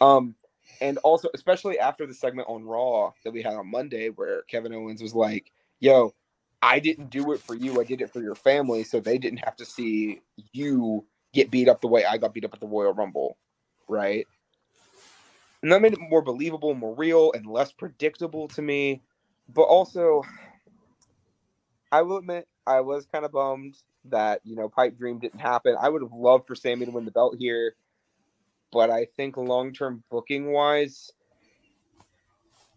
Um, 0.00 0.34
and 0.80 0.98
also 0.98 1.28
especially 1.34 1.78
after 1.78 2.06
the 2.06 2.14
segment 2.14 2.48
on 2.48 2.64
Raw 2.64 3.12
that 3.24 3.32
we 3.32 3.42
had 3.42 3.54
on 3.54 3.70
Monday, 3.70 4.08
where 4.08 4.42
Kevin 4.42 4.72
Owens 4.72 5.02
was 5.02 5.14
like, 5.14 5.52
"Yo, 5.80 6.14
I 6.62 6.78
didn't 6.78 7.10
do 7.10 7.32
it 7.32 7.40
for 7.40 7.54
you. 7.54 7.80
I 7.80 7.84
did 7.84 8.00
it 8.00 8.12
for 8.12 8.22
your 8.22 8.34
family, 8.34 8.84
so 8.84 9.00
they 9.00 9.18
didn't 9.18 9.44
have 9.44 9.56
to 9.56 9.64
see 9.64 10.20
you 10.52 11.04
get 11.32 11.50
beat 11.50 11.68
up 11.68 11.80
the 11.80 11.88
way 11.88 12.04
I 12.04 12.18
got 12.18 12.34
beat 12.34 12.44
up 12.44 12.54
at 12.54 12.60
the 12.60 12.66
Royal 12.66 12.94
Rumble, 12.94 13.36
right?" 13.88 14.26
And 15.62 15.70
that 15.72 15.82
made 15.82 15.92
it 15.92 16.00
more 16.00 16.22
believable, 16.22 16.74
more 16.74 16.94
real, 16.94 17.32
and 17.32 17.46
less 17.46 17.72
predictable 17.72 18.48
to 18.48 18.62
me. 18.62 19.02
But 19.52 19.62
also, 19.62 20.22
I 21.90 22.02
will 22.02 22.18
admit 22.18 22.46
I 22.66 22.80
was 22.80 23.06
kind 23.06 23.24
of 23.24 23.32
bummed 23.32 23.76
that 24.06 24.40
you 24.44 24.56
know 24.56 24.68
Pipe 24.68 24.96
Dream 24.96 25.18
didn't 25.18 25.40
happen. 25.40 25.76
I 25.80 25.88
would 25.88 26.02
have 26.02 26.12
loved 26.12 26.46
for 26.46 26.54
Sami 26.54 26.86
to 26.86 26.92
win 26.92 27.04
the 27.04 27.10
belt 27.10 27.36
here 27.38 27.74
but 28.72 28.90
I 28.90 29.04
think 29.04 29.36
long 29.36 29.72
term 29.72 30.02
booking 30.10 30.52
wise, 30.52 31.12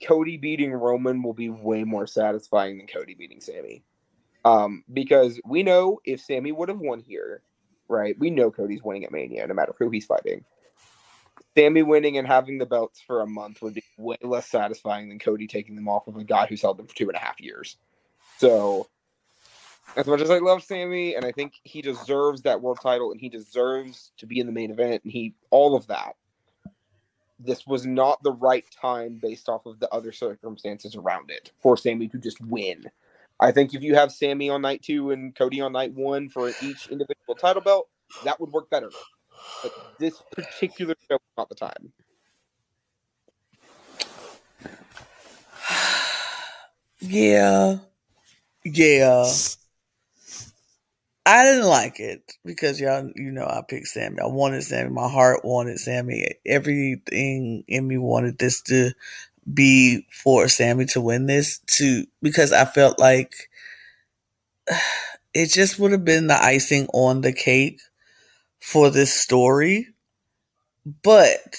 Cody 0.05 0.37
beating 0.37 0.73
Roman 0.73 1.21
will 1.23 1.33
be 1.33 1.49
way 1.49 1.83
more 1.83 2.07
satisfying 2.07 2.77
than 2.77 2.87
Cody 2.87 3.13
beating 3.13 3.41
Sami. 3.41 3.83
Um, 4.45 4.83
because 4.91 5.39
we 5.45 5.63
know 5.63 5.99
if 6.03 6.19
Sami 6.19 6.51
would 6.51 6.69
have 6.69 6.79
won 6.79 6.99
here, 6.99 7.41
right? 7.87 8.17
We 8.19 8.29
know 8.29 8.51
Cody's 8.51 8.83
winning 8.83 9.05
at 9.05 9.11
Mania, 9.11 9.47
no 9.47 9.53
matter 9.53 9.73
who 9.79 9.89
he's 9.89 10.05
fighting. 10.05 10.43
Sami 11.57 11.83
winning 11.83 12.17
and 12.17 12.27
having 12.27 12.57
the 12.57 12.65
belts 12.65 13.01
for 13.01 13.21
a 13.21 13.27
month 13.27 13.61
would 13.61 13.75
be 13.75 13.83
way 13.97 14.17
less 14.21 14.47
satisfying 14.47 15.09
than 15.09 15.19
Cody 15.19 15.47
taking 15.47 15.75
them 15.75 15.87
off 15.87 16.07
of 16.07 16.17
a 16.17 16.23
guy 16.23 16.47
who's 16.47 16.61
held 16.61 16.77
them 16.77 16.87
for 16.87 16.95
two 16.95 17.07
and 17.07 17.15
a 17.15 17.19
half 17.19 17.39
years. 17.39 17.77
So, 18.37 18.87
as 19.95 20.07
much 20.07 20.21
as 20.21 20.31
I 20.31 20.39
love 20.39 20.63
Sami 20.63 21.15
and 21.15 21.25
I 21.25 21.31
think 21.31 21.53
he 21.63 21.81
deserves 21.81 22.41
that 22.43 22.61
world 22.61 22.79
title 22.81 23.11
and 23.11 23.19
he 23.19 23.29
deserves 23.29 24.11
to 24.17 24.25
be 24.25 24.39
in 24.39 24.47
the 24.47 24.51
main 24.51 24.71
event 24.71 25.03
and 25.03 25.11
he 25.11 25.35
all 25.51 25.75
of 25.75 25.87
that. 25.87 26.15
This 27.39 27.67
was 27.67 27.85
not 27.85 28.23
the 28.23 28.31
right 28.31 28.65
time 28.71 29.19
based 29.21 29.49
off 29.49 29.65
of 29.65 29.79
the 29.79 29.89
other 29.89 30.11
circumstances 30.11 30.95
around 30.95 31.29
it 31.29 31.51
for 31.61 31.75
Sami 31.75 32.07
to 32.07 32.17
just 32.17 32.39
win. 32.41 32.85
I 33.39 33.51
think 33.51 33.73
if 33.73 33.83
you 33.83 33.95
have 33.95 34.11
Sami 34.11 34.49
on 34.49 34.61
night 34.61 34.81
two 34.81 35.11
and 35.11 35.35
Cody 35.35 35.59
on 35.59 35.73
night 35.73 35.93
one 35.93 36.29
for 36.29 36.49
each 36.61 36.87
individual 36.87 37.35
title 37.37 37.61
belt, 37.61 37.89
that 38.23 38.39
would 38.39 38.51
work 38.51 38.69
better. 38.69 38.89
But 39.61 39.73
this 39.99 40.21
particular 40.31 40.95
show 41.09 41.17
not 41.37 41.49
the 41.49 41.55
time. 41.55 41.93
Yeah. 47.05 47.79
Yeah. 48.63 49.25
I 51.25 51.43
didn't 51.45 51.67
like 51.67 51.99
it 51.99 52.33
because 52.43 52.79
y'all, 52.81 53.09
you 53.15 53.31
know, 53.31 53.45
I 53.45 53.61
picked 53.67 53.87
Sami. 53.87 54.19
I 54.19 54.25
wanted 54.25 54.63
Sami. 54.63 54.89
My 54.89 55.07
heart 55.07 55.45
wanted 55.45 55.79
Sami. 55.79 56.27
Everything 56.45 57.63
in 57.67 57.87
me 57.87 57.97
wanted 57.97 58.37
this 58.37 58.61
to 58.63 58.91
be 59.51 60.05
for 60.11 60.47
Sami 60.49 60.85
to 60.87 61.01
win 61.01 61.25
this 61.25 61.59
to 61.77 62.05
because 62.21 62.51
I 62.51 62.65
felt 62.65 62.99
like 62.99 63.49
it 65.33 65.47
just 65.47 65.79
would 65.79 65.91
have 65.91 66.05
been 66.05 66.27
the 66.27 66.41
icing 66.41 66.87
on 66.93 67.21
the 67.21 67.33
cake 67.33 67.79
for 68.63 68.89
this 68.89 69.21
story. 69.21 69.87
But 71.03 71.57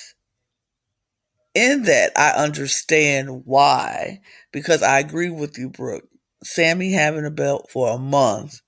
in 1.55 1.83
that, 1.83 2.13
I 2.17 2.31
understand 2.31 3.45
why 3.45 4.21
because 4.53 4.83
I 4.83 5.01
agree 5.01 5.31
with 5.31 5.59
you, 5.59 5.69
Brook. 5.69 6.05
Sami 6.43 6.93
having 6.93 7.25
a 7.25 7.31
belt 7.31 7.69
for 7.71 7.91
a 7.91 7.99
month, 7.99 8.61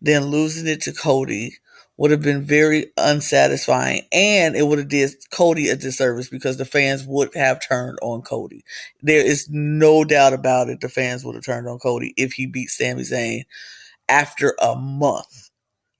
then 0.00 0.26
losing 0.26 0.66
it 0.66 0.80
to 0.82 0.92
Cody 0.92 1.56
would 1.96 2.10
have 2.10 2.22
been 2.22 2.42
very 2.44 2.86
unsatisfying 2.96 4.02
and 4.12 4.56
it 4.56 4.66
would 4.66 4.78
have 4.78 4.88
did 4.88 5.12
Cody 5.32 5.68
a 5.68 5.76
disservice 5.76 6.28
because 6.28 6.56
the 6.56 6.64
fans 6.64 7.04
would 7.06 7.34
have 7.34 7.60
turned 7.66 7.98
on 8.00 8.22
Cody. 8.22 8.64
There 9.02 9.24
is 9.24 9.48
no 9.50 10.04
doubt 10.04 10.32
about 10.32 10.68
it. 10.68 10.80
The 10.80 10.88
fans 10.88 11.24
would 11.24 11.34
have 11.34 11.44
turned 11.44 11.68
on 11.68 11.78
Cody 11.78 12.14
if 12.16 12.32
he 12.32 12.46
beat 12.46 12.70
Sami 12.70 13.02
Zayn 13.02 13.42
after 14.08 14.56
a 14.60 14.74
month 14.74 15.50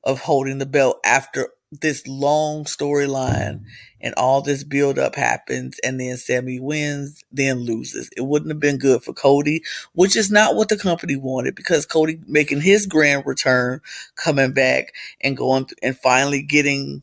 of 0.05 0.21
holding 0.21 0.59
the 0.59 0.67
belt 0.67 0.99
after 1.05 1.51
this 1.81 2.07
long 2.07 2.65
storyline 2.65 3.63
and 4.01 4.15
all 4.17 4.43
this 4.43 4.65
build 4.65 4.99
up 4.99 5.15
happens 5.17 5.79
and 5.85 6.01
then 6.01 6.17
Sami 6.17 6.61
wins, 6.61 7.25
then 7.33 7.61
loses. 7.61 8.11
It 8.17 8.23
wouldn't 8.23 8.51
have 8.51 8.61
been 8.61 8.79
good 8.79 9.03
for 9.03 9.15
Cody, 9.15 9.63
which 9.95 10.17
is 10.17 10.31
not 10.31 10.57
what 10.57 10.69
the 10.69 10.77
company 10.79 11.17
wanted 11.17 11.55
because 11.55 11.87
Cody 11.87 12.21
making 12.27 12.61
his 12.61 12.87
grand 12.87 13.25
return, 13.27 13.81
coming 14.17 14.53
back 14.53 14.93
and 15.21 15.37
going 15.37 15.69
and 15.83 15.97
finally 15.97 16.43
getting 16.43 17.03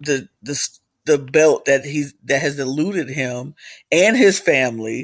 the 0.00 0.28
the 0.42 0.52
the 1.06 1.18
belt 1.18 1.66
that 1.66 1.84
he's 1.84 2.14
that 2.24 2.42
has 2.42 2.58
eluded 2.58 3.08
him 3.08 3.54
and 3.92 4.16
his 4.16 4.38
family 4.40 5.00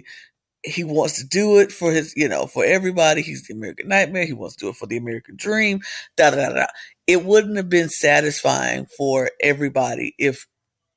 he 0.64 0.84
wants 0.84 1.14
to 1.18 1.26
do 1.26 1.58
it 1.58 1.72
for 1.72 1.90
his, 1.92 2.12
you 2.16 2.28
know, 2.28 2.46
for 2.46 2.64
everybody. 2.64 3.22
He's 3.22 3.46
the 3.46 3.54
American 3.54 3.88
Nightmare. 3.88 4.26
He 4.26 4.32
wants 4.32 4.56
to 4.56 4.66
do 4.66 4.68
it 4.70 4.76
for 4.76 4.86
the 4.86 4.96
American 4.96 5.36
Dream. 5.36 5.80
Da 6.16 6.30
da 6.30 6.36
da 6.36 6.54
da. 6.54 6.66
It 7.06 7.24
wouldn't 7.24 7.56
have 7.56 7.68
been 7.68 7.88
satisfying 7.88 8.86
for 8.96 9.30
everybody 9.40 10.14
if 10.18 10.46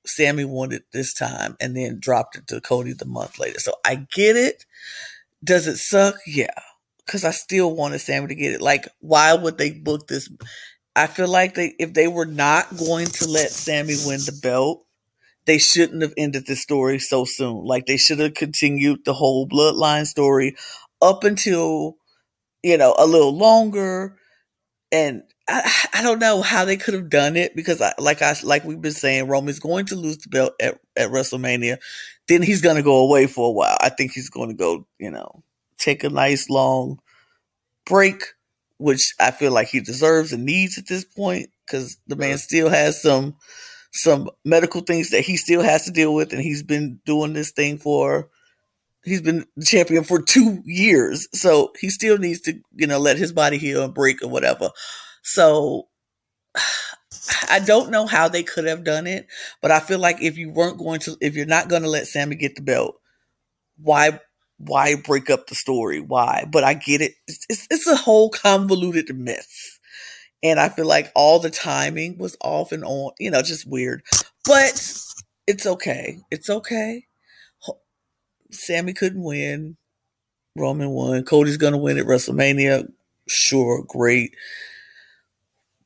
Sami 0.05 0.45
won 0.45 0.71
it 0.71 0.83
this 0.93 1.13
time 1.13 1.55
and 1.59 1.75
then 1.75 1.99
dropped 1.99 2.37
it 2.37 2.47
to 2.47 2.61
Cody 2.61 2.93
the 2.93 3.05
month 3.05 3.39
later. 3.39 3.59
So 3.59 3.73
I 3.83 4.05
get 4.13 4.35
it. 4.35 4.65
Does 5.43 5.67
it 5.67 5.77
suck? 5.77 6.15
Yeah. 6.27 6.53
Cause 7.07 7.23
I 7.23 7.31
still 7.31 7.75
wanted 7.75 7.99
Sami 7.99 8.27
to 8.27 8.35
get 8.35 8.53
it. 8.53 8.61
Like, 8.61 8.87
why 8.99 9.33
would 9.33 9.57
they 9.57 9.71
book 9.71 10.07
this? 10.07 10.29
I 10.95 11.07
feel 11.07 11.27
like 11.27 11.55
they, 11.55 11.73
if 11.77 11.93
they 11.93 12.07
were 12.07 12.25
not 12.25 12.77
going 12.77 13.07
to 13.07 13.27
let 13.27 13.51
Sami 13.51 13.95
win 14.05 14.21
the 14.21 14.39
belt, 14.41 14.85
they 15.45 15.57
shouldn't 15.59 16.01
have 16.01 16.13
ended 16.17 16.47
the 16.47 16.55
story 16.55 16.99
so 16.99 17.25
soon. 17.25 17.63
Like 17.63 17.85
they 17.85 17.97
should 17.97 18.19
have 18.19 18.33
continued 18.33 19.05
the 19.05 19.13
whole 19.13 19.47
bloodline 19.47 20.05
story 20.05 20.55
up 21.01 21.23
until, 21.23 21.97
you 22.63 22.77
know, 22.77 22.95
a 22.97 23.05
little 23.05 23.35
longer. 23.37 24.17
And 24.91 25.23
I, 25.47 25.71
I 25.93 26.03
don't 26.03 26.19
know 26.19 26.41
how 26.41 26.65
they 26.65 26.77
could 26.77 26.95
have 26.95 27.09
done 27.09 27.35
it 27.35 27.55
because 27.55 27.81
I, 27.81 27.93
like 27.99 28.21
I, 28.21 28.35
like 28.43 28.63
we've 28.63 28.81
been 28.81 28.93
saying, 28.93 29.27
Roman's 29.27 29.59
going 29.59 29.85
to 29.87 29.95
lose 29.95 30.17
the 30.17 30.29
belt 30.29 30.53
at, 30.61 30.79
at 30.95 31.09
WrestleMania. 31.11 31.77
Then 32.27 32.41
he's 32.41 32.61
going 32.61 32.77
to 32.77 32.83
go 32.83 32.97
away 32.97 33.27
for 33.27 33.49
a 33.49 33.51
while. 33.51 33.77
I 33.81 33.89
think 33.89 34.11
he's 34.13 34.29
going 34.29 34.49
to 34.49 34.55
go, 34.55 34.87
you 34.99 35.11
know, 35.11 35.43
take 35.77 36.03
a 36.03 36.09
nice 36.09 36.49
long 36.49 36.99
break, 37.85 38.23
which 38.77 39.13
I 39.19 39.31
feel 39.31 39.51
like 39.51 39.67
he 39.69 39.81
deserves 39.81 40.33
and 40.33 40.45
needs 40.45 40.77
at 40.77 40.87
this 40.87 41.05
point 41.05 41.49
because 41.65 41.97
the 42.07 42.15
man 42.15 42.39
still 42.39 42.69
has 42.69 43.01
some, 43.01 43.35
some 43.93 44.29
medical 44.45 44.81
things 44.81 45.11
that 45.11 45.21
he 45.21 45.37
still 45.37 45.61
has 45.61 45.85
to 45.85 45.91
deal 45.91 46.13
with, 46.13 46.33
and 46.33 46.41
he's 46.41 46.63
been 46.63 46.99
doing 47.05 47.33
this 47.33 47.51
thing 47.51 47.77
for 47.77 48.29
he's 49.03 49.21
been 49.21 49.45
champion 49.63 50.03
for 50.03 50.21
two 50.21 50.61
years, 50.65 51.27
so 51.33 51.71
he 51.79 51.89
still 51.89 52.17
needs 52.17 52.41
to 52.41 52.59
you 52.75 52.87
know 52.87 52.99
let 52.99 53.17
his 53.17 53.31
body 53.31 53.57
heal 53.57 53.83
and 53.83 53.93
break 53.93 54.21
or 54.23 54.29
whatever. 54.29 54.69
So 55.25 55.87
I 57.49 57.59
don't 57.59 57.89
know 57.89 58.05
how 58.05 58.29
they 58.29 58.43
could 58.43 58.65
have 58.65 58.83
done 58.83 59.07
it, 59.07 59.27
but 59.61 59.71
I 59.71 59.79
feel 59.79 59.97
like 59.97 60.21
if 60.21 60.37
you 60.37 60.51
weren't 60.51 60.77
going 60.77 60.99
to, 61.01 61.17
if 61.19 61.35
you're 61.35 61.47
not 61.47 61.67
going 61.67 61.81
to 61.81 61.89
let 61.89 62.05
Sami 62.05 62.35
get 62.35 62.55
the 62.55 62.61
belt, 62.61 62.95
why 63.77 64.19
why 64.57 64.95
break 64.95 65.29
up 65.29 65.47
the 65.47 65.55
story? 65.55 65.99
Why? 65.99 66.45
But 66.49 66.63
I 66.63 66.75
get 66.75 67.01
it. 67.01 67.13
It's, 67.27 67.67
it's, 67.69 67.87
a 67.87 67.95
whole 67.95 68.29
convoluted 68.29 69.13
mess. 69.17 69.79
And 70.43 70.59
I 70.59 70.69
feel 70.69 70.85
like 70.85 71.11
all 71.13 71.39
the 71.39 71.49
timing 71.49 72.17
was 72.17 72.37
off 72.39 72.71
and 72.71 72.85
on, 72.85 73.11
you 73.19 73.31
know, 73.31 73.41
just 73.41 73.67
weird. 73.67 74.03
But 74.45 74.81
it's 75.47 75.65
okay. 75.65 76.19
It's 76.31 76.49
okay. 76.49 77.05
Sami 78.51 78.93
couldn't 78.93 79.23
win. 79.23 79.75
Roman 80.55 80.91
won. 80.91 81.23
Cody's 81.23 81.57
going 81.57 81.73
to 81.73 81.79
win 81.79 81.97
at 81.97 82.05
WrestleMania. 82.05 82.89
Sure, 83.27 83.83
great. 83.85 84.35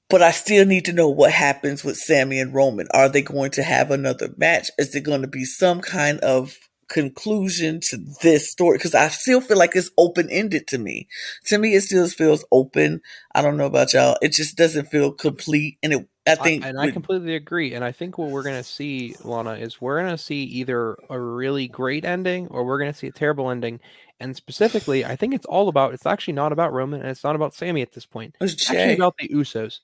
But 0.10 0.24
I 0.24 0.32
still 0.32 0.66
need 0.66 0.86
to 0.86 0.94
know 0.94 1.10
what 1.10 1.32
happens 1.32 1.84
with 1.84 1.98
Sami 1.98 2.40
and 2.40 2.54
Roman. 2.54 2.88
Are 2.92 3.10
they 3.10 3.22
going 3.22 3.52
to 3.52 3.64
have 3.64 3.92
another 3.92 4.34
match? 4.38 4.70
Is 4.78 4.92
there 4.92 5.02
going 5.02 5.22
to 5.22 5.28
be 5.28 5.46
some 5.46 5.82
kind 5.82 6.20
of 6.22 6.58
conclusion 6.90 7.80
to 7.80 7.98
this 8.22 8.52
story 8.52 8.78
because 8.78 8.96
I 8.96 9.08
still 9.10 9.40
feel 9.40 9.58
like 9.58 9.76
it's 9.76 9.92
open 9.98 10.30
ended 10.30 10.68
to 10.68 10.78
me. 10.78 11.08
To 11.46 11.58
me, 11.58 11.76
it 11.76 11.82
still 11.82 12.08
feels 12.10 12.44
open. 12.52 13.02
I 13.34 13.42
don't 13.42 13.58
know 13.58 13.68
about 13.68 13.94
y'all. 13.94 14.18
It 14.22 14.34
just 14.34 14.58
doesn't 14.58 14.88
feel 14.88 15.12
complete, 15.12 15.78
and 15.82 15.94
it. 15.94 16.10
I 16.28 16.36
think, 16.36 16.64
I, 16.64 16.70
and 16.70 16.80
I 16.80 16.92
completely 16.92 17.36
agree. 17.36 17.74
And 17.74 17.84
I 17.84 17.92
think 17.92 18.18
what 18.18 18.30
we're 18.30 18.44
gonna 18.44 18.64
see, 18.64 19.16
Lana, 19.24 19.54
is 19.54 19.82
we're 19.82 20.04
gonna 20.04 20.18
see 20.18 20.44
either 20.44 20.98
a 21.10 21.20
really 21.20 21.68
great 21.68 22.06
ending 22.06 22.48
or 22.48 22.66
we're 22.66 22.78
gonna 22.78 22.94
see 22.94 23.08
a 23.08 23.12
terrible 23.12 23.50
ending. 23.50 23.80
And 24.20 24.36
specifically, 24.36 25.06
I 25.06 25.16
think 25.16 25.34
it's 25.34 25.46
all 25.46 25.70
about. 25.70 25.94
It's 25.94 26.06
actually 26.06 26.34
not 26.34 26.52
about 26.52 26.74
Roman, 26.74 27.02
and 27.02 27.10
it's 27.10 27.24
not 27.24 27.36
about 27.36 27.56
Sami 27.56 27.82
at 27.82 27.94
this 27.94 28.06
point. 28.06 28.36
It's, 28.42 28.54
it's 28.54 28.70
actually 28.70 28.96
about 28.96 29.16
the 29.18 29.30
Usos. 29.30 29.80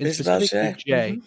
It's, 0.00 0.18
it's 0.18 0.28
about 0.28 0.42
Jey. 0.42 0.74
Jey. 0.78 1.10
Mm-hmm. 1.12 1.26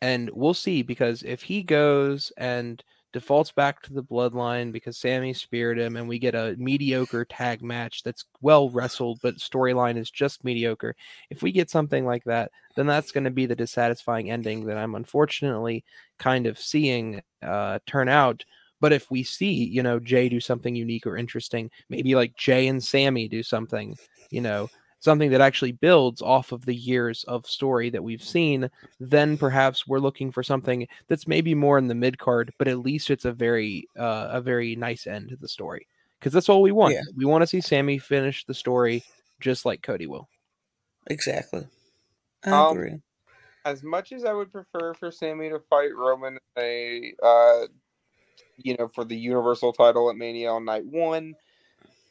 And 0.00 0.30
we'll 0.32 0.54
see 0.54 0.82
because 0.82 1.22
if 1.22 1.42
he 1.42 1.62
goes 1.62 2.32
and 2.36 2.82
defaults 3.12 3.52
back 3.52 3.82
to 3.82 3.92
the 3.92 4.02
bloodline 4.02 4.72
because 4.72 4.96
Sami 4.96 5.34
speared 5.34 5.78
him, 5.78 5.96
and 5.96 6.08
we 6.08 6.18
get 6.18 6.34
a 6.34 6.56
mediocre 6.58 7.24
tag 7.24 7.62
match 7.62 8.02
that's 8.02 8.24
well 8.40 8.70
wrestled, 8.70 9.20
but 9.22 9.36
storyline 9.36 9.96
is 9.98 10.10
just 10.10 10.44
mediocre. 10.44 10.96
If 11.30 11.42
we 11.42 11.52
get 11.52 11.70
something 11.70 12.06
like 12.06 12.24
that, 12.24 12.50
then 12.74 12.86
that's 12.86 13.12
going 13.12 13.24
to 13.24 13.30
be 13.30 13.46
the 13.46 13.56
dissatisfying 13.56 14.30
ending 14.30 14.66
that 14.66 14.78
I'm 14.78 14.94
unfortunately 14.94 15.84
kind 16.18 16.46
of 16.46 16.58
seeing 16.58 17.22
uh, 17.42 17.78
turn 17.86 18.08
out. 18.08 18.44
But 18.80 18.92
if 18.92 19.10
we 19.10 19.22
see, 19.22 19.52
you 19.52 19.82
know, 19.82 20.00
Jey 20.00 20.28
do 20.28 20.40
something 20.40 20.74
unique 20.74 21.06
or 21.06 21.16
interesting, 21.16 21.70
maybe 21.88 22.14
like 22.14 22.36
Jey 22.36 22.66
and 22.66 22.82
Sami 22.82 23.28
do 23.28 23.42
something, 23.42 23.96
you 24.30 24.40
know, 24.40 24.68
something 25.02 25.30
that 25.32 25.40
actually 25.40 25.72
builds 25.72 26.22
off 26.22 26.52
of 26.52 26.64
the 26.64 26.74
years 26.74 27.24
of 27.24 27.44
story 27.44 27.90
that 27.90 28.04
we've 28.04 28.22
seen, 28.22 28.70
then 29.00 29.36
perhaps 29.36 29.86
we're 29.86 29.98
looking 29.98 30.30
for 30.30 30.44
something 30.44 30.86
that's 31.08 31.26
maybe 31.26 31.56
more 31.56 31.76
in 31.76 31.88
the 31.88 31.94
mid 31.94 32.18
card, 32.18 32.52
but 32.56 32.68
at 32.68 32.78
least 32.78 33.10
it's 33.10 33.24
a 33.24 33.32
very 33.32 33.88
uh, 33.98 34.28
a 34.30 34.40
very 34.40 34.76
nice 34.76 35.08
end 35.08 35.30
to 35.30 35.36
the 35.36 35.48
story 35.48 35.88
because 36.18 36.32
that's 36.32 36.48
all 36.48 36.62
we 36.62 36.70
want. 36.70 36.94
Yeah. 36.94 37.02
We 37.16 37.24
want 37.24 37.42
to 37.42 37.48
see 37.48 37.60
Sami 37.60 37.98
finish 37.98 38.44
the 38.44 38.54
story 38.54 39.02
just 39.40 39.66
like 39.66 39.82
Cody 39.82 40.06
will. 40.06 40.28
Exactly. 41.08 41.66
I 42.44 42.50
um, 42.50 42.76
agree. 42.76 43.00
As 43.64 43.82
much 43.82 44.12
as 44.12 44.24
I 44.24 44.32
would 44.32 44.52
prefer 44.52 44.94
for 44.94 45.10
Sami 45.10 45.48
to 45.48 45.58
fight 45.68 45.94
Roman, 45.96 46.38
a 46.56 47.12
uh, 47.20 47.66
you 48.56 48.76
know, 48.78 48.88
for 48.94 49.04
the 49.04 49.16
Universal 49.16 49.72
title 49.72 50.10
at 50.10 50.16
Mania 50.16 50.50
on 50.52 50.64
night 50.64 50.86
one, 50.86 51.34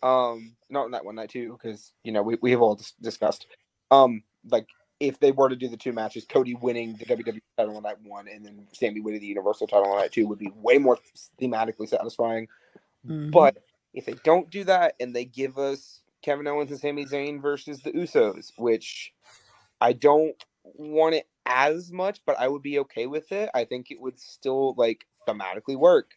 um, 0.04 0.56
not 0.70 0.90
night 0.90 1.06
one, 1.06 1.16
night 1.16 1.30
two, 1.30 1.54
because 1.54 1.94
you 2.04 2.12
know 2.12 2.22
we 2.22 2.38
we 2.42 2.52
have 2.52 2.62
all 2.62 2.76
dis- 2.76 2.94
discussed. 3.02 3.48
Um, 3.92 4.24
like 4.50 4.68
if 5.00 5.20
they 5.20 5.32
were 5.32 5.50
to 5.50 5.56
do 5.56 5.68
the 5.68 5.78
two 5.78 5.94
matches, 5.94 6.26
Cody 6.26 6.56
winning 6.56 6.96
the 6.96 7.06
WWE 7.06 7.42
title 7.58 7.76
on 7.76 7.84
night 7.84 7.98
one 8.04 8.28
and 8.28 8.46
then 8.46 8.68
Sami 8.72 9.02
winning 9.02 9.20
the 9.20 9.28
Universal 9.28 9.68
title 9.68 9.92
on 9.92 10.00
night 10.00 10.12
two 10.12 10.28
would 10.28 10.38
be 10.40 10.52
way 10.56 10.78
more 10.78 10.98
thematically 11.42 11.88
satisfying. 11.88 12.48
Mm-hmm. 13.06 13.32
But 13.32 13.58
if 13.94 14.06
they 14.06 14.16
don't 14.24 14.50
do 14.50 14.64
that 14.66 14.94
and 15.00 15.16
they 15.16 15.26
give 15.26 15.58
us 15.58 16.02
Kevin 16.22 16.48
Owens 16.48 16.70
and 16.70 16.80
Sami 16.80 17.06
Zayn 17.06 17.42
versus 17.42 17.82
the 17.82 17.92
Usos, 17.92 18.52
which 18.58 19.12
I 19.82 19.94
don't 19.94 20.36
want 20.64 21.16
it 21.16 21.28
as 21.48 21.92
much, 21.92 22.22
but 22.26 22.40
I 22.40 22.48
would 22.48 22.62
be 22.62 22.80
okay 22.80 23.08
with 23.08 23.32
it. 23.32 23.50
I 23.56 23.66
think 23.66 23.90
it 23.90 24.00
would 24.00 24.20
still 24.20 24.76
like 24.78 25.06
thematically 25.28 25.76
work. 25.76 26.12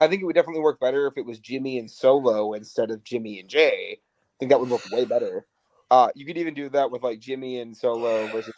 I 0.00 0.08
think 0.08 0.22
it 0.22 0.24
would 0.24 0.34
definitely 0.34 0.62
work 0.62 0.80
better 0.80 1.06
if 1.06 1.16
it 1.16 1.24
was 1.24 1.38
Jimmy 1.38 1.78
and 1.78 1.90
Solo 1.90 2.52
instead 2.54 2.90
of 2.90 3.04
Jimmy 3.04 3.40
and 3.40 3.48
Jey. 3.48 3.98
I 4.00 4.34
think 4.38 4.50
that 4.50 4.60
would 4.60 4.68
look 4.68 4.82
way 4.90 5.04
better. 5.04 5.46
Uh, 5.90 6.08
you 6.14 6.26
could 6.26 6.38
even 6.38 6.54
do 6.54 6.68
that 6.70 6.90
with 6.90 7.02
like 7.02 7.20
Jimmy 7.20 7.60
and 7.60 7.76
Solo 7.76 8.26
versus 8.28 8.54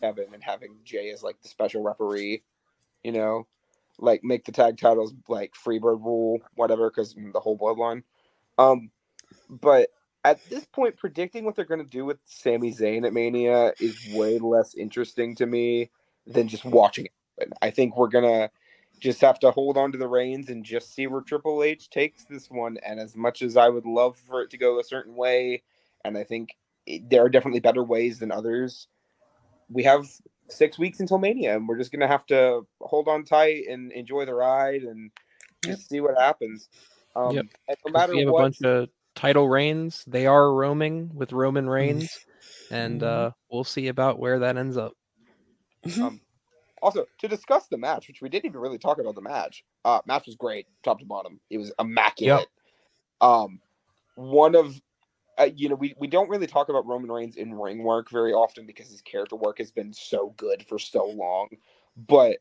Kevin 0.00 0.32
and 0.32 0.42
having 0.42 0.76
Jey 0.84 1.10
as 1.10 1.22
like 1.22 1.40
the 1.42 1.48
special 1.48 1.82
referee. 1.82 2.42
You 3.04 3.12
know, 3.12 3.46
like 3.98 4.22
make 4.24 4.44
the 4.44 4.52
tag 4.52 4.78
titles 4.78 5.14
like 5.28 5.52
Freebird 5.54 6.04
rule, 6.04 6.40
whatever, 6.54 6.90
because 6.90 7.14
the 7.14 7.40
whole 7.40 7.58
bloodline. 7.58 8.02
Um, 8.58 8.90
but 9.48 9.90
at 10.24 10.40
this 10.48 10.64
point, 10.66 10.96
predicting 10.96 11.44
what 11.44 11.56
they're 11.56 11.64
going 11.64 11.84
to 11.84 11.90
do 11.90 12.04
with 12.04 12.18
Sami 12.24 12.72
Zayn 12.72 13.06
at 13.06 13.12
Mania 13.12 13.72
is 13.80 14.08
way 14.12 14.38
less 14.38 14.74
interesting 14.74 15.34
to 15.36 15.46
me 15.46 15.90
than 16.26 16.48
just 16.48 16.64
watching 16.64 17.06
it. 17.06 17.52
I 17.62 17.70
think 17.70 17.96
we're 17.96 18.08
gonna 18.08 18.50
just 19.00 19.20
have 19.22 19.38
to 19.40 19.50
hold 19.50 19.76
on 19.76 19.90
to 19.92 19.98
the 19.98 20.06
reins 20.06 20.50
and 20.50 20.64
just 20.64 20.94
see 20.94 21.06
where 21.06 21.22
Triple 21.22 21.62
H 21.62 21.90
takes 21.90 22.24
this 22.24 22.50
one. 22.50 22.76
And 22.86 23.00
as 23.00 23.16
much 23.16 23.42
as 23.42 23.56
I 23.56 23.68
would 23.68 23.86
love 23.86 24.16
for 24.16 24.42
it 24.42 24.50
to 24.50 24.58
go 24.58 24.78
a 24.78 24.84
certain 24.84 25.16
way, 25.16 25.62
and 26.04 26.16
I 26.16 26.24
think 26.24 26.56
it, 26.86 27.08
there 27.08 27.24
are 27.24 27.30
definitely 27.30 27.60
better 27.60 27.82
ways 27.82 28.18
than 28.18 28.30
others, 28.30 28.88
we 29.70 29.82
have 29.84 30.06
six 30.48 30.78
weeks 30.78 31.00
until 31.00 31.18
Mania, 31.18 31.56
and 31.56 31.66
we're 31.66 31.78
just 31.78 31.92
gonna 31.92 32.06
have 32.08 32.26
to 32.26 32.66
hold 32.80 33.08
on 33.08 33.24
tight 33.24 33.64
and 33.68 33.92
enjoy 33.92 34.26
the 34.26 34.34
ride 34.34 34.82
and 34.82 35.10
just 35.64 35.88
see 35.88 36.00
what 36.00 36.18
happens. 36.18 36.68
Um, 37.16 37.34
Yep. 37.34 37.46
and 37.68 37.76
no 37.86 37.92
matter 37.92 38.14
we 38.14 38.20
have 38.20 38.28
what, 38.30 38.40
a 38.40 38.42
bunch 38.44 38.62
of 38.62 38.88
title 39.14 39.48
reigns. 39.48 40.04
They 40.06 40.26
are 40.26 40.52
roaming 40.52 41.10
with 41.14 41.32
Roman 41.32 41.68
Reigns, 41.68 42.18
and 42.70 43.00
Mhm. 43.00 43.06
uh, 43.06 43.30
we'll 43.50 43.64
see 43.64 43.88
about 43.88 44.18
where 44.18 44.40
that 44.40 44.56
ends 44.56 44.76
up. 44.76 44.92
Um, 46.00 46.20
also, 46.82 47.06
to 47.18 47.28
discuss 47.28 47.68
the 47.68 47.78
match, 47.78 48.08
which 48.08 48.22
we 48.22 48.28
didn't 48.28 48.46
even 48.46 48.60
really 48.60 48.78
talk 48.78 48.98
about 48.98 49.14
the 49.14 49.20
match. 49.22 49.64
Uh, 49.84 50.00
match 50.06 50.26
was 50.26 50.36
great, 50.36 50.66
top 50.84 50.98
to 51.00 51.04
bottom. 51.06 51.40
It 51.50 51.58
was 51.58 51.72
immaculate. 51.78 52.48
Um, 53.20 53.60
one 54.16 54.54
of, 54.56 54.80
uh, 55.38 55.50
you 55.54 55.68
know, 55.68 55.74
we, 55.76 55.94
we 55.98 56.08
don't 56.08 56.30
really 56.30 56.46
talk 56.46 56.68
about 56.68 56.86
Roman 56.86 57.10
Reigns 57.12 57.36
in 57.36 57.54
ring 57.54 57.82
work 57.82 58.10
very 58.10 58.32
often 58.32 58.66
because 58.66 58.90
his 58.90 59.02
character 59.02 59.36
work 59.36 59.58
has 59.58 59.70
been 59.70 59.92
so 59.92 60.34
good 60.36 60.64
for 60.68 60.78
so 60.78 61.06
long. 61.06 61.48
But 61.96 62.38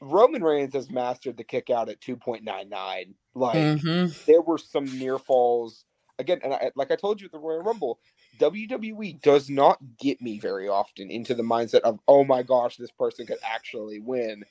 Roman 0.00 0.42
Reigns 0.44 0.74
has 0.74 0.90
mastered 0.90 1.36
the 1.36 1.44
kick 1.44 1.70
out 1.70 1.88
at 1.88 2.00
2.99. 2.00 3.14
Like, 3.34 3.72
Mhm. 3.78 4.14
there 4.26 4.42
were 4.42 4.58
some 4.58 4.98
near 4.98 5.18
falls 5.18 5.84
again 6.18 6.38
and 6.44 6.54
I, 6.54 6.70
like 6.76 6.90
i 6.92 6.96
told 6.96 7.20
you 7.20 7.26
at 7.26 7.32
the 7.32 7.38
royal 7.38 7.62
rumble 7.62 7.98
wwe 8.38 9.20
does 9.22 9.48
not 9.50 9.78
get 9.98 10.20
me 10.20 10.38
very 10.38 10.68
often 10.68 11.10
into 11.10 11.34
the 11.34 11.42
mindset 11.42 11.80
of 11.80 11.98
oh 12.08 12.24
my 12.24 12.42
gosh 12.42 12.76
this 12.76 12.90
person 12.90 13.26
could 13.26 13.38
actually 13.44 14.00
win. 14.00 14.44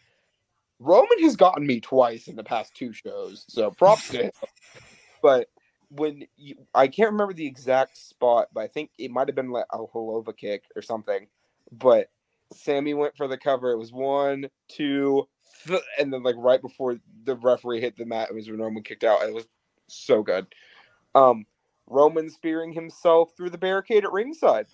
Roman 0.79 1.19
has 1.21 1.35
gotten 1.35 1.65
me 1.65 1.79
twice 1.79 2.27
in 2.27 2.35
the 2.35 2.43
past 2.43 2.75
two 2.75 2.93
shows 2.93 3.45
so 3.47 3.71
props 3.71 4.09
to 4.09 4.23
him. 4.23 4.31
But 5.21 5.47
when 5.89 6.25
you, 6.35 6.55
i 6.73 6.87
can't 6.87 7.11
remember 7.11 7.33
the 7.33 7.45
exact 7.45 7.97
spot 7.97 8.47
but 8.51 8.61
i 8.61 8.67
think 8.67 8.89
it 8.97 9.11
might 9.11 9.27
have 9.27 9.35
been 9.35 9.51
like 9.51 9.65
a 9.71 9.77
Helluva 9.77 10.35
kick 10.35 10.63
or 10.75 10.81
something. 10.81 11.27
But 11.71 12.09
sami 12.51 12.93
went 12.93 13.15
for 13.15 13.27
the 13.27 13.37
cover. 13.37 13.71
It 13.71 13.77
was 13.77 13.91
one 13.91 14.49
two 14.67 15.27
th- 15.67 15.81
and 15.99 16.11
then 16.11 16.23
like 16.23 16.35
right 16.37 16.61
before 16.61 16.97
the 17.23 17.35
referee 17.35 17.81
hit 17.81 17.95
the 17.97 18.05
mat 18.05 18.29
it 18.29 18.35
was 18.35 18.49
when 18.49 18.59
roman 18.59 18.83
kicked 18.83 19.03
out. 19.03 19.23
It 19.23 19.33
was 19.33 19.45
so 19.87 20.23
good. 20.23 20.47
Um, 21.15 21.45
Roman 21.87 22.29
spearing 22.29 22.73
himself 22.73 23.31
through 23.35 23.49
the 23.49 23.57
barricade 23.57 24.03
at 24.03 24.11
ringside, 24.11 24.67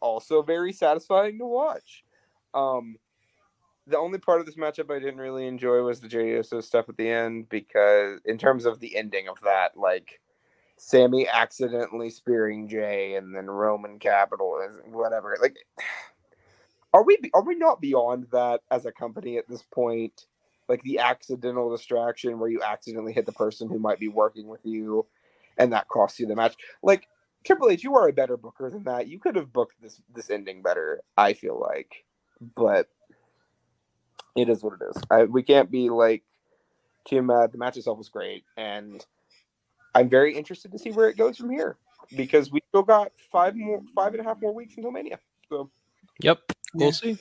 also 0.00 0.42
very 0.42 0.72
satisfying 0.72 1.38
to 1.38 1.46
watch. 1.46 2.04
Um, 2.54 2.96
the 3.86 3.98
only 3.98 4.18
part 4.18 4.40
of 4.40 4.46
this 4.46 4.56
matchup 4.56 4.94
I 4.94 4.98
didn't 4.98 5.20
really 5.20 5.46
enjoy 5.46 5.80
was 5.82 6.00
the 6.00 6.08
Jey 6.08 6.30
Uso 6.30 6.60
stuff 6.60 6.88
at 6.88 6.96
the 6.96 7.08
end 7.08 7.48
because, 7.48 8.20
in 8.24 8.38
terms 8.38 8.64
of 8.64 8.80
the 8.80 8.96
ending 8.96 9.28
of 9.28 9.40
that, 9.42 9.76
like 9.76 10.20
Sami 10.76 11.28
accidentally 11.28 12.10
spearing 12.10 12.68
Jey 12.68 13.14
and 13.14 13.34
then 13.34 13.46
Roman 13.46 13.98
capital 13.98 14.58
whatever. 14.86 15.36
Like, 15.40 15.56
are 16.92 17.04
we 17.04 17.18
are 17.32 17.44
we 17.44 17.54
not 17.54 17.80
beyond 17.80 18.26
that 18.32 18.60
as 18.70 18.86
a 18.86 18.92
company 18.92 19.38
at 19.38 19.48
this 19.48 19.62
point? 19.62 20.26
Like 20.68 20.82
the 20.82 20.98
accidental 20.98 21.70
distraction 21.70 22.40
where 22.40 22.50
you 22.50 22.62
accidentally 22.62 23.12
hit 23.12 23.26
the 23.26 23.32
person 23.32 23.68
who 23.68 23.78
might 23.78 24.00
be 24.00 24.08
working 24.08 24.48
with 24.48 24.66
you 24.66 25.06
and 25.58 25.72
that 25.72 25.88
costs 25.88 26.20
you 26.20 26.26
the 26.26 26.36
match. 26.36 26.56
Like 26.82 27.08
Triple 27.44 27.70
H, 27.70 27.84
you 27.84 27.96
are 27.96 28.08
a 28.08 28.12
better 28.12 28.36
booker 28.36 28.70
than 28.70 28.84
that. 28.84 29.08
You 29.08 29.18
could 29.20 29.36
have 29.36 29.52
booked 29.52 29.80
this 29.82 30.00
this 30.14 30.30
ending 30.30 30.62
better. 30.62 31.02
I 31.16 31.34
feel 31.34 31.60
like, 31.60 32.04
but 32.56 32.88
it 34.36 34.48
is 34.48 34.62
what 34.62 34.74
it 34.74 34.84
is. 34.90 35.02
I, 35.10 35.24
we 35.24 35.42
can't 35.42 35.70
be 35.70 35.90
like 35.90 36.24
too 37.06 37.22
mad. 37.22 37.52
The 37.52 37.58
match 37.58 37.76
itself 37.76 37.98
was 37.98 38.08
great, 38.10 38.44
and 38.56 39.04
I'm 39.94 40.10
very 40.10 40.36
interested 40.36 40.72
to 40.72 40.80
see 40.80 40.92
where 40.92 41.10
it 41.10 41.18
goes 41.18 41.38
from 41.38 41.50
here 41.50 41.78
because 42.16 42.52
we 42.52 42.62
still 42.70 42.84
got 42.84 43.12
five 43.32 43.56
more, 43.56 43.82
five 43.96 44.14
and 44.14 44.22
a 44.22 44.24
half 44.24 44.40
more 44.42 44.54
weeks 44.54 44.76
until 44.76 44.92
Mania. 44.92 45.20
So 45.50 45.70
Yep, 46.20 46.40
we'll 46.74 46.92
Yeah. 46.92 46.92
see. 46.92 47.18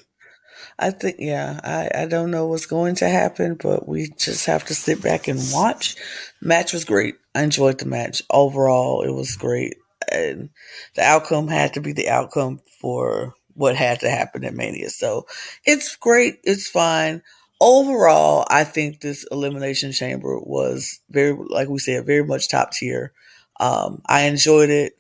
I 0.80 0.91
think, 0.91 1.18
yeah, 1.20 1.60
I, 1.64 2.03
I 2.03 2.06
don't 2.06 2.32
know 2.32 2.47
what's 2.47 2.66
going 2.66 2.95
to 2.95 3.10
happen, 3.10 3.56
but 3.56 3.88
we 3.88 4.10
just 4.18 4.45
have 4.45 4.66
to 4.66 4.76
sit 4.76 5.01
back 5.01 5.28
and 5.28 5.39
watch. 5.51 5.95
Match 6.41 6.74
was 6.74 6.86
great. 6.86 7.16
I 7.34 7.43
enjoyed 7.43 7.80
the 7.80 7.86
match. 7.86 8.22
Overall, 8.30 9.01
it 9.01 9.12
was 9.12 9.36
great. 9.36 9.76
And 10.12 10.49
the 10.95 11.03
outcome 11.03 11.47
had 11.47 11.74
to 11.74 11.82
be 11.82 11.93
the 11.93 12.10
outcome 12.10 12.62
for 12.82 13.34
what 13.53 13.76
had 13.76 14.01
to 14.01 14.10
happen 14.10 14.43
at 14.43 14.53
Mania. 14.53 14.89
So 14.89 15.26
it's 15.66 15.95
great. 15.95 16.39
It's 16.43 16.70
fine. 16.70 17.22
Overall, 17.62 18.45
I 18.49 18.66
think 18.66 18.99
this 18.99 19.26
Elimination 19.32 19.93
Chamber 19.93 20.39
was 20.39 20.99
very, 21.10 21.38
like 21.49 21.70
we 21.70 21.80
said, 21.80 22.06
very 22.06 22.24
much 22.24 22.49
top 22.49 22.72
tier. 22.72 23.14
Um, 23.60 24.01
I 24.06 24.24
enjoyed 24.24 24.70
it. 24.70 24.93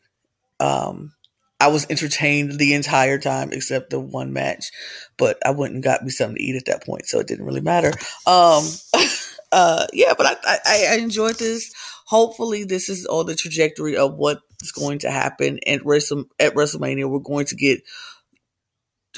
Um, 0.59 1.14
I 1.59 1.69
was 1.69 1.87
entertained 1.89 2.59
the 2.59 2.73
entire 2.73 3.17
time 3.17 3.51
except 3.53 3.89
the 3.89 3.99
one 3.99 4.33
match 4.33 4.71
but 5.17 5.37
I 5.45 5.51
went 5.51 5.73
and 5.73 5.83
got 5.83 6.03
me 6.03 6.09
something 6.09 6.35
to 6.35 6.43
eat 6.43 6.55
at 6.55 6.65
that 6.65 6.85
point, 6.85 7.07
so 7.07 7.19
it 7.19 7.27
didn't 7.27 7.45
really 7.45 7.61
matter. 7.61 7.91
Um, 8.25 8.65
uh, 9.51 9.87
yeah, 9.93 10.13
but 10.17 10.25
I, 10.25 10.57
I, 10.65 10.87
I 10.91 10.95
enjoyed 10.97 11.37
this. 11.37 11.73
Hopefully, 12.07 12.63
this 12.63 12.89
is 12.89 13.05
all 13.05 13.23
the 13.23 13.35
trajectory 13.35 13.97
of 13.97 14.15
what 14.15 14.41
is 14.61 14.71
going 14.71 14.99
to 14.99 15.11
happen 15.11 15.59
at 15.65 15.85
Wrestle 15.85 16.25
at 16.39 16.53
WrestleMania. 16.55 17.09
We're 17.09 17.19
going 17.19 17.45
to 17.47 17.55
get. 17.55 17.81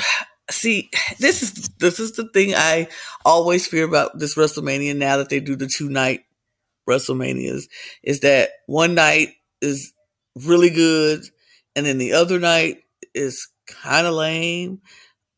See, 0.50 0.90
this 1.18 1.42
is 1.42 1.70
this 1.78 1.98
is 1.98 2.12
the 2.12 2.28
thing 2.28 2.54
I 2.54 2.88
always 3.24 3.66
fear 3.66 3.84
about 3.84 4.18
this 4.18 4.36
WrestleMania. 4.36 4.94
Now 4.94 5.16
that 5.16 5.30
they 5.30 5.40
do 5.40 5.56
the 5.56 5.66
two 5.66 5.88
night 5.88 6.24
WrestleManias, 6.88 7.68
is 8.02 8.20
that 8.20 8.50
one 8.66 8.94
night 8.94 9.28
is 9.62 9.94
really 10.36 10.68
good, 10.68 11.24
and 11.76 11.86
then 11.86 11.98
the 11.98 12.12
other 12.12 12.38
night 12.38 12.84
is 13.14 13.48
kind 13.66 14.06
of 14.06 14.14
lame 14.14 14.80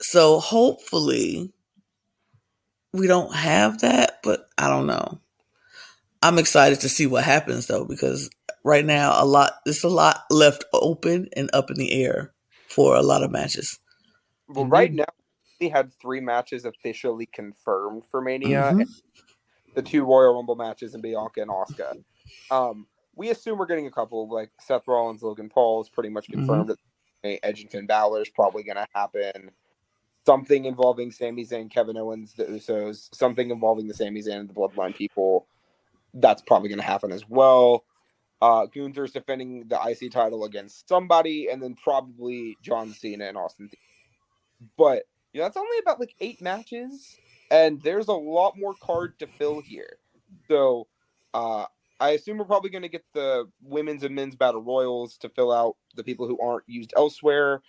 so 0.00 0.40
hopefully 0.40 1.52
we 2.92 3.06
don't 3.06 3.34
have 3.34 3.80
that, 3.80 4.20
but 4.22 4.46
I 4.58 4.68
don't 4.68 4.86
know. 4.86 5.20
I'm 6.22 6.38
excited 6.38 6.80
to 6.80 6.88
see 6.88 7.06
what 7.06 7.24
happens 7.24 7.66
though, 7.66 7.84
because 7.84 8.30
right 8.64 8.84
now 8.84 9.22
a 9.22 9.24
lot 9.24 9.52
there's 9.64 9.84
a 9.84 9.88
lot 9.88 10.24
left 10.30 10.64
open 10.72 11.28
and 11.36 11.50
up 11.52 11.70
in 11.70 11.76
the 11.76 12.02
air 12.04 12.32
for 12.68 12.96
a 12.96 13.02
lot 13.02 13.22
of 13.22 13.30
matches. 13.30 13.78
well, 14.48 14.66
right 14.66 14.92
now 14.92 15.04
we 15.60 15.68
had 15.68 15.92
three 16.00 16.20
matches 16.20 16.64
officially 16.64 17.26
confirmed 17.26 18.04
for 18.10 18.20
Mania. 18.20 18.72
Mhm. 18.74 18.86
the 19.74 19.82
two 19.82 20.04
Royal 20.04 20.34
Rumble 20.34 20.54
matches 20.56 20.94
and 20.94 21.02
Bianca 21.02 21.42
and 21.42 21.50
Asuka. 21.50 22.02
Um, 22.50 22.86
we 23.16 23.30
assume 23.30 23.58
we're 23.58 23.66
getting 23.66 23.86
a 23.86 23.90
couple 23.90 24.28
like 24.28 24.50
Seth 24.60 24.86
Rollins, 24.86 25.22
Logan 25.22 25.48
Paul 25.48 25.82
is 25.82 25.88
pretty 25.88 26.10
much 26.10 26.28
confirmed. 26.28 26.72
Edge 27.24 27.62
and 27.62 27.70
Finn 27.70 27.86
Balor 27.86 28.22
is 28.22 28.28
probably 28.28 28.62
going 28.62 28.76
to 28.76 28.86
happen. 28.94 29.50
Something 30.24 30.64
involving 30.64 31.10
Sami 31.10 31.44
Zayn, 31.44 31.70
Kevin 31.70 31.96
Owens, 31.96 32.34
the 32.34 32.44
Usos. 32.44 33.08
Something 33.14 33.50
involving 33.50 33.88
the 33.88 33.94
Sami 33.94 34.22
Zayn 34.22 34.40
and 34.40 34.48
the 34.48 34.54
Bloodline 34.54 34.94
people. 34.94 35.46
That's 36.14 36.42
probably 36.42 36.68
going 36.68 36.78
to 36.78 36.84
happen 36.84 37.10
as 37.10 37.28
well. 37.28 37.84
Uh, 38.40 38.66
Gunther's 38.66 39.12
defending 39.12 39.66
the 39.66 39.80
IC 39.82 40.12
title 40.12 40.44
against 40.44 40.88
somebody, 40.88 41.48
and 41.48 41.62
then 41.62 41.74
probably 41.74 42.56
John 42.62 42.92
Cena 42.92 43.24
and 43.24 43.36
Austin. 43.36 43.70
But 44.76 45.04
you 45.32 45.40
know, 45.40 45.46
that's 45.46 45.56
only 45.56 45.78
about 45.78 45.98
like 46.00 46.14
eight 46.20 46.40
matches 46.40 47.16
and 47.50 47.80
there's 47.82 48.08
a 48.08 48.12
lot 48.12 48.54
more 48.56 48.74
card 48.80 49.18
to 49.18 49.26
fill 49.26 49.60
here. 49.60 49.98
So 50.48 50.86
uh, 51.34 51.66
I 51.98 52.10
assume 52.10 52.38
we're 52.38 52.44
probably 52.44 52.70
going 52.70 52.82
to 52.82 52.88
get 52.88 53.04
the 53.14 53.48
women's 53.62 54.02
and 54.02 54.14
men's 54.14 54.36
battle 54.36 54.62
royals 54.62 55.16
to 55.18 55.28
fill 55.30 55.52
out 55.52 55.76
the 55.94 56.04
people 56.04 56.26
who 56.26 56.38
aren't 56.40 56.64
used 56.66 56.92
elsewhere. 56.96 57.62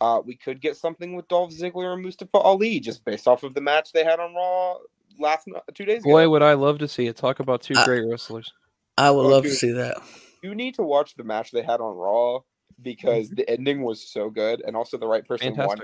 Uh, 0.00 0.20
we 0.24 0.34
could 0.34 0.60
get 0.60 0.76
something 0.76 1.14
with 1.14 1.28
Dolph 1.28 1.52
Ziggler 1.52 1.92
and 1.94 2.02
Mustafa 2.02 2.38
Ali 2.38 2.80
just 2.80 3.04
based 3.04 3.26
off 3.28 3.42
of 3.42 3.54
the 3.54 3.60
match 3.60 3.92
they 3.92 4.04
had 4.04 4.20
on 4.20 4.34
Raw 4.34 4.76
last 5.18 5.48
two 5.74 5.84
days 5.84 6.02
ago. 6.02 6.10
Boy, 6.10 6.28
would 6.28 6.42
I 6.42 6.54
love 6.54 6.78
to 6.78 6.88
see 6.88 7.06
it. 7.06 7.16
Talk 7.16 7.40
about 7.40 7.62
two 7.62 7.74
I- 7.76 7.84
great 7.84 8.06
wrestlers. 8.06 8.52
I 8.98 9.10
would 9.10 9.26
Oh, 9.26 9.28
love 9.28 9.42
to 9.44 9.50
see 9.50 9.72
that. 9.72 9.98
You 10.42 10.54
need 10.54 10.74
to 10.76 10.82
watch 10.82 11.14
the 11.16 11.24
match 11.24 11.50
they 11.50 11.62
had 11.62 11.80
on 11.80 11.96
Raw 11.96 12.40
because 12.80 13.30
the 13.30 13.48
ending 13.48 13.82
was 13.82 14.06
so 14.06 14.30
good, 14.30 14.62
and 14.66 14.74
also 14.76 14.96
the 14.96 15.06
right 15.06 15.26
person 15.26 15.54
won. 15.54 15.80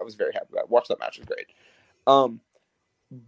I 0.00 0.04
was 0.04 0.14
very 0.14 0.32
happy 0.32 0.46
about. 0.52 0.62
that. 0.62 0.70
Watch 0.70 0.88
that 0.88 0.98
match; 1.00 1.18
it 1.18 1.22
was 1.22 1.28
great. 1.28 1.46
Um, 2.06 2.40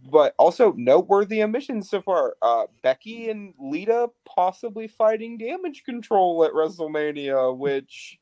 but 0.09 0.33
also 0.39 0.73
noteworthy 0.73 1.43
omissions 1.43 1.89
so 1.89 2.01
far. 2.01 2.35
Uh, 2.41 2.65
Becky 2.81 3.29
and 3.29 3.53
Lita 3.59 4.09
possibly 4.25 4.87
fighting 4.87 5.37
damage 5.37 5.83
control 5.83 6.43
at 6.45 6.51
WrestleMania, 6.51 7.55
which 7.55 8.19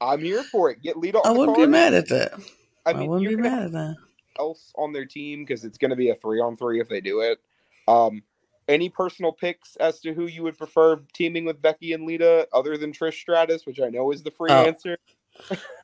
I'm 0.00 0.20
here 0.20 0.42
for 0.44 0.70
it. 0.70 0.82
Get 0.82 0.96
Lita 0.96 1.18
on 1.18 1.26
I 1.26 1.30
wouldn't 1.38 1.58
be 1.58 1.66
mad 1.66 1.94
at 1.94 2.08
that. 2.08 2.32
I 2.86 2.90
I, 2.92 3.02
wouldn't 3.06 3.28
be 3.28 3.36
mad 3.36 3.64
at 3.64 3.72
that. 3.72 3.96
else 4.38 4.72
on 4.76 4.92
their 4.92 5.04
team 5.04 5.44
because 5.44 5.64
it's 5.64 5.78
going 5.78 5.90
to 5.90 5.96
be 5.96 6.10
a 6.10 6.14
three 6.14 6.40
on 6.40 6.56
three 6.56 6.80
if 6.80 6.88
they 6.88 7.00
do 7.00 7.20
it. 7.20 7.38
Um, 7.86 8.22
any 8.68 8.88
personal 8.88 9.32
picks 9.32 9.76
as 9.76 9.98
to 10.00 10.12
who 10.14 10.26
you 10.26 10.42
would 10.42 10.56
prefer 10.58 11.00
teaming 11.14 11.44
with 11.46 11.60
Becky 11.60 11.92
and 11.94 12.04
Lita 12.04 12.46
other 12.52 12.76
than 12.76 12.92
Trish 12.92 13.14
Stratus, 13.14 13.66
which 13.66 13.80
I 13.80 13.88
know 13.88 14.10
is 14.12 14.22
the 14.22 14.30
free 14.30 14.50
Oh. 14.52 14.64
answer? 14.64 14.98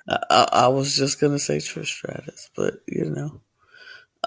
I, 0.09 0.19
I, 0.31 0.49
I 0.53 0.69
was 0.69 0.95
just 0.97 1.21
gonna 1.21 1.39
say 1.39 1.57
Trish 1.59 1.87
Stratus, 1.87 2.51
but 2.57 2.75
you 2.87 3.07
know, 3.07 3.41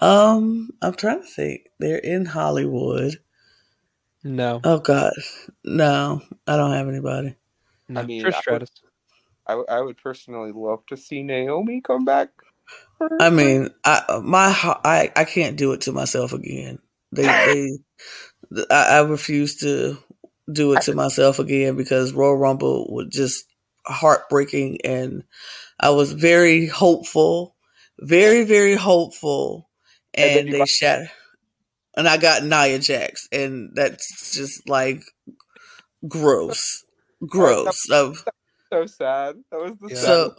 Um, 0.01 0.71
I'm 0.81 0.93
trying 0.93 1.21
to 1.21 1.27
think. 1.27 1.67
They're 1.79 1.97
in 1.97 2.25
Hollywood. 2.25 3.19
No, 4.23 4.61
Oh 4.63 4.79
God, 4.79 5.13
no, 5.63 6.21
I 6.47 6.57
don't 6.57 6.73
have 6.73 6.89
anybody. 6.89 7.35
no. 7.89 8.01
I 8.01 8.03
mean, 8.05 8.23
Trish 8.23 8.33
I 8.33 8.37
would- 8.37 8.41
Stratus. 8.41 8.71
I, 9.47 9.51
w- 9.53 9.67
I 9.69 9.81
would 9.81 9.97
personally 9.97 10.51
love 10.53 10.85
to 10.87 10.97
see 10.97 11.23
Naomi 11.23 11.81
come 11.81 12.03
back. 12.05 12.29
I 13.19 13.29
mean, 13.29 13.69
I 13.85 14.19
my 14.23 14.47
I 14.83 15.11
I 15.15 15.23
can't 15.25 15.57
do 15.57 15.71
it 15.73 15.81
to 15.81 15.91
myself 15.93 16.33
again. 16.33 16.79
They 17.13 17.23
they 17.23 17.77
I, 18.71 18.97
I 18.97 18.99
refuse 19.01 19.57
to 19.57 19.97
do 20.51 20.73
it 20.73 20.81
to 20.83 20.93
myself 20.95 21.39
again 21.39 21.75
because 21.77 22.13
Royal 22.13 22.35
Rumble 22.37 22.87
was 22.93 23.07
just 23.11 23.45
heartbreaking, 23.85 24.79
and 24.83 25.23
I 25.79 25.91
was 25.91 26.11
very 26.13 26.67
hopeful, 26.67 27.55
very 27.99 28.43
very 28.43 28.75
hopeful, 28.75 29.66
And 30.17 30.39
and 30.39 30.53
they 30.53 30.57
got- 30.59 30.67
shot, 30.67 30.99
and 31.95 32.07
I 32.07 32.17
got 32.17 32.43
Nia 32.43 32.79
Jax, 32.79 33.27
and 33.31 33.71
that's 33.75 34.33
just 34.35 34.67
like 34.67 35.01
gross, 36.07 36.83
gross. 37.25 37.89
Um, 37.91 38.15
so 38.71 38.85
sad. 38.85 39.35
That 39.51 39.61
was 39.61 39.77
the 39.79 39.89
Yeah. 39.91 39.95
so 39.97 40.35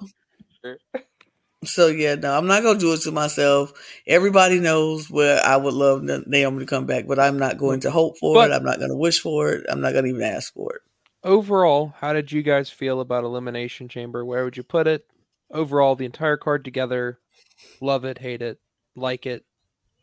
so 1.64 1.88
yeah 1.88 2.14
no 2.14 2.36
i'm 2.36 2.46
not 2.46 2.62
gonna 2.62 2.78
do 2.78 2.92
it 2.92 3.00
to 3.00 3.10
myself 3.10 3.72
everybody 4.06 4.60
knows 4.60 5.10
where 5.10 5.44
i 5.44 5.56
would 5.56 5.74
love 5.74 6.02
Na- 6.02 6.20
naomi 6.26 6.60
to 6.60 6.66
come 6.66 6.86
back 6.86 7.06
but 7.08 7.18
i'm 7.18 7.36
not 7.38 7.58
going 7.58 7.80
to 7.80 7.90
hope 7.90 8.16
for 8.18 8.34
But- 8.34 8.50
it 8.50 8.54
i'm 8.54 8.62
not 8.64 8.78
going 8.78 8.90
to 8.90 8.96
wish 8.96 9.18
for 9.20 9.50
it 9.50 9.66
i'm 9.68 9.80
not 9.80 9.92
going 9.92 10.04
to 10.04 10.10
even 10.10 10.22
ask 10.22 10.52
for 10.54 10.74
it 10.76 10.82
Overall, 11.24 11.94
how 11.98 12.12
did 12.12 12.30
you 12.30 12.42
guys 12.42 12.70
feel 12.70 13.00
about 13.00 13.24
Elimination 13.24 13.88
Chamber? 13.88 14.24
Where 14.24 14.44
would 14.44 14.56
you 14.56 14.62
put 14.62 14.86
it? 14.86 15.04
Overall, 15.52 15.96
the 15.96 16.04
entire 16.04 16.36
card 16.36 16.64
together, 16.64 17.18
love 17.80 18.04
it, 18.04 18.18
hate 18.18 18.40
it, 18.40 18.60
like 18.94 19.26
it. 19.26 19.44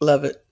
Love 0.06 0.24
it 0.24 0.46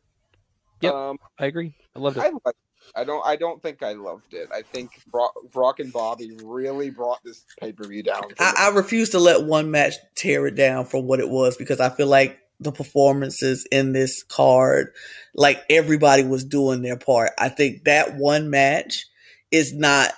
Yep. 0.83 0.93
Um, 0.93 1.17
I 1.39 1.45
agree. 1.45 1.73
I 1.95 1.99
loved 1.99 2.17
it. 2.17 2.23
I 2.23 2.31
like. 2.45 2.55
I 2.95 3.03
don't. 3.05 3.25
I 3.25 3.37
don't 3.37 3.61
think 3.63 3.81
I 3.81 3.93
loved 3.93 4.33
it. 4.33 4.49
I 4.53 4.61
think 4.61 4.91
Brock, 5.09 5.33
Brock 5.51 5.79
and 5.79 5.93
Bobby 5.93 6.31
really 6.43 6.89
brought 6.89 7.23
this 7.23 7.45
pay 7.59 7.71
per 7.71 7.87
view 7.87 8.03
down. 8.03 8.23
I. 8.37 8.53
I 8.57 8.69
refuse 8.69 9.09
to 9.11 9.19
let 9.19 9.45
one 9.45 9.71
match 9.71 9.93
tear 10.15 10.45
it 10.45 10.55
down 10.55 10.85
from 10.85 11.07
what 11.07 11.19
it 11.19 11.29
was 11.29 11.57
because 11.57 11.79
i 11.79 11.89
feel 11.89 12.07
like 12.07 12.39
the 12.59 12.71
performances 12.71 13.67
in 13.71 13.93
this 13.93 14.23
card 14.23 14.87
like 15.35 15.63
everybody 15.69 16.23
was 16.23 16.45
doing 16.45 16.81
their 16.81 16.95
part 16.95 17.31
i 17.39 17.49
think 17.49 17.83
that 17.83 18.15
one 18.15 18.49
match 18.49 19.05
is 19.51 19.73
not 19.73 20.13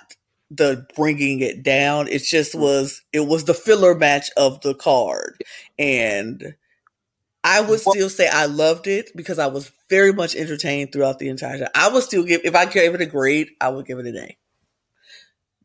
the 0.50 0.86
bringing 0.94 1.40
it 1.40 1.62
down 1.64 2.06
it 2.06 2.22
just 2.22 2.54
was 2.54 3.02
it 3.12 3.26
was 3.26 3.44
the 3.44 3.54
filler 3.54 3.96
match 3.96 4.30
of 4.36 4.60
the 4.60 4.74
card 4.74 5.42
and 5.78 6.54
i 7.46 7.60
would 7.60 7.80
Well- 7.86 7.94
still 7.94 8.10
say 8.10 8.28
i 8.28 8.44
loved 8.46 8.86
it 8.86 9.10
because 9.16 9.38
i 9.38 9.46
was 9.46 9.72
very 9.88 10.12
much 10.12 10.34
entertained 10.36 10.92
throughout 10.92 11.18
the 11.18 11.28
entire 11.28 11.58
time 11.58 11.68
i 11.74 11.88
would 11.88 12.02
still 12.02 12.24
give 12.24 12.42
if 12.44 12.54
i 12.54 12.66
gave 12.66 12.94
it 12.94 13.00
a 13.00 13.06
grade 13.06 13.50
i 13.60 13.68
would 13.68 13.86
give 13.86 13.98
it 13.98 14.06
an 14.06 14.16
a 14.16 14.36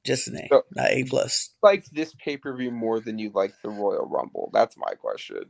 just 0.04 0.28
an 0.28 0.38
a 0.38 0.48
So- 0.50 0.64
not 0.76 0.90
a 0.92 1.04
plus 1.04 1.50
like 1.62 1.86
this 1.92 2.14
pay 2.24 2.38
per 2.38 2.56
view 2.56 2.72
more 2.72 3.00
than 3.00 3.20
you 3.20 3.32
like 3.34 3.54
the 3.62 3.70
Royal 3.70 4.06
Rumble. 4.08 4.50
That's 4.54 4.76
my 4.78 4.94
question. 4.96 5.44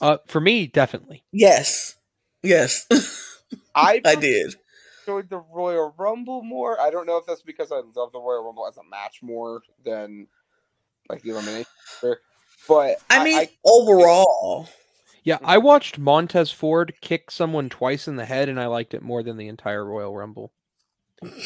Uh, 0.00 0.18
for 0.26 0.40
me, 0.40 0.66
definitely. 0.66 1.22
yes 1.32 1.96
yes 2.42 2.86
I 3.74 4.00
i 4.04 4.14
did 4.14 4.54
enjoyed 5.06 5.30
the 5.30 5.38
Royal 5.52 5.94
Rumble 5.96 6.42
more. 6.42 6.78
I 6.80 6.90
don't 6.90 7.06
know 7.06 7.16
if 7.16 7.24
that's 7.26 7.42
because 7.42 7.72
I 7.72 7.76
love 7.96 8.12
the 8.12 8.18
Royal 8.20 8.44
Rumble 8.44 8.66
as 8.68 8.76
a 8.76 8.84
match 8.84 9.20
more 9.22 9.62
than 9.84 10.26
like 11.08 11.22
the 11.22 11.30
elimination. 11.30 11.66
But 12.68 12.96
I 13.08 13.24
mean, 13.24 13.46
overall, 13.64 14.68
Yeah, 15.24 15.38
I 15.44 15.58
watched 15.58 15.98
Montez 15.98 16.50
Ford 16.50 16.94
kick 17.00 17.30
someone 17.30 17.68
twice 17.68 18.08
in 18.08 18.16
the 18.16 18.24
head, 18.24 18.48
and 18.48 18.58
I 18.60 18.66
liked 18.66 18.94
it 18.94 19.02
more 19.02 19.22
than 19.22 19.36
the 19.36 19.48
entire 19.48 19.84
Royal 19.84 20.14
Rumble. 20.16 20.52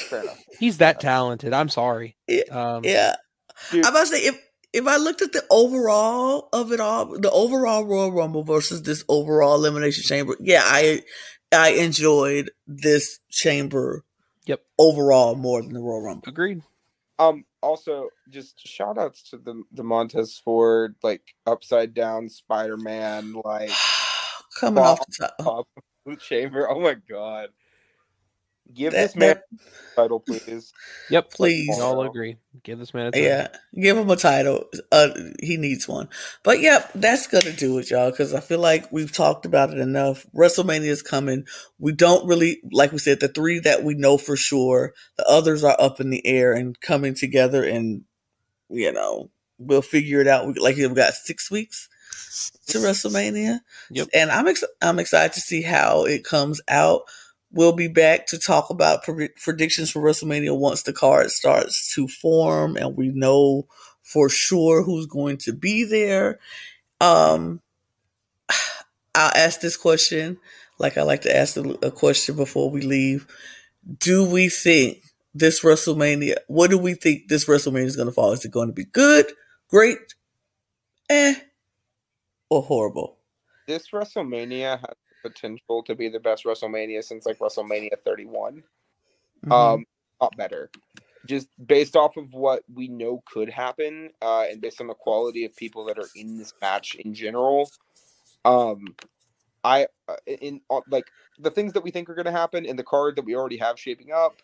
fair 0.08 0.22
enough. 0.22 0.38
He's 0.58 0.78
that 0.78 1.00
talented. 1.00 1.52
I'm 1.52 1.68
sorry. 1.68 2.16
Yeah, 2.28 2.42
Um, 2.50 2.84
yeah. 2.84 3.16
Dude, 3.70 3.84
I'm 3.84 3.92
about 3.92 4.00
to 4.02 4.06
say 4.08 4.18
if 4.26 4.40
if 4.72 4.86
I 4.86 4.96
looked 4.96 5.20
at 5.22 5.32
the 5.32 5.44
overall 5.50 6.48
of 6.52 6.72
it 6.72 6.80
all, 6.80 7.18
the 7.18 7.30
overall 7.30 7.84
Royal 7.84 8.10
Rumble 8.12 8.42
versus 8.42 8.82
this 8.82 9.04
overall 9.08 9.54
Elimination 9.54 10.04
Chamber, 10.04 10.36
yeah, 10.40 10.62
I 10.64 11.02
I 11.52 11.70
enjoyed 11.72 12.50
this 12.66 13.18
chamber. 13.30 14.04
Yep. 14.46 14.62
Overall, 14.78 15.34
more 15.36 15.62
than 15.62 15.72
the 15.74 15.80
Royal 15.80 16.02
Rumble. 16.02 16.28
Agreed. 16.28 16.62
Um. 17.18 17.44
Also, 17.62 18.08
just 18.28 18.66
shout 18.66 18.98
outs 18.98 19.30
to 19.30 19.38
the 19.38 19.62
the 19.72 19.84
Montez 19.84 20.40
Ford 20.44 20.94
like 21.02 21.22
upside 21.46 21.94
down 21.94 22.28
Spider 22.28 22.76
Man 22.76 23.34
like 23.44 23.70
Coming 24.60 24.84
off 24.84 25.00
the 25.06 25.32
top, 25.40 25.68
of 25.76 25.84
the 26.04 26.16
chamber. 26.20 26.68
Oh 26.68 26.80
my 26.80 26.94
god! 27.08 27.48
Give 28.74 28.92
That- 28.92 29.08
this 29.08 29.16
man 29.16 29.28
that- 29.28 29.44
a 29.92 29.94
title, 30.02 30.20
please. 30.20 30.72
Yep. 31.10 31.30
Please. 31.30 31.68
We 31.76 31.82
all 31.82 32.02
agree. 32.02 32.38
Give 32.62 32.78
this 32.78 32.94
man 32.94 33.06
a 33.08 33.10
title. 33.10 33.26
yeah, 33.26 33.48
give 33.78 33.98
him 33.98 34.08
a 34.10 34.16
title. 34.16 34.64
Uh, 34.90 35.08
he 35.42 35.56
needs 35.58 35.86
one. 35.86 36.08
But 36.42 36.60
yep, 36.60 36.90
that's 36.94 37.26
gonna 37.26 37.52
do 37.52 37.78
it, 37.78 37.90
y'all. 37.90 38.10
Because 38.10 38.32
I 38.32 38.40
feel 38.40 38.60
like 38.60 38.90
we've 38.90 39.12
talked 39.12 39.44
about 39.44 39.70
it 39.70 39.78
enough. 39.78 40.24
WrestleMania 40.34 40.86
is 40.86 41.02
coming. 41.02 41.44
We 41.78 41.92
don't 41.92 42.26
really, 42.26 42.60
like 42.72 42.92
we 42.92 42.98
said, 42.98 43.20
the 43.20 43.28
three 43.28 43.58
that 43.60 43.84
we 43.84 43.94
know 43.94 44.16
for 44.16 44.36
sure. 44.36 44.94
The 45.16 45.28
others 45.28 45.62
are 45.64 45.76
up 45.78 46.00
in 46.00 46.10
the 46.10 46.26
air 46.26 46.52
and 46.54 46.80
coming 46.80 47.14
together, 47.14 47.62
and 47.64 48.02
you 48.70 48.92
know 48.92 49.30
we'll 49.58 49.82
figure 49.82 50.20
it 50.20 50.26
out. 50.26 50.46
We, 50.46 50.54
like 50.54 50.76
we've 50.76 50.94
got 50.94 51.12
six 51.14 51.50
weeks 51.50 51.88
to 52.68 52.78
WrestleMania. 52.78 53.60
Yep. 53.90 54.08
And 54.14 54.30
I'm 54.30 54.48
ex- 54.48 54.64
I'm 54.80 54.98
excited 54.98 55.34
to 55.34 55.40
see 55.40 55.60
how 55.62 56.04
it 56.04 56.24
comes 56.24 56.60
out. 56.68 57.02
We'll 57.52 57.72
be 57.72 57.88
back 57.88 58.26
to 58.28 58.38
talk 58.38 58.70
about 58.70 59.02
pre- 59.02 59.28
predictions 59.28 59.90
for 59.90 60.00
WrestleMania 60.00 60.56
once 60.58 60.82
the 60.82 60.92
card 60.92 61.30
starts 61.30 61.94
to 61.94 62.08
form 62.08 62.76
and 62.76 62.96
we 62.96 63.08
know 63.08 63.66
for 64.02 64.28
sure 64.28 64.82
who's 64.82 65.06
going 65.06 65.36
to 65.38 65.52
be 65.52 65.84
there. 65.84 66.38
Um, 67.00 67.60
I'll 69.14 69.32
ask 69.34 69.60
this 69.60 69.76
question, 69.76 70.38
like 70.78 70.96
I 70.96 71.02
like 71.02 71.22
to 71.22 71.36
ask 71.36 71.56
a 71.56 71.90
question 71.90 72.36
before 72.36 72.70
we 72.70 72.80
leave. 72.80 73.26
Do 73.98 74.28
we 74.28 74.48
think 74.48 75.02
this 75.34 75.62
WrestleMania? 75.62 76.36
What 76.46 76.70
do 76.70 76.78
we 76.78 76.94
think 76.94 77.28
this 77.28 77.46
WrestleMania 77.46 77.84
is 77.84 77.96
going 77.96 78.08
to 78.08 78.12
fall? 78.12 78.32
Is 78.32 78.44
it 78.44 78.50
going 78.50 78.68
to 78.68 78.74
be 78.74 78.84
good, 78.84 79.26
great, 79.68 79.98
eh, 81.10 81.34
or 82.48 82.62
horrible? 82.62 83.18
This 83.66 83.90
WrestleMania 83.90 84.78
has 84.80 84.96
potential 85.22 85.82
to 85.84 85.94
be 85.94 86.08
the 86.08 86.20
best 86.20 86.44
WrestleMania 86.44 87.02
since 87.02 87.26
like 87.26 87.38
WrestleMania 87.38 87.98
31. 88.04 88.62
Mhm. 89.44 89.52
Um, 89.52 89.84
not 90.20 90.36
better. 90.36 90.70
Just 91.26 91.48
based 91.64 91.96
off 91.96 92.16
of 92.16 92.32
what 92.32 92.62
we 92.72 92.88
know 92.88 93.22
could 93.26 93.48
happen, 93.48 94.10
uh, 94.20 94.46
and 94.50 94.60
based 94.60 94.80
on 94.80 94.88
the 94.88 94.94
quality 94.94 95.44
of 95.44 95.54
people 95.56 95.84
that 95.84 95.98
are 95.98 96.08
in 96.16 96.36
this 96.36 96.52
match 96.60 96.96
in 96.96 97.14
general, 97.14 97.70
um, 98.44 98.96
I 99.64 99.86
uh, 100.08 100.16
in 100.26 100.60
uh, 100.70 100.80
like 100.88 101.06
the 101.38 101.50
things 101.50 101.72
that 101.74 101.82
we 101.82 101.90
think 101.90 102.08
are 102.08 102.14
going 102.14 102.26
to 102.26 102.32
happen 102.32 102.64
in 102.64 102.76
the 102.76 102.82
card 102.82 103.16
that 103.16 103.24
we 103.24 103.36
already 103.36 103.56
have 103.58 103.78
shaping 103.78 104.12
up. 104.12 104.36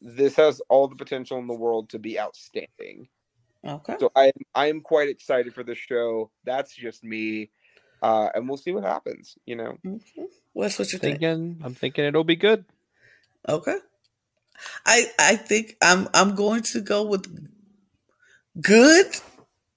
This 0.00 0.34
has 0.36 0.60
all 0.68 0.88
the 0.88 0.96
potential 0.96 1.38
in 1.38 1.46
the 1.46 1.54
world 1.54 1.88
to 1.90 1.98
be 1.98 2.18
outstanding. 2.18 3.08
okay. 3.64 3.96
So 3.98 4.10
I 4.14 4.32
I 4.54 4.66
am 4.66 4.80
quite 4.80 5.08
excited 5.08 5.54
for 5.54 5.62
the 5.62 5.74
show. 5.74 6.30
That's 6.44 6.74
just 6.74 7.04
me, 7.04 7.50
uh, 8.02 8.28
and 8.34 8.48
we'll 8.48 8.58
see 8.58 8.72
what 8.72 8.84
happens. 8.84 9.38
You 9.46 9.56
know, 9.56 9.78
Mhm. 9.84 10.00
Wes, 10.54 10.78
what 10.78 10.92
you 10.92 10.98
think? 10.98 11.20
Thinking, 11.20 11.60
I'm 11.64 11.74
thinking 11.74 12.04
it'll 12.04 12.24
be 12.24 12.36
good. 12.36 12.64
Okay. 13.48 13.76
I 14.84 15.10
I 15.18 15.36
think 15.36 15.76
I'm 15.82 16.08
I'm 16.12 16.34
going 16.34 16.62
to 16.62 16.80
go 16.80 17.02
with 17.02 17.48
good 18.60 19.06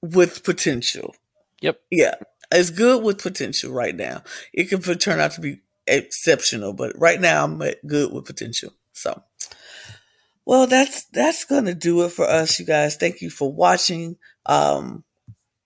with 0.02 0.44
potential. 0.44 1.16
Yep. 1.62 1.82
Yeah. 1.90 2.16
It's 2.52 2.70
good 2.70 3.04
with 3.04 3.22
potential 3.24 3.72
right 3.72 3.96
now. 3.96 4.24
It 4.54 4.70
can 4.70 4.82
turn 4.82 5.20
out 5.20 5.32
to 5.32 5.42
be 5.42 5.62
exceptional, 5.88 6.74
but 6.74 6.94
right 6.98 7.20
now 7.20 7.44
I'm 7.44 7.58
good 7.88 8.12
with 8.14 8.26
potential. 8.26 8.74
So 8.94 9.24
well 10.46 10.68
that's 10.68 11.06
that's 11.06 11.46
gonna 11.46 11.74
do 11.74 12.04
it 12.04 12.12
for 12.12 12.26
us, 12.26 12.60
you 12.60 12.66
guys. 12.66 12.98
Thank 12.98 13.22
you 13.22 13.30
for 13.30 13.52
watching. 13.52 14.18
Um 14.46 15.04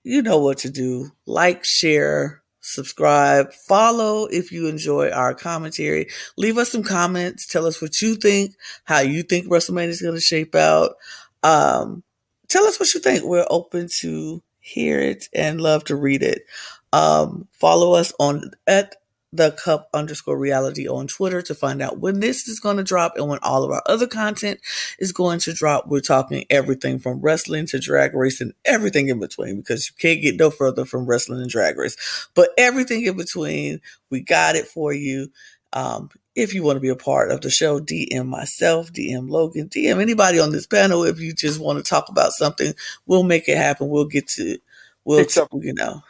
you 0.03 0.21
know 0.21 0.39
what 0.39 0.59
to 0.59 0.69
do. 0.69 1.11
Like, 1.25 1.65
share, 1.65 2.41
subscribe, 2.69 3.51
follow 3.53 4.25
if 4.27 4.51
you 4.51 4.67
enjoy 4.67 5.09
our 5.09 5.33
commentary. 5.33 6.07
Leave 6.37 6.57
us 6.57 6.71
some 6.71 6.83
comments. 6.83 7.45
Tell 7.45 7.65
us 7.65 7.81
what 7.81 8.01
you 8.01 8.15
think, 8.15 8.55
how 8.85 8.99
you 8.99 9.23
think 9.23 9.47
WrestleMania 9.47 9.87
is 9.87 10.01
going 10.01 10.15
to 10.15 10.21
shape 10.21 10.55
out. 10.55 10.95
Um, 11.43 12.03
tell 12.47 12.65
us 12.65 12.79
what 12.79 12.93
you 12.93 12.99
think. 12.99 13.23
We're 13.23 13.47
open 13.49 13.89
to 13.99 14.41
hear 14.59 14.99
it 14.99 15.27
and 15.33 15.61
love 15.61 15.83
to 15.85 15.95
read 15.95 16.23
it. 16.23 16.43
Um, 16.91 17.47
follow 17.51 17.93
us 17.93 18.13
on 18.19 18.51
at 18.67 18.95
the 19.31 19.51
cup 19.51 19.89
underscore 19.93 20.37
reality 20.37 20.87
on 20.87 21.07
Twitter 21.07 21.41
to 21.43 21.53
find 21.53 21.81
out 21.81 21.99
when 21.99 22.19
this 22.19 22.47
is 22.47 22.59
going 22.59 22.77
to 22.77 22.83
drop 22.83 23.13
and 23.15 23.27
when 23.27 23.39
all 23.43 23.63
of 23.63 23.71
our 23.71 23.83
other 23.85 24.07
content 24.07 24.59
is 24.97 25.11
going 25.11 25.39
to 25.39 25.53
drop. 25.53 25.87
We're 25.87 25.99
talking 25.99 26.45
everything 26.49 26.97
from 26.99 27.21
wrestling 27.21 27.67
to 27.67 27.79
drag 27.79 28.15
race 28.15 28.41
and 28.41 28.53
everything 28.65 29.09
in 29.09 29.19
between 29.19 29.57
because 29.57 29.89
you 29.89 29.95
can't 29.99 30.21
get 30.21 30.37
no 30.37 30.49
further 30.49 30.83
from 30.83 31.05
wrestling 31.05 31.41
and 31.41 31.49
drag 31.49 31.77
race. 31.77 31.95
But 32.33 32.49
everything 32.57 33.05
in 33.05 33.17
between, 33.17 33.81
we 34.09 34.21
got 34.21 34.55
it 34.55 34.65
for 34.65 34.93
you. 34.93 35.31
Um, 35.73 36.09
if 36.35 36.53
you 36.55 36.63
want 36.63 36.77
to 36.77 36.81
be 36.81 36.89
a 36.89 36.95
part 36.95 37.31
of 37.31 37.41
the 37.41 37.51
show, 37.51 37.79
DM 37.79 38.25
myself, 38.25 38.91
DM 38.91 39.29
Logan, 39.29 39.69
DM 39.69 40.01
anybody 40.01 40.39
on 40.39 40.51
this 40.51 40.65
panel. 40.65 41.03
If 41.03 41.19
you 41.19 41.33
just 41.33 41.59
want 41.59 41.77
to 41.77 41.87
talk 41.87 42.09
about 42.09 42.31
something, 42.31 42.73
we'll 43.05 43.23
make 43.23 43.47
it 43.47 43.57
happen. 43.57 43.89
We'll 43.89 44.05
get 44.05 44.27
to, 44.29 44.57
we'll, 45.05 45.19
Except- 45.19 45.53
you 45.53 45.73
know. 45.73 46.01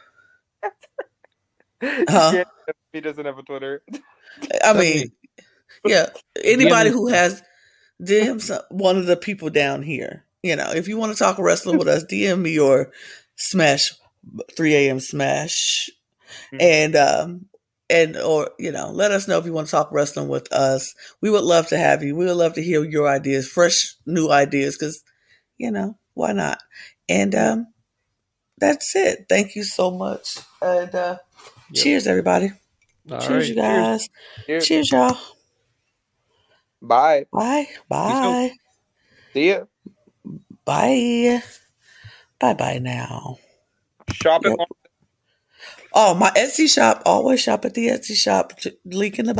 Yeah, 1.82 2.44
he 2.94 3.02
doesn't 3.02 3.26
have 3.26 3.38
a 3.38 3.44
Twitter. 3.44 3.84
I 4.64 4.74
mean, 4.74 5.12
yeah, 5.84 6.08
anybody 6.44 6.90
who 6.92 7.08
has 7.10 7.42
DM 8.02 8.40
some, 8.42 8.62
one 8.70 8.98
of 8.98 9.06
the 9.08 9.18
people 9.18 9.50
down 9.50 9.82
here. 9.84 10.26
You 10.44 10.56
know, 10.56 10.72
if 10.72 10.88
you 10.88 10.98
want 10.98 11.14
to 11.14 11.20
talk 11.20 11.38
wrestling 11.40 11.78
with 11.78 11.88
us, 11.88 12.04
DM 12.06 12.42
me 12.42 12.60
or 12.60 12.92
smash 13.38 13.92
3 14.56 14.76
a.m. 14.76 15.00
smash 15.00 15.90
Mhm. 16.54 16.62
and 16.62 16.96
um 16.96 17.46
and 17.90 18.18
or 18.18 18.52
you 18.60 18.72
know 18.72 18.92
let 18.92 19.12
us 19.12 19.28
know 19.28 19.38
if 19.40 19.46
you 19.46 19.54
want 19.54 19.68
to 19.68 19.72
talk 19.72 19.92
wrestling 19.92 20.28
with 20.30 20.52
us 20.54 20.94
we 21.22 21.30
would 21.30 21.44
love 21.44 21.68
to 21.68 21.78
have 21.78 22.04
you 22.04 22.16
we 22.16 22.26
would 22.26 22.36
love 22.38 22.54
to 22.54 22.64
hear 22.64 22.84
your 22.84 23.08
ideas 23.08 23.48
fresh 23.48 23.96
new 24.06 24.30
ideas 24.32 24.78
because 24.78 25.04
you 25.58 25.72
know 25.72 25.98
why 26.16 26.32
not 26.34 26.60
and 27.10 27.36
um 27.36 27.68
that's 28.60 28.96
it 28.96 29.26
thank 29.30 29.56
you 29.56 29.64
so 29.64 29.92
much 29.92 30.38
and 30.62 30.94
uh 30.96 31.18
Yep. 31.72 31.84
cheers 31.84 32.08
everybody 32.08 32.52
All 33.12 33.18
cheers 33.20 33.48
right, 33.48 33.50
you 33.50 33.56
guys 33.56 34.10
Cheers. 34.46 34.68
cheers 34.68 34.92
y'all 34.92 35.18
Bye. 36.82 37.26
bye 37.32 37.68
bye 37.90 38.52
See 39.34 39.50
ya. 39.50 39.66
bye 40.66 41.42
bye 42.40 42.54
bye 42.54 42.80
now 42.80 43.38
Shop 44.12 44.44
Yep. 44.44 44.54
Oh, 45.92 46.14
my 46.14 46.30
Etsy 46.32 46.72
shop. 46.74 47.02
Always 47.06 47.42
shop 47.42 47.66
at 47.66 47.74
the 47.74 47.88
Etsy 47.88 48.16
shop. 48.16 48.54
Link 48.86 49.20
in 49.20 49.26
the 49.26 49.34
bio. 49.34 49.38